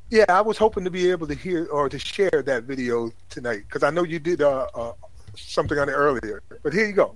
Yeah, 0.10 0.26
I 0.27 0.41
was 0.41 0.57
hoping 0.57 0.84
to 0.86 0.90
be 0.90 1.11
able 1.11 1.27
to 1.27 1.36
hear 1.36 1.68
or 1.68 1.88
to 1.88 1.99
share 1.99 2.41
that 2.45 2.64
video 2.64 3.11
tonight 3.30 3.65
because 3.68 3.84
I 3.84 3.91
know 3.91 4.02
you 4.03 4.18
did 4.18 4.41
uh, 4.41 4.65
uh, 4.73 4.94
something 5.36 5.77
on 5.77 5.88
it 5.88 5.94
earlier. 5.94 6.41
But 6.64 6.73
here 6.73 6.88
you 6.88 6.94
go. 6.94 7.15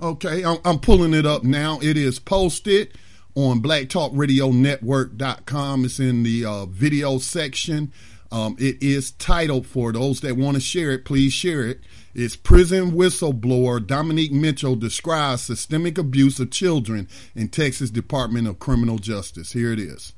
Okay, 0.00 0.44
I'm, 0.44 0.58
I'm 0.64 0.80
pulling 0.80 1.14
it 1.14 1.24
up 1.24 1.44
now. 1.44 1.78
It 1.80 1.96
is 1.96 2.18
posted 2.18 2.98
on 3.36 3.62
blacktalkradionetwork.com. 3.62 5.84
It's 5.84 6.00
in 6.00 6.24
the 6.24 6.44
uh, 6.44 6.66
video 6.66 7.18
section. 7.18 7.92
Um, 8.32 8.56
it 8.58 8.82
is 8.82 9.12
titled 9.12 9.66
for 9.66 9.92
those 9.92 10.18
that 10.20 10.36
want 10.36 10.56
to 10.56 10.60
share 10.60 10.90
it, 10.90 11.04
please 11.04 11.32
share 11.32 11.64
it. 11.64 11.78
It's 12.12 12.34
prison 12.34 12.90
whistleblower 12.90 13.86
Dominique 13.86 14.32
Mitchell 14.32 14.74
describes 14.74 15.42
systemic 15.42 15.96
abuse 15.96 16.40
of 16.40 16.50
children 16.50 17.06
in 17.36 17.46
Texas 17.48 17.90
Department 17.90 18.48
of 18.48 18.58
Criminal 18.58 18.98
Justice. 18.98 19.52
Here 19.52 19.72
it 19.72 19.78
is. 19.78 20.12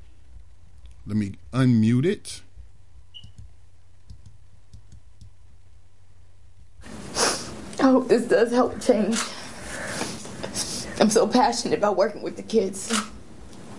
Let 1.09 1.17
me 1.17 1.33
unmute 1.51 2.05
it. 2.05 2.41
I 7.79 7.81
hope 7.81 8.07
this 8.07 8.27
does 8.27 8.51
help 8.51 8.79
change. 8.79 9.19
I'm 11.01 11.09
so 11.09 11.25
passionate 11.25 11.79
about 11.79 11.97
working 11.97 12.21
with 12.21 12.35
the 12.35 12.43
kids, 12.43 12.93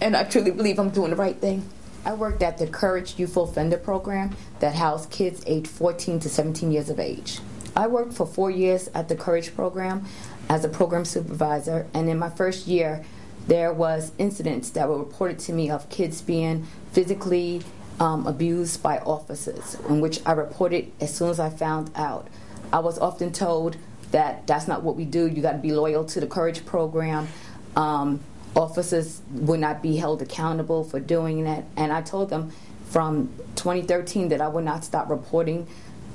and 0.01 0.17
I 0.17 0.25
truly 0.25 0.51
believe 0.51 0.81
I'm 0.81 0.91
doing 0.91 1.11
the 1.11 1.17
right 1.17 1.37
thing. 1.37 1.69
I 2.05 2.15
worked 2.15 2.43
at 2.43 2.59
the 2.59 2.67
Courage 2.67 3.17
Youthful 3.17 3.45
Offender 3.45 3.79
Program 3.79 4.37
that 4.59 4.75
housed 4.75 5.11
kids 5.11 5.45
aged 5.47 5.69
14 5.69 6.19
to 6.19 6.29
17 6.29 6.73
years 6.73 6.91
of 6.91 6.99
age. 6.99 7.39
I 7.77 7.87
worked 7.87 8.15
for 8.15 8.27
four 8.27 8.51
years 8.51 8.89
at 8.93 9.09
the 9.09 9.15
Courage 9.15 9.55
program 9.55 10.05
as 10.49 10.65
a 10.65 10.69
program 10.69 11.05
supervisor, 11.05 11.87
and 11.95 12.09
in 12.09 12.19
my 12.19 12.29
first 12.29 12.67
year, 12.67 13.05
there 13.51 13.73
was 13.73 14.13
incidents 14.17 14.71
that 14.71 14.89
were 14.89 14.97
reported 14.97 15.37
to 15.37 15.53
me 15.53 15.69
of 15.69 15.91
kids 15.91 16.23
being 16.23 16.65
physically 16.93 17.61
um, 17.99 18.25
abused 18.29 18.81
by 18.81 18.99
officers, 18.99 19.77
in 19.89 20.01
which 20.01 20.21
I 20.25 20.33
reported 20.33 20.93
as 21.01 21.13
soon 21.13 21.31
as 21.31 21.41
I 21.41 21.51
found 21.51 21.91
out. 21.97 22.29
I 22.73 22.79
was 22.79 22.97
often 23.01 23.33
told 23.33 23.77
that 24.13 24.47
that's 24.47 24.69
not 24.69 24.85
what 24.85 24.95
we 24.95 25.05
do. 25.05 25.27
You 25.27 25.43
got 25.43 25.53
to 25.53 25.59
be 25.59 25.73
loyal 25.73 26.05
to 26.05 26.21
the 26.21 26.29
Courage 26.29 26.65
program. 26.65 27.27
Um, 27.75 28.21
officers 28.55 29.21
would 29.33 29.59
not 29.59 29.83
be 29.83 29.97
held 29.97 30.23
accountable 30.23 30.85
for 30.85 31.01
doing 31.01 31.43
that. 31.43 31.65
And 31.77 31.93
I 31.93 32.03
told 32.03 32.31
them 32.31 32.53
from 32.89 33.31
2013 33.57 34.29
that 34.29 34.41
I 34.41 34.47
would 34.47 34.65
not 34.65 34.85
stop 34.85 35.11
reporting 35.11 35.67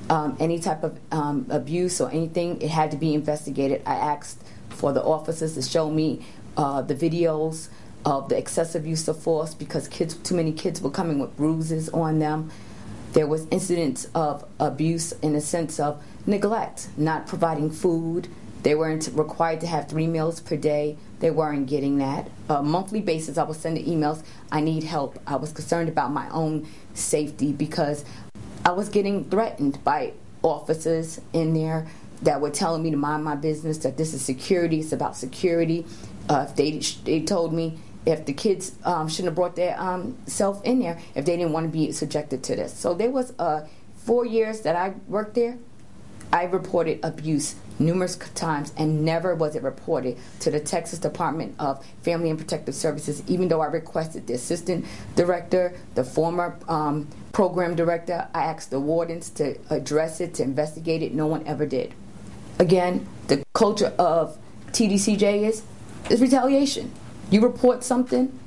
um, 0.09 0.37
any 0.39 0.59
type 0.59 0.83
of 0.83 0.97
um, 1.11 1.47
abuse 1.49 1.99
or 1.99 2.09
anything. 2.11 2.61
It 2.61 2.69
had 2.69 2.91
to 2.91 2.97
be 2.97 3.13
investigated. 3.13 3.81
I 3.85 3.95
asked 3.95 4.41
for 4.69 4.93
the 4.93 5.03
officers 5.03 5.55
to 5.55 5.61
show 5.61 5.89
me 5.89 6.25
uh, 6.57 6.81
the 6.81 6.95
videos 6.95 7.69
of 8.05 8.29
the 8.29 8.37
excessive 8.37 8.85
use 8.85 9.07
of 9.07 9.17
force 9.17 9.53
because 9.53 9.87
kids, 9.87 10.15
too 10.15 10.35
many 10.35 10.51
kids 10.51 10.81
were 10.81 10.91
coming 10.91 11.19
with 11.19 11.35
bruises 11.35 11.89
on 11.89 12.19
them. 12.19 12.51
There 13.13 13.27
was 13.27 13.47
incidents 13.49 14.07
of 14.13 14.45
abuse 14.59 15.11
in 15.13 15.33
the 15.33 15.41
sense 15.41 15.79
of 15.79 16.03
neglect, 16.27 16.89
not 16.97 17.27
providing 17.27 17.71
food. 17.71 18.27
They 18.61 18.75
weren't 18.75 19.09
required 19.13 19.61
to 19.61 19.67
have 19.67 19.87
three 19.87 20.07
meals 20.07 20.39
per 20.39 20.57
day. 20.57 20.97
They 21.19 21.31
weren't 21.31 21.67
getting 21.67 21.97
that. 21.99 22.29
A 22.49 22.61
monthly 22.61 23.01
basis, 23.01 23.37
I 23.37 23.43
was 23.43 23.57
sending 23.57 23.85
emails. 23.85 24.23
I 24.51 24.61
need 24.61 24.83
help. 24.83 25.19
I 25.25 25.37
was 25.37 25.51
concerned 25.51 25.87
about 25.87 26.11
my 26.11 26.29
own 26.29 26.67
safety 26.93 27.53
because 27.53 28.03
I 28.65 28.71
was 28.71 28.89
getting 28.89 29.29
threatened 29.29 29.83
by 29.83 30.13
officers 30.41 31.21
in 31.31 31.53
there 31.53 31.87
that 32.23 32.41
were 32.41 32.49
telling 32.49 32.83
me 32.83 32.91
to 32.91 32.97
mind 32.97 33.23
my 33.23 33.35
business. 33.35 33.77
That 33.79 33.97
this 33.97 34.13
is 34.13 34.21
security. 34.21 34.79
It's 34.79 34.91
about 34.91 35.15
security. 35.15 35.85
Uh, 36.29 36.47
if 36.49 36.55
they 36.55 36.71
they 37.03 37.21
told 37.21 37.53
me 37.53 37.77
if 38.05 38.25
the 38.25 38.33
kids 38.33 38.73
um, 38.83 39.07
shouldn't 39.07 39.27
have 39.27 39.35
brought 39.35 39.55
their 39.55 39.79
um, 39.79 40.17
self 40.27 40.63
in 40.63 40.79
there 40.79 40.99
if 41.15 41.25
they 41.25 41.37
didn't 41.37 41.51
want 41.51 41.65
to 41.65 41.71
be 41.71 41.91
subjected 41.91 42.43
to 42.43 42.55
this. 42.55 42.73
So 42.73 42.93
there 42.93 43.09
was 43.11 43.33
uh, 43.39 43.67
four 43.95 44.25
years 44.25 44.61
that 44.61 44.75
I 44.75 44.93
worked 45.07 45.35
there. 45.35 45.57
I 46.31 46.43
reported 46.45 46.99
abuse 47.03 47.55
numerous 47.79 48.15
times, 48.15 48.73
and 48.77 49.03
never 49.03 49.35
was 49.35 49.55
it 49.55 49.63
reported 49.63 50.17
to 50.39 50.51
the 50.51 50.59
Texas 50.59 50.99
Department 50.99 51.55
of 51.59 51.85
Family 52.03 52.29
and 52.29 52.39
Protective 52.39 52.75
Services, 52.75 53.23
even 53.27 53.47
though 53.47 53.61
I 53.61 53.67
requested 53.67 54.27
the 54.27 54.33
assistant 54.33 54.85
director, 55.15 55.77
the 55.93 56.03
former 56.03 56.57
um, 56.67 57.07
program 57.31 57.75
director. 57.75 58.27
I 58.33 58.45
asked 58.45 58.71
the 58.71 58.79
wardens 58.79 59.29
to 59.31 59.57
address 59.69 60.19
it, 60.21 60.33
to 60.35 60.43
investigate 60.43 61.03
it. 61.03 61.13
No 61.13 61.27
one 61.27 61.45
ever 61.47 61.65
did. 61.65 61.93
Again, 62.59 63.07
the 63.27 63.43
culture 63.53 63.93
of 63.99 64.37
TDCJ 64.71 65.43
is, 65.43 65.63
is 66.09 66.21
retaliation. 66.21 66.91
You 67.29 67.41
report 67.41 67.83
something, 67.83 68.37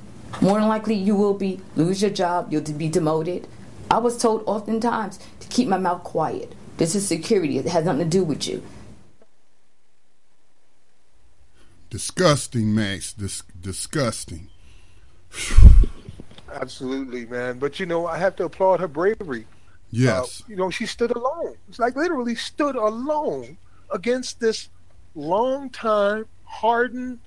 more 0.40 0.58
than 0.58 0.68
likely 0.68 0.94
you 0.94 1.14
will 1.16 1.34
be 1.34 1.60
lose 1.76 2.02
your 2.02 2.10
job, 2.10 2.48
you'll 2.50 2.62
be 2.62 2.88
demoted. 2.88 3.48
I 3.90 3.98
was 3.98 4.18
told 4.18 4.42
oftentimes 4.46 5.18
to 5.40 5.48
keep 5.48 5.68
my 5.68 5.78
mouth 5.78 6.04
quiet. 6.04 6.54
This 6.76 6.94
is 6.94 7.06
security. 7.06 7.58
It 7.58 7.66
has 7.66 7.84
nothing 7.84 8.00
to 8.00 8.04
do 8.04 8.22
with 8.22 8.46
you. 8.46 8.62
Disgusting, 11.90 12.74
Max. 12.74 13.12
Dis- 13.14 13.42
disgusting. 13.60 14.48
Absolutely, 16.52 17.26
man. 17.26 17.58
But 17.58 17.80
you 17.80 17.86
know, 17.86 18.06
I 18.06 18.18
have 18.18 18.36
to 18.36 18.44
applaud 18.44 18.80
her 18.80 18.88
bravery. 18.88 19.46
Yes. 19.90 20.42
Uh, 20.42 20.44
you 20.48 20.56
know, 20.56 20.70
she 20.70 20.86
stood 20.86 21.10
alone. 21.16 21.56
It's 21.68 21.78
like 21.78 21.96
literally 21.96 22.34
stood 22.34 22.76
alone 22.76 23.56
against 23.92 24.38
this 24.38 24.68
long 25.14 25.70
time 25.70 26.26
hardened 26.44 27.18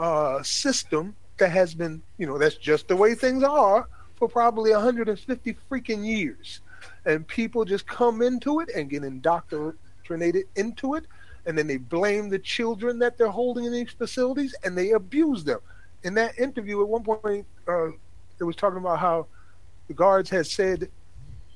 uh, 0.00 0.42
system 0.42 1.14
that 1.36 1.50
has 1.50 1.74
been, 1.74 2.02
you 2.16 2.26
know, 2.26 2.38
that's 2.38 2.56
just 2.56 2.88
the 2.88 2.96
way 2.96 3.14
things 3.14 3.42
are 3.42 3.86
for 4.16 4.28
probably 4.28 4.72
150 4.72 5.56
freaking 5.70 6.04
years. 6.04 6.60
And 7.04 7.26
people 7.28 7.64
just 7.66 7.86
come 7.86 8.22
into 8.22 8.60
it 8.60 8.70
and 8.74 8.88
get 8.88 9.04
indoctrinated 9.04 10.46
into 10.56 10.94
it. 10.94 11.04
And 11.44 11.56
then 11.56 11.66
they 11.66 11.76
blame 11.76 12.30
the 12.30 12.38
children 12.38 12.98
that 13.00 13.18
they're 13.18 13.28
holding 13.28 13.66
in 13.66 13.72
these 13.72 13.90
facilities 13.90 14.54
and 14.64 14.76
they 14.76 14.92
abuse 14.92 15.44
them. 15.44 15.60
In 16.02 16.14
that 16.14 16.38
interview 16.38 16.80
at 16.80 16.88
one 16.88 17.04
point 17.04 17.46
uh, 17.68 17.88
it 17.88 18.44
was 18.44 18.56
talking 18.56 18.78
about 18.78 18.98
how 18.98 19.26
the 19.88 19.94
guards 19.94 20.30
had 20.30 20.46
said 20.46 20.90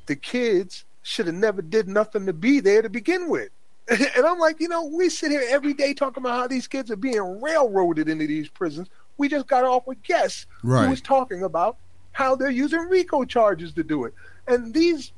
the 0.04 0.16
kids 0.16 0.84
should 1.00 1.26
have 1.26 1.34
never 1.34 1.62
did 1.62 1.88
nothing 1.88 2.26
to 2.26 2.34
be 2.34 2.60
there 2.60 2.82
to 2.82 2.90
begin 2.90 3.30
with 3.30 3.48
and 4.16 4.26
i'm 4.26 4.38
like 4.38 4.60
you 4.60 4.68
know 4.68 4.84
we 4.84 5.08
sit 5.08 5.30
here 5.30 5.44
every 5.48 5.74
day 5.74 5.92
talking 5.92 6.22
about 6.22 6.38
how 6.38 6.46
these 6.46 6.66
kids 6.66 6.90
are 6.90 6.96
being 6.96 7.40
railroaded 7.40 8.08
into 8.08 8.26
these 8.26 8.48
prisons 8.48 8.88
we 9.16 9.28
just 9.28 9.46
got 9.46 9.64
off 9.64 9.86
with 9.86 10.02
guests 10.02 10.46
right. 10.62 10.84
who 10.84 10.90
was 10.90 11.00
talking 11.00 11.42
about 11.42 11.76
how 12.12 12.34
they're 12.34 12.50
using 12.50 12.80
RICO 12.80 13.24
charges 13.24 13.72
to 13.74 13.84
do 13.84 14.04
it. 14.04 14.14
And 14.46 14.72
these 14.72 15.12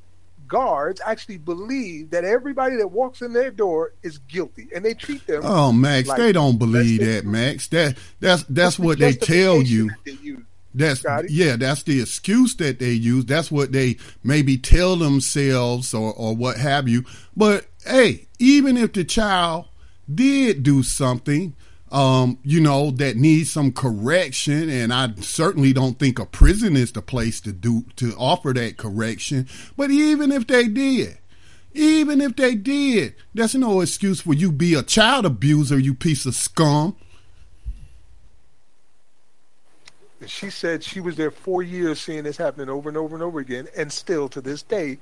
guards 0.48 1.00
actually 1.04 1.38
believe 1.38 2.10
that 2.10 2.24
everybody 2.24 2.76
that 2.76 2.88
walks 2.88 3.22
in 3.22 3.32
their 3.32 3.50
door 3.50 3.92
is 4.02 4.18
guilty, 4.18 4.68
and 4.74 4.84
they 4.84 4.94
treat 4.94 5.26
them. 5.26 5.42
Oh, 5.44 5.72
Max, 5.72 6.08
like 6.08 6.18
they 6.18 6.32
don't 6.32 6.58
believe 6.58 7.00
that, 7.00 7.24
Max. 7.24 7.68
That 7.68 7.96
that's 8.20 8.44
that's 8.44 8.78
what 8.78 8.98
they 8.98 9.12
tell 9.12 9.62
you. 9.62 9.90
That's 10.74 11.00
Scotty? 11.00 11.28
yeah, 11.30 11.56
that's 11.56 11.82
the 11.84 12.00
excuse 12.02 12.54
that 12.56 12.78
they 12.78 12.92
use. 12.92 13.24
That's 13.24 13.50
what 13.50 13.72
they 13.72 13.96
maybe 14.22 14.58
tell 14.58 14.96
themselves 14.96 15.94
or 15.94 16.12
or 16.12 16.36
what 16.36 16.58
have 16.58 16.88
you. 16.88 17.04
But 17.36 17.66
hey, 17.86 18.26
even 18.38 18.76
if 18.76 18.92
the 18.92 19.04
child 19.04 19.66
did 20.12 20.62
do 20.62 20.82
something, 20.82 21.54
um, 21.92 22.38
you 22.42 22.60
know, 22.60 22.90
that 22.92 23.16
needs 23.16 23.50
some 23.50 23.72
correction, 23.72 24.68
and 24.68 24.92
I 24.92 25.14
certainly 25.20 25.72
don't 25.72 25.98
think 25.98 26.18
a 26.18 26.26
prison 26.26 26.76
is 26.76 26.92
the 26.92 27.02
place 27.02 27.40
to 27.42 27.52
do 27.52 27.84
to 27.96 28.14
offer 28.16 28.52
that 28.52 28.76
correction. 28.76 29.48
But 29.76 29.90
even 29.90 30.32
if 30.32 30.46
they 30.46 30.68
did, 30.68 31.18
even 31.74 32.20
if 32.20 32.36
they 32.36 32.54
did, 32.54 33.14
that's 33.34 33.54
no 33.54 33.80
excuse 33.80 34.22
for 34.22 34.34
you 34.34 34.50
be 34.50 34.74
a 34.74 34.82
child 34.82 35.26
abuser, 35.26 35.78
you 35.78 35.94
piece 35.94 36.26
of 36.26 36.34
scum. 36.34 36.96
She 40.26 40.50
said 40.50 40.82
she 40.82 41.00
was 41.00 41.16
there 41.16 41.30
four 41.30 41.62
years 41.62 42.00
seeing 42.00 42.24
this 42.24 42.38
happening 42.38 42.68
over 42.68 42.88
and 42.88 42.98
over 42.98 43.14
and 43.14 43.22
over 43.22 43.38
again, 43.38 43.68
and 43.76 43.92
still 43.92 44.28
to 44.30 44.40
this 44.40 44.62
day, 44.62 44.98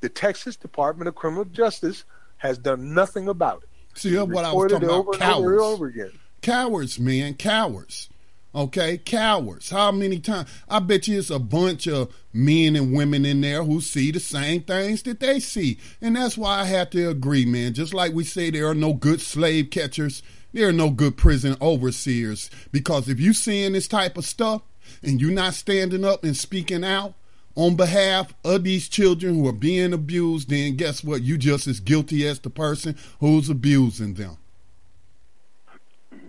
the 0.00 0.08
Texas 0.08 0.54
Department 0.54 1.08
of 1.08 1.16
Criminal 1.16 1.46
Justice 1.46 2.04
has 2.38 2.58
done 2.58 2.94
nothing 2.94 3.28
about 3.28 3.62
it. 3.62 3.68
See, 3.98 4.16
what 4.16 4.44
I 4.44 4.52
was 4.52 4.72
talking 4.72 4.88
about, 4.88 5.18
cowards. 5.18 5.60
Over, 5.60 5.60
over 5.60 5.86
again. 5.86 6.12
Cowards, 6.40 6.98
man, 6.98 7.34
cowards. 7.34 8.08
Okay, 8.54 8.96
cowards. 8.96 9.70
How 9.70 9.92
many 9.92 10.20
times? 10.20 10.48
I 10.68 10.78
bet 10.78 11.06
you 11.06 11.18
it's 11.18 11.30
a 11.30 11.38
bunch 11.38 11.86
of 11.86 12.14
men 12.32 12.76
and 12.76 12.94
women 12.94 13.26
in 13.26 13.40
there 13.42 13.62
who 13.62 13.80
see 13.80 14.10
the 14.10 14.20
same 14.20 14.62
things 14.62 15.02
that 15.02 15.20
they 15.20 15.38
see. 15.38 15.78
And 16.00 16.16
that's 16.16 16.38
why 16.38 16.60
I 16.60 16.64
have 16.64 16.90
to 16.90 17.10
agree, 17.10 17.44
man. 17.44 17.74
Just 17.74 17.92
like 17.92 18.14
we 18.14 18.24
say 18.24 18.50
there 18.50 18.68
are 18.68 18.74
no 18.74 18.94
good 18.94 19.20
slave 19.20 19.70
catchers, 19.70 20.22
there 20.52 20.68
are 20.68 20.72
no 20.72 20.90
good 20.90 21.16
prison 21.16 21.56
overseers. 21.60 22.50
Because 22.72 23.08
if 23.08 23.20
you 23.20 23.34
seeing 23.34 23.74
this 23.74 23.86
type 23.86 24.16
of 24.16 24.24
stuff 24.24 24.62
and 25.02 25.20
you're 25.20 25.30
not 25.30 25.54
standing 25.54 26.04
up 26.04 26.24
and 26.24 26.36
speaking 26.36 26.84
out 26.84 27.14
on 27.58 27.76
behalf 27.76 28.32
of 28.44 28.64
these 28.64 28.88
children 28.88 29.34
who 29.34 29.46
are 29.48 29.52
being 29.52 29.92
abused, 29.92 30.48
then 30.48 30.76
guess 30.76 31.04
what? 31.04 31.22
You 31.22 31.36
just 31.36 31.66
as 31.66 31.80
guilty 31.80 32.26
as 32.26 32.38
the 32.38 32.50
person 32.50 32.96
who's 33.20 33.50
abusing 33.50 34.14
them 34.14 34.38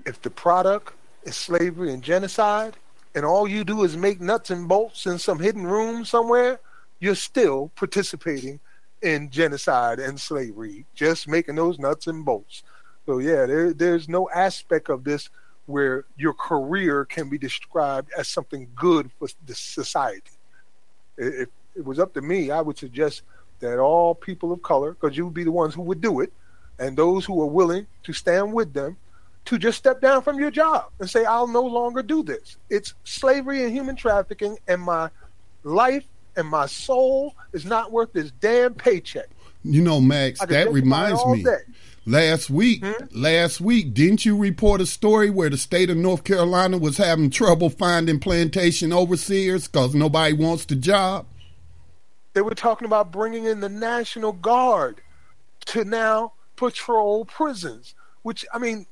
if 0.09 0.21
the 0.21 0.29
product 0.29 0.93
is 1.23 1.35
slavery 1.35 1.93
and 1.93 2.03
genocide, 2.03 2.75
and 3.15 3.23
all 3.23 3.47
you 3.47 3.63
do 3.63 3.83
is 3.83 3.95
make 3.95 4.19
nuts 4.19 4.49
and 4.49 4.67
bolts 4.67 5.05
in 5.05 5.19
some 5.19 5.39
hidden 5.39 5.65
room 5.65 6.03
somewhere, 6.03 6.59
you're 6.99 7.15
still 7.15 7.71
participating 7.75 8.59
in 9.01 9.29
genocide 9.29 9.99
and 9.99 10.19
slavery, 10.19 10.85
just 10.95 11.27
making 11.27 11.55
those 11.55 11.79
nuts 11.79 12.07
and 12.07 12.25
bolts. 12.25 12.63
So 13.05 13.19
yeah, 13.19 13.45
there, 13.45 13.73
there's 13.73 14.09
no 14.09 14.29
aspect 14.31 14.89
of 14.89 15.03
this 15.03 15.29
where 15.67 16.05
your 16.17 16.33
career 16.33 17.05
can 17.05 17.29
be 17.29 17.37
described 17.37 18.09
as 18.17 18.27
something 18.27 18.67
good 18.75 19.11
for 19.19 19.27
the 19.45 19.55
society. 19.55 20.31
If 21.19 21.49
it 21.75 21.85
was 21.85 21.99
up 21.99 22.13
to 22.15 22.21
me, 22.21 22.49
I 22.49 22.61
would 22.61 22.77
suggest 22.77 23.21
that 23.59 23.77
all 23.77 24.15
people 24.15 24.51
of 24.51 24.63
color, 24.63 24.93
because 24.93 25.15
you 25.17 25.25
would 25.25 25.33
be 25.33 25.43
the 25.43 25.51
ones 25.51 25.73
who 25.75 25.81
would 25.83 26.01
do 26.01 26.21
it, 26.21 26.31
and 26.79 26.97
those 26.97 27.25
who 27.25 27.41
are 27.41 27.45
willing 27.45 27.85
to 28.03 28.13
stand 28.13 28.53
with 28.53 28.73
them 28.73 28.97
to 29.45 29.57
just 29.57 29.77
step 29.77 29.99
down 29.99 30.21
from 30.21 30.39
your 30.39 30.51
job 30.51 30.85
and 30.99 31.09
say, 31.09 31.25
I'll 31.25 31.47
no 31.47 31.63
longer 31.63 32.01
do 32.01 32.23
this. 32.23 32.57
It's 32.69 32.93
slavery 33.03 33.63
and 33.63 33.71
human 33.73 33.95
trafficking, 33.95 34.57
and 34.67 34.81
my 34.81 35.09
life 35.63 36.05
and 36.35 36.47
my 36.47 36.67
soul 36.67 37.35
is 37.51 37.65
not 37.65 37.91
worth 37.91 38.13
this 38.13 38.31
damn 38.39 38.73
paycheck. 38.73 39.27
You 39.63 39.81
know, 39.81 39.99
Max, 39.99 40.39
that 40.39 40.71
reminds 40.71 41.25
me. 41.25 41.43
Day. 41.43 41.57
Last 42.05 42.49
week, 42.49 42.83
hmm? 42.83 43.05
last 43.11 43.61
week, 43.61 43.93
didn't 43.93 44.25
you 44.25 44.37
report 44.37 44.81
a 44.81 44.85
story 44.85 45.29
where 45.29 45.49
the 45.49 45.57
state 45.57 45.89
of 45.89 45.97
North 45.97 46.23
Carolina 46.23 46.77
was 46.77 46.97
having 46.97 47.29
trouble 47.29 47.69
finding 47.69 48.19
plantation 48.19 48.93
overseers 48.93 49.67
because 49.67 49.93
nobody 49.93 50.33
wants 50.33 50.65
the 50.65 50.75
job? 50.75 51.25
They 52.33 52.41
were 52.41 52.55
talking 52.55 52.85
about 52.85 53.11
bringing 53.11 53.45
in 53.45 53.59
the 53.59 53.69
National 53.69 54.31
Guard 54.31 55.01
to 55.65 55.83
now 55.83 56.33
patrol 56.55 57.25
prisons, 57.25 57.95
which, 58.21 58.45
I 58.53 58.59
mean, 58.59 58.85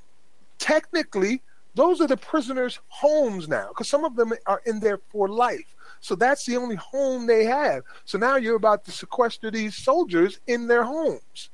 technically, 0.60 1.42
those 1.76 2.02
are 2.02 2.08
the 2.08 2.18
prisoners' 2.18 2.80
homes 2.88 3.48
now, 3.48 3.70
because 3.70 3.88
some 3.88 4.04
of 4.04 4.16
them 4.16 4.34
are 4.46 4.62
in 4.66 4.80
there 4.80 5.00
for 5.12 5.28
life. 5.30 5.76
So 6.02 6.16
that's 6.16 6.46
the 6.46 6.58
only 6.58 6.76
home 6.76 7.26
they 7.26 7.46
have. 7.46 7.84
So 8.06 8.18
now 8.18 8.36
you're 8.36 8.56
about 8.56 8.86
to 8.86 8.92
sequester 8.92 9.50
these 9.50 9.76
soldiers 9.76 10.40
in 10.48 10.68
their 10.68 10.84
homes. 10.84 11.50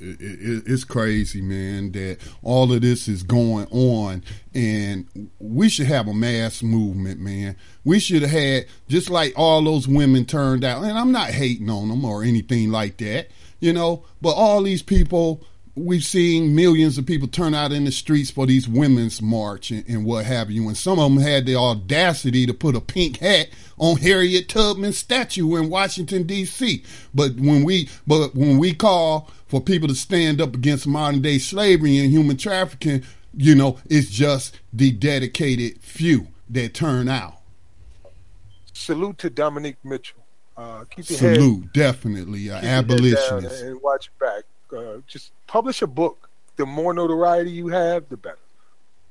It, 0.00 0.20
it, 0.20 0.62
it's 0.66 0.84
crazy, 0.84 1.42
man, 1.42 1.92
that 1.92 2.18
all 2.42 2.72
of 2.72 2.80
this 2.80 3.06
is 3.06 3.22
going 3.22 3.66
on, 3.70 4.24
and 4.54 5.30
we 5.38 5.68
should 5.68 5.86
have 5.86 6.08
a 6.08 6.14
mass 6.14 6.62
movement, 6.62 7.20
man. 7.20 7.56
We 7.84 8.00
should 8.00 8.22
have 8.22 8.30
had 8.30 8.66
just 8.88 9.10
like 9.10 9.34
all 9.36 9.62
those 9.62 9.86
women 9.86 10.24
turned 10.24 10.64
out, 10.64 10.82
and 10.82 10.98
I'm 10.98 11.12
not 11.12 11.30
hating 11.30 11.68
on 11.68 11.88
them 11.88 12.04
or 12.04 12.22
anything 12.22 12.70
like 12.70 12.96
that, 12.98 13.28
you 13.60 13.72
know, 13.72 14.04
but 14.22 14.30
all 14.30 14.62
these 14.62 14.82
people 14.82 15.44
we've 15.74 16.04
seen 16.04 16.54
millions 16.54 16.98
of 16.98 17.06
people 17.06 17.28
turn 17.28 17.54
out 17.54 17.72
in 17.72 17.84
the 17.84 17.92
streets 17.92 18.30
for 18.30 18.46
these 18.46 18.68
women's 18.68 19.22
march 19.22 19.70
and, 19.70 19.86
and, 19.88 20.04
what 20.04 20.26
have 20.26 20.50
you. 20.50 20.66
And 20.68 20.76
some 20.76 20.98
of 20.98 21.12
them 21.12 21.22
had 21.22 21.46
the 21.46 21.56
audacity 21.56 22.46
to 22.46 22.54
put 22.54 22.76
a 22.76 22.80
pink 22.80 23.18
hat 23.18 23.48
on 23.78 23.96
Harriet 23.98 24.48
Tubman's 24.48 24.98
statue 24.98 25.56
in 25.56 25.70
Washington 25.70 26.24
D.C. 26.24 26.82
But 27.14 27.36
when 27.36 27.64
we 27.64 27.88
but 28.06 28.34
when 28.34 28.58
we 28.58 28.74
call 28.74 29.30
for 29.46 29.60
people 29.60 29.88
to 29.88 29.94
stand 29.94 30.40
up 30.40 30.54
against 30.54 30.86
modern 30.86 31.22
day 31.22 31.38
slavery 31.38 31.98
and 31.98 32.10
human 32.10 32.36
trafficking, 32.36 33.04
you 33.34 33.54
know, 33.54 33.78
it's 33.88 34.10
just 34.10 34.58
the 34.72 34.90
dedicated 34.90 35.80
few 35.80 36.28
that 36.50 36.74
turn 36.74 37.08
out. 37.08 37.36
Salute 38.72 39.18
to 39.18 39.30
Dominique 39.30 39.76
Mitchell. 39.84 40.18
Uh, 40.56 40.84
keep 40.90 41.08
your 41.08 41.18
Salute, 41.18 41.62
head, 41.62 41.72
definitely, 41.72 42.50
uh, 42.50 42.56
abolitionist. 42.56 43.62
And 43.62 43.80
watch 43.82 44.10
back 44.18 44.44
uh, 44.72 44.98
just 45.06 45.32
publish 45.46 45.82
a 45.82 45.86
book. 45.86 46.28
The 46.56 46.66
more 46.66 46.92
notoriety 46.92 47.50
you 47.50 47.68
have, 47.68 48.08
the 48.08 48.16
better. 48.16 48.38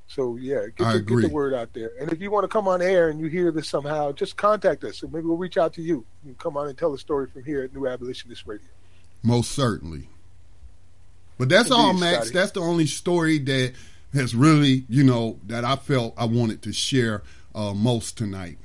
So 0.10 0.38
yeah, 0.38 0.66
get 0.76 0.92
the, 0.92 1.00
get 1.02 1.22
the, 1.22 1.30
word 1.30 1.54
out 1.54 1.74
there. 1.74 1.92
And 2.00 2.12
if 2.12 2.20
you 2.20 2.32
want 2.32 2.44
to 2.44 2.48
come 2.48 2.68
on 2.68 2.82
air 2.82 3.10
and 3.10 3.20
you 3.20 3.28
hear 3.28 3.52
this 3.52 3.70
somehow, 3.70 4.12
just 4.12 4.38
contact 4.38 4.84
us. 4.84 4.98
So 4.98 5.08
maybe 5.08 5.28
we'll 5.28 5.38
reach 5.38 5.58
out 5.58 5.74
to 5.74 5.84
you. 5.84 6.04
You 6.26 6.34
can 6.34 6.36
come 6.36 6.58
on 6.58 6.68
and 6.68 6.76
tell 6.76 6.94
a 6.96 6.98
story 6.98 7.28
from 7.28 7.44
here 7.44 7.64
at 7.64 7.74
New 7.74 7.88
Abolitionist 7.88 8.48
Radio. 8.48 8.68
Most 9.22 9.52
certainly. 9.52 10.10
But 11.38 11.50
that's 11.50 11.70
Indeed, 11.70 11.80
all, 11.80 11.94
Max. 11.94 12.18
Scotty. 12.18 12.34
That's 12.34 12.52
the 12.52 12.62
only 12.62 12.88
story 12.88 13.38
that 13.38 13.74
has 14.14 14.34
really, 14.34 14.86
you 14.90 15.04
know, 15.04 15.40
that 15.46 15.64
I 15.64 15.76
felt 15.76 16.16
I 16.18 16.26
wanted 16.26 16.64
to 16.64 16.74
share 16.74 17.22
uh, 17.54 17.76
most 17.76 18.18
tonight. 18.18 18.58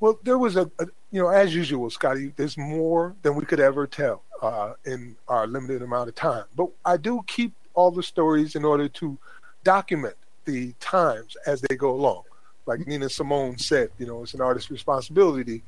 Well, 0.00 0.18
there 0.22 0.38
was 0.38 0.56
a, 0.56 0.70
a, 0.78 0.86
you 1.10 1.20
know, 1.20 1.28
as 1.28 1.54
usual, 1.54 1.90
Scotty. 1.90 2.32
There's 2.36 2.56
more 2.56 3.14
than 3.20 3.34
we 3.34 3.44
could 3.44 3.60
ever 3.60 3.86
tell 3.86 4.22
uh, 4.42 4.74
in 4.84 5.16
our 5.28 5.46
limited 5.46 5.82
amount 5.82 6.08
of 6.08 6.14
time. 6.14 6.44
But 6.56 6.68
I 6.84 6.96
do 6.96 7.22
keep 7.26 7.52
all 7.74 7.90
the 7.90 8.02
stories 8.02 8.56
in 8.56 8.64
order 8.64 8.88
to 8.88 9.18
document 9.64 10.14
the 10.44 10.72
times 10.80 11.36
as 11.46 11.60
they 11.62 11.76
go 11.76 11.90
along. 11.90 12.22
Like 12.66 12.86
Nina 12.86 13.08
Simone 13.08 13.58
said, 13.58 13.90
you 13.98 14.06
know, 14.06 14.22
it's 14.22 14.34
an 14.34 14.40
artist's 14.40 14.70
responsibility 14.70 15.62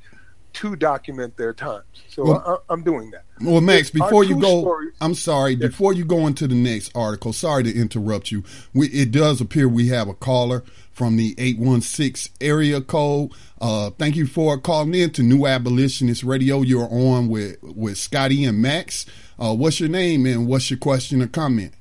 to 0.55 0.77
document 0.77 1.36
their 1.36 1.53
times. 1.53 1.85
So 2.09 2.24
well, 2.24 2.62
I, 2.69 2.73
am 2.73 2.82
doing 2.82 3.11
that. 3.11 3.24
Well, 3.40 3.61
Max, 3.61 3.90
before 3.90 4.24
you 4.24 4.39
go, 4.39 4.61
stories, 4.61 4.93
I'm 5.01 5.15
sorry. 5.15 5.53
Yes. 5.53 5.70
Before 5.70 5.93
you 5.93 6.05
go 6.05 6.27
into 6.27 6.47
the 6.47 6.55
next 6.55 6.94
article, 6.94 7.32
sorry 7.32 7.65
to 7.65 7.74
interrupt 7.74 8.31
you. 8.31 8.44
We, 8.74 8.89
it 8.89 9.11
does 9.11 9.40
appear 9.40 9.69
we 9.69 9.89
have 9.89 10.09
a 10.09 10.15
caller 10.15 10.62
from 10.93 11.16
the 11.16 11.35
816 11.39 12.35
area 12.40 12.81
code. 12.81 13.32
Uh, 13.60 13.90
thank 13.90 14.16
you 14.16 14.27
for 14.27 14.59
calling 14.59 14.94
in 14.94 15.10
to 15.10 15.23
New 15.23 15.47
Abolitionist 15.47 16.23
Radio. 16.23 16.62
You're 16.62 16.89
on 16.90 17.28
with, 17.28 17.62
with 17.62 17.98
Scotty 17.98 18.44
and 18.44 18.60
Max. 18.60 19.06
Uh, 19.39 19.55
what's 19.55 19.81
your 19.81 19.89
name 19.89 20.27
and 20.27 20.47
what's 20.47 20.70
your 20.70 20.78
question 20.78 21.23
or 21.23 21.27
comment? 21.27 21.74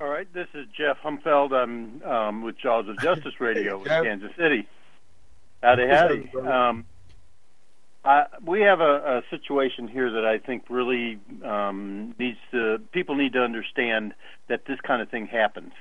All 0.00 0.08
right, 0.08 0.30
this 0.34 0.48
is 0.54 0.66
Jeff 0.76 0.98
Humfeld. 1.02 1.52
I'm 1.52 2.02
um, 2.02 2.42
with 2.42 2.58
Jaws 2.58 2.88
of 2.88 2.98
Justice 2.98 3.40
Radio 3.40 3.82
in 3.82 3.84
Kansas 4.04 4.32
City. 4.36 4.68
Howdy, 5.62 5.88
howdy. 5.88 6.30
Um, 6.46 6.84
I, 8.04 8.26
we 8.44 8.60
have 8.60 8.80
a, 8.80 9.18
a, 9.18 9.22
situation 9.30 9.88
here 9.88 10.10
that 10.10 10.26
I 10.26 10.38
think 10.38 10.64
really 10.68 11.18
um, 11.42 12.14
needs 12.18 12.36
to. 12.50 12.82
People 12.92 13.14
need 13.14 13.32
to 13.32 13.40
understand 13.40 14.12
that 14.48 14.66
this 14.66 14.78
kind 14.82 15.00
of 15.00 15.08
thing 15.08 15.26
happens. 15.26 15.72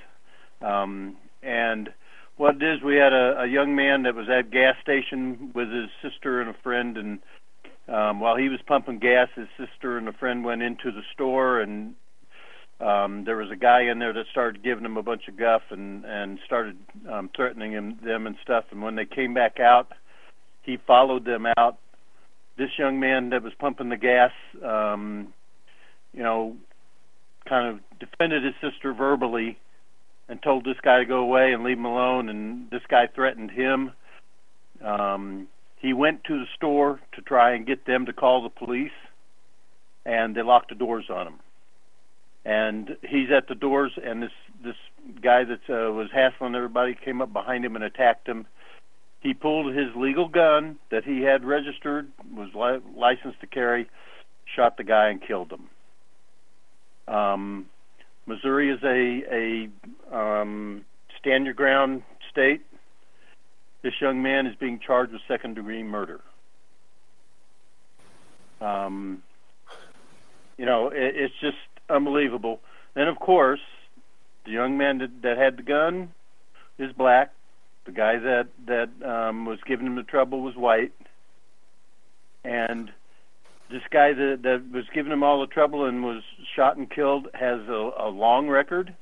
Um, 0.61 1.17
and 1.43 1.89
what 2.37 2.55
it 2.55 2.63
is, 2.63 2.81
we 2.81 2.95
had 2.95 3.13
a, 3.13 3.41
a 3.41 3.47
young 3.47 3.75
man 3.75 4.03
that 4.03 4.15
was 4.15 4.27
at 4.29 4.51
gas 4.51 4.75
station 4.81 5.51
with 5.53 5.69
his 5.69 5.89
sister 6.01 6.41
and 6.41 6.49
a 6.49 6.55
friend, 6.63 6.97
and 6.97 7.19
um, 7.87 8.19
while 8.19 8.35
he 8.35 8.49
was 8.49 8.59
pumping 8.65 8.99
gas, 8.99 9.27
his 9.35 9.47
sister 9.57 9.97
and 9.97 10.07
a 10.07 10.13
friend 10.13 10.43
went 10.43 10.61
into 10.61 10.91
the 10.91 11.03
store, 11.13 11.59
and 11.61 11.95
um, 12.79 13.23
there 13.25 13.37
was 13.37 13.51
a 13.51 13.55
guy 13.55 13.83
in 13.83 13.99
there 13.99 14.13
that 14.13 14.25
started 14.31 14.63
giving 14.63 14.85
him 14.85 14.97
a 14.97 15.03
bunch 15.03 15.27
of 15.27 15.37
guff 15.37 15.61
and 15.69 16.03
and 16.05 16.39
started 16.45 16.77
um, 17.11 17.29
threatening 17.35 17.71
him 17.71 17.99
them 18.03 18.25
and 18.25 18.35
stuff. 18.41 18.65
And 18.71 18.81
when 18.81 18.95
they 18.95 19.05
came 19.05 19.33
back 19.33 19.59
out, 19.59 19.91
he 20.63 20.77
followed 20.87 21.25
them 21.25 21.45
out. 21.57 21.77
This 22.57 22.69
young 22.77 22.99
man 22.99 23.29
that 23.29 23.43
was 23.43 23.53
pumping 23.59 23.89
the 23.89 23.97
gas, 23.97 24.31
um, 24.63 25.33
you 26.13 26.23
know, 26.23 26.55
kind 27.47 27.67
of 27.67 27.99
defended 27.99 28.43
his 28.43 28.53
sister 28.61 28.93
verbally 28.93 29.57
and 30.29 30.41
told 30.41 30.65
this 30.65 30.77
guy 30.81 30.99
to 30.99 31.05
go 31.05 31.17
away 31.17 31.53
and 31.53 31.63
leave 31.63 31.77
him 31.77 31.85
alone. 31.85 32.29
And 32.29 32.69
this 32.69 32.81
guy 32.89 33.07
threatened 33.07 33.51
him. 33.51 33.91
Um, 34.83 35.47
he 35.77 35.93
went 35.93 36.23
to 36.25 36.39
the 36.39 36.45
store 36.55 36.99
to 37.13 37.21
try 37.21 37.53
and 37.53 37.65
get 37.65 37.85
them 37.85 38.05
to 38.05 38.13
call 38.13 38.41
the 38.43 38.49
police, 38.49 38.91
and 40.05 40.35
they 40.35 40.41
locked 40.41 40.69
the 40.69 40.75
doors 40.75 41.05
on 41.09 41.27
him. 41.27 41.39
And 42.45 42.97
he's 43.01 43.29
at 43.35 43.47
the 43.47 43.55
doors, 43.55 43.91
and 44.03 44.23
this 44.23 44.31
this 44.63 44.75
guy 45.21 45.43
that 45.43 45.69
uh, 45.69 45.91
was 45.91 46.07
hassling 46.13 46.55
everybody 46.55 46.95
came 46.95 47.21
up 47.21 47.33
behind 47.33 47.65
him 47.65 47.75
and 47.75 47.83
attacked 47.83 48.27
him. 48.27 48.47
He 49.19 49.33
pulled 49.33 49.73
his 49.73 49.87
legal 49.95 50.27
gun 50.27 50.77
that 50.89 51.03
he 51.03 51.21
had 51.21 51.45
registered, 51.45 52.09
was 52.33 52.49
li- 52.53 52.91
licensed 52.97 53.39
to 53.41 53.47
carry, 53.47 53.89
shot 54.55 54.77
the 54.77 54.83
guy 54.83 55.09
and 55.09 55.21
killed 55.21 55.51
him. 55.51 57.13
Um, 57.13 57.65
Missouri 58.25 58.71
is 58.71 58.79
a 58.83 59.69
a 60.11 60.15
um, 60.15 60.85
stand 61.19 61.45
your 61.45 61.53
ground 61.53 62.03
state. 62.31 62.61
This 63.81 63.93
young 63.99 64.21
man 64.21 64.47
is 64.47 64.55
being 64.55 64.79
charged 64.79 65.11
with 65.11 65.21
second 65.27 65.55
degree 65.55 65.83
murder. 65.83 66.21
Um, 68.61 69.21
you 70.57 70.65
know, 70.65 70.87
it, 70.87 71.15
it's 71.15 71.33
just 71.41 71.57
unbelievable. 71.89 72.61
And 72.95 73.09
of 73.09 73.19
course, 73.19 73.59
the 74.45 74.51
young 74.51 74.77
man 74.77 74.99
that, 74.99 75.21
that 75.21 75.37
had 75.37 75.57
the 75.57 75.63
gun 75.63 76.13
is 76.77 76.91
black. 76.93 77.33
The 77.85 77.91
guy 77.91 78.17
that 78.19 78.47
that 78.67 78.89
um, 79.05 79.45
was 79.45 79.59
giving 79.65 79.85
him 79.85 79.95
the 79.95 80.03
trouble 80.03 80.41
was 80.41 80.55
white, 80.55 80.93
and 82.45 82.89
this 83.73 83.81
guy 83.89 84.13
that, 84.13 84.39
that 84.43 84.71
was 84.71 84.85
giving 84.93 85.11
him 85.11 85.23
all 85.23 85.41
the 85.41 85.47
trouble 85.47 85.85
and 85.85 86.03
was 86.03 86.21
shot 86.55 86.77
and 86.77 86.89
killed 86.89 87.27
has 87.33 87.59
a, 87.67 87.91
a 87.97 88.09
long 88.09 88.47
record. 88.47 88.95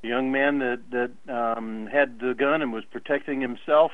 The 0.00 0.08
young 0.08 0.32
man 0.32 0.58
that 0.60 0.80
that 0.90 1.56
um, 1.56 1.86
had 1.86 2.18
the 2.18 2.34
gun 2.34 2.62
and 2.62 2.72
was 2.72 2.84
protecting 2.90 3.40
himself 3.42 3.92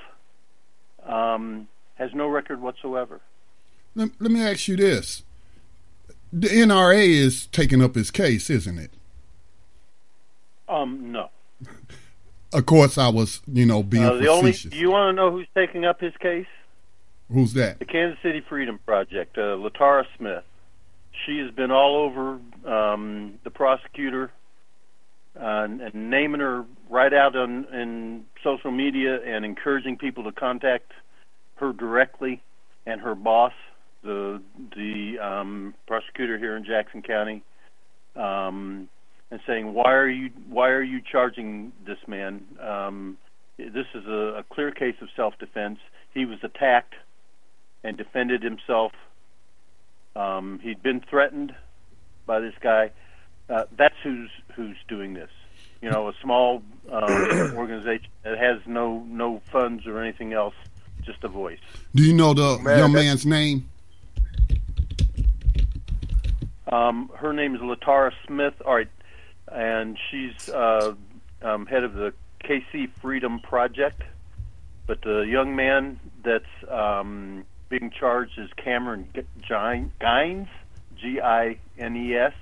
um, 1.04 1.66
has 1.96 2.10
no 2.14 2.28
record 2.28 2.62
whatsoever. 2.62 3.20
Let, 3.96 4.10
let 4.20 4.30
me 4.30 4.40
ask 4.40 4.68
you 4.68 4.76
this: 4.76 5.24
the 6.32 6.48
NRA 6.48 7.08
is 7.08 7.46
taking 7.46 7.82
up 7.82 7.96
his 7.96 8.10
case, 8.12 8.48
isn't 8.48 8.78
it? 8.78 8.92
Um, 10.68 11.10
no. 11.10 11.30
Of 12.52 12.66
course, 12.66 12.96
I 12.96 13.08
was, 13.08 13.40
you 13.50 13.66
know, 13.66 13.82
being 13.82 14.04
uh, 14.04 14.14
the 14.14 14.26
facetious. 14.26 14.66
only. 14.66 14.76
Do 14.76 14.76
you 14.76 14.90
want 14.90 15.16
to 15.16 15.20
know 15.20 15.30
who's 15.32 15.48
taking 15.54 15.84
up 15.84 16.00
his 16.00 16.12
case? 16.20 16.46
Who's 17.32 17.54
that? 17.54 17.78
The 17.78 17.84
Kansas 17.84 18.18
City 18.22 18.42
Freedom 18.48 18.78
Project, 18.84 19.38
uh, 19.38 19.56
Latara 19.56 20.04
Smith. 20.18 20.44
She 21.24 21.38
has 21.38 21.50
been 21.52 21.70
all 21.70 21.96
over 21.96 22.38
um, 22.66 23.34
the 23.44 23.50
prosecutor 23.50 24.30
uh, 25.36 25.64
and, 25.64 25.80
and 25.80 26.10
naming 26.10 26.40
her 26.40 26.64
right 26.90 27.12
out 27.12 27.34
on 27.36 27.66
in 27.72 28.24
social 28.44 28.70
media 28.70 29.18
and 29.24 29.44
encouraging 29.44 29.96
people 29.96 30.24
to 30.24 30.32
contact 30.32 30.92
her 31.56 31.72
directly 31.72 32.42
and 32.86 33.00
her 33.00 33.14
boss, 33.14 33.52
the 34.02 34.42
the 34.76 35.18
um, 35.18 35.74
prosecutor 35.86 36.36
here 36.38 36.56
in 36.56 36.64
Jackson 36.64 37.00
County, 37.02 37.42
um, 38.16 38.88
and 39.30 39.40
saying 39.46 39.72
why 39.72 39.92
are 39.92 40.08
you 40.08 40.30
why 40.48 40.68
are 40.68 40.82
you 40.82 41.00
charging 41.00 41.72
this 41.86 41.98
man? 42.06 42.42
Um, 42.60 43.16
this 43.56 43.86
is 43.94 44.04
a, 44.06 44.40
a 44.40 44.44
clear 44.52 44.70
case 44.70 44.96
of 45.00 45.08
self-defense. 45.14 45.78
He 46.12 46.24
was 46.24 46.38
attacked 46.42 46.94
and 47.84 47.96
defended 47.96 48.42
himself. 48.42 48.92
Um, 50.14 50.60
he'd 50.62 50.82
been 50.82 51.00
threatened 51.00 51.54
by 52.26 52.40
this 52.40 52.54
guy. 52.60 52.90
Uh, 53.48 53.64
that's 53.76 53.94
who's 54.02 54.30
who's 54.54 54.76
doing 54.88 55.14
this. 55.14 55.30
You 55.80 55.90
know, 55.90 56.08
a 56.08 56.12
small 56.22 56.62
um, 56.90 57.02
organization 57.56 58.08
that 58.22 58.38
has 58.38 58.58
no 58.66 59.04
no 59.08 59.42
funds 59.50 59.86
or 59.86 60.00
anything 60.00 60.32
else, 60.32 60.54
just 61.02 61.24
a 61.24 61.28
voice. 61.28 61.58
Do 61.94 62.02
you 62.02 62.12
know 62.12 62.34
the 62.34 62.58
Man, 62.62 62.78
young 62.78 62.92
man's 62.92 63.26
name? 63.26 63.68
Um, 66.70 67.10
her 67.16 67.32
name 67.32 67.54
is 67.54 67.60
Latara 67.60 68.12
Smith. 68.26 68.54
All 68.64 68.76
right, 68.76 68.88
and 69.48 69.98
she's 70.10 70.48
uh, 70.48 70.94
um, 71.42 71.66
head 71.66 71.84
of 71.84 71.94
the 71.94 72.14
KC 72.44 72.90
Freedom 73.00 73.40
Project. 73.40 74.02
But 74.86 75.02
the 75.02 75.20
young 75.20 75.54
man 75.54 76.00
that's 76.24 76.44
um, 76.68 77.44
being 77.72 77.90
charged 77.90 78.38
is 78.38 78.50
Cameron 78.62 79.08
Gines, 79.48 80.48
G 80.94 81.20
I 81.22 81.56
N 81.78 81.96
E 81.96 82.14
S. 82.14 82.34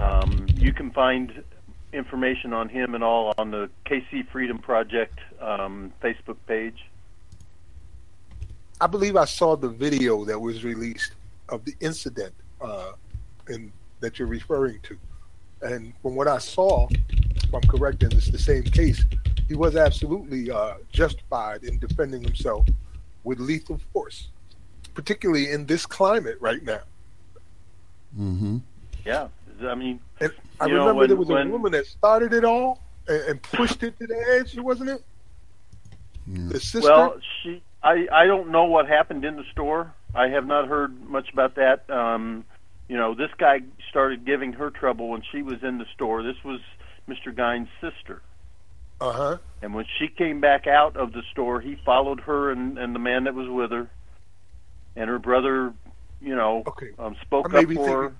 Um, 0.00 0.46
you 0.54 0.72
can 0.72 0.92
find 0.92 1.42
information 1.92 2.52
on 2.52 2.68
him 2.68 2.94
and 2.94 3.02
all 3.02 3.34
on 3.36 3.50
the 3.50 3.68
KC 3.86 4.28
Freedom 4.30 4.58
Project 4.58 5.18
um, 5.40 5.92
Facebook 6.00 6.36
page. 6.46 6.86
I 8.80 8.86
believe 8.86 9.16
I 9.16 9.24
saw 9.24 9.56
the 9.56 9.68
video 9.68 10.24
that 10.26 10.38
was 10.38 10.62
released 10.62 11.14
of 11.48 11.64
the 11.64 11.74
incident 11.80 12.34
uh, 12.60 12.92
in, 13.48 13.72
that 13.98 14.20
you're 14.20 14.28
referring 14.28 14.78
to. 14.84 14.96
And 15.60 15.92
from 16.02 16.14
what 16.14 16.28
I 16.28 16.38
saw, 16.38 16.86
if 17.10 17.52
I'm 17.52 17.62
correct, 17.62 18.04
and 18.04 18.12
it's 18.12 18.30
the 18.30 18.38
same 18.38 18.62
case, 18.62 19.04
he 19.48 19.54
was 19.54 19.74
absolutely 19.74 20.52
uh, 20.52 20.74
justified 20.92 21.64
in 21.64 21.80
defending 21.80 22.22
himself 22.22 22.64
with 23.24 23.40
lethal 23.40 23.80
force, 23.92 24.28
particularly 24.94 25.50
in 25.50 25.66
this 25.66 25.86
climate 25.86 26.36
right 26.40 26.62
now. 26.62 26.80
Mm-hmm. 28.18 28.58
Yeah, 29.04 29.28
I 29.62 29.74
mean, 29.74 30.00
and 30.20 30.32
I 30.60 30.66
remember 30.66 30.84
know, 30.84 30.94
when, 30.94 31.08
there 31.08 31.16
was 31.16 31.28
when, 31.28 31.48
a 31.48 31.50
woman 31.50 31.72
that 31.72 31.86
started 31.86 32.32
it 32.32 32.44
all 32.44 32.80
and, 33.08 33.22
and, 33.22 33.42
pushed 33.42 33.82
it 33.82 33.98
to 33.98 34.06
the 34.06 34.38
edge, 34.38 34.56
wasn't 34.58 34.90
it? 34.90 35.04
Yeah. 36.26 36.48
The 36.48 36.60
sister. 36.60 36.90
Well, 36.90 37.20
she. 37.42 37.62
I 37.82 38.06
I 38.10 38.26
don't 38.26 38.50
know 38.50 38.64
what 38.64 38.88
happened 38.88 39.24
in 39.24 39.36
the 39.36 39.44
store. 39.52 39.92
I 40.14 40.28
have 40.28 40.46
not 40.46 40.68
heard 40.68 41.08
much 41.08 41.32
about 41.32 41.56
that. 41.56 41.90
Um, 41.90 42.44
you 42.88 42.96
know, 42.96 43.14
this 43.14 43.30
guy 43.36 43.60
started 43.90 44.24
giving 44.24 44.52
her 44.54 44.70
trouble 44.70 45.08
when 45.08 45.22
she 45.32 45.42
was 45.42 45.62
in 45.62 45.78
the 45.78 45.86
store. 45.94 46.22
This 46.22 46.36
was 46.44 46.60
Mr. 47.08 47.34
Gines' 47.34 47.68
sister. 47.80 48.22
Uh 49.04 49.12
huh. 49.12 49.38
And 49.60 49.74
when 49.74 49.84
she 49.98 50.08
came 50.08 50.40
back 50.40 50.66
out 50.66 50.96
of 50.96 51.12
the 51.12 51.22
store, 51.30 51.60
he 51.60 51.76
followed 51.84 52.20
her 52.20 52.50
and, 52.50 52.78
and 52.78 52.94
the 52.94 52.98
man 52.98 53.24
that 53.24 53.34
was 53.34 53.48
with 53.50 53.70
her, 53.70 53.90
and 54.96 55.10
her 55.10 55.18
brother, 55.18 55.74
you 56.22 56.34
know, 56.34 56.62
okay. 56.66 56.92
um, 56.98 57.14
spoke 57.20 57.44
up 57.46 57.52
for 57.52 57.58
thinking, 57.58 57.84
her. 57.84 58.14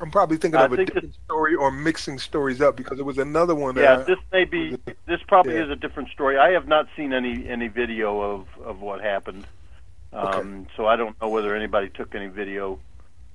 I'm 0.00 0.10
probably 0.10 0.38
thinking 0.38 0.58
I 0.58 0.64
of 0.64 0.72
a 0.72 0.84
different 0.84 1.14
story 1.26 1.54
or 1.54 1.70
mixing 1.70 2.18
stories 2.18 2.62
up 2.62 2.74
because 2.74 2.96
there 2.96 3.04
was 3.04 3.18
another 3.18 3.54
one. 3.54 3.76
Yeah, 3.76 3.96
this 3.96 4.18
may 4.32 4.46
be. 4.46 4.78
This 5.04 5.20
probably 5.28 5.56
yeah. 5.56 5.64
is 5.64 5.70
a 5.70 5.76
different 5.76 6.08
story. 6.08 6.38
I 6.38 6.52
have 6.52 6.66
not 6.66 6.88
seen 6.96 7.12
any 7.12 7.46
any 7.46 7.68
video 7.68 8.18
of 8.18 8.46
of 8.64 8.80
what 8.80 9.02
happened, 9.02 9.46
um, 10.14 10.26
okay. 10.26 10.70
so 10.74 10.86
I 10.86 10.96
don't 10.96 11.20
know 11.20 11.28
whether 11.28 11.54
anybody 11.54 11.90
took 11.90 12.14
any 12.14 12.28
video 12.28 12.78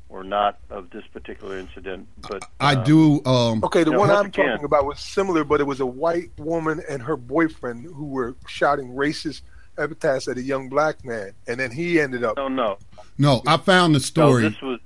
or 0.09 0.23
not 0.23 0.57
of 0.69 0.89
this 0.89 1.05
particular 1.07 1.57
incident. 1.57 2.07
But 2.29 2.43
I 2.59 2.75
um, 2.75 2.83
do. 2.83 3.25
Um, 3.25 3.63
okay, 3.63 3.83
the 3.83 3.91
one 3.91 4.09
I'm 4.09 4.31
talking 4.31 4.63
about 4.63 4.85
was 4.85 4.99
similar, 4.99 5.43
but 5.43 5.59
it 5.59 5.65
was 5.65 5.79
a 5.79 5.85
white 5.85 6.31
woman 6.37 6.81
and 6.89 7.01
her 7.01 7.17
boyfriend 7.17 7.85
who 7.85 8.05
were 8.05 8.35
shouting 8.47 8.93
racist 8.93 9.41
epithets 9.77 10.27
at 10.27 10.37
a 10.37 10.41
young 10.41 10.69
black 10.69 11.03
man, 11.05 11.33
and 11.47 11.59
then 11.59 11.71
he 11.71 11.99
ended 11.99 12.23
up. 12.23 12.37
No, 12.37 12.47
no, 12.47 12.77
no. 13.17 13.41
I 13.45 13.57
found 13.57 13.95
the 13.95 13.99
story. 13.99 14.43
No, 14.43 14.49
this 14.49 14.61
was. 14.61 14.79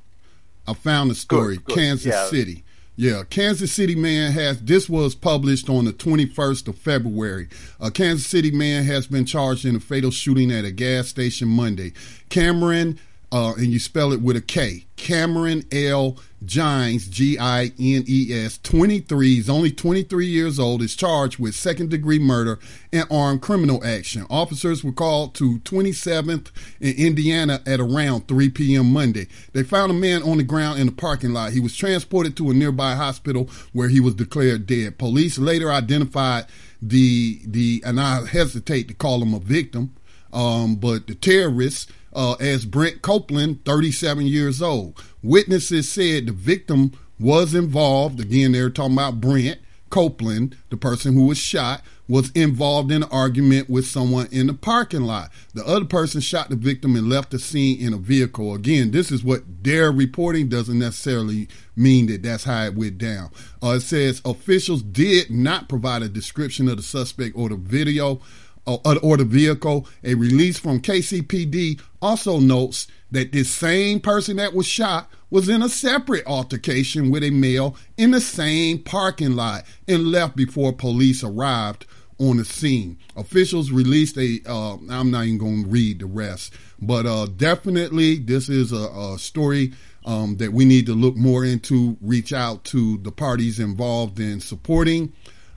I 0.67 0.73
found 0.73 1.09
the 1.09 1.15
story. 1.15 1.57
Good, 1.57 1.65
good. 1.65 1.75
Kansas 1.75 2.13
yeah. 2.13 2.25
City. 2.27 2.63
Yeah, 2.97 3.23
Kansas 3.29 3.71
City 3.71 3.95
man 3.95 4.31
has. 4.33 4.61
This 4.61 4.89
was 4.89 5.15
published 5.15 5.69
on 5.69 5.85
the 5.85 5.93
21st 5.93 6.67
of 6.67 6.77
February. 6.77 7.47
A 7.79 7.89
Kansas 7.89 8.27
City 8.27 8.51
man 8.51 8.83
has 8.83 9.07
been 9.07 9.25
charged 9.25 9.65
in 9.65 9.75
a 9.75 9.79
fatal 9.79 10.11
shooting 10.11 10.51
at 10.51 10.65
a 10.65 10.71
gas 10.71 11.07
station 11.07 11.47
Monday. 11.47 11.93
Cameron 12.29 12.99
uh, 13.31 13.53
and 13.57 13.67
you 13.67 13.79
spell 13.79 14.11
it 14.11 14.21
with 14.21 14.35
a 14.35 14.41
K. 14.41 14.85
Cameron 14.97 15.63
L. 15.71 16.17
Gines, 16.43 17.07
G 17.07 17.37
I 17.37 17.65
N 17.79 18.03
E 18.07 18.27
S, 18.31 18.57
23, 18.63 19.35
he's 19.35 19.49
only 19.49 19.71
23 19.71 20.25
years 20.25 20.59
old, 20.59 20.81
is 20.81 20.95
charged 20.95 21.37
with 21.37 21.53
second 21.53 21.91
degree 21.91 22.17
murder 22.17 22.59
and 22.91 23.05
armed 23.11 23.41
criminal 23.41 23.83
action. 23.85 24.25
Officers 24.29 24.83
were 24.83 24.91
called 24.91 25.35
to 25.35 25.59
27th 25.59 26.49
in 26.79 26.95
Indiana 26.95 27.61
at 27.65 27.79
around 27.79 28.27
3 28.27 28.49
p.m. 28.49 28.91
Monday. 28.91 29.27
They 29.53 29.63
found 29.63 29.91
a 29.91 29.95
man 29.95 30.23
on 30.23 30.37
the 30.37 30.43
ground 30.43 30.79
in 30.79 30.87
the 30.87 30.91
parking 30.91 31.31
lot. 31.31 31.51
He 31.51 31.59
was 31.59 31.75
transported 31.75 32.35
to 32.37 32.49
a 32.49 32.53
nearby 32.53 32.95
hospital 32.95 33.47
where 33.71 33.89
he 33.89 33.99
was 33.99 34.15
declared 34.15 34.65
dead. 34.65 34.97
Police 34.97 35.37
later 35.37 35.71
identified 35.71 36.45
the, 36.81 37.39
the 37.45 37.83
and 37.85 37.99
I 37.99 38.25
hesitate 38.25 38.87
to 38.87 38.95
call 38.95 39.21
him 39.21 39.35
a 39.35 39.39
victim, 39.39 39.93
um, 40.33 40.75
but 40.75 41.05
the 41.05 41.13
terrorist 41.13 41.91
uh, 42.13 42.33
as 42.33 42.65
Brent 42.65 43.01
Copeland, 43.01 43.65
37 43.65 44.25
years 44.25 44.61
old. 44.61 45.01
Witnesses 45.21 45.89
said 45.89 46.27
the 46.27 46.31
victim 46.31 46.91
was 47.19 47.53
involved. 47.53 48.19
Again, 48.19 48.51
they're 48.51 48.69
talking 48.69 48.93
about 48.93 49.21
Brent 49.21 49.59
Copeland, 49.89 50.57
the 50.69 50.77
person 50.77 51.13
who 51.13 51.25
was 51.25 51.37
shot, 51.37 51.81
was 52.07 52.31
involved 52.31 52.91
in 52.91 53.03
an 53.03 53.09
argument 53.11 53.69
with 53.69 53.85
someone 53.85 54.27
in 54.31 54.47
the 54.47 54.53
parking 54.53 55.03
lot. 55.03 55.31
The 55.53 55.65
other 55.65 55.85
person 55.85 56.19
shot 56.19 56.49
the 56.49 56.55
victim 56.55 56.95
and 56.95 57.07
left 57.07 57.31
the 57.31 57.39
scene 57.39 57.79
in 57.79 57.93
a 57.93 57.97
vehicle. 57.97 58.53
Again, 58.53 58.91
this 58.91 59.11
is 59.11 59.23
what 59.23 59.43
they're 59.63 59.91
reporting, 59.91 60.49
doesn't 60.49 60.79
necessarily 60.79 61.47
mean 61.75 62.07
that 62.07 62.23
that's 62.23 62.43
how 62.43 62.65
it 62.65 62.75
went 62.75 62.97
down. 62.97 63.31
Uh, 63.63 63.75
it 63.75 63.81
says 63.81 64.21
officials 64.25 64.81
did 64.81 65.29
not 65.29 65.69
provide 65.69 66.01
a 66.01 66.09
description 66.09 66.67
of 66.67 66.77
the 66.77 66.83
suspect 66.83 67.35
or 67.37 67.49
the 67.49 67.55
video 67.55 68.19
or, 68.65 69.17
the 69.17 69.25
vehicle. 69.25 69.87
A 70.03 70.13
release 70.15 70.59
from 70.59 70.81
KCPD 70.81 71.81
also 72.01 72.39
notes 72.39 72.87
that 73.11 73.31
this 73.31 73.49
same 73.49 73.99
person 73.99 74.37
that 74.37 74.53
was 74.53 74.65
shot 74.65 75.09
was 75.29 75.49
in 75.49 75.61
a 75.61 75.69
separate 75.69 76.25
altercation 76.27 77.09
with 77.09 77.23
a 77.23 77.29
male 77.29 77.75
in 77.97 78.11
the 78.11 78.21
same 78.21 78.79
parking 78.79 79.35
lot 79.35 79.63
and 79.87 80.11
left 80.11 80.35
before 80.35 80.73
police 80.73 81.23
arrived 81.23 81.85
on 82.19 82.37
the 82.37 82.45
scene. 82.45 82.97
Officials 83.15 83.71
released 83.71 84.17
a. 84.17 84.39
Uh, 84.45 84.77
I'm 84.89 85.09
not 85.09 85.25
even 85.25 85.39
going 85.39 85.63
to 85.63 85.69
read 85.69 85.99
the 85.99 86.05
rest, 86.05 86.53
but 86.79 87.05
uh, 87.05 87.25
definitely 87.25 88.17
this 88.17 88.47
is 88.47 88.71
a, 88.71 88.87
a 88.87 89.17
story 89.17 89.73
um, 90.05 90.37
that 90.37 90.53
we 90.53 90.65
need 90.65 90.85
to 90.85 90.93
look 90.93 91.15
more 91.15 91.43
into. 91.43 91.97
Reach 91.99 92.31
out 92.31 92.63
to 92.65 92.97
the 92.99 93.11
parties 93.11 93.59
involved 93.59 94.19
in 94.19 94.39
supporting, 94.39 95.13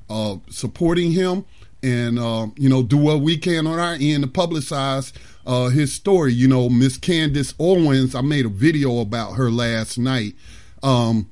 uh, 0.09 0.37
supporting 0.49 1.13
him, 1.13 1.45
and 1.85 2.19
uh, 2.19 2.47
you 2.57 2.69
know 2.69 2.83
do 2.83 2.97
what 2.97 3.21
we 3.21 3.37
can 3.37 3.67
on 3.67 3.79
our 3.79 3.97
end 4.01 4.25
to 4.25 4.29
publicize 4.29 5.13
uh, 5.47 5.69
his 5.69 5.93
story. 5.93 6.33
You 6.33 6.49
know, 6.49 6.69
Miss 6.69 6.97
Candace 6.97 7.55
Owens. 7.59 8.15
I 8.15 8.23
made 8.23 8.47
a 8.47 8.51
video 8.51 9.01
about 9.01 9.33
her 9.33 9.51
last 9.51 9.99
night. 9.99 10.35
Um, 10.83 11.31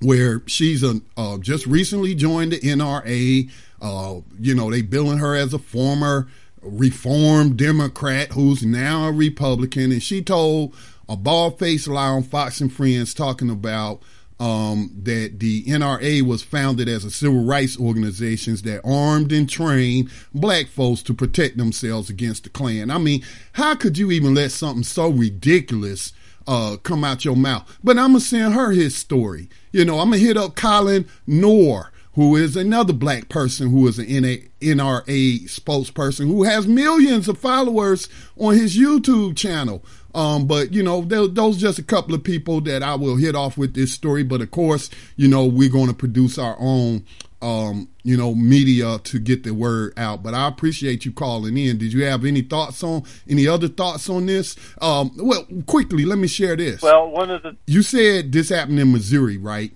where 0.00 0.42
she's 0.46 0.82
a, 0.82 1.00
uh, 1.16 1.38
just 1.38 1.66
recently 1.66 2.14
joined 2.14 2.52
the 2.52 2.60
NRA. 2.60 3.50
Uh, 3.80 4.20
you 4.38 4.54
know, 4.54 4.70
they 4.70 4.82
billing 4.82 5.18
her 5.18 5.34
as 5.34 5.54
a 5.54 5.58
former 5.58 6.28
reformed 6.60 7.56
Democrat 7.56 8.32
who's 8.32 8.64
now 8.64 9.06
a 9.06 9.12
Republican, 9.12 9.92
and 9.92 10.02
she 10.02 10.22
told 10.22 10.74
a 11.08 11.16
bald 11.16 11.58
faced 11.58 11.88
lie 11.88 12.08
on 12.08 12.22
Fox 12.22 12.60
and 12.60 12.72
Friends 12.72 13.14
talking 13.14 13.50
about 13.50 14.02
um, 14.44 14.90
that 15.04 15.40
the 15.40 15.64
NRA 15.64 16.20
was 16.20 16.42
founded 16.42 16.86
as 16.86 17.02
a 17.02 17.10
civil 17.10 17.42
rights 17.44 17.80
organization 17.80 18.54
that 18.56 18.82
armed 18.84 19.32
and 19.32 19.48
trained 19.48 20.10
black 20.34 20.66
folks 20.66 21.02
to 21.04 21.14
protect 21.14 21.56
themselves 21.56 22.10
against 22.10 22.44
the 22.44 22.50
Klan. 22.50 22.90
I 22.90 22.98
mean, 22.98 23.24
how 23.52 23.74
could 23.74 23.96
you 23.96 24.10
even 24.10 24.34
let 24.34 24.50
something 24.50 24.84
so 24.84 25.08
ridiculous 25.08 26.12
uh, 26.46 26.76
come 26.82 27.04
out 27.04 27.24
your 27.24 27.36
mouth? 27.36 27.78
But 27.82 27.96
I'm 27.96 28.08
gonna 28.08 28.20
send 28.20 28.52
her 28.52 28.72
his 28.72 28.94
story. 28.94 29.48
You 29.72 29.86
know, 29.86 29.98
I'm 29.98 30.10
gonna 30.10 30.18
hit 30.18 30.36
up 30.36 30.56
Colion 30.56 31.08
Noir 31.26 31.90
who 32.12 32.36
is 32.36 32.54
another 32.54 32.92
black 32.92 33.28
person 33.28 33.70
who 33.70 33.88
is 33.88 33.98
an 33.98 34.06
NRA 34.06 35.40
spokesperson 35.48 36.28
who 36.28 36.44
has 36.44 36.66
millions 36.66 37.28
of 37.28 37.38
followers 37.38 38.08
on 38.38 38.54
his 38.54 38.76
YouTube 38.76 39.36
channel. 39.36 39.84
Um, 40.14 40.46
but 40.46 40.72
you 40.72 40.82
know, 40.82 41.02
those 41.02 41.58
just 41.58 41.78
a 41.78 41.82
couple 41.82 42.14
of 42.14 42.22
people 42.22 42.60
that 42.62 42.82
I 42.82 42.94
will 42.94 43.16
hit 43.16 43.34
off 43.34 43.58
with 43.58 43.74
this 43.74 43.92
story. 43.92 44.22
But 44.22 44.40
of 44.40 44.50
course, 44.50 44.90
you 45.16 45.28
know, 45.28 45.44
we're 45.44 45.70
going 45.70 45.88
to 45.88 45.94
produce 45.94 46.38
our 46.38 46.56
own, 46.58 47.04
um, 47.42 47.88
you 48.04 48.16
know, 48.16 48.34
media 48.34 48.98
to 48.98 49.18
get 49.18 49.42
the 49.42 49.52
word 49.52 49.92
out. 49.96 50.22
But 50.22 50.34
I 50.34 50.46
appreciate 50.46 51.04
you 51.04 51.12
calling 51.12 51.56
in. 51.56 51.78
Did 51.78 51.92
you 51.92 52.04
have 52.04 52.24
any 52.24 52.42
thoughts 52.42 52.82
on 52.84 53.02
any 53.28 53.48
other 53.48 53.68
thoughts 53.68 54.08
on 54.08 54.26
this? 54.26 54.56
Um, 54.80 55.10
well, 55.16 55.46
quickly, 55.66 56.04
let 56.04 56.18
me 56.18 56.28
share 56.28 56.56
this. 56.56 56.80
Well, 56.80 57.10
one 57.10 57.30
of 57.30 57.42
the 57.42 57.56
you 57.66 57.82
said 57.82 58.32
this 58.32 58.50
happened 58.50 58.78
in 58.78 58.92
Missouri, 58.92 59.36
right? 59.36 59.72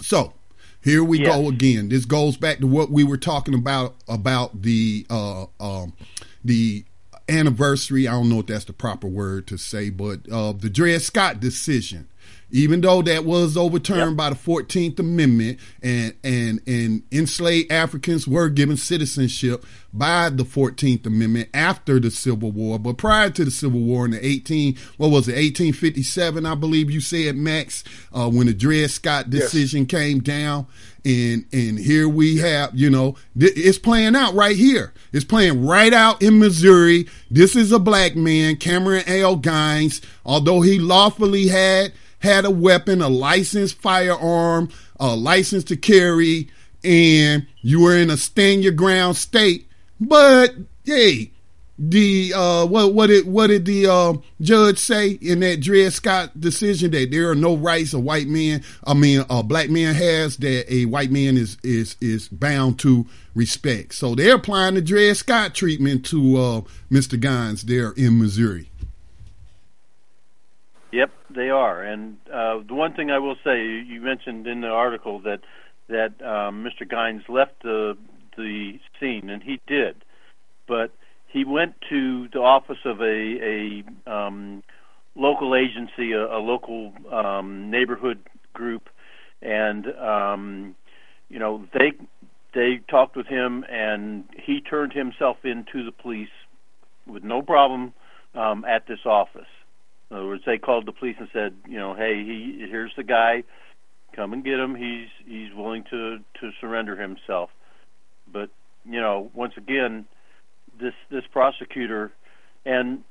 So 0.00 0.34
here 0.82 1.02
we 1.02 1.20
yes. 1.20 1.28
go 1.28 1.48
again. 1.48 1.88
This 1.88 2.04
goes 2.04 2.36
back 2.36 2.58
to 2.58 2.66
what 2.66 2.90
we 2.90 3.04
were 3.04 3.16
talking 3.16 3.54
about 3.54 3.94
about 4.08 4.62
the 4.62 5.06
uh, 5.08 5.46
um, 5.60 5.94
the 6.44 6.84
anniversary. 7.28 8.06
I 8.08 8.12
don't 8.12 8.28
know 8.28 8.40
if 8.40 8.46
that's 8.46 8.64
the 8.64 8.72
proper 8.72 9.06
word 9.06 9.46
to 9.48 9.58
say, 9.58 9.90
but 9.90 10.20
uh, 10.30 10.52
the 10.52 10.70
Dred 10.70 11.02
Scott 11.02 11.40
decision 11.40 12.08
even 12.54 12.80
though 12.82 13.02
that 13.02 13.24
was 13.24 13.56
overturned 13.56 14.12
yep. 14.12 14.16
by 14.16 14.30
the 14.30 14.36
14th 14.36 15.00
Amendment 15.00 15.58
and, 15.82 16.14
and, 16.22 16.60
and 16.68 17.02
enslaved 17.10 17.72
Africans 17.72 18.28
were 18.28 18.48
given 18.48 18.76
citizenship 18.76 19.66
by 19.92 20.28
the 20.28 20.44
14th 20.44 21.04
Amendment 21.04 21.48
after 21.52 21.98
the 21.98 22.12
Civil 22.12 22.52
War. 22.52 22.78
But 22.78 22.96
prior 22.96 23.28
to 23.30 23.44
the 23.44 23.50
Civil 23.50 23.80
War 23.80 24.04
in 24.04 24.12
the 24.12 24.24
18, 24.24 24.76
what 24.98 25.10
was 25.10 25.26
it, 25.26 25.32
1857, 25.32 26.46
I 26.46 26.54
believe 26.54 26.92
you 26.92 27.00
said, 27.00 27.36
Max, 27.36 27.82
uh, 28.12 28.30
when 28.30 28.46
the 28.46 28.54
Dred 28.54 28.88
Scott 28.88 29.30
decision 29.30 29.80
yes. 29.80 29.90
came 29.90 30.20
down. 30.20 30.68
And, 31.04 31.44
and 31.52 31.78
here 31.78 32.08
we 32.08 32.38
have, 32.38 32.70
you 32.74 32.88
know, 32.88 33.16
th- 33.38 33.52
it's 33.56 33.78
playing 33.78 34.16
out 34.16 34.34
right 34.34 34.56
here. 34.56 34.94
It's 35.12 35.24
playing 35.24 35.66
right 35.66 35.92
out 35.92 36.22
in 36.22 36.38
Missouri. 36.38 37.06
This 37.30 37.54
is 37.54 37.72
a 37.72 37.78
black 37.78 38.16
man, 38.16 38.56
Cameron 38.56 39.04
L. 39.06 39.36
Gines, 39.36 40.00
although 40.24 40.62
he 40.62 40.78
lawfully 40.78 41.48
had 41.48 41.92
had 42.20 42.46
a 42.46 42.50
weapon, 42.50 43.02
a 43.02 43.08
licensed 43.08 43.76
firearm, 43.82 44.70
a 44.98 45.14
license 45.14 45.62
to 45.64 45.76
carry, 45.76 46.48
and 46.82 47.46
you 47.60 47.82
were 47.82 47.96
in 47.96 48.08
a 48.08 48.16
stand 48.16 48.62
your 48.62 48.72
ground 48.72 49.16
state. 49.16 49.68
But 50.00 50.54
hey, 50.84 51.33
the 51.78 52.32
uh, 52.34 52.66
what 52.66 52.94
what 52.94 53.08
did 53.08 53.26
what 53.26 53.48
did 53.48 53.64
the 53.64 53.86
uh, 53.86 54.14
judge 54.40 54.78
say 54.78 55.10
in 55.10 55.40
that 55.40 55.60
Dred 55.60 55.92
Scott 55.92 56.38
decision 56.38 56.92
that 56.92 57.10
there 57.10 57.30
are 57.30 57.34
no 57.34 57.56
rights 57.56 57.92
a 57.92 57.98
white 57.98 58.28
man, 58.28 58.62
I 58.84 58.94
mean 58.94 59.24
a 59.28 59.42
black 59.42 59.70
man 59.70 59.94
has 59.94 60.36
that 60.38 60.72
a 60.72 60.86
white 60.86 61.10
man 61.10 61.36
is 61.36 61.58
is 61.64 61.96
is 62.00 62.28
bound 62.28 62.78
to 62.80 63.06
respect. 63.34 63.94
So 63.94 64.14
they're 64.14 64.36
applying 64.36 64.74
the 64.74 64.82
Dred 64.82 65.16
Scott 65.16 65.54
treatment 65.54 66.04
to 66.06 66.36
uh, 66.36 66.60
Mr. 66.90 67.18
Gines 67.18 67.64
there 67.64 67.90
in 67.92 68.20
Missouri. 68.20 68.70
Yep, 70.92 71.10
they 71.30 71.50
are. 71.50 71.82
And 71.82 72.18
uh, 72.32 72.60
the 72.68 72.74
one 72.74 72.94
thing 72.94 73.10
I 73.10 73.18
will 73.18 73.36
say, 73.42 73.64
you 73.64 74.00
mentioned 74.00 74.46
in 74.46 74.60
the 74.60 74.68
article 74.68 75.18
that 75.20 75.40
that 75.88 76.22
um, 76.22 76.64
Mr. 76.64 76.88
Gines 76.88 77.22
left 77.28 77.62
the 77.64 77.98
the 78.36 78.78
scene, 79.00 79.28
and 79.28 79.42
he 79.42 79.60
did, 79.66 79.96
but 80.68 80.92
he 81.34 81.44
went 81.44 81.74
to 81.90 82.28
the 82.32 82.38
office 82.38 82.78
of 82.84 83.00
a 83.00 83.82
a 84.06 84.10
um, 84.10 84.62
local 85.16 85.56
agency, 85.56 86.12
a, 86.12 86.26
a 86.26 86.38
local 86.38 86.92
um, 87.12 87.70
neighborhood 87.70 88.20
group, 88.52 88.88
and 89.42 89.86
um, 89.98 90.76
you 91.28 91.40
know 91.40 91.66
they 91.74 91.92
they 92.54 92.80
talked 92.88 93.16
with 93.16 93.26
him, 93.26 93.64
and 93.68 94.24
he 94.46 94.60
turned 94.60 94.92
himself 94.92 95.38
into 95.42 95.84
the 95.84 95.90
police 95.90 96.28
with 97.04 97.24
no 97.24 97.42
problem 97.42 97.92
um, 98.36 98.64
at 98.64 98.86
this 98.86 99.00
office. 99.04 99.50
In 100.10 100.16
other 100.16 100.26
words, 100.26 100.44
they 100.46 100.56
called 100.58 100.86
the 100.86 100.92
police 100.92 101.16
and 101.18 101.28
said, 101.32 101.56
you 101.68 101.78
know, 101.78 101.94
hey, 101.94 102.22
he 102.24 102.64
here's 102.70 102.92
the 102.96 103.02
guy, 103.02 103.42
come 104.14 104.32
and 104.32 104.44
get 104.44 104.60
him. 104.60 104.76
He's 104.76 105.08
he's 105.26 105.52
willing 105.52 105.82
to 105.90 106.18
to 106.18 106.50
surrender 106.60 106.94
himself. 106.94 107.50
But 108.32 108.50
you 108.84 109.00
know, 109.00 109.32
once 109.34 109.54
again, 109.56 110.04
this 110.80 110.94
this 111.10 111.24
prosecutor, 111.32 112.12
and 112.64 113.04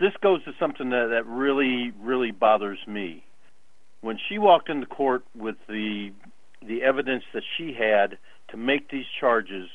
this 0.00 0.12
goes 0.22 0.44
to 0.44 0.52
something 0.58 0.90
that 0.90 1.08
that 1.10 1.26
really 1.26 1.92
really 2.00 2.30
bothers 2.30 2.78
me. 2.86 3.24
When 4.00 4.18
she 4.28 4.38
walked 4.38 4.68
into 4.68 4.86
court 4.86 5.24
with 5.34 5.56
the 5.68 6.12
the 6.66 6.82
evidence 6.82 7.24
that 7.32 7.42
she 7.56 7.74
had 7.78 8.18
to 8.50 8.56
make 8.56 8.90
these 8.90 9.06
charges, 9.18 9.68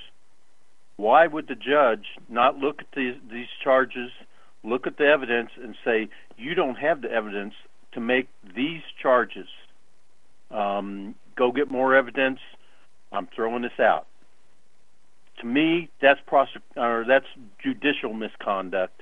why 0.97 1.27
would 1.27 1.47
the 1.47 1.55
judge 1.55 2.05
not 2.29 2.57
look 2.57 2.81
at 2.81 2.87
these 2.95 3.15
these 3.31 3.47
charges? 3.63 4.11
look 4.65 4.87
at 4.87 4.97
the 4.97 5.05
evidence 5.05 5.51
and 5.61 5.75
say 5.85 6.09
you 6.37 6.55
don't 6.55 6.75
have 6.75 7.01
the 7.01 7.11
evidence 7.11 7.53
to 7.93 7.99
make 8.01 8.27
these 8.55 8.81
charges. 9.01 9.47
Um, 10.51 11.15
go 11.37 11.51
get 11.51 11.71
more 11.71 11.95
evidence. 11.95 12.39
I'm 13.11 13.27
throwing 13.33 13.61
this 13.61 13.79
out. 13.79 14.07
To 15.41 15.45
me, 15.45 15.89
that's 16.01 16.19
prosec- 16.29 16.61
or 16.77 17.05
that's 17.07 17.25
judicial 17.61 18.13
misconduct, 18.13 19.01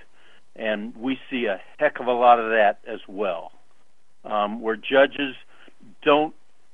and 0.55 0.95
we 0.95 1.19
see 1.29 1.45
a 1.45 1.61
heck 1.77 1.99
of 1.99 2.07
a 2.07 2.11
lot 2.11 2.39
of 2.39 2.49
that 2.49 2.79
as 2.87 2.99
well, 3.07 3.51
um, 4.25 4.61
where 4.61 4.75
judges 4.75 5.35
don't 6.01 6.33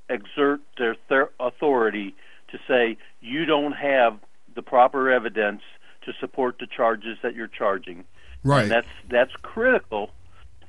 exert 0.09 0.61
their 0.77 0.95
th- 1.07 1.29
authority 1.39 2.15
to 2.51 2.57
say 2.67 2.97
you 3.21 3.45
don't 3.45 3.73
have 3.73 4.17
the 4.55 4.61
proper 4.61 5.11
evidence 5.11 5.61
to 6.03 6.13
support 6.19 6.57
the 6.59 6.67
charges 6.67 7.17
that 7.21 7.35
you're 7.35 7.47
charging. 7.47 8.03
Right. 8.43 8.63
And 8.63 8.71
that's 8.71 8.87
that's 9.09 9.33
critical 9.41 10.11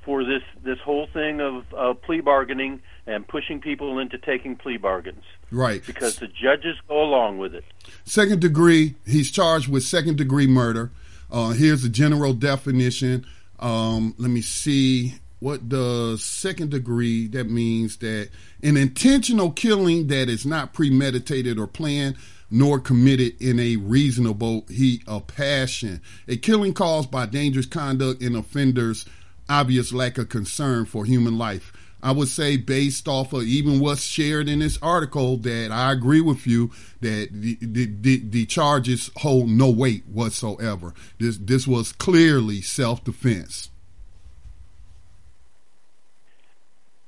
for 0.05 0.25
this 0.25 0.43
this 0.65 0.79
whole 0.85 1.07
thing 1.13 1.41
of 1.41 1.65
uh, 1.77 1.95
plea 1.95 2.21
bargaining 2.21 2.83
and 3.07 3.27
pushing 3.27 3.61
people 3.61 3.99
into 3.99 4.19
taking 4.19 4.57
plea 4.57 4.77
bargains. 4.77 5.25
Right. 5.51 5.85
Because 5.85 6.17
the 6.17 6.29
judges 6.29 6.77
go 6.89 7.03
along 7.03 7.39
with 7.39 7.55
it. 7.55 7.65
Second 8.05 8.41
degree, 8.41 8.95
he's 9.07 9.31
charged 9.31 9.69
with 9.69 9.83
second 9.83 10.17
degree 10.17 10.47
murder. 10.47 10.91
Uh, 11.31 11.51
here's 11.51 11.85
a 11.85 11.89
general 11.89 12.33
definition. 12.33 13.27
Um, 13.59 14.15
let 14.19 14.31
me 14.31 14.41
see. 14.41 15.15
What 15.41 15.69
does 15.69 16.23
second 16.23 16.71
degree? 16.71 17.27
That 17.29 17.49
means 17.49 17.97
that 17.99 18.29
an 18.63 18.77
intentional 18.77 19.51
killing 19.51 20.09
that 20.09 20.29
is 20.29 20.45
not 20.45 20.73
premeditated 20.73 21.59
or 21.59 21.67
planned 21.67 22.17
nor 22.51 22.81
committed 22.81 23.41
in 23.41 23.61
a 23.61 23.77
reasonable 23.77 24.67
heat 24.69 25.03
of 25.07 25.27
passion. 25.29 26.01
A 26.27 26.37
killing 26.37 26.75
caused 26.75 27.11
by 27.11 27.27
dangerous 27.27 27.67
conduct 27.67 28.23
and 28.23 28.37
offenders' 28.37 29.07
obvious 29.49 29.93
lack 29.93 30.19
of 30.19 30.29
concern 30.29 30.85
for 30.85 31.05
human 31.05 31.39
life. 31.39 31.73
I 32.03 32.13
would 32.13 32.29
say, 32.29 32.57
based 32.57 33.09
off 33.09 33.33
of 33.33 33.43
even 33.43 33.81
what's 33.81 34.03
shared 34.03 34.49
in 34.49 34.61
this 34.61 34.79
article, 34.81 35.37
that 35.39 35.71
I 35.71 35.93
agree 35.93 36.21
with 36.21 36.47
you 36.47 36.71
that 37.01 37.29
the 37.33 37.59
the, 37.61 37.87
the, 37.87 38.17
the 38.19 38.47
charges 38.47 39.11
hold 39.17 39.49
no 39.49 39.71
weight 39.71 40.07
whatsoever. 40.07 40.95
This 41.19 41.37
this 41.39 41.67
was 41.67 41.93
clearly 41.93 42.61
self 42.63 43.05
defense. 43.05 43.71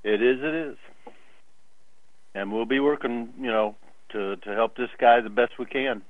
It 0.04 0.22
is. 0.22 0.38
It 0.42 0.54
is. 0.54 0.76
And 2.34 2.52
we'll 2.52 2.66
be 2.66 2.80
working, 2.80 3.32
you 3.38 3.50
know, 3.50 3.76
to 4.10 4.36
to 4.36 4.54
help 4.54 4.76
this 4.76 4.90
guy 4.98 5.20
the 5.20 5.30
best 5.30 5.58
we 5.58 5.66
can, 5.66 6.02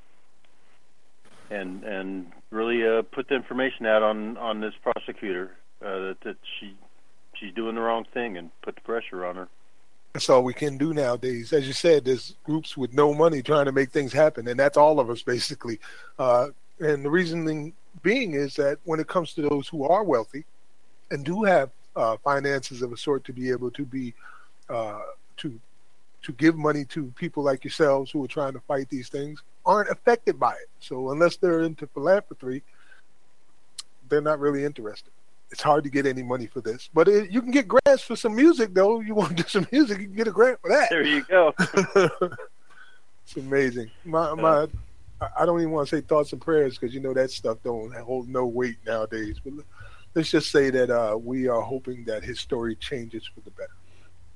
and 1.50 1.84
and 1.84 2.32
really 2.50 2.86
uh, 2.86 3.02
put 3.02 3.28
the 3.28 3.34
information 3.34 3.86
out 3.86 4.02
on 4.02 4.36
on 4.36 4.60
this 4.60 4.74
prosecutor 4.82 5.52
uh, 5.80 5.98
that 5.98 6.16
that 6.24 6.36
she 6.58 6.74
she's 7.42 7.52
doing 7.54 7.74
the 7.74 7.80
wrong 7.80 8.06
thing 8.14 8.38
and 8.38 8.50
put 8.62 8.76
the 8.76 8.80
pressure 8.82 9.26
on 9.26 9.36
her. 9.36 9.48
That's 10.12 10.28
all 10.28 10.44
we 10.44 10.54
can 10.54 10.78
do 10.78 10.92
nowadays. 10.94 11.52
As 11.52 11.66
you 11.66 11.72
said, 11.72 12.04
there's 12.04 12.36
groups 12.44 12.76
with 12.76 12.92
no 12.92 13.14
money 13.14 13.42
trying 13.42 13.64
to 13.64 13.72
make 13.72 13.90
things 13.90 14.12
happen, 14.12 14.46
and 14.46 14.60
that's 14.60 14.76
all 14.76 15.00
of 15.00 15.10
us 15.10 15.22
basically. 15.22 15.80
Uh, 16.18 16.48
and 16.80 17.04
the 17.04 17.10
reasoning 17.10 17.72
being 18.02 18.34
is 18.34 18.54
that 18.56 18.78
when 18.84 19.00
it 19.00 19.08
comes 19.08 19.34
to 19.34 19.42
those 19.42 19.68
who 19.68 19.84
are 19.84 20.04
wealthy 20.04 20.44
and 21.10 21.24
do 21.24 21.42
have 21.42 21.70
uh, 21.96 22.16
finances 22.22 22.82
of 22.82 22.92
a 22.92 22.96
sort 22.96 23.24
to 23.24 23.32
be 23.32 23.50
able 23.50 23.70
to 23.70 23.84
be 23.84 24.14
uh, 24.68 25.00
to 25.38 25.58
to 26.22 26.32
give 26.32 26.56
money 26.56 26.84
to 26.84 27.12
people 27.16 27.42
like 27.42 27.64
yourselves 27.64 28.10
who 28.10 28.22
are 28.24 28.28
trying 28.28 28.52
to 28.52 28.60
fight 28.60 28.88
these 28.88 29.08
things 29.08 29.42
aren't 29.66 29.90
affected 29.90 30.38
by 30.38 30.52
it. 30.52 30.68
So 30.78 31.10
unless 31.10 31.36
they're 31.36 31.62
into 31.62 31.86
philanthropy, 31.88 32.62
they're 34.08 34.20
not 34.20 34.38
really 34.38 34.64
interested. 34.64 35.10
It's 35.52 35.62
hard 35.62 35.84
to 35.84 35.90
get 35.90 36.06
any 36.06 36.22
money 36.22 36.46
for 36.46 36.60
this, 36.60 36.88
but 36.92 37.08
it, 37.08 37.30
you 37.30 37.42
can 37.42 37.50
get 37.50 37.68
grants 37.68 38.02
for 38.02 38.16
some 38.16 38.34
music 38.34 38.72
though. 38.72 39.00
You 39.00 39.14
want 39.14 39.36
to 39.36 39.42
do 39.42 39.48
some 39.48 39.66
music, 39.70 40.00
you 40.00 40.06
can 40.06 40.16
get 40.16 40.28
a 40.28 40.32
grant 40.32 40.60
for 40.60 40.70
that. 40.70 40.88
There 40.90 41.02
you 41.02 41.22
go. 41.24 41.54
it's 41.58 43.36
amazing. 43.36 43.90
My 44.04 44.34
my, 44.34 44.66
I 45.38 45.46
don't 45.46 45.60
even 45.60 45.70
want 45.70 45.88
to 45.88 45.96
say 45.96 46.00
thoughts 46.00 46.32
and 46.32 46.40
prayers 46.40 46.78
because 46.78 46.94
you 46.94 47.00
know 47.00 47.14
that 47.14 47.30
stuff 47.30 47.58
don't 47.62 47.94
hold 47.94 48.28
no 48.28 48.46
weight 48.46 48.78
nowadays. 48.86 49.36
But 49.44 49.64
let's 50.14 50.30
just 50.30 50.50
say 50.50 50.70
that 50.70 50.90
uh, 50.90 51.16
we 51.18 51.48
are 51.48 51.60
hoping 51.60 52.04
that 52.06 52.24
his 52.24 52.40
story 52.40 52.74
changes 52.76 53.28
for 53.32 53.40
the 53.40 53.50
better 53.50 53.70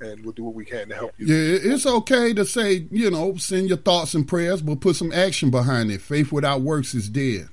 and 0.01 0.23
we'll 0.23 0.33
do 0.33 0.45
what 0.45 0.55
we 0.55 0.65
can 0.65 0.89
to 0.89 0.95
help 0.95 1.13
you. 1.17 1.27
Yeah, 1.27 1.59
it's 1.63 1.87
okay 1.87 2.35
to 2.35 2.45
say, 2.45 2.87
you 2.91 3.11
know, 3.11 3.37
send 3.37 3.69
your 3.69 3.79
thoughts 3.79 4.15
and 4.15 4.29
prayers, 4.29 4.63
but 4.63 4.81
put 4.81 4.97
some 4.97 5.13
action 5.13 5.51
behind 5.51 5.91
it. 5.91 6.03
Faith 6.03 6.33
without 6.33 6.61
works 6.61 6.95
is 6.95 7.09
dead. 7.09 7.49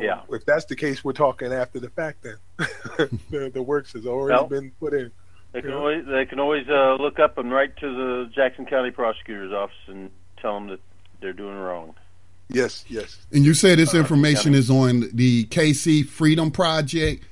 Yeah. 0.00 0.22
If 0.30 0.44
that's 0.44 0.64
the 0.64 0.76
case, 0.76 1.04
we're 1.04 1.12
talking 1.12 1.52
after 1.52 1.80
the 1.80 1.90
fact. 1.90 2.22
Then 2.22 2.36
the, 3.30 3.50
the, 3.52 3.62
works 3.62 3.92
has 3.92 4.06
already 4.06 4.34
well, 4.34 4.46
been 4.46 4.70
put 4.80 4.94
in. 4.94 5.10
They 5.52 5.62
can 5.62 5.72
always 5.72 6.04
they 6.06 6.26
can 6.26 6.40
always 6.40 6.66
uh, 6.68 6.96
look 6.98 7.20
up 7.20 7.38
and 7.38 7.52
write 7.52 7.76
to 7.76 7.88
the 7.88 8.30
Jackson 8.34 8.66
County 8.66 8.90
Prosecutor's 8.90 9.52
Office 9.52 9.76
and 9.86 10.10
tell 10.40 10.54
them 10.54 10.68
that 10.68 10.80
they're 11.20 11.32
doing 11.32 11.56
wrong. 11.56 11.94
Yes, 12.48 12.84
yes. 12.88 13.18
And 13.32 13.44
you 13.44 13.54
say 13.54 13.74
this 13.74 13.94
uh, 13.94 13.98
information 13.98 14.54
is 14.54 14.68
on 14.68 15.08
the 15.12 15.46
KC 15.46 16.06
Freedom 16.06 16.50
Project 16.50 17.24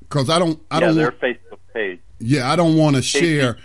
because 0.00 0.28
I 0.28 0.38
don't 0.38 0.60
I 0.70 0.76
yeah, 0.76 0.86
don't 0.86 0.96
their 0.96 1.04
want, 1.06 1.20
Facebook 1.20 1.58
page. 1.72 2.00
Yeah, 2.18 2.50
I 2.50 2.56
don't 2.56 2.76
want 2.76 2.96
to 2.96 3.02
share. 3.02 3.56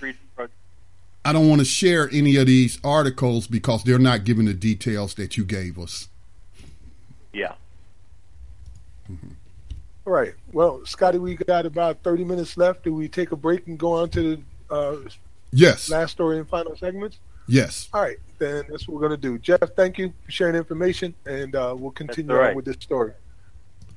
I 1.26 1.34
don't 1.34 1.49
want 1.49 1.60
to 1.60 1.65
share 1.65 2.10
any 2.14 2.38
of 2.38 2.48
these 2.48 2.80
articles 2.85 3.48
because 3.48 3.84
they're 3.84 3.99
not 3.99 4.23
giving 4.23 4.45
the 4.45 4.53
details 4.53 5.15
that 5.15 5.35
you 5.35 5.44
gave 5.44 5.77
us. 5.77 6.07
Yeah. 7.38 7.53
Mm-hmm. 9.11 9.27
All 10.07 10.14
right. 10.14 10.34
Well, 10.51 10.84
Scotty, 10.85 11.19
we 11.19 11.35
got 11.35 11.68
about 11.68 12.01
thirty 12.01 12.23
minutes 12.23 12.57
left. 12.57 12.84
Do 12.84 12.93
we 12.95 13.07
take 13.07 13.31
a 13.31 13.35
break 13.35 13.68
and 13.68 13.77
go 13.77 13.93
on 13.93 14.09
to 14.09 14.38
the 14.69 14.73
uh, 14.73 14.97
yes 15.51 15.88
last 15.89 16.11
story 16.11 16.39
and 16.39 16.49
final 16.49 16.76
segments? 16.76 17.19
Yes. 17.47 17.89
All 17.93 18.01
right. 18.01 18.18
Then 18.39 18.65
that's 18.69 18.88
what 18.88 18.95
we're 18.95 19.07
going 19.07 19.22
to 19.22 19.30
do. 19.30 19.38
Jeff, 19.38 19.61
thank 19.76 19.99
you 19.99 20.11
for 20.26 20.31
sharing 20.31 20.55
information, 20.55 21.14
and 21.27 21.55
uh, 21.55 21.76
we'll 21.77 21.91
continue 21.91 22.34
right. 22.34 22.49
on 22.49 22.55
with 22.55 22.65
this 22.65 22.77
story. 22.81 23.14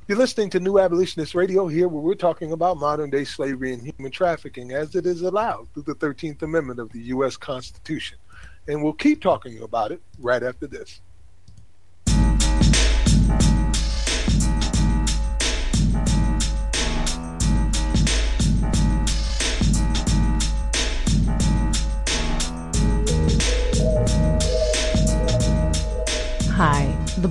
You're 0.07 0.19
listening 0.19 0.51
to 0.51 0.61
New 0.61 0.79
Abolitionist 0.79 1.35
Radio 1.35 1.67
here, 1.67 1.89
where 1.89 2.03
we're 2.03 2.15
talking 2.15 2.53
about 2.53 2.77
modern 2.77 3.09
day 3.09 3.25
slavery 3.25 3.73
and 3.73 3.83
human 3.83 4.13
trafficking 4.13 4.73
as 4.73 4.95
it 4.97 5.07
is 5.07 5.23
allowed 5.23 5.69
through 5.73 5.85
the 5.85 5.95
13th 5.95 6.43
Amendment 6.43 6.79
of 6.79 6.93
the 6.93 7.01
U.S. 7.15 7.39
Constitution. 7.39 8.19
And 8.69 8.83
we'll 8.83 8.93
keep 8.93 9.23
talking 9.23 9.63
about 9.63 9.93
it 9.93 10.03
right 10.19 10.43
after 10.43 10.67
this. 10.67 11.01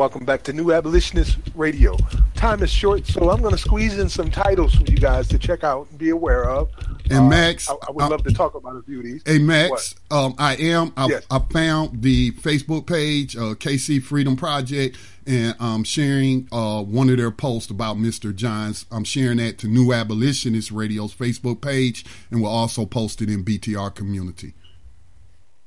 Welcome 0.00 0.24
back 0.24 0.42
to 0.44 0.54
New 0.54 0.72
Abolitionist 0.72 1.36
Radio. 1.54 1.94
Time 2.34 2.62
is 2.62 2.70
short, 2.70 3.06
so 3.06 3.28
I'm 3.28 3.42
going 3.42 3.52
to 3.52 3.60
squeeze 3.60 3.98
in 3.98 4.08
some 4.08 4.30
titles 4.30 4.74
for 4.74 4.84
you 4.84 4.96
guys 4.96 5.28
to 5.28 5.38
check 5.38 5.62
out 5.62 5.88
and 5.90 5.98
be 5.98 6.08
aware 6.08 6.48
of. 6.48 6.70
And 7.10 7.18
uh, 7.18 7.28
Max, 7.28 7.68
I, 7.68 7.74
I 7.74 7.90
would 7.90 8.04
uh, 8.04 8.08
love 8.08 8.24
to 8.24 8.32
talk 8.32 8.54
about 8.54 8.76
a 8.76 8.82
few 8.82 9.00
of 9.00 9.04
these. 9.04 9.22
Hey 9.26 9.38
Max, 9.38 9.94
um, 10.10 10.34
I 10.38 10.56
am. 10.56 10.94
I, 10.96 11.08
yes. 11.08 11.26
I, 11.30 11.38
found 11.52 12.00
the 12.00 12.30
Facebook 12.30 12.86
page, 12.86 13.36
uh, 13.36 13.52
KC 13.56 14.02
Freedom 14.02 14.36
Project, 14.36 14.96
and 15.26 15.54
I'm 15.60 15.84
sharing 15.84 16.48
uh, 16.50 16.82
one 16.82 17.10
of 17.10 17.18
their 17.18 17.30
posts 17.30 17.70
about 17.70 17.98
Mr. 17.98 18.34
Johns. 18.34 18.86
I'm 18.90 19.04
sharing 19.04 19.36
that 19.36 19.58
to 19.58 19.68
New 19.68 19.92
Abolitionist 19.92 20.70
Radio's 20.70 21.14
Facebook 21.14 21.60
page, 21.60 22.06
and 22.30 22.40
we'll 22.40 22.50
also 22.50 22.86
post 22.86 23.20
it 23.20 23.28
in 23.28 23.44
BTR 23.44 23.94
community. 23.94 24.54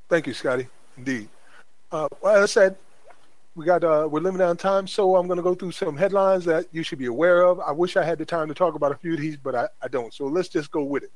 Thank 0.10 0.26
you, 0.26 0.34
Scotty. 0.34 0.69
Indeed. 0.97 1.30
Uh, 1.91 2.07
well, 2.19 2.38
as 2.38 2.41
I 2.41 2.51
said, 2.51 2.77
we 3.55 3.65
got 3.65 3.84
uh, 3.84 4.07
we're 4.09 4.19
limited 4.19 4.45
on 4.45 4.57
time, 4.57 4.88
so 4.88 5.15
I'm 5.15 5.27
going 5.27 5.38
to 5.38 5.43
go 5.43 5.55
through 5.55 5.71
some 5.71 5.95
headlines 5.95 6.45
that 6.45 6.65
you 6.71 6.84
should 6.84 6.99
be 6.99 7.05
aware 7.05 7.43
of. 7.43 7.59
I 7.59 7.71
wish 7.71 7.95
I 7.97 8.03
had 8.03 8.17
the 8.17 8.25
time 8.25 8.47
to 8.47 8.53
talk 8.53 8.75
about 8.75 8.91
a 8.91 8.95
few 8.95 9.13
of 9.13 9.19
these, 9.19 9.38
but 9.38 9.55
I, 9.55 9.67
I 9.81 9.88
don't. 9.88 10.13
So 10.13 10.25
let's 10.25 10.49
just 10.49 10.71
go 10.71 10.84
with 10.84 11.03
it. 11.03 11.11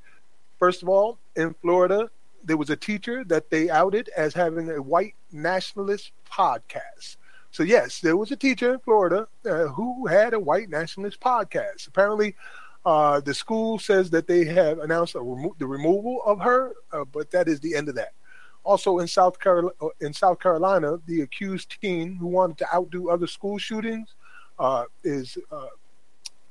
First 0.59 0.84
of 0.84 0.89
all, 0.89 1.18
in 1.35 1.53
Florida, 1.61 2.09
there 2.43 2.57
was 2.57 2.69
a 2.69 2.76
teacher 2.76 3.23
that 3.26 3.49
they 3.49 3.69
outed 3.69 4.09
as 4.15 4.34
having 4.34 4.69
a 4.69 4.81
white 4.81 5.15
nationalist 5.31 6.11
podcast. 6.31 7.18
So 7.51 7.64
yes, 7.64 8.01
there 8.01 8.18
was 8.18 8.31
a 8.31 8.35
teacher 8.35 8.73
in 8.73 8.80
Florida 8.80 9.27
uh, 9.45 9.68
who 9.68 10.05
had 10.07 10.34
a 10.34 10.39
white 10.39 10.69
nationalist 10.69 11.19
podcast. 11.19 11.88
Apparently, 11.88 12.35
Uh, 12.85 13.19
the 13.19 13.34
school 13.34 13.77
says 13.77 14.09
that 14.11 14.27
they 14.27 14.45
have 14.45 14.80
announced 14.80 15.14
remo- 15.14 15.55
the 15.59 15.68
removal 15.68 16.22
of 16.26 16.39
her, 16.39 16.72
uh, 16.93 17.03
but 17.03 17.30
that 17.31 17.49
is 17.49 17.59
the 17.59 17.76
end 17.76 17.89
of 17.89 17.95
that. 17.95 18.14
Also 18.68 18.99
in 18.99 19.07
South 19.07 19.39
Carolina, 19.39 19.72
in 20.02 20.11
South 20.11 20.41
Carolina, 20.41 20.99
the 21.06 21.22
accused 21.22 21.77
teen 21.81 22.18
who 22.18 22.27
wanted 22.27 22.57
to 22.57 22.76
outdo 22.76 23.10
other 23.10 23.26
school 23.26 23.57
shootings 23.57 24.14
uh, 24.60 24.84
is, 25.06 25.38
uh, 25.49 25.68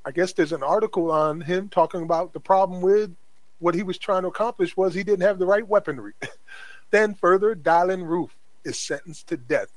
I 0.03 0.09
guess, 0.09 0.33
there's 0.33 0.51
an 0.51 0.63
article 0.63 1.11
on 1.11 1.41
him 1.41 1.69
talking 1.69 2.01
about 2.01 2.33
the 2.33 2.39
problem 2.39 2.81
with 2.81 3.15
what 3.59 3.75
he 3.75 3.83
was 3.83 3.99
trying 3.99 4.23
to 4.23 4.29
accomplish 4.29 4.75
was 4.75 4.95
he 4.95 5.03
didn't 5.03 5.27
have 5.27 5.37
the 5.37 5.45
right 5.45 5.67
weaponry. 5.67 6.13
then 6.89 7.13
further, 7.13 7.55
Dylann 7.55 8.03
Roof 8.07 8.35
is 8.63 8.79
sentenced 8.79 9.27
to 9.27 9.37
death 9.37 9.69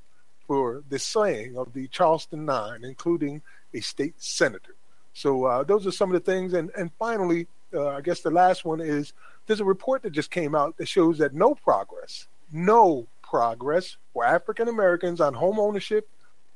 for 0.47 0.83
the 0.89 0.99
slaying 0.99 1.59
of 1.59 1.75
the 1.75 1.89
Charleston 1.89 2.47
Nine, 2.47 2.85
including 2.85 3.43
a 3.75 3.81
state 3.81 4.15
senator. 4.17 4.75
So 5.13 5.45
uh, 5.45 5.65
those 5.65 5.87
are 5.87 5.93
some 5.93 6.15
of 6.15 6.25
the 6.25 6.33
things. 6.33 6.55
And 6.55 6.71
and 6.75 6.91
finally, 6.99 7.49
uh, 7.75 7.89
I 7.89 8.01
guess 8.01 8.23
the 8.23 8.31
last 8.31 8.65
one 8.65 8.81
is 8.81 9.13
there's 9.47 9.61
a 9.61 9.65
report 9.65 10.03
that 10.03 10.13
just 10.13 10.31
came 10.31 10.55
out 10.55 10.77
that 10.77 10.89
shows 10.89 11.19
that 11.19 11.35
no 11.35 11.55
progress, 11.55 12.27
no 12.53 13.07
progress 13.23 13.97
for 14.13 14.25
African 14.25 14.69
Americans 14.69 15.21
on 15.21 15.35
home 15.35 15.59
ownership, 15.59 16.09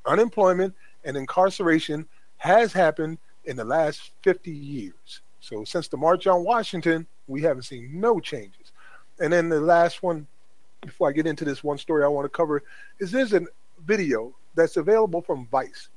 unemployment, 0.05 0.73
and 1.03 1.17
incarceration 1.17 2.07
has 2.37 2.73
happened 2.73 3.17
in 3.45 3.55
the 3.55 3.63
last 3.63 4.11
50 4.23 4.51
years. 4.51 5.21
So 5.39 5.63
since 5.63 5.87
the 5.87 5.97
March 5.97 6.27
on 6.27 6.43
Washington, 6.43 7.05
we 7.27 7.41
haven't 7.41 7.63
seen 7.63 7.99
no 7.99 8.19
changes. 8.19 8.71
And 9.19 9.31
then 9.31 9.49
the 9.49 9.61
last 9.61 10.03
one, 10.03 10.27
before 10.81 11.09
I 11.09 11.11
get 11.11 11.27
into 11.27 11.45
this 11.45 11.63
one 11.63 11.77
story 11.77 12.03
I 12.03 12.07
want 12.07 12.25
to 12.25 12.29
cover, 12.29 12.63
is 12.99 13.11
there's 13.11 13.33
a 13.33 13.41
video 13.85 14.33
that's 14.55 14.77
available 14.77 15.21
from 15.21 15.47
Vice 15.47 15.89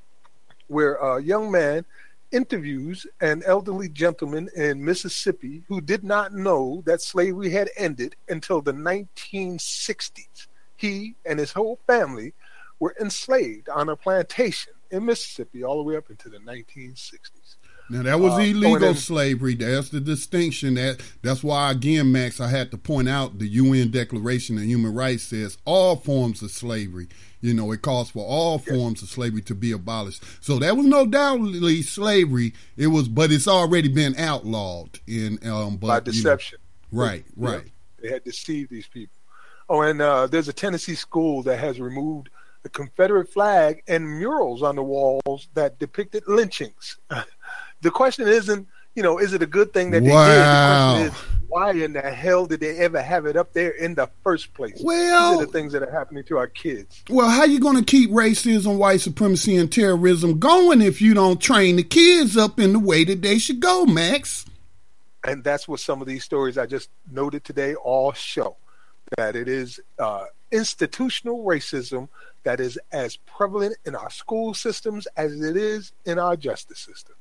where 0.68 0.94
a 0.96 1.22
young 1.22 1.50
man 1.50 1.84
interviews 2.30 3.06
an 3.20 3.42
elderly 3.46 3.88
gentleman 3.88 4.48
in 4.54 4.84
Mississippi 4.84 5.64
who 5.68 5.80
did 5.80 6.04
not 6.04 6.34
know 6.34 6.82
that 6.86 7.00
slavery 7.00 7.50
had 7.50 7.70
ended 7.76 8.16
until 8.28 8.60
the 8.60 8.72
1960s. 8.72 10.46
He 10.76 11.16
and 11.24 11.38
his 11.38 11.52
whole 11.52 11.78
family 11.86 12.34
were 12.78 12.94
enslaved 13.00 13.68
on 13.68 13.88
a 13.88 13.96
plantation 13.96 14.72
in 14.90 15.04
Mississippi 15.04 15.64
all 15.64 15.78
the 15.78 15.82
way 15.82 15.96
up 15.96 16.10
into 16.10 16.28
the 16.28 16.38
1960s. 16.38 17.56
Now 17.90 18.02
that 18.02 18.20
was 18.20 18.34
uh, 18.34 18.42
illegal 18.42 18.94
slavery. 18.94 19.54
That's 19.54 19.88
the 19.88 20.00
distinction. 20.00 20.74
That 20.74 21.00
that's 21.22 21.42
why 21.42 21.70
again, 21.70 22.12
Max, 22.12 22.38
I 22.38 22.48
had 22.48 22.70
to 22.72 22.78
point 22.78 23.08
out 23.08 23.38
the 23.38 23.48
UN 23.48 23.90
Declaration 23.90 24.58
of 24.58 24.64
Human 24.64 24.92
Rights 24.92 25.22
says 25.22 25.56
all 25.64 25.96
forms 25.96 26.42
of 26.42 26.50
slavery. 26.50 27.08
You 27.40 27.54
know, 27.54 27.70
it 27.72 27.82
calls 27.82 28.10
for 28.10 28.24
all 28.24 28.58
forms 28.58 29.02
of 29.02 29.08
slavery 29.08 29.42
to 29.42 29.54
be 29.54 29.70
abolished. 29.70 30.24
So 30.40 30.58
that 30.58 30.76
was 30.76 30.86
no 30.86 31.06
doubtly 31.06 31.82
slavery. 31.82 32.52
It 32.76 32.88
was, 32.88 33.08
but 33.08 33.30
it's 33.30 33.46
already 33.46 33.88
been 33.88 34.16
outlawed 34.18 34.98
in 35.06 35.38
um, 35.48 35.76
but, 35.76 35.86
by 35.86 36.00
deception. 36.00 36.58
You 36.90 36.98
know, 36.98 37.04
right, 37.04 37.24
right. 37.36 37.62
Yeah, 37.64 37.70
they 38.02 38.08
had 38.10 38.24
deceived 38.24 38.70
these 38.70 38.88
people. 38.88 39.16
Oh, 39.68 39.82
and 39.82 40.00
uh, 40.00 40.26
there's 40.26 40.48
a 40.48 40.52
Tennessee 40.52 40.94
school 40.94 41.42
that 41.42 41.58
has 41.58 41.78
removed 41.78 42.30
the 42.62 42.68
Confederate 42.70 43.30
flag 43.32 43.82
and 43.86 44.08
murals 44.08 44.62
on 44.62 44.76
the 44.76 44.82
walls 44.82 45.48
that 45.54 45.78
depicted 45.78 46.24
lynchings. 46.26 46.96
the 47.82 47.90
question 47.90 48.26
isn't, 48.26 48.66
you 48.94 49.02
know, 49.02 49.18
is 49.18 49.32
it 49.32 49.42
a 49.42 49.46
good 49.46 49.72
thing 49.72 49.90
that 49.92 50.02
they 50.02 50.10
wow. 50.10 50.98
did? 50.98 51.12
The 51.48 51.54
question 51.54 51.72
is, 51.72 51.82
why 51.82 51.84
in 51.84 51.92
the 51.92 52.14
hell 52.14 52.46
did 52.46 52.60
they 52.60 52.76
ever 52.78 53.02
have 53.02 53.26
it 53.26 53.36
up 53.36 53.52
there 53.52 53.70
in 53.70 53.94
the 53.94 54.08
first 54.22 54.52
place? 54.54 54.80
Well, 54.82 55.32
These 55.32 55.42
are 55.42 55.46
the 55.46 55.52
things 55.52 55.72
that 55.72 55.82
are 55.82 55.90
happening 55.90 56.24
to 56.24 56.38
our 56.38 56.46
kids. 56.46 57.02
Well, 57.08 57.28
how 57.28 57.44
you 57.44 57.60
going 57.60 57.76
to 57.76 57.84
keep 57.84 58.10
racism, 58.10 58.78
white 58.78 59.00
supremacy, 59.00 59.56
and 59.56 59.70
terrorism 59.72 60.38
going 60.38 60.82
if 60.82 61.00
you 61.00 61.14
don't 61.14 61.40
train 61.40 61.76
the 61.76 61.82
kids 61.82 62.36
up 62.36 62.58
in 62.58 62.72
the 62.72 62.78
way 62.78 63.04
that 63.04 63.22
they 63.22 63.38
should 63.38 63.60
go, 63.60 63.86
Max? 63.86 64.44
And 65.24 65.42
that's 65.42 65.66
what 65.66 65.80
some 65.80 66.00
of 66.00 66.06
these 66.06 66.24
stories 66.24 66.58
I 66.58 66.66
just 66.66 66.90
noted 67.10 67.44
today 67.44 67.74
all 67.74 68.12
show 68.12 68.56
that 69.16 69.34
it 69.34 69.48
is 69.48 69.80
uh, 69.98 70.24
institutional 70.52 71.44
racism 71.44 72.08
that 72.44 72.60
is 72.60 72.78
as 72.92 73.16
prevalent 73.16 73.76
in 73.84 73.94
our 73.94 74.10
school 74.10 74.54
systems 74.54 75.06
as 75.16 75.40
it 75.40 75.56
is 75.56 75.92
in 76.04 76.18
our 76.18 76.36
justice 76.36 76.78
systems. 76.78 77.18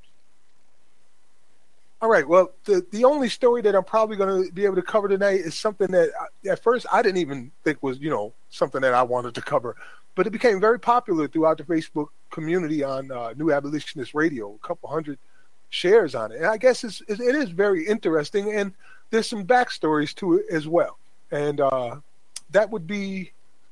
All 1.99 2.09
right. 2.09 2.27
Well, 2.27 2.51
the 2.65 2.85
the 2.91 3.05
only 3.05 3.27
story 3.27 3.63
that 3.63 3.75
I'm 3.75 3.83
probably 3.83 4.17
going 4.17 4.45
to 4.45 4.51
be 4.51 4.65
able 4.65 4.75
to 4.75 4.83
cover 4.83 5.07
tonight 5.07 5.39
is 5.39 5.55
something 5.55 5.87
that 5.87 6.11
I, 6.19 6.49
at 6.49 6.61
first 6.61 6.85
I 6.91 7.01
didn't 7.01 7.17
even 7.17 7.51
think 7.63 7.81
was 7.81 7.99
you 7.99 8.11
know 8.11 8.33
something 8.49 8.81
that 8.81 8.93
I 8.93 9.01
wanted 9.01 9.33
to 9.35 9.41
cover, 9.41 9.75
but 10.13 10.27
it 10.27 10.29
became 10.29 10.59
very 10.59 10.79
popular 10.79 11.27
throughout 11.27 11.57
the 11.57 11.63
Facebook 11.63 12.09
community 12.29 12.83
on 12.83 13.11
uh, 13.11 13.33
New 13.35 13.51
Abolitionist 13.51 14.13
Radio. 14.13 14.53
A 14.53 14.67
couple 14.67 14.89
hundred 14.89 15.17
shares 15.69 16.13
on 16.13 16.31
it, 16.31 16.37
and 16.37 16.45
I 16.45 16.57
guess 16.57 16.83
it's, 16.83 17.01
it 17.01 17.19
is 17.19 17.49
very 17.49 17.87
interesting, 17.87 18.53
and 18.53 18.73
there's 19.09 19.27
some 19.27 19.45
backstories 19.45 20.13
to 20.15 20.35
it 20.35 20.45
as 20.51 20.67
well. 20.67 20.99
And 21.31 21.59
uh, 21.61 21.95
that 22.51 22.69
would 22.69 22.85
be 22.85 23.31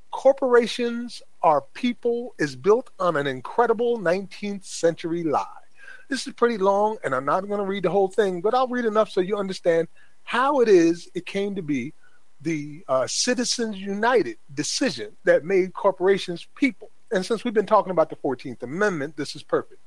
corporations 0.10 1.22
are 1.43 1.61
people 1.73 2.34
is 2.39 2.56
built 2.56 2.89
on 2.99 3.18
an 3.18 3.27
incredible 3.27 3.99
19th 3.99 4.64
century 4.65 5.23
lie. 5.23 5.64
This 6.07 6.27
is 6.27 6.34
pretty 6.34 6.57
long, 6.57 6.98
and 7.03 7.15
I'm 7.15 7.26
not 7.26 7.48
going 7.48 7.60
to 7.60 7.65
read 7.65 7.84
the 7.84 7.90
whole 7.90 8.07
thing, 8.07 8.41
but 8.41 8.53
I'll 8.53 8.68
read 8.68 8.86
enough 8.86 9.10
so 9.10 9.22
you 9.22 9.38
understand 9.38 9.88
how 10.23 10.60
it 10.60 10.69
is 10.69 11.10
it 11.14 11.26
came 11.26 11.56
to 11.56 11.61
be 11.61 11.94
the 12.41 12.84
uh, 12.88 13.07
Citizens 13.07 13.77
United 13.77 14.38
decision 14.53 15.15
that 15.23 15.44
made 15.44 15.73
corporations 15.73 16.48
people. 16.56 16.91
And 17.11 17.26
since 17.26 17.44
we've 17.44 17.53
been 17.53 17.65
talking 17.65 17.91
about 17.91 18.10
the 18.10 18.15
14th 18.18 18.61
Amendment, 18.64 19.18
this 19.18 19.36
is 19.36 19.44
perfect. 19.44 19.82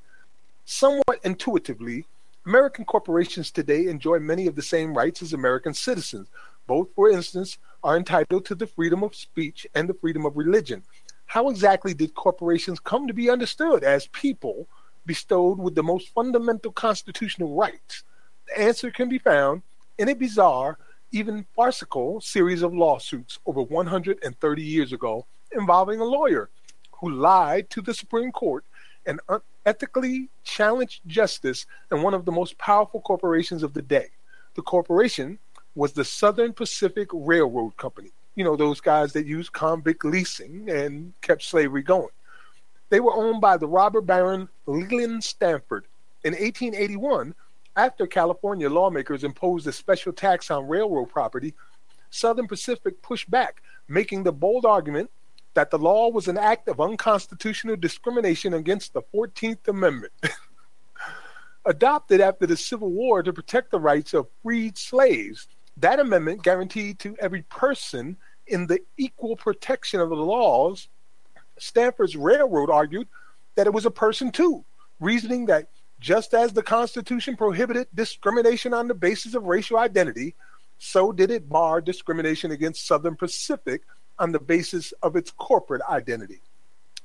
Somewhat 0.64 1.20
intuitively, 1.24 2.04
American 2.46 2.84
corporations 2.84 3.50
today 3.50 3.86
enjoy 3.86 4.18
many 4.18 4.46
of 4.46 4.56
the 4.56 4.62
same 4.62 4.96
rights 4.96 5.22
as 5.22 5.32
American 5.32 5.74
citizens. 5.74 6.28
Both, 6.66 6.88
for 6.94 7.10
instance, 7.10 7.58
are 7.84 7.96
entitled 7.96 8.44
to 8.46 8.54
the 8.54 8.66
freedom 8.66 9.02
of 9.02 9.14
speech 9.14 9.66
and 9.74 9.88
the 9.88 9.94
freedom 9.94 10.26
of 10.26 10.36
religion. 10.36 10.82
How 11.26 11.50
exactly 11.50 11.94
did 11.94 12.14
corporations 12.14 12.80
come 12.80 13.06
to 13.06 13.14
be 13.14 13.30
understood 13.30 13.84
as 13.84 14.06
people 14.08 14.66
bestowed 15.08 15.58
with 15.58 15.74
the 15.74 15.82
most 15.82 16.10
fundamental 16.14 16.70
constitutional 16.70 17.56
rights? 17.56 18.04
The 18.46 18.60
answer 18.60 18.92
can 18.92 19.08
be 19.08 19.18
found 19.18 19.62
in 19.98 20.08
a 20.08 20.14
bizarre, 20.14 20.78
even 21.10 21.46
farcical 21.56 22.20
series 22.20 22.62
of 22.62 22.72
lawsuits 22.72 23.40
over 23.46 23.62
130 23.62 24.62
years 24.62 24.92
ago 24.92 25.26
involving 25.52 25.98
a 25.98 26.04
lawyer 26.04 26.50
who 26.92 27.10
lied 27.10 27.68
to 27.70 27.80
the 27.80 27.94
Supreme 27.94 28.30
Court 28.30 28.64
and 29.06 29.18
unethically 29.28 30.28
challenged 30.44 31.00
justice 31.06 31.66
in 31.90 32.02
one 32.02 32.14
of 32.14 32.24
the 32.24 32.32
most 32.32 32.58
powerful 32.58 33.00
corporations 33.00 33.62
of 33.62 33.72
the 33.72 33.82
day. 33.82 34.08
The 34.54 34.62
corporation 34.62 35.38
was 35.74 35.92
the 35.92 36.04
Southern 36.04 36.52
Pacific 36.52 37.08
Railroad 37.12 37.76
Company. 37.76 38.10
You 38.34 38.44
know, 38.44 38.56
those 38.56 38.80
guys 38.80 39.12
that 39.14 39.26
used 39.26 39.52
convict 39.52 40.04
leasing 40.04 40.68
and 40.70 41.12
kept 41.22 41.42
slavery 41.42 41.82
going. 41.82 42.10
They 42.90 43.00
were 43.00 43.14
owned 43.14 43.40
by 43.40 43.56
the 43.56 43.66
robber 43.66 44.00
baron 44.00 44.48
Leland 44.66 45.24
Stanford. 45.24 45.86
In 46.24 46.32
1881, 46.32 47.34
after 47.76 48.06
California 48.06 48.68
lawmakers 48.68 49.24
imposed 49.24 49.66
a 49.66 49.72
special 49.72 50.12
tax 50.12 50.50
on 50.50 50.66
railroad 50.66 51.06
property, 51.06 51.54
Southern 52.10 52.48
Pacific 52.48 53.00
pushed 53.02 53.30
back, 53.30 53.62
making 53.88 54.22
the 54.22 54.32
bold 54.32 54.64
argument 54.64 55.10
that 55.54 55.70
the 55.70 55.78
law 55.78 56.08
was 56.08 56.28
an 56.28 56.38
act 56.38 56.68
of 56.68 56.80
unconstitutional 56.80 57.76
discrimination 57.76 58.54
against 58.54 58.92
the 58.92 59.02
14th 59.14 59.68
Amendment. 59.68 60.12
Adopted 61.64 62.20
after 62.20 62.46
the 62.46 62.56
Civil 62.56 62.90
War 62.90 63.22
to 63.22 63.32
protect 63.32 63.70
the 63.70 63.78
rights 63.78 64.14
of 64.14 64.28
freed 64.42 64.78
slaves, 64.78 65.48
that 65.76 66.00
amendment 66.00 66.42
guaranteed 66.42 66.98
to 67.00 67.16
every 67.20 67.42
person 67.42 68.16
in 68.46 68.66
the 68.66 68.80
equal 68.96 69.36
protection 69.36 70.00
of 70.00 70.08
the 70.08 70.16
laws 70.16 70.88
Stanford's 71.62 72.16
Railroad 72.16 72.70
argued 72.70 73.08
that 73.54 73.66
it 73.66 73.72
was 73.72 73.86
a 73.86 73.90
person 73.90 74.30
too, 74.30 74.64
reasoning 75.00 75.46
that 75.46 75.68
just 76.00 76.34
as 76.34 76.52
the 76.52 76.62
Constitution 76.62 77.36
prohibited 77.36 77.88
discrimination 77.94 78.72
on 78.72 78.88
the 78.88 78.94
basis 78.94 79.34
of 79.34 79.44
racial 79.44 79.78
identity, 79.78 80.34
so 80.78 81.12
did 81.12 81.30
it 81.30 81.48
bar 81.48 81.80
discrimination 81.80 82.52
against 82.52 82.86
Southern 82.86 83.16
Pacific 83.16 83.82
on 84.18 84.32
the 84.32 84.38
basis 84.38 84.92
of 85.02 85.16
its 85.16 85.30
corporate 85.30 85.82
identity. 85.88 86.40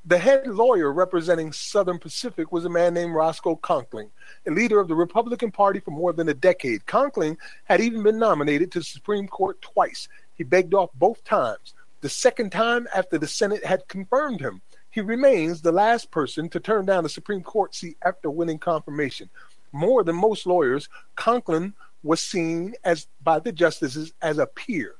The 0.06 0.18
head 0.18 0.48
lawyer 0.48 0.92
representing 0.92 1.54
Southern 1.54 1.98
Pacific 1.98 2.52
was 2.52 2.66
a 2.66 2.70
man 2.70 2.94
named 2.94 3.14
Roscoe 3.14 3.56
Conkling, 3.56 4.10
a 4.46 4.52
leader 4.52 4.80
of 4.80 4.90
the 4.90 4.96
Republican 4.96 5.50
Party 5.50 5.80
for 5.80 5.92
more 5.92 6.12
than 6.12 6.28
a 6.28 6.34
decade. 6.34 6.86
Conkling 6.86 7.38
had 7.64 7.80
even 7.80 8.04
been 8.04 8.20
nominated 8.20 8.72
to 8.74 8.80
the 8.80 8.86
Supreme 8.86 9.28
Court 9.28 9.62
twice. 9.62 10.10
He 10.36 10.44
begged 10.44 10.74
off 10.74 10.90
both 10.96 11.24
times 11.24 11.74
the 12.04 12.10
second 12.10 12.52
time 12.52 12.86
after 12.94 13.18
the 13.18 13.26
Senate 13.26 13.64
had 13.66 13.88
confirmed 13.88 14.42
him. 14.42 14.62
He 14.90 15.00
remains 15.00 15.62
the 15.62 15.72
last 15.72 16.12
person 16.12 16.50
to 16.50 16.60
turn 16.60 16.86
down 16.86 17.06
a 17.06 17.10
Supreme 17.10 17.42
Court 17.42 17.74
seat 17.74 17.98
after 18.04 18.30
winning 18.30 18.60
confirmation. 18.60 19.30
More 19.72 20.04
than 20.04 20.18
most 20.18 20.46
lawyers, 20.46 20.90
Conkling 21.16 21.72
was 22.04 22.20
seen 22.20 22.76
as 22.84 23.08
by 23.24 23.40
the 23.40 23.54
justices 23.54 24.14
as 24.22 24.38
a 24.38 24.46
peer. 24.46 24.96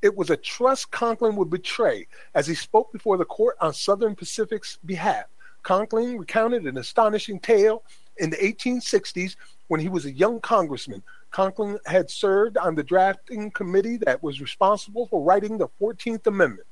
It 0.00 0.16
was 0.16 0.30
a 0.30 0.36
trust 0.36 0.92
Conkling 0.92 1.34
would 1.34 1.50
betray 1.50 2.06
as 2.36 2.46
he 2.46 2.54
spoke 2.54 2.92
before 2.92 3.16
the 3.16 3.24
court 3.24 3.56
on 3.60 3.74
Southern 3.74 4.14
Pacific's 4.14 4.78
behalf. 4.86 5.24
Conkling 5.64 6.20
recounted 6.20 6.66
an 6.66 6.78
astonishing 6.78 7.40
tale 7.40 7.82
In 8.18 8.30
the 8.30 8.36
1860s, 8.36 9.34
when 9.66 9.80
he 9.80 9.88
was 9.88 10.04
a 10.04 10.12
young 10.12 10.40
congressman, 10.40 11.02
Conkling 11.34 11.78
had 11.86 12.08
served 12.10 12.56
on 12.56 12.76
the 12.76 12.84
drafting 12.84 13.50
committee 13.50 13.96
that 13.96 14.22
was 14.22 14.40
responsible 14.40 15.08
for 15.08 15.20
writing 15.20 15.58
the 15.58 15.66
14th 15.80 16.24
Amendment. 16.28 16.68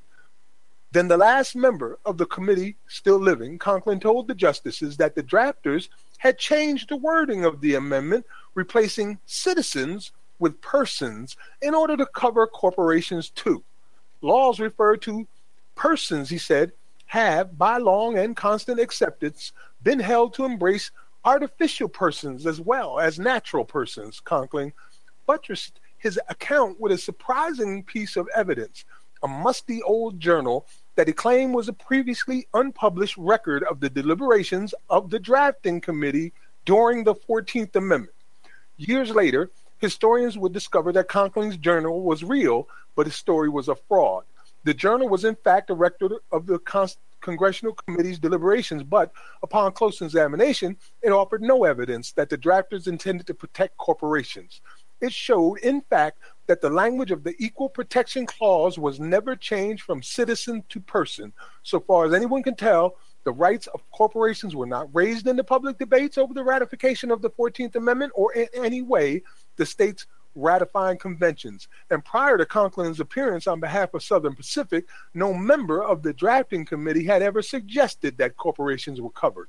Then 0.92 1.08
the 1.08 1.16
last 1.16 1.56
member 1.56 1.98
of 2.04 2.16
the 2.16 2.26
committee 2.26 2.76
still 2.86 3.18
living, 3.18 3.58
Conkling 3.58 4.00
told 4.00 4.28
the 4.28 4.36
justices 4.36 4.96
that 4.98 5.16
the 5.16 5.22
drafters 5.22 5.88
had 6.18 6.38
changed 6.38 6.90
the 6.90 6.96
wording 6.96 7.44
of 7.44 7.60
the 7.60 7.74
amendment, 7.74 8.24
replacing 8.54 9.18
citizens 9.26 10.12
with 10.38 10.60
persons 10.60 11.36
in 11.60 11.74
order 11.74 11.96
to 11.96 12.06
cover 12.06 12.46
corporations 12.46 13.30
too. 13.30 13.64
Laws 14.20 14.60
refer 14.60 14.96
to 14.98 15.26
persons, 15.74 16.28
he 16.30 16.38
said, 16.38 16.70
have, 17.06 17.58
by 17.58 17.78
long 17.78 18.16
and 18.16 18.36
constant 18.36 18.78
acceptance, 18.78 19.52
been 19.82 19.98
held 19.98 20.34
to 20.34 20.44
embrace 20.44 20.92
artificial 21.24 21.88
persons 21.88 22.46
as 22.46 22.60
well 22.60 22.98
as 22.98 23.18
natural 23.18 23.64
persons, 23.64 24.20
Conkling 24.24 24.72
buttressed 25.26 25.80
his 25.98 26.18
account 26.28 26.80
with 26.80 26.92
a 26.92 26.98
surprising 26.98 27.82
piece 27.84 28.16
of 28.16 28.28
evidence 28.34 28.84
a 29.22 29.28
musty 29.28 29.82
old 29.82 30.18
journal 30.18 30.66
that 30.96 31.06
he 31.06 31.12
claimed 31.12 31.54
was 31.54 31.68
a 31.68 31.72
previously 31.72 32.46
unpublished 32.54 33.16
record 33.16 33.62
of 33.64 33.80
the 33.80 33.88
deliberations 33.88 34.74
of 34.90 35.10
the 35.10 35.18
drafting 35.18 35.80
committee 35.80 36.32
during 36.64 37.04
the 37.04 37.14
14th 37.14 37.74
Amendment. 37.76 38.12
Years 38.76 39.10
later, 39.10 39.50
historians 39.78 40.36
would 40.36 40.52
discover 40.52 40.92
that 40.92 41.08
Conkling's 41.08 41.56
journal 41.56 42.02
was 42.02 42.24
real, 42.24 42.68
but 42.94 43.06
his 43.06 43.14
story 43.14 43.48
was 43.48 43.68
a 43.68 43.76
fraud. 43.88 44.24
The 44.64 44.74
journal 44.74 45.08
was, 45.08 45.24
in 45.24 45.36
fact, 45.36 45.70
a 45.70 45.74
record 45.74 46.12
of 46.30 46.46
the 46.46 46.58
Congressional 47.22 47.74
Committee's 47.74 48.18
deliberations, 48.18 48.82
but 48.82 49.12
upon 49.42 49.72
close 49.72 50.02
examination, 50.02 50.76
it 51.00 51.10
offered 51.10 51.42
no 51.42 51.64
evidence 51.64 52.12
that 52.12 52.28
the 52.28 52.36
drafters 52.36 52.86
intended 52.86 53.26
to 53.28 53.34
protect 53.34 53.76
corporations. 53.78 54.60
It 55.00 55.12
showed, 55.12 55.58
in 55.58 55.80
fact, 55.80 56.18
that 56.46 56.60
the 56.60 56.70
language 56.70 57.10
of 57.10 57.24
the 57.24 57.34
Equal 57.38 57.68
Protection 57.68 58.26
Clause 58.26 58.78
was 58.78 59.00
never 59.00 59.34
changed 59.34 59.82
from 59.82 60.02
citizen 60.02 60.62
to 60.68 60.80
person. 60.80 61.32
So 61.62 61.80
far 61.80 62.06
as 62.06 62.14
anyone 62.14 62.42
can 62.42 62.54
tell, 62.54 62.96
the 63.24 63.32
rights 63.32 63.66
of 63.68 63.88
corporations 63.90 64.54
were 64.54 64.66
not 64.66 64.88
raised 64.92 65.26
in 65.26 65.36
the 65.36 65.44
public 65.44 65.78
debates 65.78 66.18
over 66.18 66.34
the 66.34 66.44
ratification 66.44 67.10
of 67.10 67.22
the 67.22 67.30
14th 67.30 67.74
Amendment 67.76 68.12
or 68.14 68.32
in 68.32 68.48
any 68.54 68.82
way 68.82 69.22
the 69.56 69.66
states 69.66 70.06
ratifying 70.34 70.98
conventions. 70.98 71.68
And 71.90 72.04
prior 72.04 72.38
to 72.38 72.46
Conkling's 72.46 73.00
appearance 73.00 73.46
on 73.46 73.60
behalf 73.60 73.94
of 73.94 74.02
Southern 74.02 74.34
Pacific, 74.34 74.86
no 75.14 75.34
member 75.34 75.82
of 75.82 76.02
the 76.02 76.12
drafting 76.12 76.64
committee 76.64 77.04
had 77.04 77.22
ever 77.22 77.42
suggested 77.42 78.18
that 78.18 78.36
corporations 78.36 79.00
were 79.00 79.10
covered. 79.10 79.48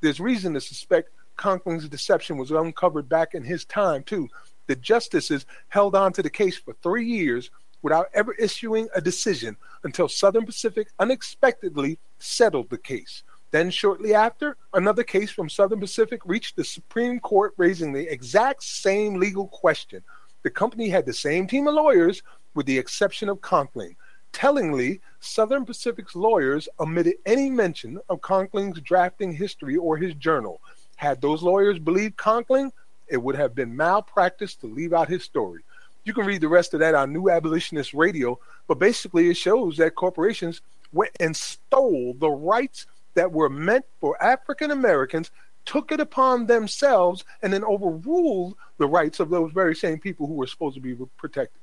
There's 0.00 0.20
reason 0.20 0.54
to 0.54 0.60
suspect 0.60 1.10
Conkling's 1.36 1.88
deception 1.88 2.36
was 2.36 2.50
uncovered 2.50 3.08
back 3.08 3.34
in 3.34 3.44
his 3.44 3.64
time, 3.64 4.02
too. 4.02 4.28
The 4.66 4.76
justices 4.76 5.46
held 5.68 5.94
on 5.94 6.12
to 6.14 6.22
the 6.22 6.30
case 6.30 6.58
for 6.58 6.74
three 6.82 7.06
years 7.06 7.50
without 7.80 8.08
ever 8.12 8.34
issuing 8.34 8.88
a 8.94 9.00
decision 9.00 9.56
until 9.84 10.08
Southern 10.08 10.44
Pacific 10.44 10.88
unexpectedly 10.98 11.98
settled 12.18 12.68
the 12.70 12.78
case. 12.78 13.22
Then, 13.50 13.70
shortly 13.70 14.14
after, 14.14 14.56
another 14.74 15.04
case 15.04 15.30
from 15.30 15.48
Southern 15.48 15.80
Pacific 15.80 16.20
reached 16.26 16.56
the 16.56 16.64
Supreme 16.64 17.18
Court 17.18 17.54
raising 17.56 17.92
the 17.92 18.10
exact 18.12 18.62
same 18.62 19.14
legal 19.14 19.46
question. 19.48 20.02
The 20.42 20.50
company 20.50 20.88
had 20.88 21.06
the 21.06 21.12
same 21.12 21.46
team 21.46 21.66
of 21.66 21.74
lawyers, 21.74 22.22
with 22.54 22.66
the 22.66 22.78
exception 22.78 23.28
of 23.28 23.40
Conkling. 23.40 23.96
Tellingly, 24.32 25.00
Southern 25.20 25.64
Pacific's 25.64 26.14
lawyers 26.14 26.68
omitted 26.78 27.16
any 27.26 27.50
mention 27.50 27.98
of 28.08 28.20
Conkling's 28.20 28.80
drafting 28.80 29.32
history 29.32 29.76
or 29.76 29.96
his 29.96 30.14
journal. 30.14 30.60
Had 30.96 31.20
those 31.20 31.42
lawyers 31.42 31.78
believed 31.78 32.16
Conkling, 32.16 32.72
it 33.08 33.16
would 33.16 33.36
have 33.36 33.54
been 33.54 33.76
malpractice 33.76 34.54
to 34.56 34.66
leave 34.66 34.92
out 34.92 35.08
his 35.08 35.24
story. 35.24 35.62
You 36.04 36.14
can 36.14 36.26
read 36.26 36.40
the 36.40 36.48
rest 36.48 36.74
of 36.74 36.80
that 36.80 36.94
on 36.94 37.12
New 37.12 37.30
Abolitionist 37.30 37.94
Radio, 37.94 38.38
but 38.66 38.78
basically 38.78 39.28
it 39.28 39.36
shows 39.36 39.76
that 39.76 39.94
corporations 39.94 40.60
went 40.92 41.12
and 41.20 41.36
stole 41.36 42.14
the 42.18 42.30
rights 42.30 42.86
that 43.14 43.32
were 43.32 43.48
meant 43.48 43.84
for 44.00 44.22
African 44.22 44.70
Americans, 44.70 45.30
took 45.68 45.92
it 45.92 46.00
upon 46.00 46.46
themselves, 46.46 47.24
and 47.42 47.52
then 47.52 47.62
overruled 47.62 48.56
the 48.78 48.86
rights 48.86 49.20
of 49.20 49.28
those 49.28 49.52
very 49.52 49.76
same 49.76 49.98
people 49.98 50.26
who 50.26 50.32
were 50.32 50.46
supposed 50.46 50.74
to 50.74 50.80
be 50.80 50.96
protected. 51.18 51.60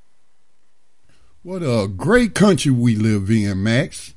What 1.41 1.63
a 1.63 1.87
great 1.87 2.35
country 2.35 2.71
we 2.71 2.95
live 2.95 3.31
in, 3.31 3.63
Max. 3.63 4.13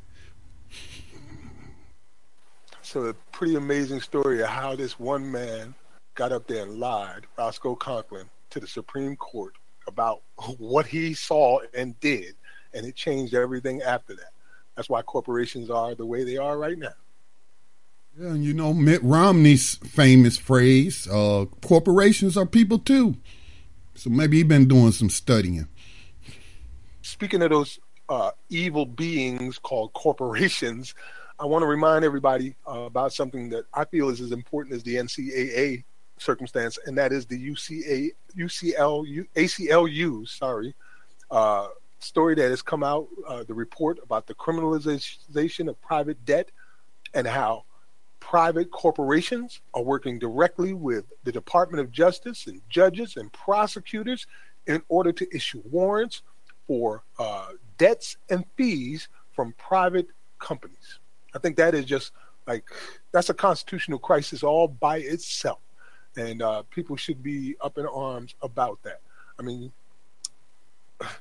So, 2.82 3.06
a 3.06 3.14
pretty 3.32 3.56
amazing 3.56 4.02
story 4.02 4.42
of 4.42 4.48
how 4.48 4.76
this 4.76 4.98
one 4.98 5.30
man 5.32 5.74
got 6.14 6.32
up 6.32 6.46
there 6.46 6.64
and 6.64 6.78
lied, 6.78 7.26
Roscoe 7.38 7.74
Conkling, 7.74 8.28
to 8.50 8.60
the 8.60 8.66
Supreme 8.66 9.16
Court 9.16 9.54
about 9.86 10.20
what 10.58 10.86
he 10.86 11.14
saw 11.14 11.60
and 11.74 11.98
did, 12.00 12.34
and 12.74 12.84
it 12.84 12.94
changed 12.94 13.32
everything 13.32 13.80
after 13.80 14.14
that. 14.16 14.32
That's 14.76 14.90
why 14.90 15.00
corporations 15.00 15.70
are 15.70 15.94
the 15.94 16.04
way 16.04 16.24
they 16.24 16.36
are 16.36 16.58
right 16.58 16.78
now. 16.78 16.94
Yeah, 18.16 18.28
and 18.28 18.44
you 18.44 18.54
know 18.54 18.74
Mitt 18.74 19.02
Romney's 19.02 19.76
famous 19.76 20.36
phrase, 20.36 21.06
uh, 21.08 21.46
corporations 21.62 22.36
are 22.36 22.46
people 22.46 22.78
too. 22.78 23.16
So 23.94 24.10
maybe 24.10 24.36
he's 24.36 24.46
been 24.46 24.68
doing 24.68 24.92
some 24.92 25.10
studying. 25.10 25.66
Speaking 27.02 27.42
of 27.42 27.50
those 27.50 27.78
uh, 28.08 28.30
evil 28.48 28.86
beings 28.86 29.58
called 29.58 29.92
corporations, 29.92 30.94
I 31.40 31.46
want 31.46 31.62
to 31.62 31.66
remind 31.66 32.04
everybody 32.04 32.54
uh, 32.66 32.80
about 32.80 33.12
something 33.12 33.50
that 33.50 33.64
I 33.74 33.84
feel 33.84 34.08
is 34.08 34.20
as 34.20 34.32
important 34.32 34.74
as 34.74 34.82
the 34.82 34.96
NCAA 34.96 35.84
circumstance, 36.18 36.78
and 36.86 36.98
that 36.98 37.12
is 37.12 37.26
the 37.26 37.38
UCA, 37.38 38.10
UCL, 38.36 39.26
ACLU, 39.36 40.28
sorry, 40.28 40.74
uh, 41.30 41.68
story 42.00 42.34
that 42.34 42.50
has 42.50 42.62
come 42.62 42.82
out, 42.82 43.06
uh, 43.26 43.44
the 43.44 43.54
report 43.54 43.98
about 44.02 44.26
the 44.26 44.34
criminalization 44.34 45.68
of 45.68 45.80
private 45.80 46.24
debt 46.24 46.50
and 47.14 47.26
how 47.26 47.64
private 48.20 48.70
corporations 48.70 49.60
are 49.74 49.82
working 49.82 50.18
directly 50.18 50.72
with 50.72 51.04
the 51.24 51.32
Department 51.32 51.80
of 51.80 51.90
Justice 51.90 52.46
and 52.46 52.60
judges 52.68 53.16
and 53.16 53.32
prosecutors 53.32 54.26
in 54.66 54.82
order 54.88 55.12
to 55.12 55.34
issue 55.34 55.62
warrants 55.70 56.22
for 56.66 57.02
uh, 57.18 57.48
debts 57.78 58.16
and 58.30 58.44
fees 58.56 59.08
from 59.32 59.54
private 59.56 60.08
companies. 60.38 60.98
I 61.34 61.38
think 61.38 61.56
that 61.56 61.74
is 61.74 61.84
just 61.84 62.12
like 62.46 62.64
that's 63.12 63.30
a 63.30 63.34
constitutional 63.34 63.98
crisis 63.98 64.42
all 64.42 64.68
by 64.68 64.98
itself 64.98 65.60
and 66.18 66.42
uh, 66.42 66.62
people 66.70 66.96
should 66.96 67.22
be 67.22 67.56
up 67.60 67.78
in 67.78 67.86
arms 67.86 68.34
about 68.42 68.82
that. 68.82 69.00
I 69.38 69.42
mean, 69.42 69.72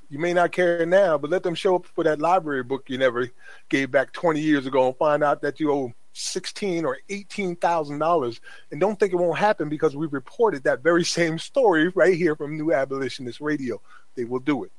you 0.09 0.19
may 0.19 0.33
not 0.33 0.51
care 0.51 0.85
now, 0.85 1.17
but 1.17 1.29
let 1.29 1.43
them 1.43 1.55
show 1.55 1.75
up 1.75 1.85
for 1.85 2.03
that 2.03 2.19
library 2.19 2.63
book 2.63 2.85
you 2.87 2.97
never 2.97 3.29
gave 3.69 3.91
back 3.91 4.11
20 4.13 4.39
years 4.39 4.65
ago 4.65 4.87
and 4.87 4.97
find 4.97 5.23
out 5.23 5.41
that 5.41 5.59
you 5.59 5.71
owe 5.71 5.93
sixteen 6.13 6.83
or 6.83 6.97
eighteen 7.09 7.55
thousand 7.55 7.99
dollars, 7.99 8.41
and 8.71 8.81
don't 8.81 8.99
think 8.99 9.13
it 9.13 9.17
won't 9.17 9.37
happen 9.37 9.69
because 9.69 9.95
we 9.95 10.07
reported 10.07 10.63
that 10.63 10.81
very 10.81 11.05
same 11.19 11.37
story 11.37 11.89
right 11.89 12.15
here 12.15 12.35
from 12.35 12.57
New 12.57 12.73
Abolitionist 12.73 13.39
Radio. 13.39 13.79
They 14.15 14.25
will 14.25 14.39
do 14.39 14.63
it. 14.63 14.71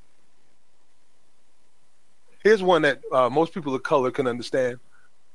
Here's 2.43 2.63
one 2.63 2.81
that 2.83 3.01
uh, 3.11 3.29
most 3.29 3.53
people 3.53 3.73
of 3.75 3.83
color 3.83 4.11
can 4.11 4.27
understand. 4.27 4.79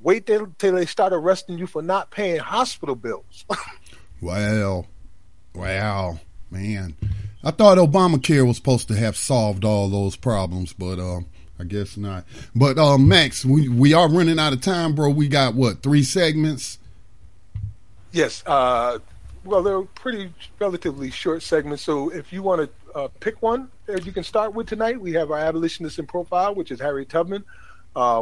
Wait 0.00 0.26
till, 0.26 0.48
till 0.58 0.74
they 0.74 0.86
start 0.86 1.12
arresting 1.12 1.58
you 1.58 1.66
for 1.66 1.80
not 1.80 2.10
paying 2.10 2.40
hospital 2.40 2.94
bills. 2.94 3.44
Wow. 4.20 4.86
Wow. 5.54 6.18
Man. 6.50 6.96
I 7.44 7.50
thought 7.50 7.76
Obamacare 7.76 8.46
was 8.46 8.56
supposed 8.56 8.88
to 8.88 8.96
have 8.96 9.16
solved 9.16 9.66
all 9.66 9.90
those 9.90 10.16
problems, 10.16 10.72
but 10.72 10.98
uh, 10.98 11.20
I 11.58 11.64
guess 11.64 11.98
not. 11.98 12.24
But 12.54 12.78
uh, 12.78 12.96
Max, 12.96 13.44
we, 13.44 13.68
we 13.68 13.92
are 13.92 14.08
running 14.10 14.38
out 14.38 14.54
of 14.54 14.62
time, 14.62 14.94
bro. 14.94 15.10
We 15.10 15.28
got 15.28 15.54
what, 15.54 15.82
three 15.82 16.04
segments? 16.04 16.78
Yes. 18.12 18.42
Uh, 18.46 18.98
well, 19.44 19.62
they're 19.62 19.82
pretty 19.82 20.32
relatively 20.58 21.10
short 21.10 21.42
segments. 21.42 21.82
So 21.82 22.08
if 22.08 22.32
you 22.32 22.42
want 22.42 22.62
to 22.62 22.98
uh, 22.98 23.08
pick 23.20 23.42
one 23.42 23.68
that 23.84 24.06
you 24.06 24.12
can 24.12 24.24
start 24.24 24.54
with 24.54 24.66
tonight, 24.66 24.98
we 24.98 25.12
have 25.12 25.30
our 25.30 25.38
abolitionist 25.38 25.98
in 25.98 26.06
profile, 26.06 26.54
which 26.54 26.70
is 26.70 26.80
Harry 26.80 27.04
Tubman. 27.04 27.44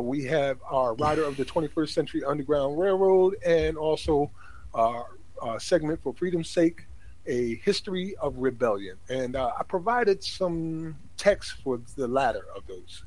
We 0.01 0.24
have 0.24 0.59
our 0.69 0.94
rider 0.94 1.23
of 1.23 1.36
the 1.36 1.44
21st 1.44 1.90
Century 1.90 2.24
Underground 2.24 2.77
Railroad, 2.77 3.36
and 3.47 3.77
also 3.77 4.32
our 4.74 5.07
segment 5.59 6.03
for 6.03 6.12
freedom's 6.12 6.51
sake, 6.51 6.86
a 7.27 7.57
history 7.57 8.15
of 8.16 8.36
rebellion, 8.39 8.97
and 9.09 9.36
uh, 9.36 9.53
I 9.59 9.62
provided 9.62 10.23
some 10.23 10.97
text 11.16 11.55
for 11.62 11.81
the 11.97 12.09
latter 12.09 12.44
of 12.57 12.66
those. 12.66 13.05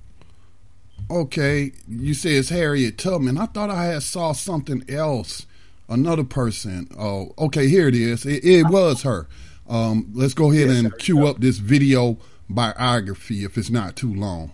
Okay, 1.12 1.74
you 1.88 2.14
say 2.14 2.32
it's 2.32 2.50
Harriet 2.50 2.98
Tubman. 2.98 3.38
I 3.38 3.46
thought 3.48 3.70
I 3.70 3.86
had 3.86 4.04
saw 4.04 4.32
something 4.32 4.84
else, 4.90 5.46
another 5.90 6.24
person. 6.24 6.88
Oh, 6.98 7.34
okay, 7.38 7.68
here 7.68 7.88
it 7.88 7.96
is. 7.96 8.26
It, 8.26 8.44
it 8.44 8.68
was 8.68 9.04
her. 9.04 9.28
Um, 9.68 10.12
let's 10.14 10.34
go 10.34 10.52
ahead 10.52 10.70
yes, 10.70 10.78
and 10.80 10.98
cue 10.98 11.28
up 11.28 11.40
this 11.40 11.58
video 11.58 12.18
biography 12.50 13.44
if 13.44 13.58
it's 13.58 13.70
not 13.70 13.96
too 13.96 14.14
long. 14.14 14.52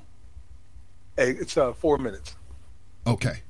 Hey, 1.16 1.32
it's 1.32 1.58
uh, 1.58 1.74
four 1.74 1.98
minutes. 1.98 2.36
Okay, 3.06 3.42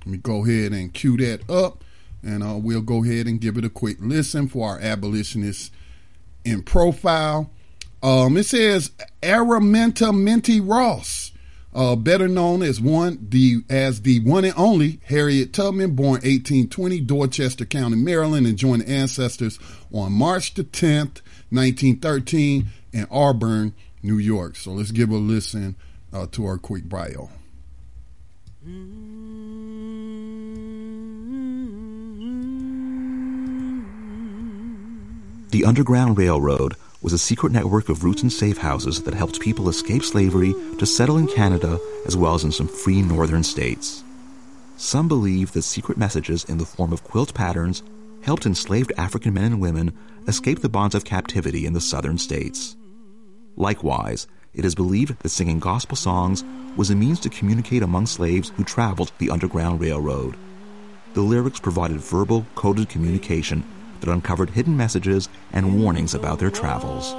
let 0.00 0.06
me 0.06 0.18
go 0.18 0.44
ahead 0.44 0.72
and 0.72 0.92
cue 0.92 1.16
that 1.18 1.48
up. 1.50 1.84
And 2.22 2.42
uh, 2.42 2.56
we'll 2.56 2.80
go 2.80 3.04
ahead 3.04 3.26
and 3.26 3.40
give 3.40 3.56
it 3.56 3.64
a 3.64 3.70
quick 3.70 3.98
listen 4.00 4.48
for 4.48 4.68
our 4.68 4.80
abolitionists 4.80 5.70
in 6.44 6.62
profile. 6.62 7.50
Um, 8.02 8.36
it 8.36 8.44
says 8.44 8.90
Araminta 9.22 10.16
Minty 10.16 10.60
Ross, 10.60 11.32
uh, 11.74 11.96
better 11.96 12.28
known 12.28 12.62
as 12.62 12.80
one 12.80 13.26
the 13.28 13.62
as 13.68 14.02
the 14.02 14.20
one 14.20 14.44
and 14.44 14.54
only 14.56 15.00
Harriet 15.04 15.52
Tubman, 15.52 15.94
born 15.94 16.20
1820, 16.22 17.00
Dorchester 17.00 17.64
County, 17.64 17.96
Maryland, 17.96 18.46
and 18.46 18.56
joined 18.56 18.84
ancestors 18.88 19.58
on 19.92 20.12
March 20.12 20.54
the 20.54 20.64
10th, 20.64 21.20
1913, 21.50 22.66
in 22.92 23.06
Auburn, 23.10 23.74
New 24.02 24.18
York. 24.18 24.56
So 24.56 24.72
let's 24.72 24.90
give 24.90 25.10
a 25.10 25.16
listen 25.16 25.76
uh, 26.12 26.26
to 26.32 26.46
our 26.46 26.58
quick 26.58 26.88
bio. 26.88 27.30
The 35.56 35.64
Underground 35.64 36.18
Railroad 36.18 36.74
was 37.00 37.14
a 37.14 37.18
secret 37.18 37.50
network 37.50 37.88
of 37.88 38.04
routes 38.04 38.20
and 38.20 38.30
safe 38.30 38.58
houses 38.58 39.02
that 39.04 39.14
helped 39.14 39.40
people 39.40 39.70
escape 39.70 40.04
slavery 40.04 40.52
to 40.76 40.84
settle 40.84 41.16
in 41.16 41.26
Canada 41.28 41.80
as 42.04 42.14
well 42.14 42.34
as 42.34 42.44
in 42.44 42.52
some 42.52 42.68
free 42.68 43.00
northern 43.00 43.42
states. 43.42 44.04
Some 44.76 45.08
believe 45.08 45.52
that 45.52 45.62
secret 45.62 45.96
messages 45.96 46.44
in 46.44 46.58
the 46.58 46.66
form 46.66 46.92
of 46.92 47.02
quilt 47.02 47.32
patterns 47.32 47.82
helped 48.22 48.44
enslaved 48.44 48.92
African 48.98 49.32
men 49.32 49.52
and 49.52 49.60
women 49.62 49.96
escape 50.28 50.60
the 50.60 50.68
bonds 50.68 50.94
of 50.94 51.06
captivity 51.06 51.64
in 51.64 51.72
the 51.72 51.80
southern 51.80 52.18
states. 52.18 52.76
Likewise, 53.56 54.26
it 54.52 54.66
is 54.66 54.74
believed 54.74 55.18
that 55.20 55.30
singing 55.30 55.58
gospel 55.58 55.96
songs 55.96 56.44
was 56.76 56.90
a 56.90 56.94
means 56.94 57.18
to 57.20 57.30
communicate 57.30 57.82
among 57.82 58.04
slaves 58.04 58.52
who 58.56 58.62
traveled 58.62 59.10
the 59.16 59.30
Underground 59.30 59.80
Railroad. 59.80 60.36
The 61.14 61.22
lyrics 61.22 61.60
provided 61.60 61.96
verbal, 61.96 62.44
coded 62.56 62.90
communication 62.90 63.64
that 64.00 64.10
uncovered 64.10 64.50
hidden 64.50 64.76
messages 64.76 65.28
and 65.52 65.80
warnings 65.80 66.14
about 66.14 66.38
their 66.38 66.50
travels. 66.50 67.14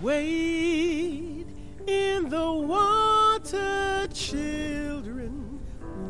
Wade 0.00 1.46
in 1.86 2.28
the 2.28 2.52
water, 2.52 4.06
children, 4.12 5.60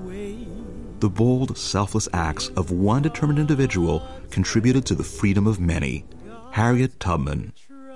wade. 0.05 1.01
The 1.01 1.11
bold, 1.11 1.57
selfless 1.59 2.09
acts 2.13 2.49
of 2.51 2.71
one 2.71 3.03
determined 3.03 3.39
individual 3.39 4.07
contributed 4.31 4.87
to 4.87 4.95
the 4.95 5.05
freedom 5.05 5.47
of 5.47 5.61
many. 5.61 6.05
Harriet 6.53 6.99
Tubman. 7.01 7.53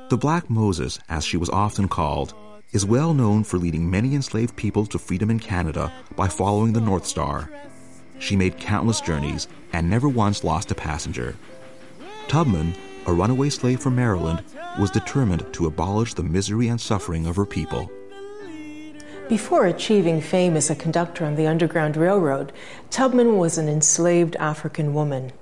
The 0.09 0.16
Black 0.16 0.51
Moses, 0.51 0.99
as 1.09 1.24
she 1.24 1.36
was 1.36 1.51
often 1.51 1.89
called, 1.89 2.35
is 2.73 2.85
well 2.85 3.15
known 3.15 3.45
for 3.45 3.59
leading 3.59 3.90
many 3.90 4.15
enslaved 4.15 4.57
people 4.57 4.85
to 4.86 4.99
freedom 4.99 5.31
in 5.31 5.39
Canada 5.39 5.93
by 6.16 6.28
following 6.28 6.73
the 6.73 6.81
North 6.81 7.07
Star. 7.07 7.51
She 8.19 8.36
made 8.36 8.59
countless 8.59 9.01
journeys 9.01 9.49
and 9.73 9.89
never 9.89 10.09
once 10.09 10.45
lost 10.45 10.70
a 10.70 10.74
passenger. 10.74 11.36
Tubman, 12.27 12.74
a 13.07 13.12
runaway 13.12 13.51
slave 13.51 13.81
from 13.81 13.97
Maryland, 13.97 14.43
was 14.78 14.90
determined 14.90 15.47
to 15.55 15.66
abolish 15.66 16.15
the 16.15 16.23
misery 16.23 16.69
and 16.69 16.81
suffering 16.81 17.27
of 17.27 17.36
her 17.36 17.47
people. 17.47 17.90
Before 19.28 19.66
achieving 19.66 20.20
fame 20.23 20.57
as 20.57 20.70
a 20.70 20.74
conductor 20.74 21.24
on 21.24 21.36
the 21.36 21.47
Underground 21.47 21.97
Railroad, 21.97 22.53
Tubman 22.90 23.36
was 23.36 23.59
an 23.59 23.69
enslaved 23.69 24.36
African 24.36 24.95
woman. 24.95 25.32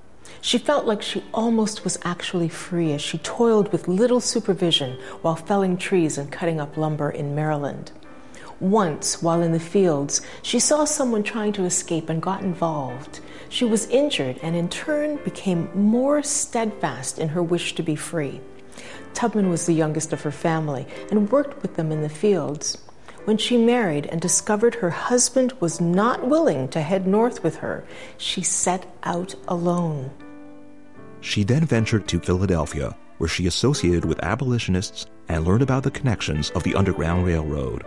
She 0.41 0.59
felt 0.59 0.87
like 0.87 1.03
she 1.03 1.25
almost 1.33 1.85
was 1.85 1.99
actually 2.05 2.49
free 2.49 2.93
as 2.93 3.01
she 3.01 3.19
toiled 3.19 3.73
with 3.73 3.89
little 3.89 4.21
supervision 4.21 4.99
while 5.23 5.37
felling 5.37 5.77
trees 5.77 6.19
and 6.19 6.33
cutting 6.33 6.61
up 6.61 6.77
lumber 6.77 7.11
in 7.11 7.35
Maryland. 7.35 7.93
Once, 8.61 9.23
while 9.23 9.43
in 9.43 9.53
the 9.53 9.61
fields, 9.61 10.23
she 10.43 10.59
saw 10.59 10.85
someone 10.85 11.23
trying 11.23 11.53
to 11.53 11.65
escape 11.65 12.09
and 12.09 12.23
got 12.23 12.43
involved. 12.43 13.21
She 13.49 13.65
was 13.65 13.89
injured 13.89 14.39
and, 14.43 14.57
in 14.57 14.69
turn, 14.69 15.17
became 15.25 15.71
more 15.75 16.23
steadfast 16.23 17.19
in 17.19 17.29
her 17.29 17.43
wish 17.43 17.75
to 17.75 17.83
be 17.83 17.97
free. 17.97 18.41
Tubman 19.13 19.51
was 19.51 19.67
the 19.67 19.73
youngest 19.73 20.13
of 20.13 20.23
her 20.23 20.31
family 20.31 20.87
and 21.11 21.31
worked 21.31 21.63
with 21.63 21.77
them 21.77 21.93
in 21.93 22.03
the 22.03 22.09
fields. 22.09 22.79
When 23.25 23.39
she 23.39 23.57
married 23.57 24.07
and 24.07 24.21
discovered 24.21 24.77
her 24.77 24.91
husband 24.91 25.53
was 25.59 25.81
not 25.81 26.27
willing 26.27 26.69
to 26.69 26.81
head 26.81 27.07
north 27.07 27.43
with 27.43 27.57
her, 27.57 27.85
she 28.19 28.43
set 28.43 28.87
out 29.03 29.35
alone. 29.49 30.11
She 31.21 31.43
then 31.43 31.65
ventured 31.65 32.07
to 32.09 32.21
Philadelphia, 32.21 32.97
where 33.19 33.29
she 33.29 33.47
associated 33.47 34.05
with 34.05 34.23
abolitionists 34.23 35.07
and 35.29 35.45
learned 35.45 35.63
about 35.63 35.83
the 35.83 35.91
connections 35.91 36.51
of 36.51 36.63
the 36.63 36.75
Underground 36.75 37.27
Railroad. 37.27 37.85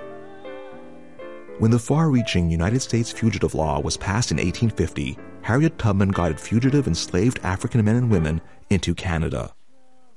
When 1.60 1.72
the 1.72 1.78
far 1.78 2.10
reaching 2.10 2.50
United 2.50 2.80
States 2.80 3.12
fugitive 3.12 3.54
law 3.54 3.82
was 3.82 3.98
passed 3.98 4.32
in 4.32 4.38
1850, 4.38 5.18
Harriet 5.42 5.78
Tubman 5.78 6.08
guided 6.08 6.40
fugitive 6.40 6.88
enslaved 6.88 7.38
African 7.44 7.84
men 7.84 7.98
and 7.98 8.10
women 8.10 8.40
into 8.70 8.96
Canada. 8.96 9.54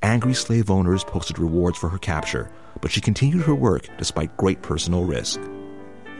Angry 0.04 0.34
slave 0.34 0.70
owners 0.70 1.02
posted 1.02 1.40
rewards 1.40 1.76
for 1.76 1.88
her 1.88 1.98
capture, 1.98 2.48
but 2.80 2.92
she 2.92 3.00
continued 3.00 3.42
her 3.42 3.56
work 3.56 3.88
despite 3.98 4.36
great 4.36 4.62
personal 4.62 5.04
risk. 5.04 5.40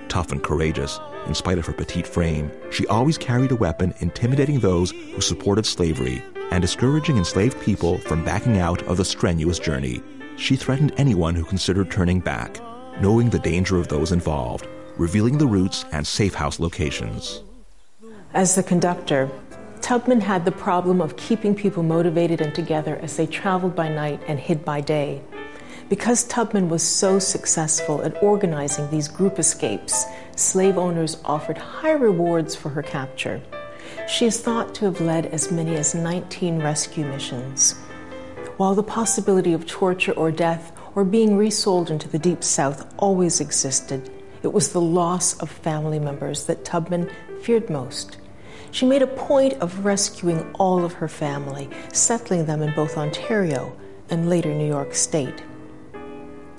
Tough 0.08 0.32
and 0.32 0.42
courageous, 0.42 0.98
in 1.28 1.36
spite 1.36 1.58
of 1.58 1.66
her 1.66 1.72
petite 1.72 2.08
frame, 2.08 2.50
she 2.72 2.88
always 2.88 3.16
carried 3.16 3.52
a 3.52 3.56
weapon 3.56 3.94
intimidating 4.00 4.58
those 4.58 4.90
who 4.90 5.20
supported 5.20 5.64
slavery 5.64 6.20
and 6.50 6.60
discouraging 6.60 7.16
enslaved 7.16 7.60
people 7.60 7.98
from 7.98 8.24
backing 8.24 8.58
out 8.58 8.82
of 8.88 8.96
the 8.96 9.04
strenuous 9.04 9.60
journey. 9.60 10.02
She 10.36 10.56
threatened 10.56 10.94
anyone 10.96 11.36
who 11.36 11.44
considered 11.44 11.92
turning 11.92 12.18
back, 12.18 12.58
knowing 13.00 13.30
the 13.30 13.38
danger 13.38 13.78
of 13.78 13.86
those 13.86 14.10
involved, 14.10 14.66
revealing 14.96 15.38
the 15.38 15.46
routes 15.46 15.84
and 15.92 16.06
safe 16.06 16.34
house 16.34 16.60
locations. 16.60 17.42
As 18.34 18.54
the 18.54 18.62
conductor, 18.62 19.30
Tubman 19.80 20.20
had 20.20 20.44
the 20.44 20.52
problem 20.52 21.00
of 21.00 21.16
keeping 21.16 21.54
people 21.54 21.82
motivated 21.82 22.40
and 22.40 22.54
together 22.54 22.96
as 23.02 23.16
they 23.16 23.26
traveled 23.26 23.74
by 23.74 23.88
night 23.88 24.20
and 24.28 24.38
hid 24.38 24.64
by 24.64 24.80
day. 24.80 25.20
Because 25.88 26.24
Tubman 26.24 26.68
was 26.68 26.82
so 26.82 27.18
successful 27.18 28.02
at 28.02 28.22
organizing 28.22 28.88
these 28.90 29.08
group 29.08 29.38
escapes, 29.38 30.06
slave 30.36 30.78
owners 30.78 31.18
offered 31.24 31.58
high 31.58 31.92
rewards 31.92 32.54
for 32.54 32.70
her 32.70 32.82
capture. 32.82 33.42
She 34.08 34.26
is 34.26 34.40
thought 34.40 34.74
to 34.76 34.84
have 34.86 35.00
led 35.00 35.26
as 35.26 35.50
many 35.50 35.76
as 35.76 35.94
19 35.94 36.62
rescue 36.62 37.04
missions. 37.04 37.72
While 38.56 38.74
the 38.74 38.82
possibility 38.82 39.52
of 39.52 39.66
torture 39.66 40.12
or 40.12 40.30
death 40.30 40.72
or 40.94 41.04
being 41.04 41.36
resold 41.36 41.90
into 41.90 42.08
the 42.08 42.18
Deep 42.18 42.44
South 42.44 42.94
always 42.98 43.40
existed, 43.40 44.08
it 44.42 44.52
was 44.52 44.72
the 44.72 44.80
loss 44.80 45.38
of 45.38 45.50
family 45.50 45.98
members 45.98 46.46
that 46.46 46.64
Tubman 46.64 47.10
feared 47.42 47.70
most. 47.70 48.18
She 48.70 48.86
made 48.86 49.02
a 49.02 49.06
point 49.06 49.54
of 49.54 49.84
rescuing 49.84 50.50
all 50.54 50.84
of 50.84 50.94
her 50.94 51.08
family, 51.08 51.68
settling 51.92 52.46
them 52.46 52.62
in 52.62 52.74
both 52.74 52.96
Ontario 52.96 53.76
and 54.08 54.28
later 54.28 54.52
New 54.54 54.66
York 54.66 54.94
State. 54.94 55.42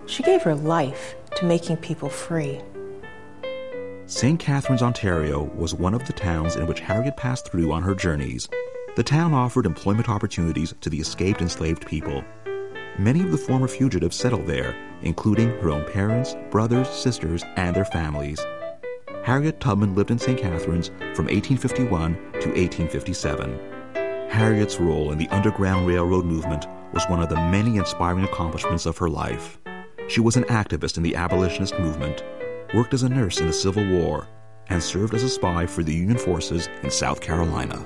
She 0.06 0.24
gave 0.24 0.44
her 0.44 0.56
life 0.56 1.16
to 1.36 1.46
making 1.46 1.78
people 1.78 2.10
free. 2.10 2.62
St. 4.06 4.40
Catharines, 4.40 4.82
Ontario 4.82 5.44
was 5.56 5.74
one 5.74 5.94
of 5.94 6.06
the 6.06 6.14
towns 6.14 6.56
in 6.56 6.68
which 6.68 6.82
Harriet 6.82 7.18
passed 7.18 7.50
through 7.50 7.72
on 7.72 7.84
her 7.84 7.96
journeys. 7.96 8.48
The 8.96 9.04
town 9.04 9.34
offered 9.34 9.66
employment 9.66 10.10
opportunities 10.10 10.74
to 10.82 10.90
the 10.90 11.00
escaped 11.00 11.42
enslaved 11.42 11.88
people. 11.88 12.24
Many 13.00 13.22
of 13.22 13.32
the 13.32 13.40
former 13.40 13.68
fugitives 13.68 14.16
settled 14.16 14.46
there, 14.46 14.76
including 15.02 15.50
her 15.62 15.72
own 15.72 15.84
parents, 15.92 16.36
brothers, 16.52 16.88
sisters, 16.88 17.44
and 17.56 17.76
their 17.76 17.86
families. 17.86 18.40
Harriet 19.24 19.60
Tubman 19.60 19.96
lived 19.96 20.12
in 20.12 20.20
St. 20.20 20.40
Catharines 20.40 20.90
from 21.16 21.26
1851 21.26 22.14
to 22.14 22.50
1857. 22.50 23.60
Harriet's 24.30 24.80
role 24.80 25.12
in 25.12 25.18
the 25.18 25.28
Underground 25.30 25.88
Railroad 25.88 26.26
movement 26.26 26.68
was 26.94 27.04
one 27.06 27.22
of 27.22 27.30
the 27.30 27.36
many 27.36 27.78
inspiring 27.78 28.26
accomplishments 28.26 28.86
of 28.86 28.98
her 29.00 29.10
life. 29.10 29.58
She 30.08 30.22
was 30.22 30.36
an 30.36 30.44
activist 30.44 30.98
in 30.98 31.04
the 31.04 31.16
abolitionist 31.16 31.80
movement, 31.80 32.24
worked 32.76 32.94
as 32.94 33.02
a 33.02 33.10
nurse 33.10 33.40
in 33.40 33.48
the 33.48 33.54
Civil 33.54 33.90
War, 33.90 34.28
and 34.68 34.84
served 34.84 35.16
as 35.16 35.24
a 35.24 35.30
spy 35.30 35.66
for 35.66 35.84
the 35.84 35.94
Union 35.94 36.18
forces 36.20 36.70
in 36.84 36.92
South 36.92 37.22
Carolina. 37.22 37.84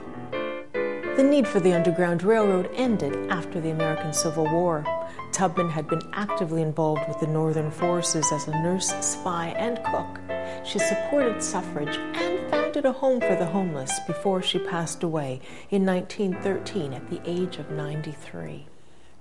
The 1.17 1.23
need 1.23 1.47
for 1.47 1.59
the 1.59 1.73
Underground 1.73 2.21
Railroad 2.21 2.69
ended 2.75 3.31
after 3.31 3.59
the 3.59 3.71
American 3.71 4.13
Civil 4.13 4.43
War. 4.51 4.85
Tubman 5.31 5.67
had 5.67 5.87
been 5.87 6.03
actively 6.13 6.61
involved 6.61 7.07
with 7.07 7.19
the 7.19 7.25
Northern 7.25 7.71
forces 7.71 8.31
as 8.31 8.47
a 8.47 8.51
nurse, 8.61 8.93
spy, 9.03 9.47
and 9.57 9.83
cook. 9.85 10.19
She 10.63 10.77
supported 10.77 11.41
suffrage 11.41 11.97
and 11.97 12.51
founded 12.51 12.85
a 12.85 12.91
home 12.91 13.19
for 13.19 13.35
the 13.35 13.47
homeless 13.47 13.99
before 14.05 14.43
she 14.43 14.59
passed 14.59 15.01
away 15.01 15.41
in 15.71 15.87
1913 15.87 16.93
at 16.93 17.09
the 17.09 17.19
age 17.25 17.57
of 17.57 17.71
93. 17.71 18.67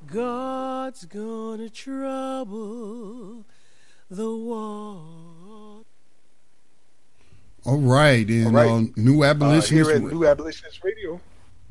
God's 0.06 1.06
gonna 1.06 1.70
trouble 1.70 3.46
the 4.10 4.34
water. 4.34 5.86
All 7.64 7.78
right, 7.78 8.28
and 8.28 8.48
All 8.48 8.52
right. 8.52 8.68
Uh, 8.68 8.84
New 8.96 9.24
Uh, 9.24 9.62
here 9.62 9.90
at 9.90 10.02
New 10.02 10.26
Abolitionist 10.26 10.84
Radio, 10.84 11.22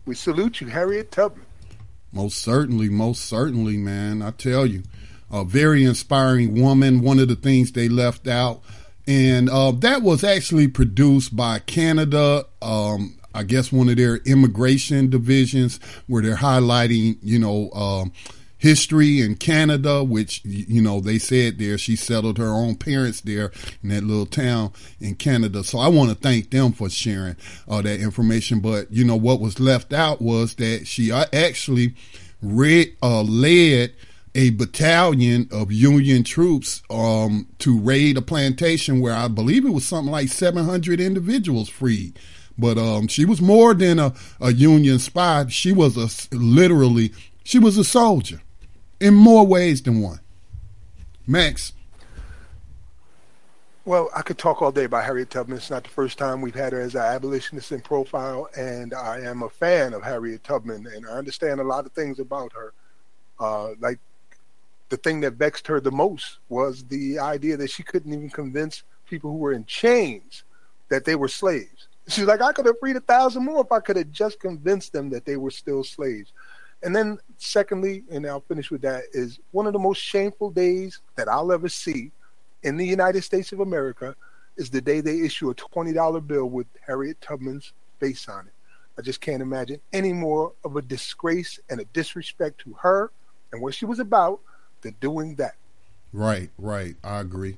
we 0.05 0.15
salute 0.15 0.61
you, 0.61 0.67
Harriet 0.67 1.11
Tubman. 1.11 1.45
Most 2.11 2.37
certainly, 2.37 2.89
most 2.89 3.25
certainly, 3.25 3.77
man. 3.77 4.21
I 4.21 4.31
tell 4.31 4.65
you, 4.65 4.83
a 5.31 5.43
very 5.43 5.83
inspiring 5.83 6.61
woman. 6.61 7.01
One 7.01 7.19
of 7.19 7.27
the 7.27 7.35
things 7.35 7.71
they 7.71 7.89
left 7.89 8.27
out 8.27 8.61
and 9.07 9.49
uh, 9.49 9.71
that 9.71 10.01
was 10.01 10.23
actually 10.23 10.67
produced 10.67 11.35
by 11.35 11.59
Canada. 11.59 12.45
Um, 12.61 13.17
I 13.33 13.43
guess 13.43 13.71
one 13.71 13.89
of 13.89 13.97
their 13.97 14.17
immigration 14.17 15.09
divisions 15.09 15.79
where 16.07 16.21
they're 16.21 16.37
highlighting, 16.37 17.17
you 17.21 17.37
know, 17.37 17.69
um, 17.71 18.13
history 18.65 19.21
in 19.21 19.35
Canada, 19.35 20.03
which, 20.03 20.41
you 20.43 20.81
know, 20.81 20.99
they 20.99 21.19
said 21.19 21.59
there 21.59 21.77
she 21.77 21.95
settled 21.95 22.39
her 22.39 22.47
own 22.47 22.75
parents 22.75 23.21
there 23.21 23.51
in 23.83 23.89
that 23.89 24.03
little 24.03 24.25
town 24.25 24.73
in 24.99 25.13
Canada. 25.13 25.63
So 25.63 25.77
I 25.77 25.87
want 25.87 26.09
to 26.09 26.15
thank 26.15 26.49
them 26.49 26.71
for 26.71 26.89
sharing 26.89 27.35
uh, 27.67 27.83
that 27.83 27.99
information. 27.99 28.61
But, 28.61 28.91
you 28.91 29.05
know, 29.05 29.17
what 29.17 29.39
was 29.39 29.59
left 29.59 29.93
out 29.93 30.19
was 30.19 30.55
that 30.55 30.87
she 30.87 31.11
uh, 31.11 31.25
actually 31.31 31.93
read, 32.41 32.97
uh, 33.03 33.21
led 33.21 33.93
a 34.33 34.49
battalion 34.49 35.47
of 35.51 35.71
Union 35.71 36.23
troops 36.23 36.81
um, 36.89 37.47
to 37.59 37.79
raid 37.79 38.17
a 38.17 38.21
plantation 38.23 38.99
where 38.99 39.13
I 39.13 39.27
believe 39.27 39.63
it 39.63 39.73
was 39.73 39.85
something 39.85 40.11
like 40.11 40.29
700 40.29 40.99
individuals 40.99 41.69
freed. 41.69 42.17
But 42.57 42.79
um, 42.79 43.09
she 43.09 43.25
was 43.25 43.41
more 43.41 43.75
than 43.75 43.99
a, 43.99 44.15
a 44.41 44.51
Union 44.51 44.97
spy. 44.97 45.45
She 45.49 45.71
was 45.71 45.97
a 45.97 46.35
literally 46.35 47.11
she 47.43 47.59
was 47.59 47.77
a 47.77 47.83
soldier 47.83 48.41
in 48.99 49.13
more 49.13 49.45
ways 49.45 49.81
than 49.81 50.01
one. 50.01 50.19
Max. 51.27 51.73
Well, 53.83 54.09
I 54.15 54.23
could 54.23 54.39
talk 54.39 54.63
all 54.63 54.71
day 54.71 54.85
about 54.85 55.03
Harriet 55.03 55.29
Tubman. 55.29 55.57
It's 55.57 55.69
not 55.69 55.83
the 55.83 55.89
first 55.89 56.17
time 56.17 56.41
we've 56.41 56.55
had 56.55 56.73
her 56.73 56.81
as 56.81 56.95
an 56.95 57.01
abolitionist 57.01 57.71
in 57.71 57.81
profile, 57.81 58.49
and 58.57 58.95
I 58.95 59.19
am 59.19 59.43
a 59.43 59.49
fan 59.49 59.93
of 59.93 60.01
Harriet 60.01 60.43
Tubman, 60.43 60.87
and 60.87 61.05
I 61.05 61.11
understand 61.11 61.59
a 61.59 61.63
lot 61.63 61.85
of 61.85 61.91
things 61.91 62.19
about 62.19 62.51
her. 62.53 62.73
Uh, 63.39 63.73
like 63.79 63.99
the 64.89 64.97
thing 64.97 65.19
that 65.21 65.33
vexed 65.33 65.67
her 65.67 65.79
the 65.79 65.91
most 65.91 66.39
was 66.49 66.83
the 66.85 67.19
idea 67.19 67.57
that 67.57 67.69
she 67.69 67.83
couldn't 67.83 68.13
even 68.13 68.29
convince 68.29 68.83
people 69.07 69.31
who 69.31 69.37
were 69.37 69.53
in 69.53 69.65
chains 69.65 70.43
that 70.89 71.05
they 71.05 71.15
were 71.15 71.27
slaves. 71.27 71.87
She's 72.07 72.25
like, 72.25 72.41
I 72.41 72.53
could 72.53 72.65
have 72.65 72.79
freed 72.79 72.95
a 72.95 73.01
thousand 73.01 73.45
more 73.45 73.61
if 73.61 73.71
I 73.71 73.79
could 73.79 73.97
have 73.97 74.11
just 74.11 74.39
convinced 74.39 74.93
them 74.93 75.09
that 75.09 75.25
they 75.25 75.37
were 75.37 75.51
still 75.51 75.83
slaves. 75.83 76.33
And 76.83 76.95
then, 76.95 77.17
secondly, 77.37 78.03
and 78.11 78.25
I'll 78.25 78.41
finish 78.41 78.69
with 78.69 78.81
that, 78.81 79.03
is 79.13 79.39
one 79.51 79.65
of 79.65 79.73
the 79.73 79.79
most 79.79 80.01
shameful 80.01 80.51
days 80.51 80.99
that 81.15 81.27
I'll 81.27 81.51
ever 81.51 81.69
see 81.69 82.11
in 82.63 82.77
the 82.77 82.85
United 82.85 83.23
States 83.23 83.51
of 83.51 83.59
America 83.59 84.15
is 84.57 84.69
the 84.69 84.81
day 84.81 85.01
they 85.01 85.21
issue 85.21 85.49
a 85.49 85.55
$20 85.55 86.27
bill 86.27 86.45
with 86.45 86.67
Harriet 86.85 87.19
Tubman's 87.21 87.73
face 87.99 88.27
on 88.27 88.47
it. 88.47 88.53
I 88.97 89.01
just 89.01 89.19
can't 89.19 89.41
imagine 89.41 89.79
any 89.91 90.13
more 90.13 90.53
of 90.63 90.75
a 90.77 90.81
disgrace 90.81 91.59
and 91.69 91.79
a 91.79 91.85
disrespect 91.85 92.59
to 92.61 92.73
her 92.73 93.11
and 93.51 93.61
what 93.61 93.73
she 93.73 93.85
was 93.85 93.99
about 93.99 94.39
than 94.81 94.95
doing 95.01 95.35
that. 95.35 95.55
Right, 96.13 96.49
right. 96.57 96.95
I 97.03 97.19
agree. 97.19 97.57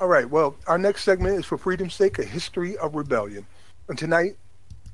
All 0.00 0.06
right. 0.06 0.28
Well, 0.28 0.56
our 0.66 0.78
next 0.78 1.04
segment 1.04 1.38
is 1.38 1.44
for 1.44 1.58
freedom's 1.58 1.94
sake, 1.94 2.18
a 2.18 2.24
history 2.24 2.76
of 2.78 2.94
rebellion. 2.94 3.44
And 3.88 3.98
tonight, 3.98 4.36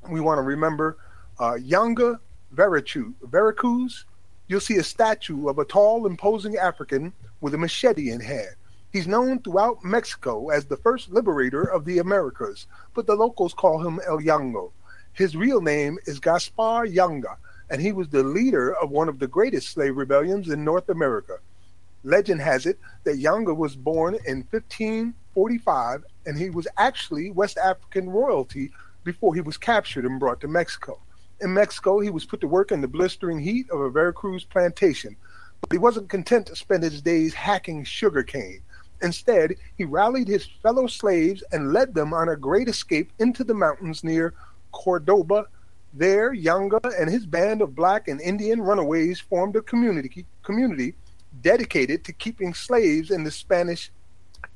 we 0.09 0.19
want 0.19 0.39
to 0.39 0.41
remember 0.41 0.97
uh, 1.39 1.53
Yanga 1.53 2.19
Veracruz. 2.51 4.05
You'll 4.47 4.59
see 4.61 4.77
a 4.77 4.83
statue 4.83 5.47
of 5.47 5.59
a 5.59 5.65
tall, 5.65 6.05
imposing 6.05 6.57
African 6.57 7.13
with 7.41 7.53
a 7.53 7.57
machete 7.57 8.11
in 8.11 8.21
hand. 8.21 8.55
He's 8.91 9.07
known 9.07 9.39
throughout 9.39 9.83
Mexico 9.83 10.49
as 10.49 10.65
the 10.65 10.77
first 10.77 11.11
liberator 11.11 11.63
of 11.63 11.85
the 11.85 11.99
Americas, 11.99 12.65
but 12.93 13.05
the 13.05 13.15
locals 13.15 13.53
call 13.53 13.85
him 13.85 13.99
El 14.07 14.19
Yango. 14.19 14.71
His 15.13 15.35
real 15.35 15.61
name 15.61 15.97
is 16.05 16.19
Gaspar 16.19 16.87
Yanga, 16.87 17.35
and 17.69 17.81
he 17.81 17.91
was 17.91 18.07
the 18.07 18.23
leader 18.23 18.73
of 18.75 18.89
one 18.89 19.09
of 19.09 19.19
the 19.19 19.27
greatest 19.27 19.69
slave 19.69 19.97
rebellions 19.97 20.49
in 20.49 20.63
North 20.63 20.89
America. 20.89 21.37
Legend 22.03 22.41
has 22.41 22.65
it 22.65 22.79
that 23.03 23.19
Yanga 23.19 23.55
was 23.55 23.75
born 23.75 24.15
in 24.25 24.47
1545 24.51 26.05
and 26.25 26.37
he 26.37 26.49
was 26.49 26.67
actually 26.77 27.31
West 27.31 27.57
African 27.57 28.09
royalty 28.09 28.71
before 29.03 29.35
he 29.35 29.41
was 29.41 29.57
captured 29.57 30.05
and 30.05 30.19
brought 30.19 30.39
to 30.41 30.47
Mexico. 30.47 30.99
In 31.39 31.53
Mexico, 31.53 31.99
he 31.99 32.09
was 32.09 32.25
put 32.25 32.41
to 32.41 32.47
work 32.47 32.71
in 32.71 32.81
the 32.81 32.87
blistering 32.87 33.39
heat 33.39 33.69
of 33.69 33.79
a 33.79 33.91
Veracruz 33.91 34.43
plantation, 34.43 35.15
but 35.61 35.71
he 35.71 35.77
wasn't 35.77 36.09
content 36.09 36.47
to 36.47 36.55
spend 36.55 36.83
his 36.83 37.01
days 37.01 37.33
hacking 37.33 37.83
sugar 37.83 38.23
cane. 38.23 38.61
Instead, 39.01 39.55
he 39.75 39.85
rallied 39.85 40.27
his 40.27 40.47
fellow 40.63 40.87
slaves 40.87 41.43
and 41.51 41.73
led 41.73 41.93
them 41.93 42.13
on 42.13 42.29
a 42.29 42.35
great 42.35 42.67
escape 42.67 43.11
into 43.19 43.43
the 43.43 43.53
mountains 43.53 44.03
near 44.03 44.33
Cordoba. 44.71 45.45
There, 45.93 46.33
Yanga 46.33 46.79
and 46.99 47.09
his 47.09 47.25
band 47.25 47.61
of 47.61 47.75
black 47.75 48.07
and 48.07 48.19
Indian 48.19 48.61
runaways 48.61 49.19
formed 49.19 49.55
a 49.55 49.61
community 49.61 50.25
community 50.43 50.95
dedicated 51.41 52.03
to 52.03 52.13
keeping 52.13 52.53
slaves 52.53 53.11
in 53.11 53.23
the 53.23 53.31
Spanish 53.31 53.91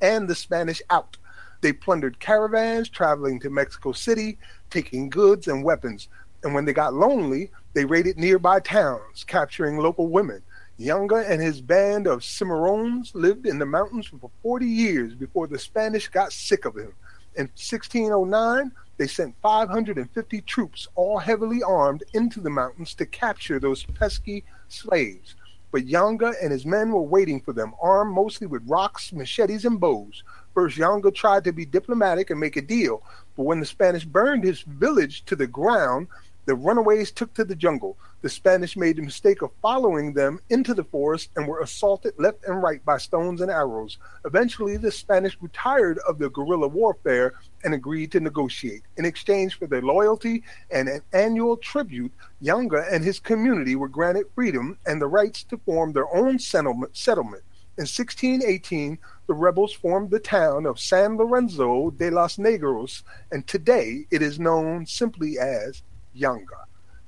and 0.01 0.27
the 0.27 0.35
Spanish 0.35 0.81
out. 0.89 1.17
They 1.61 1.73
plundered 1.73 2.19
caravans 2.19 2.89
traveling 2.89 3.39
to 3.41 3.49
Mexico 3.51 3.91
City, 3.91 4.39
taking 4.71 5.09
goods 5.09 5.47
and 5.47 5.63
weapons. 5.63 6.09
And 6.43 6.53
when 6.53 6.65
they 6.65 6.73
got 6.73 6.93
lonely, 6.93 7.51
they 7.73 7.85
raided 7.85 8.17
nearby 8.17 8.59
towns, 8.59 9.23
capturing 9.23 9.77
local 9.77 10.07
women. 10.07 10.41
Yanga 10.79 11.29
and 11.29 11.41
his 11.41 11.61
band 11.61 12.07
of 12.07 12.21
Cimarrones 12.21 13.13
lived 13.13 13.45
in 13.45 13.59
the 13.59 13.65
mountains 13.65 14.07
for 14.07 14.31
40 14.41 14.65
years 14.65 15.13
before 15.13 15.47
the 15.47 15.59
Spanish 15.59 16.07
got 16.07 16.33
sick 16.33 16.65
of 16.65 16.75
him. 16.75 16.93
In 17.35 17.43
1609, 17.43 18.71
they 18.97 19.07
sent 19.07 19.35
550 19.41 20.41
troops, 20.41 20.87
all 20.95 21.19
heavily 21.19 21.61
armed, 21.61 22.03
into 22.13 22.41
the 22.41 22.49
mountains 22.49 22.95
to 22.95 23.05
capture 23.05 23.59
those 23.59 23.83
pesky 23.83 24.43
slaves 24.67 25.35
but 25.71 25.87
Yanga 25.87 26.35
and 26.41 26.51
his 26.51 26.65
men 26.65 26.91
were 26.91 27.01
waiting 27.01 27.39
for 27.39 27.53
them, 27.53 27.73
armed 27.81 28.13
mostly 28.13 28.45
with 28.45 28.67
rocks, 28.67 29.13
machetes, 29.13 29.65
and 29.65 29.79
bows. 29.79 30.23
First, 30.53 30.77
Yanga 30.77 31.13
tried 31.15 31.45
to 31.45 31.53
be 31.53 31.65
diplomatic 31.65 32.29
and 32.29 32.39
make 32.39 32.57
a 32.57 32.61
deal, 32.61 33.01
but 33.37 33.43
when 33.43 33.61
the 33.61 33.65
Spanish 33.65 34.03
burned 34.03 34.43
his 34.43 34.61
village 34.61 35.23
to 35.25 35.35
the 35.35 35.47
ground, 35.47 36.07
the 36.51 36.55
runaways 36.55 37.13
took 37.13 37.33
to 37.33 37.45
the 37.45 37.55
jungle. 37.55 37.97
The 38.23 38.29
Spanish 38.29 38.75
made 38.75 38.97
the 38.97 39.03
mistake 39.03 39.41
of 39.41 39.51
following 39.61 40.11
them 40.11 40.41
into 40.49 40.73
the 40.73 40.83
forest 40.83 41.29
and 41.37 41.47
were 41.47 41.61
assaulted 41.61 42.13
left 42.17 42.43
and 42.45 42.61
right 42.61 42.83
by 42.83 42.97
stones 42.97 43.39
and 43.39 43.49
arrows. 43.49 43.97
Eventually, 44.25 44.75
the 44.75 44.91
Spanish 44.91 45.35
grew 45.35 45.47
tired 45.53 45.97
of 45.99 46.19
the 46.19 46.29
guerrilla 46.29 46.67
warfare 46.67 47.35
and 47.63 47.73
agreed 47.73 48.11
to 48.11 48.19
negotiate. 48.19 48.81
In 48.97 49.05
exchange 49.05 49.57
for 49.57 49.65
their 49.65 49.81
loyalty 49.81 50.43
and 50.69 50.89
an 50.89 50.99
annual 51.13 51.55
tribute, 51.55 52.11
Yanga 52.43 52.85
and 52.91 53.01
his 53.01 53.17
community 53.17 53.77
were 53.77 53.87
granted 53.87 54.25
freedom 54.35 54.77
and 54.85 55.01
the 55.01 55.07
rights 55.07 55.43
to 55.45 55.57
form 55.59 55.93
their 55.93 56.13
own 56.13 56.37
settlement. 56.37 56.97
settlement. 56.97 57.43
In 57.77 57.83
1618, 57.83 58.97
the 59.27 59.33
rebels 59.33 59.71
formed 59.71 60.11
the 60.11 60.19
town 60.19 60.65
of 60.65 60.81
San 60.81 61.15
Lorenzo 61.15 61.91
de 61.91 62.11
los 62.11 62.35
Negros, 62.35 63.03
and 63.31 63.47
today 63.47 64.05
it 64.11 64.21
is 64.21 64.37
known 64.37 64.85
simply 64.85 65.39
as 65.39 65.81
Yanga. 66.17 66.65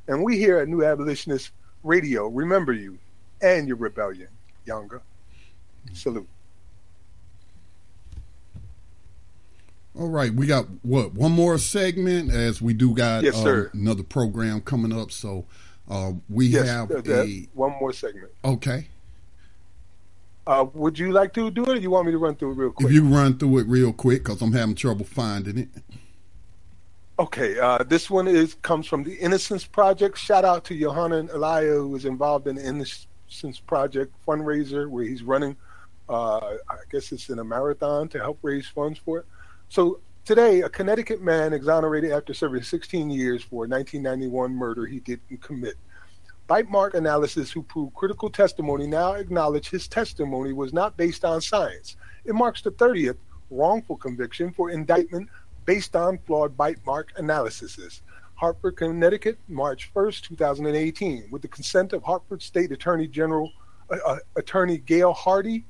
And 0.07 0.23
we 0.23 0.37
here 0.37 0.57
at 0.57 0.67
New 0.67 0.83
Abolitionist 0.83 1.51
Radio 1.83 2.27
remember 2.27 2.73
you 2.73 2.97
and 3.41 3.67
your 3.67 3.77
rebellion, 3.77 4.29
Yanga. 4.65 5.01
Salute. 5.93 6.27
All 9.99 10.09
right, 10.09 10.33
we 10.33 10.47
got 10.47 10.65
what 10.81 11.13
one 11.13 11.33
more 11.33 11.57
segment 11.57 12.31
as 12.31 12.61
we 12.61 12.73
do 12.73 12.95
got 12.95 13.23
yes, 13.23 13.35
uh, 13.45 13.65
another 13.73 14.01
program 14.01 14.61
coming 14.61 14.91
up. 14.91 15.11
So 15.11 15.45
uh, 15.87 16.13
we 16.29 16.47
yes, 16.47 16.67
have 16.67 16.89
a 16.91 17.47
one 17.53 17.73
more 17.79 17.93
segment. 17.93 18.31
Okay. 18.43 18.87
Uh, 20.45 20.65
would 20.73 20.97
you 20.97 21.11
like 21.11 21.31
to 21.33 21.49
do 21.51 21.63
it, 21.65 21.69
or 21.69 21.75
you 21.75 21.91
want 21.91 22.05
me 22.05 22.11
to 22.11 22.17
run 22.17 22.35
through 22.35 22.51
it 22.51 22.55
real 22.55 22.71
quick? 22.71 22.87
If 22.87 22.93
you 22.93 23.05
run 23.05 23.37
through 23.37 23.59
it 23.59 23.67
real 23.67 23.93
quick, 23.93 24.23
because 24.23 24.41
I'm 24.41 24.51
having 24.51 24.75
trouble 24.75 25.05
finding 25.05 25.57
it. 25.57 25.69
Okay, 27.19 27.59
uh, 27.59 27.83
this 27.83 28.09
one 28.09 28.27
is 28.27 28.55
comes 28.63 28.87
from 28.87 29.03
the 29.03 29.13
Innocence 29.13 29.65
Project. 29.65 30.17
Shout 30.17 30.43
out 30.43 30.63
to 30.65 30.73
Yohanan 30.73 31.29
Elia, 31.29 31.73
who 31.73 31.95
is 31.95 32.05
involved 32.05 32.47
in 32.47 32.55
the 32.55 32.67
Innocence 32.67 33.59
Project 33.67 34.11
fundraiser, 34.27 34.89
where 34.89 35.03
he's 35.03 35.21
running. 35.21 35.55
Uh, 36.09 36.39
I 36.67 36.77
guess 36.91 37.11
it's 37.11 37.29
in 37.29 37.37
a 37.37 37.43
marathon 37.43 38.07
to 38.09 38.17
help 38.17 38.39
raise 38.41 38.67
funds 38.67 38.97
for 38.97 39.19
it. 39.19 39.25
So 39.69 39.99
today, 40.25 40.61
a 40.61 40.69
Connecticut 40.69 41.21
man 41.21 41.53
exonerated 41.53 42.11
after 42.11 42.33
serving 42.33 42.63
16 42.63 43.11
years 43.11 43.43
for 43.43 43.65
a 43.65 43.67
1991 43.67 44.51
murder 44.51 44.87
he 44.87 44.99
didn't 44.99 45.39
commit. 45.39 45.75
Bite 46.47 46.67
mark 46.67 46.95
analysis, 46.95 47.51
who 47.51 47.61
proved 47.61 47.93
critical 47.93 48.31
testimony, 48.31 48.87
now 48.87 49.13
acknowledge 49.13 49.69
his 49.69 49.87
testimony 49.87 50.51
was 50.51 50.73
not 50.73 50.97
based 50.97 51.23
on 51.23 51.41
science. 51.41 51.95
It 52.25 52.33
marks 52.33 52.63
the 52.63 52.71
30th 52.71 53.17
wrongful 53.51 53.97
conviction 53.97 54.51
for 54.51 54.71
indictment 54.71 55.29
based 55.65 55.95
on 55.95 56.17
flawed 56.25 56.55
bite 56.57 56.79
mark 56.85 57.11
analyses. 57.17 58.01
Hartford, 58.35 58.75
Connecticut, 58.75 59.37
March 59.47 59.91
1st, 59.93 60.21
2018. 60.29 61.27
With 61.31 61.41
the 61.41 61.47
consent 61.47 61.93
of 61.93 62.03
Hartford 62.03 62.41
State 62.41 62.71
Attorney 62.71 63.07
General 63.07 63.51
uh, 63.89 63.97
uh, 64.05 64.17
Attorney 64.35 64.77
Gail 64.79 65.13
Hardy, 65.13 65.65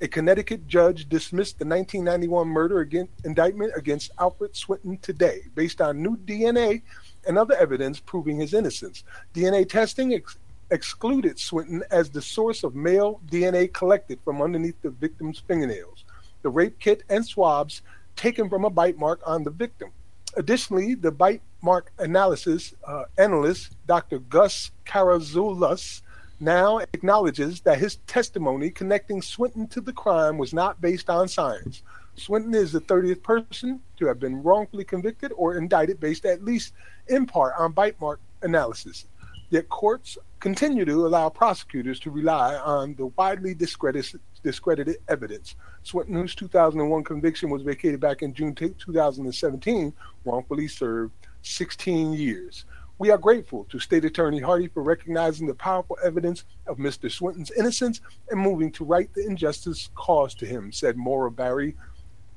a 0.00 0.08
Connecticut 0.08 0.66
judge 0.68 1.08
dismissed 1.08 1.58
the 1.58 1.64
1991 1.64 2.46
murder 2.46 2.88
indictment 3.24 3.72
against 3.76 4.12
Alfred 4.18 4.54
Swinton 4.54 4.98
today, 4.98 5.40
based 5.54 5.80
on 5.80 6.02
new 6.02 6.16
DNA 6.18 6.82
and 7.26 7.36
other 7.36 7.56
evidence 7.56 7.98
proving 7.98 8.38
his 8.38 8.54
innocence. 8.54 9.04
DNA 9.34 9.68
testing 9.68 10.14
ex- 10.14 10.36
excluded 10.70 11.38
Swinton 11.38 11.82
as 11.90 12.10
the 12.10 12.22
source 12.22 12.62
of 12.62 12.74
male 12.74 13.20
DNA 13.26 13.72
collected 13.72 14.20
from 14.24 14.40
underneath 14.40 14.80
the 14.82 14.90
victim's 14.90 15.40
fingernails. 15.40 16.04
the 16.42 16.48
rape 16.48 16.78
kit, 16.78 17.02
and 17.08 17.26
swabs 17.26 17.82
taken 18.18 18.48
from 18.50 18.64
a 18.64 18.70
bite 18.70 18.98
mark 18.98 19.20
on 19.24 19.44
the 19.44 19.50
victim. 19.50 19.90
Additionally, 20.36 20.94
the 20.94 21.10
bite 21.10 21.40
mark 21.62 21.92
analysis 21.98 22.74
uh, 22.86 23.04
analyst, 23.16 23.74
Dr. 23.86 24.18
Gus 24.18 24.70
Karazulas, 24.84 26.02
now 26.40 26.78
acknowledges 26.78 27.62
that 27.62 27.78
his 27.78 27.96
testimony 28.06 28.70
connecting 28.70 29.22
Swinton 29.22 29.66
to 29.68 29.80
the 29.80 29.92
crime 29.92 30.38
was 30.38 30.52
not 30.52 30.80
based 30.80 31.08
on 31.08 31.26
science. 31.26 31.82
Swinton 32.14 32.54
is 32.54 32.72
the 32.72 32.80
30th 32.80 33.22
person 33.22 33.80
to 33.96 34.06
have 34.06 34.20
been 34.20 34.42
wrongfully 34.42 34.84
convicted 34.84 35.32
or 35.36 35.56
indicted 35.56 36.00
based 36.00 36.24
at 36.24 36.44
least 36.44 36.74
in 37.08 37.26
part 37.26 37.54
on 37.58 37.72
bite 37.72 38.00
mark 38.00 38.20
analysis. 38.42 39.06
Yet 39.50 39.68
courts 39.68 40.18
continue 40.40 40.84
to 40.84 41.06
allow 41.06 41.28
prosecutors 41.28 41.98
to 42.00 42.10
rely 42.10 42.54
on 42.56 42.94
the 42.94 43.06
widely 43.06 43.54
discredited, 43.54 44.20
discredited 44.38 44.96
evidence. 45.08 45.56
Swinton's 45.82 46.34
2001 46.34 47.04
conviction 47.04 47.50
was 47.50 47.62
vacated 47.62 48.00
back 48.00 48.22
in 48.22 48.34
June 48.34 48.54
2017, 48.54 49.92
wrongfully 50.24 50.68
served 50.68 51.12
16 51.42 52.12
years. 52.12 52.64
We 52.98 53.10
are 53.10 53.18
grateful 53.18 53.64
to 53.70 53.78
State 53.78 54.04
Attorney 54.04 54.40
Hardy 54.40 54.66
for 54.66 54.82
recognizing 54.82 55.46
the 55.46 55.54
powerful 55.54 55.96
evidence 56.04 56.44
of 56.66 56.78
Mr. 56.78 57.08
Swinton's 57.10 57.52
innocence 57.52 58.00
and 58.30 58.40
moving 58.40 58.72
to 58.72 58.84
right 58.84 59.08
the 59.14 59.24
injustice 59.24 59.90
caused 59.94 60.40
to 60.40 60.46
him, 60.46 60.72
said 60.72 60.96
Maura 60.96 61.30
Barry 61.30 61.76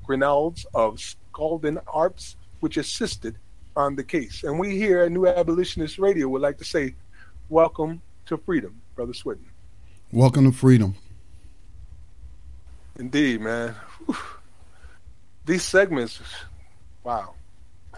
Grinalds 0.06 0.64
of 0.72 0.96
Skadden 0.96 1.82
Arps, 1.86 2.36
which 2.60 2.76
assisted 2.76 3.38
on 3.76 3.96
the 3.96 4.04
case. 4.04 4.44
And 4.44 4.58
we 4.58 4.76
here 4.76 5.00
at 5.00 5.10
New 5.10 5.26
Abolitionist 5.26 5.98
Radio 5.98 6.28
would 6.28 6.42
like 6.42 6.58
to 6.58 6.64
say, 6.64 6.94
welcome 7.48 8.00
to 8.26 8.36
freedom, 8.36 8.80
Brother 8.94 9.14
Swinton. 9.14 9.46
Welcome 10.12 10.44
to 10.44 10.56
freedom. 10.56 10.94
Indeed, 12.98 13.40
man. 13.40 13.74
Whew. 14.06 14.16
These 15.44 15.64
segments, 15.64 16.20
wow, 17.02 17.34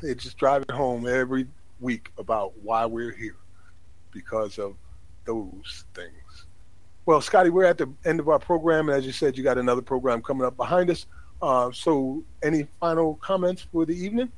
they 0.01 0.15
just 0.15 0.39
drive 0.39 0.63
it 0.63 0.71
home 0.71 1.07
every 1.07 1.47
week 1.81 2.11
about 2.19 2.57
why 2.63 2.87
we're 2.87 3.13
here 3.13 3.37
because 4.13 4.59
of 4.59 4.77
those 5.27 5.85
things. 5.95 6.47
Well, 7.07 7.21
Scotty, 7.21 7.51
we're 7.51 7.65
at 7.65 7.77
the 7.77 7.93
end 8.07 8.21
of 8.21 8.29
our 8.29 8.39
program, 8.39 8.89
and 8.89 8.97
as 8.97 9.05
you 9.05 9.13
said, 9.13 9.37
you 9.37 9.45
got 9.45 9.59
another 9.59 9.83
program 9.83 10.23
coming 10.23 10.47
up 10.47 10.57
behind 10.57 10.89
us. 10.89 11.07
Uh, 11.43 11.71
so, 11.73 12.25
any 12.43 12.67
final 12.81 13.17
comments 13.17 13.67
for 13.71 13.85
the 13.85 13.93
evening? 13.93 14.33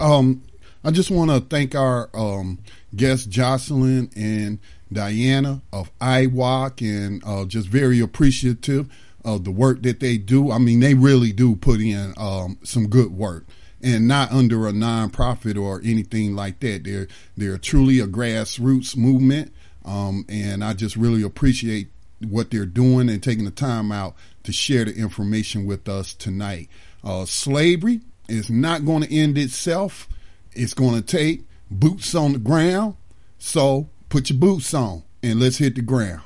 Um, 0.00 0.42
I 0.82 0.90
just 0.90 1.12
want 1.12 1.30
to 1.30 1.40
thank 1.40 1.76
our 1.76 2.10
um, 2.12 2.58
guests, 2.96 3.26
Jocelyn 3.26 4.10
and 4.16 4.58
Diana 4.92 5.62
of 5.72 5.96
IWOC, 5.98 6.80
and 6.82 7.22
uh, 7.24 7.44
just 7.44 7.68
very 7.68 8.00
appreciative 8.00 8.92
of 9.24 9.44
the 9.44 9.50
work 9.50 9.82
that 9.82 10.00
they 10.00 10.18
do. 10.18 10.50
I 10.50 10.58
mean, 10.58 10.80
they 10.80 10.94
really 10.94 11.32
do 11.32 11.56
put 11.56 11.80
in 11.80 12.14
um, 12.16 12.58
some 12.62 12.88
good 12.88 13.12
work 13.12 13.46
and 13.82 14.06
not 14.06 14.30
under 14.30 14.66
a 14.66 14.72
nonprofit 14.72 15.60
or 15.60 15.80
anything 15.84 16.36
like 16.36 16.60
that. 16.60 16.84
They're 16.84 17.08
they're 17.36 17.58
truly 17.58 17.98
a 17.98 18.06
grassroots 18.06 18.96
movement, 18.96 19.52
um, 19.84 20.24
and 20.28 20.64
I 20.64 20.74
just 20.74 20.96
really 20.96 21.22
appreciate 21.22 21.88
what 22.28 22.50
they're 22.50 22.66
doing 22.66 23.08
and 23.08 23.22
taking 23.22 23.44
the 23.44 23.50
time 23.50 23.90
out 23.90 24.14
to 24.44 24.52
share 24.52 24.84
the 24.84 24.94
information 24.94 25.66
with 25.66 25.88
us 25.88 26.14
tonight. 26.14 26.68
Uh, 27.02 27.24
slavery 27.24 28.00
is 28.28 28.48
not 28.48 28.84
going 28.84 29.02
to 29.02 29.14
end 29.14 29.36
itself. 29.36 30.08
It's 30.52 30.74
going 30.74 30.94
to 30.94 31.02
take 31.02 31.42
boots 31.70 32.14
on 32.14 32.32
the 32.32 32.38
ground. 32.38 32.96
So 33.38 33.88
put 34.12 34.28
your 34.28 34.38
boots 34.38 34.74
on 34.74 35.02
and 35.22 35.40
let's 35.40 35.56
hit 35.56 35.74
the 35.74 35.80
ground. 35.80 36.20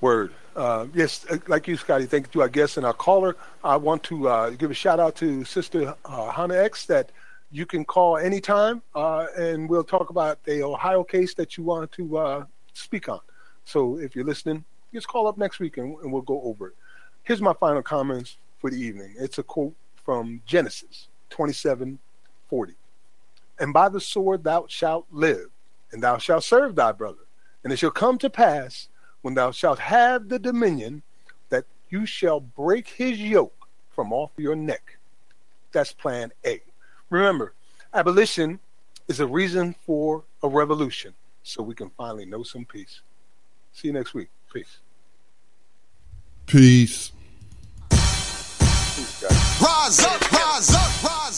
Word. 0.00 0.32
Uh, 0.56 0.86
yes, 0.94 1.26
uh, 1.28 1.36
like 1.46 1.68
you, 1.68 1.76
Scotty, 1.76 2.06
thank 2.06 2.34
you 2.34 2.40
our 2.40 2.48
guest 2.48 2.78
and 2.78 2.86
our 2.86 2.94
caller. 2.94 3.36
I 3.62 3.76
want 3.76 4.02
to 4.04 4.28
uh, 4.28 4.50
give 4.50 4.70
a 4.70 4.74
shout 4.74 4.98
out 4.98 5.14
to 5.16 5.44
Sister 5.44 5.94
uh, 6.06 6.30
Hannah 6.30 6.56
X 6.56 6.86
that 6.86 7.12
you 7.50 7.66
can 7.66 7.84
call 7.84 8.16
anytime 8.16 8.80
uh, 8.94 9.26
and 9.36 9.68
we'll 9.68 9.84
talk 9.84 10.08
about 10.08 10.42
the 10.44 10.62
Ohio 10.62 11.04
case 11.04 11.34
that 11.34 11.58
you 11.58 11.64
want 11.64 11.92
to 11.92 12.16
uh, 12.16 12.44
speak 12.72 13.10
on. 13.10 13.20
So 13.66 13.98
if 13.98 14.16
you're 14.16 14.24
listening, 14.24 14.64
just 14.94 15.06
call 15.06 15.26
up 15.26 15.36
next 15.36 15.60
week 15.60 15.76
and, 15.76 15.98
and 15.98 16.10
we'll 16.10 16.22
go 16.22 16.40
over 16.44 16.68
it. 16.68 16.74
Here's 17.24 17.42
my 17.42 17.52
final 17.52 17.82
comments 17.82 18.38
for 18.58 18.70
the 18.70 18.80
evening. 18.80 19.14
It's 19.18 19.36
a 19.36 19.42
quote 19.42 19.74
from 20.02 20.40
Genesis 20.46 21.08
27 21.28 21.98
40. 22.48 22.74
And 23.60 23.74
by 23.74 23.90
the 23.90 24.00
sword 24.00 24.44
thou 24.44 24.64
shalt 24.66 25.04
live, 25.10 25.50
and 25.92 26.02
thou 26.02 26.18
shalt 26.18 26.44
serve 26.44 26.74
thy 26.74 26.92
brother. 26.92 27.26
And 27.64 27.72
it 27.72 27.78
shall 27.78 27.90
come 27.90 28.18
to 28.18 28.30
pass 28.30 28.88
when 29.22 29.34
thou 29.34 29.50
shalt 29.50 29.78
have 29.80 30.28
the 30.28 30.38
dominion, 30.38 31.02
that 31.48 31.64
you 31.90 32.06
shall 32.06 32.40
break 32.40 32.88
his 32.88 33.20
yoke 33.20 33.68
from 33.90 34.12
off 34.12 34.30
your 34.36 34.54
neck. 34.54 34.98
That's 35.72 35.92
plan 35.92 36.32
A. 36.46 36.60
Remember, 37.10 37.52
abolition 37.92 38.60
is 39.08 39.20
a 39.20 39.26
reason 39.26 39.74
for 39.84 40.24
a 40.42 40.48
revolution, 40.48 41.14
so 41.42 41.62
we 41.62 41.74
can 41.74 41.90
finally 41.90 42.26
know 42.26 42.42
some 42.42 42.64
peace. 42.64 43.00
See 43.72 43.88
you 43.88 43.94
next 43.94 44.14
week. 44.14 44.28
Peace. 44.52 44.78
Peace. 46.46 47.12
Rise 49.60 50.00
up, 50.00 50.32
rise 50.32 50.70
up, 50.74 51.02
rise 51.02 51.37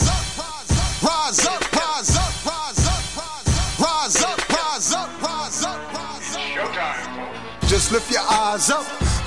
lift 7.91 8.09
your 8.09 8.21
eyes 8.21 8.69
up. 8.69 9.10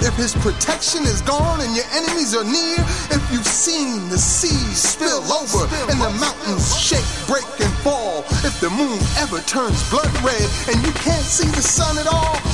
If 0.00 0.14
his 0.16 0.34
protection 0.34 1.02
is 1.02 1.20
gone 1.22 1.60
and 1.60 1.74
your 1.74 1.84
enemies 1.92 2.34
are 2.34 2.44
near. 2.44 2.78
If 3.10 3.22
you've 3.32 3.46
seen 3.46 4.08
the 4.08 4.18
seas 4.18 4.76
spill 4.76 5.24
over 5.32 5.64
and 5.90 6.00
the 6.00 6.10
mountains 6.20 6.76
shake, 6.78 7.06
break, 7.26 7.46
and 7.60 7.72
fall. 7.84 8.24
If 8.44 8.60
the 8.60 8.70
moon 8.70 8.98
ever 9.18 9.40
turns 9.42 9.78
blood 9.90 10.12
red 10.22 10.48
and 10.68 10.84
you 10.84 10.92
can't 10.92 11.24
see 11.24 11.48
the 11.48 11.62
sun 11.62 11.98
at 11.98 12.06
all. 12.06 12.36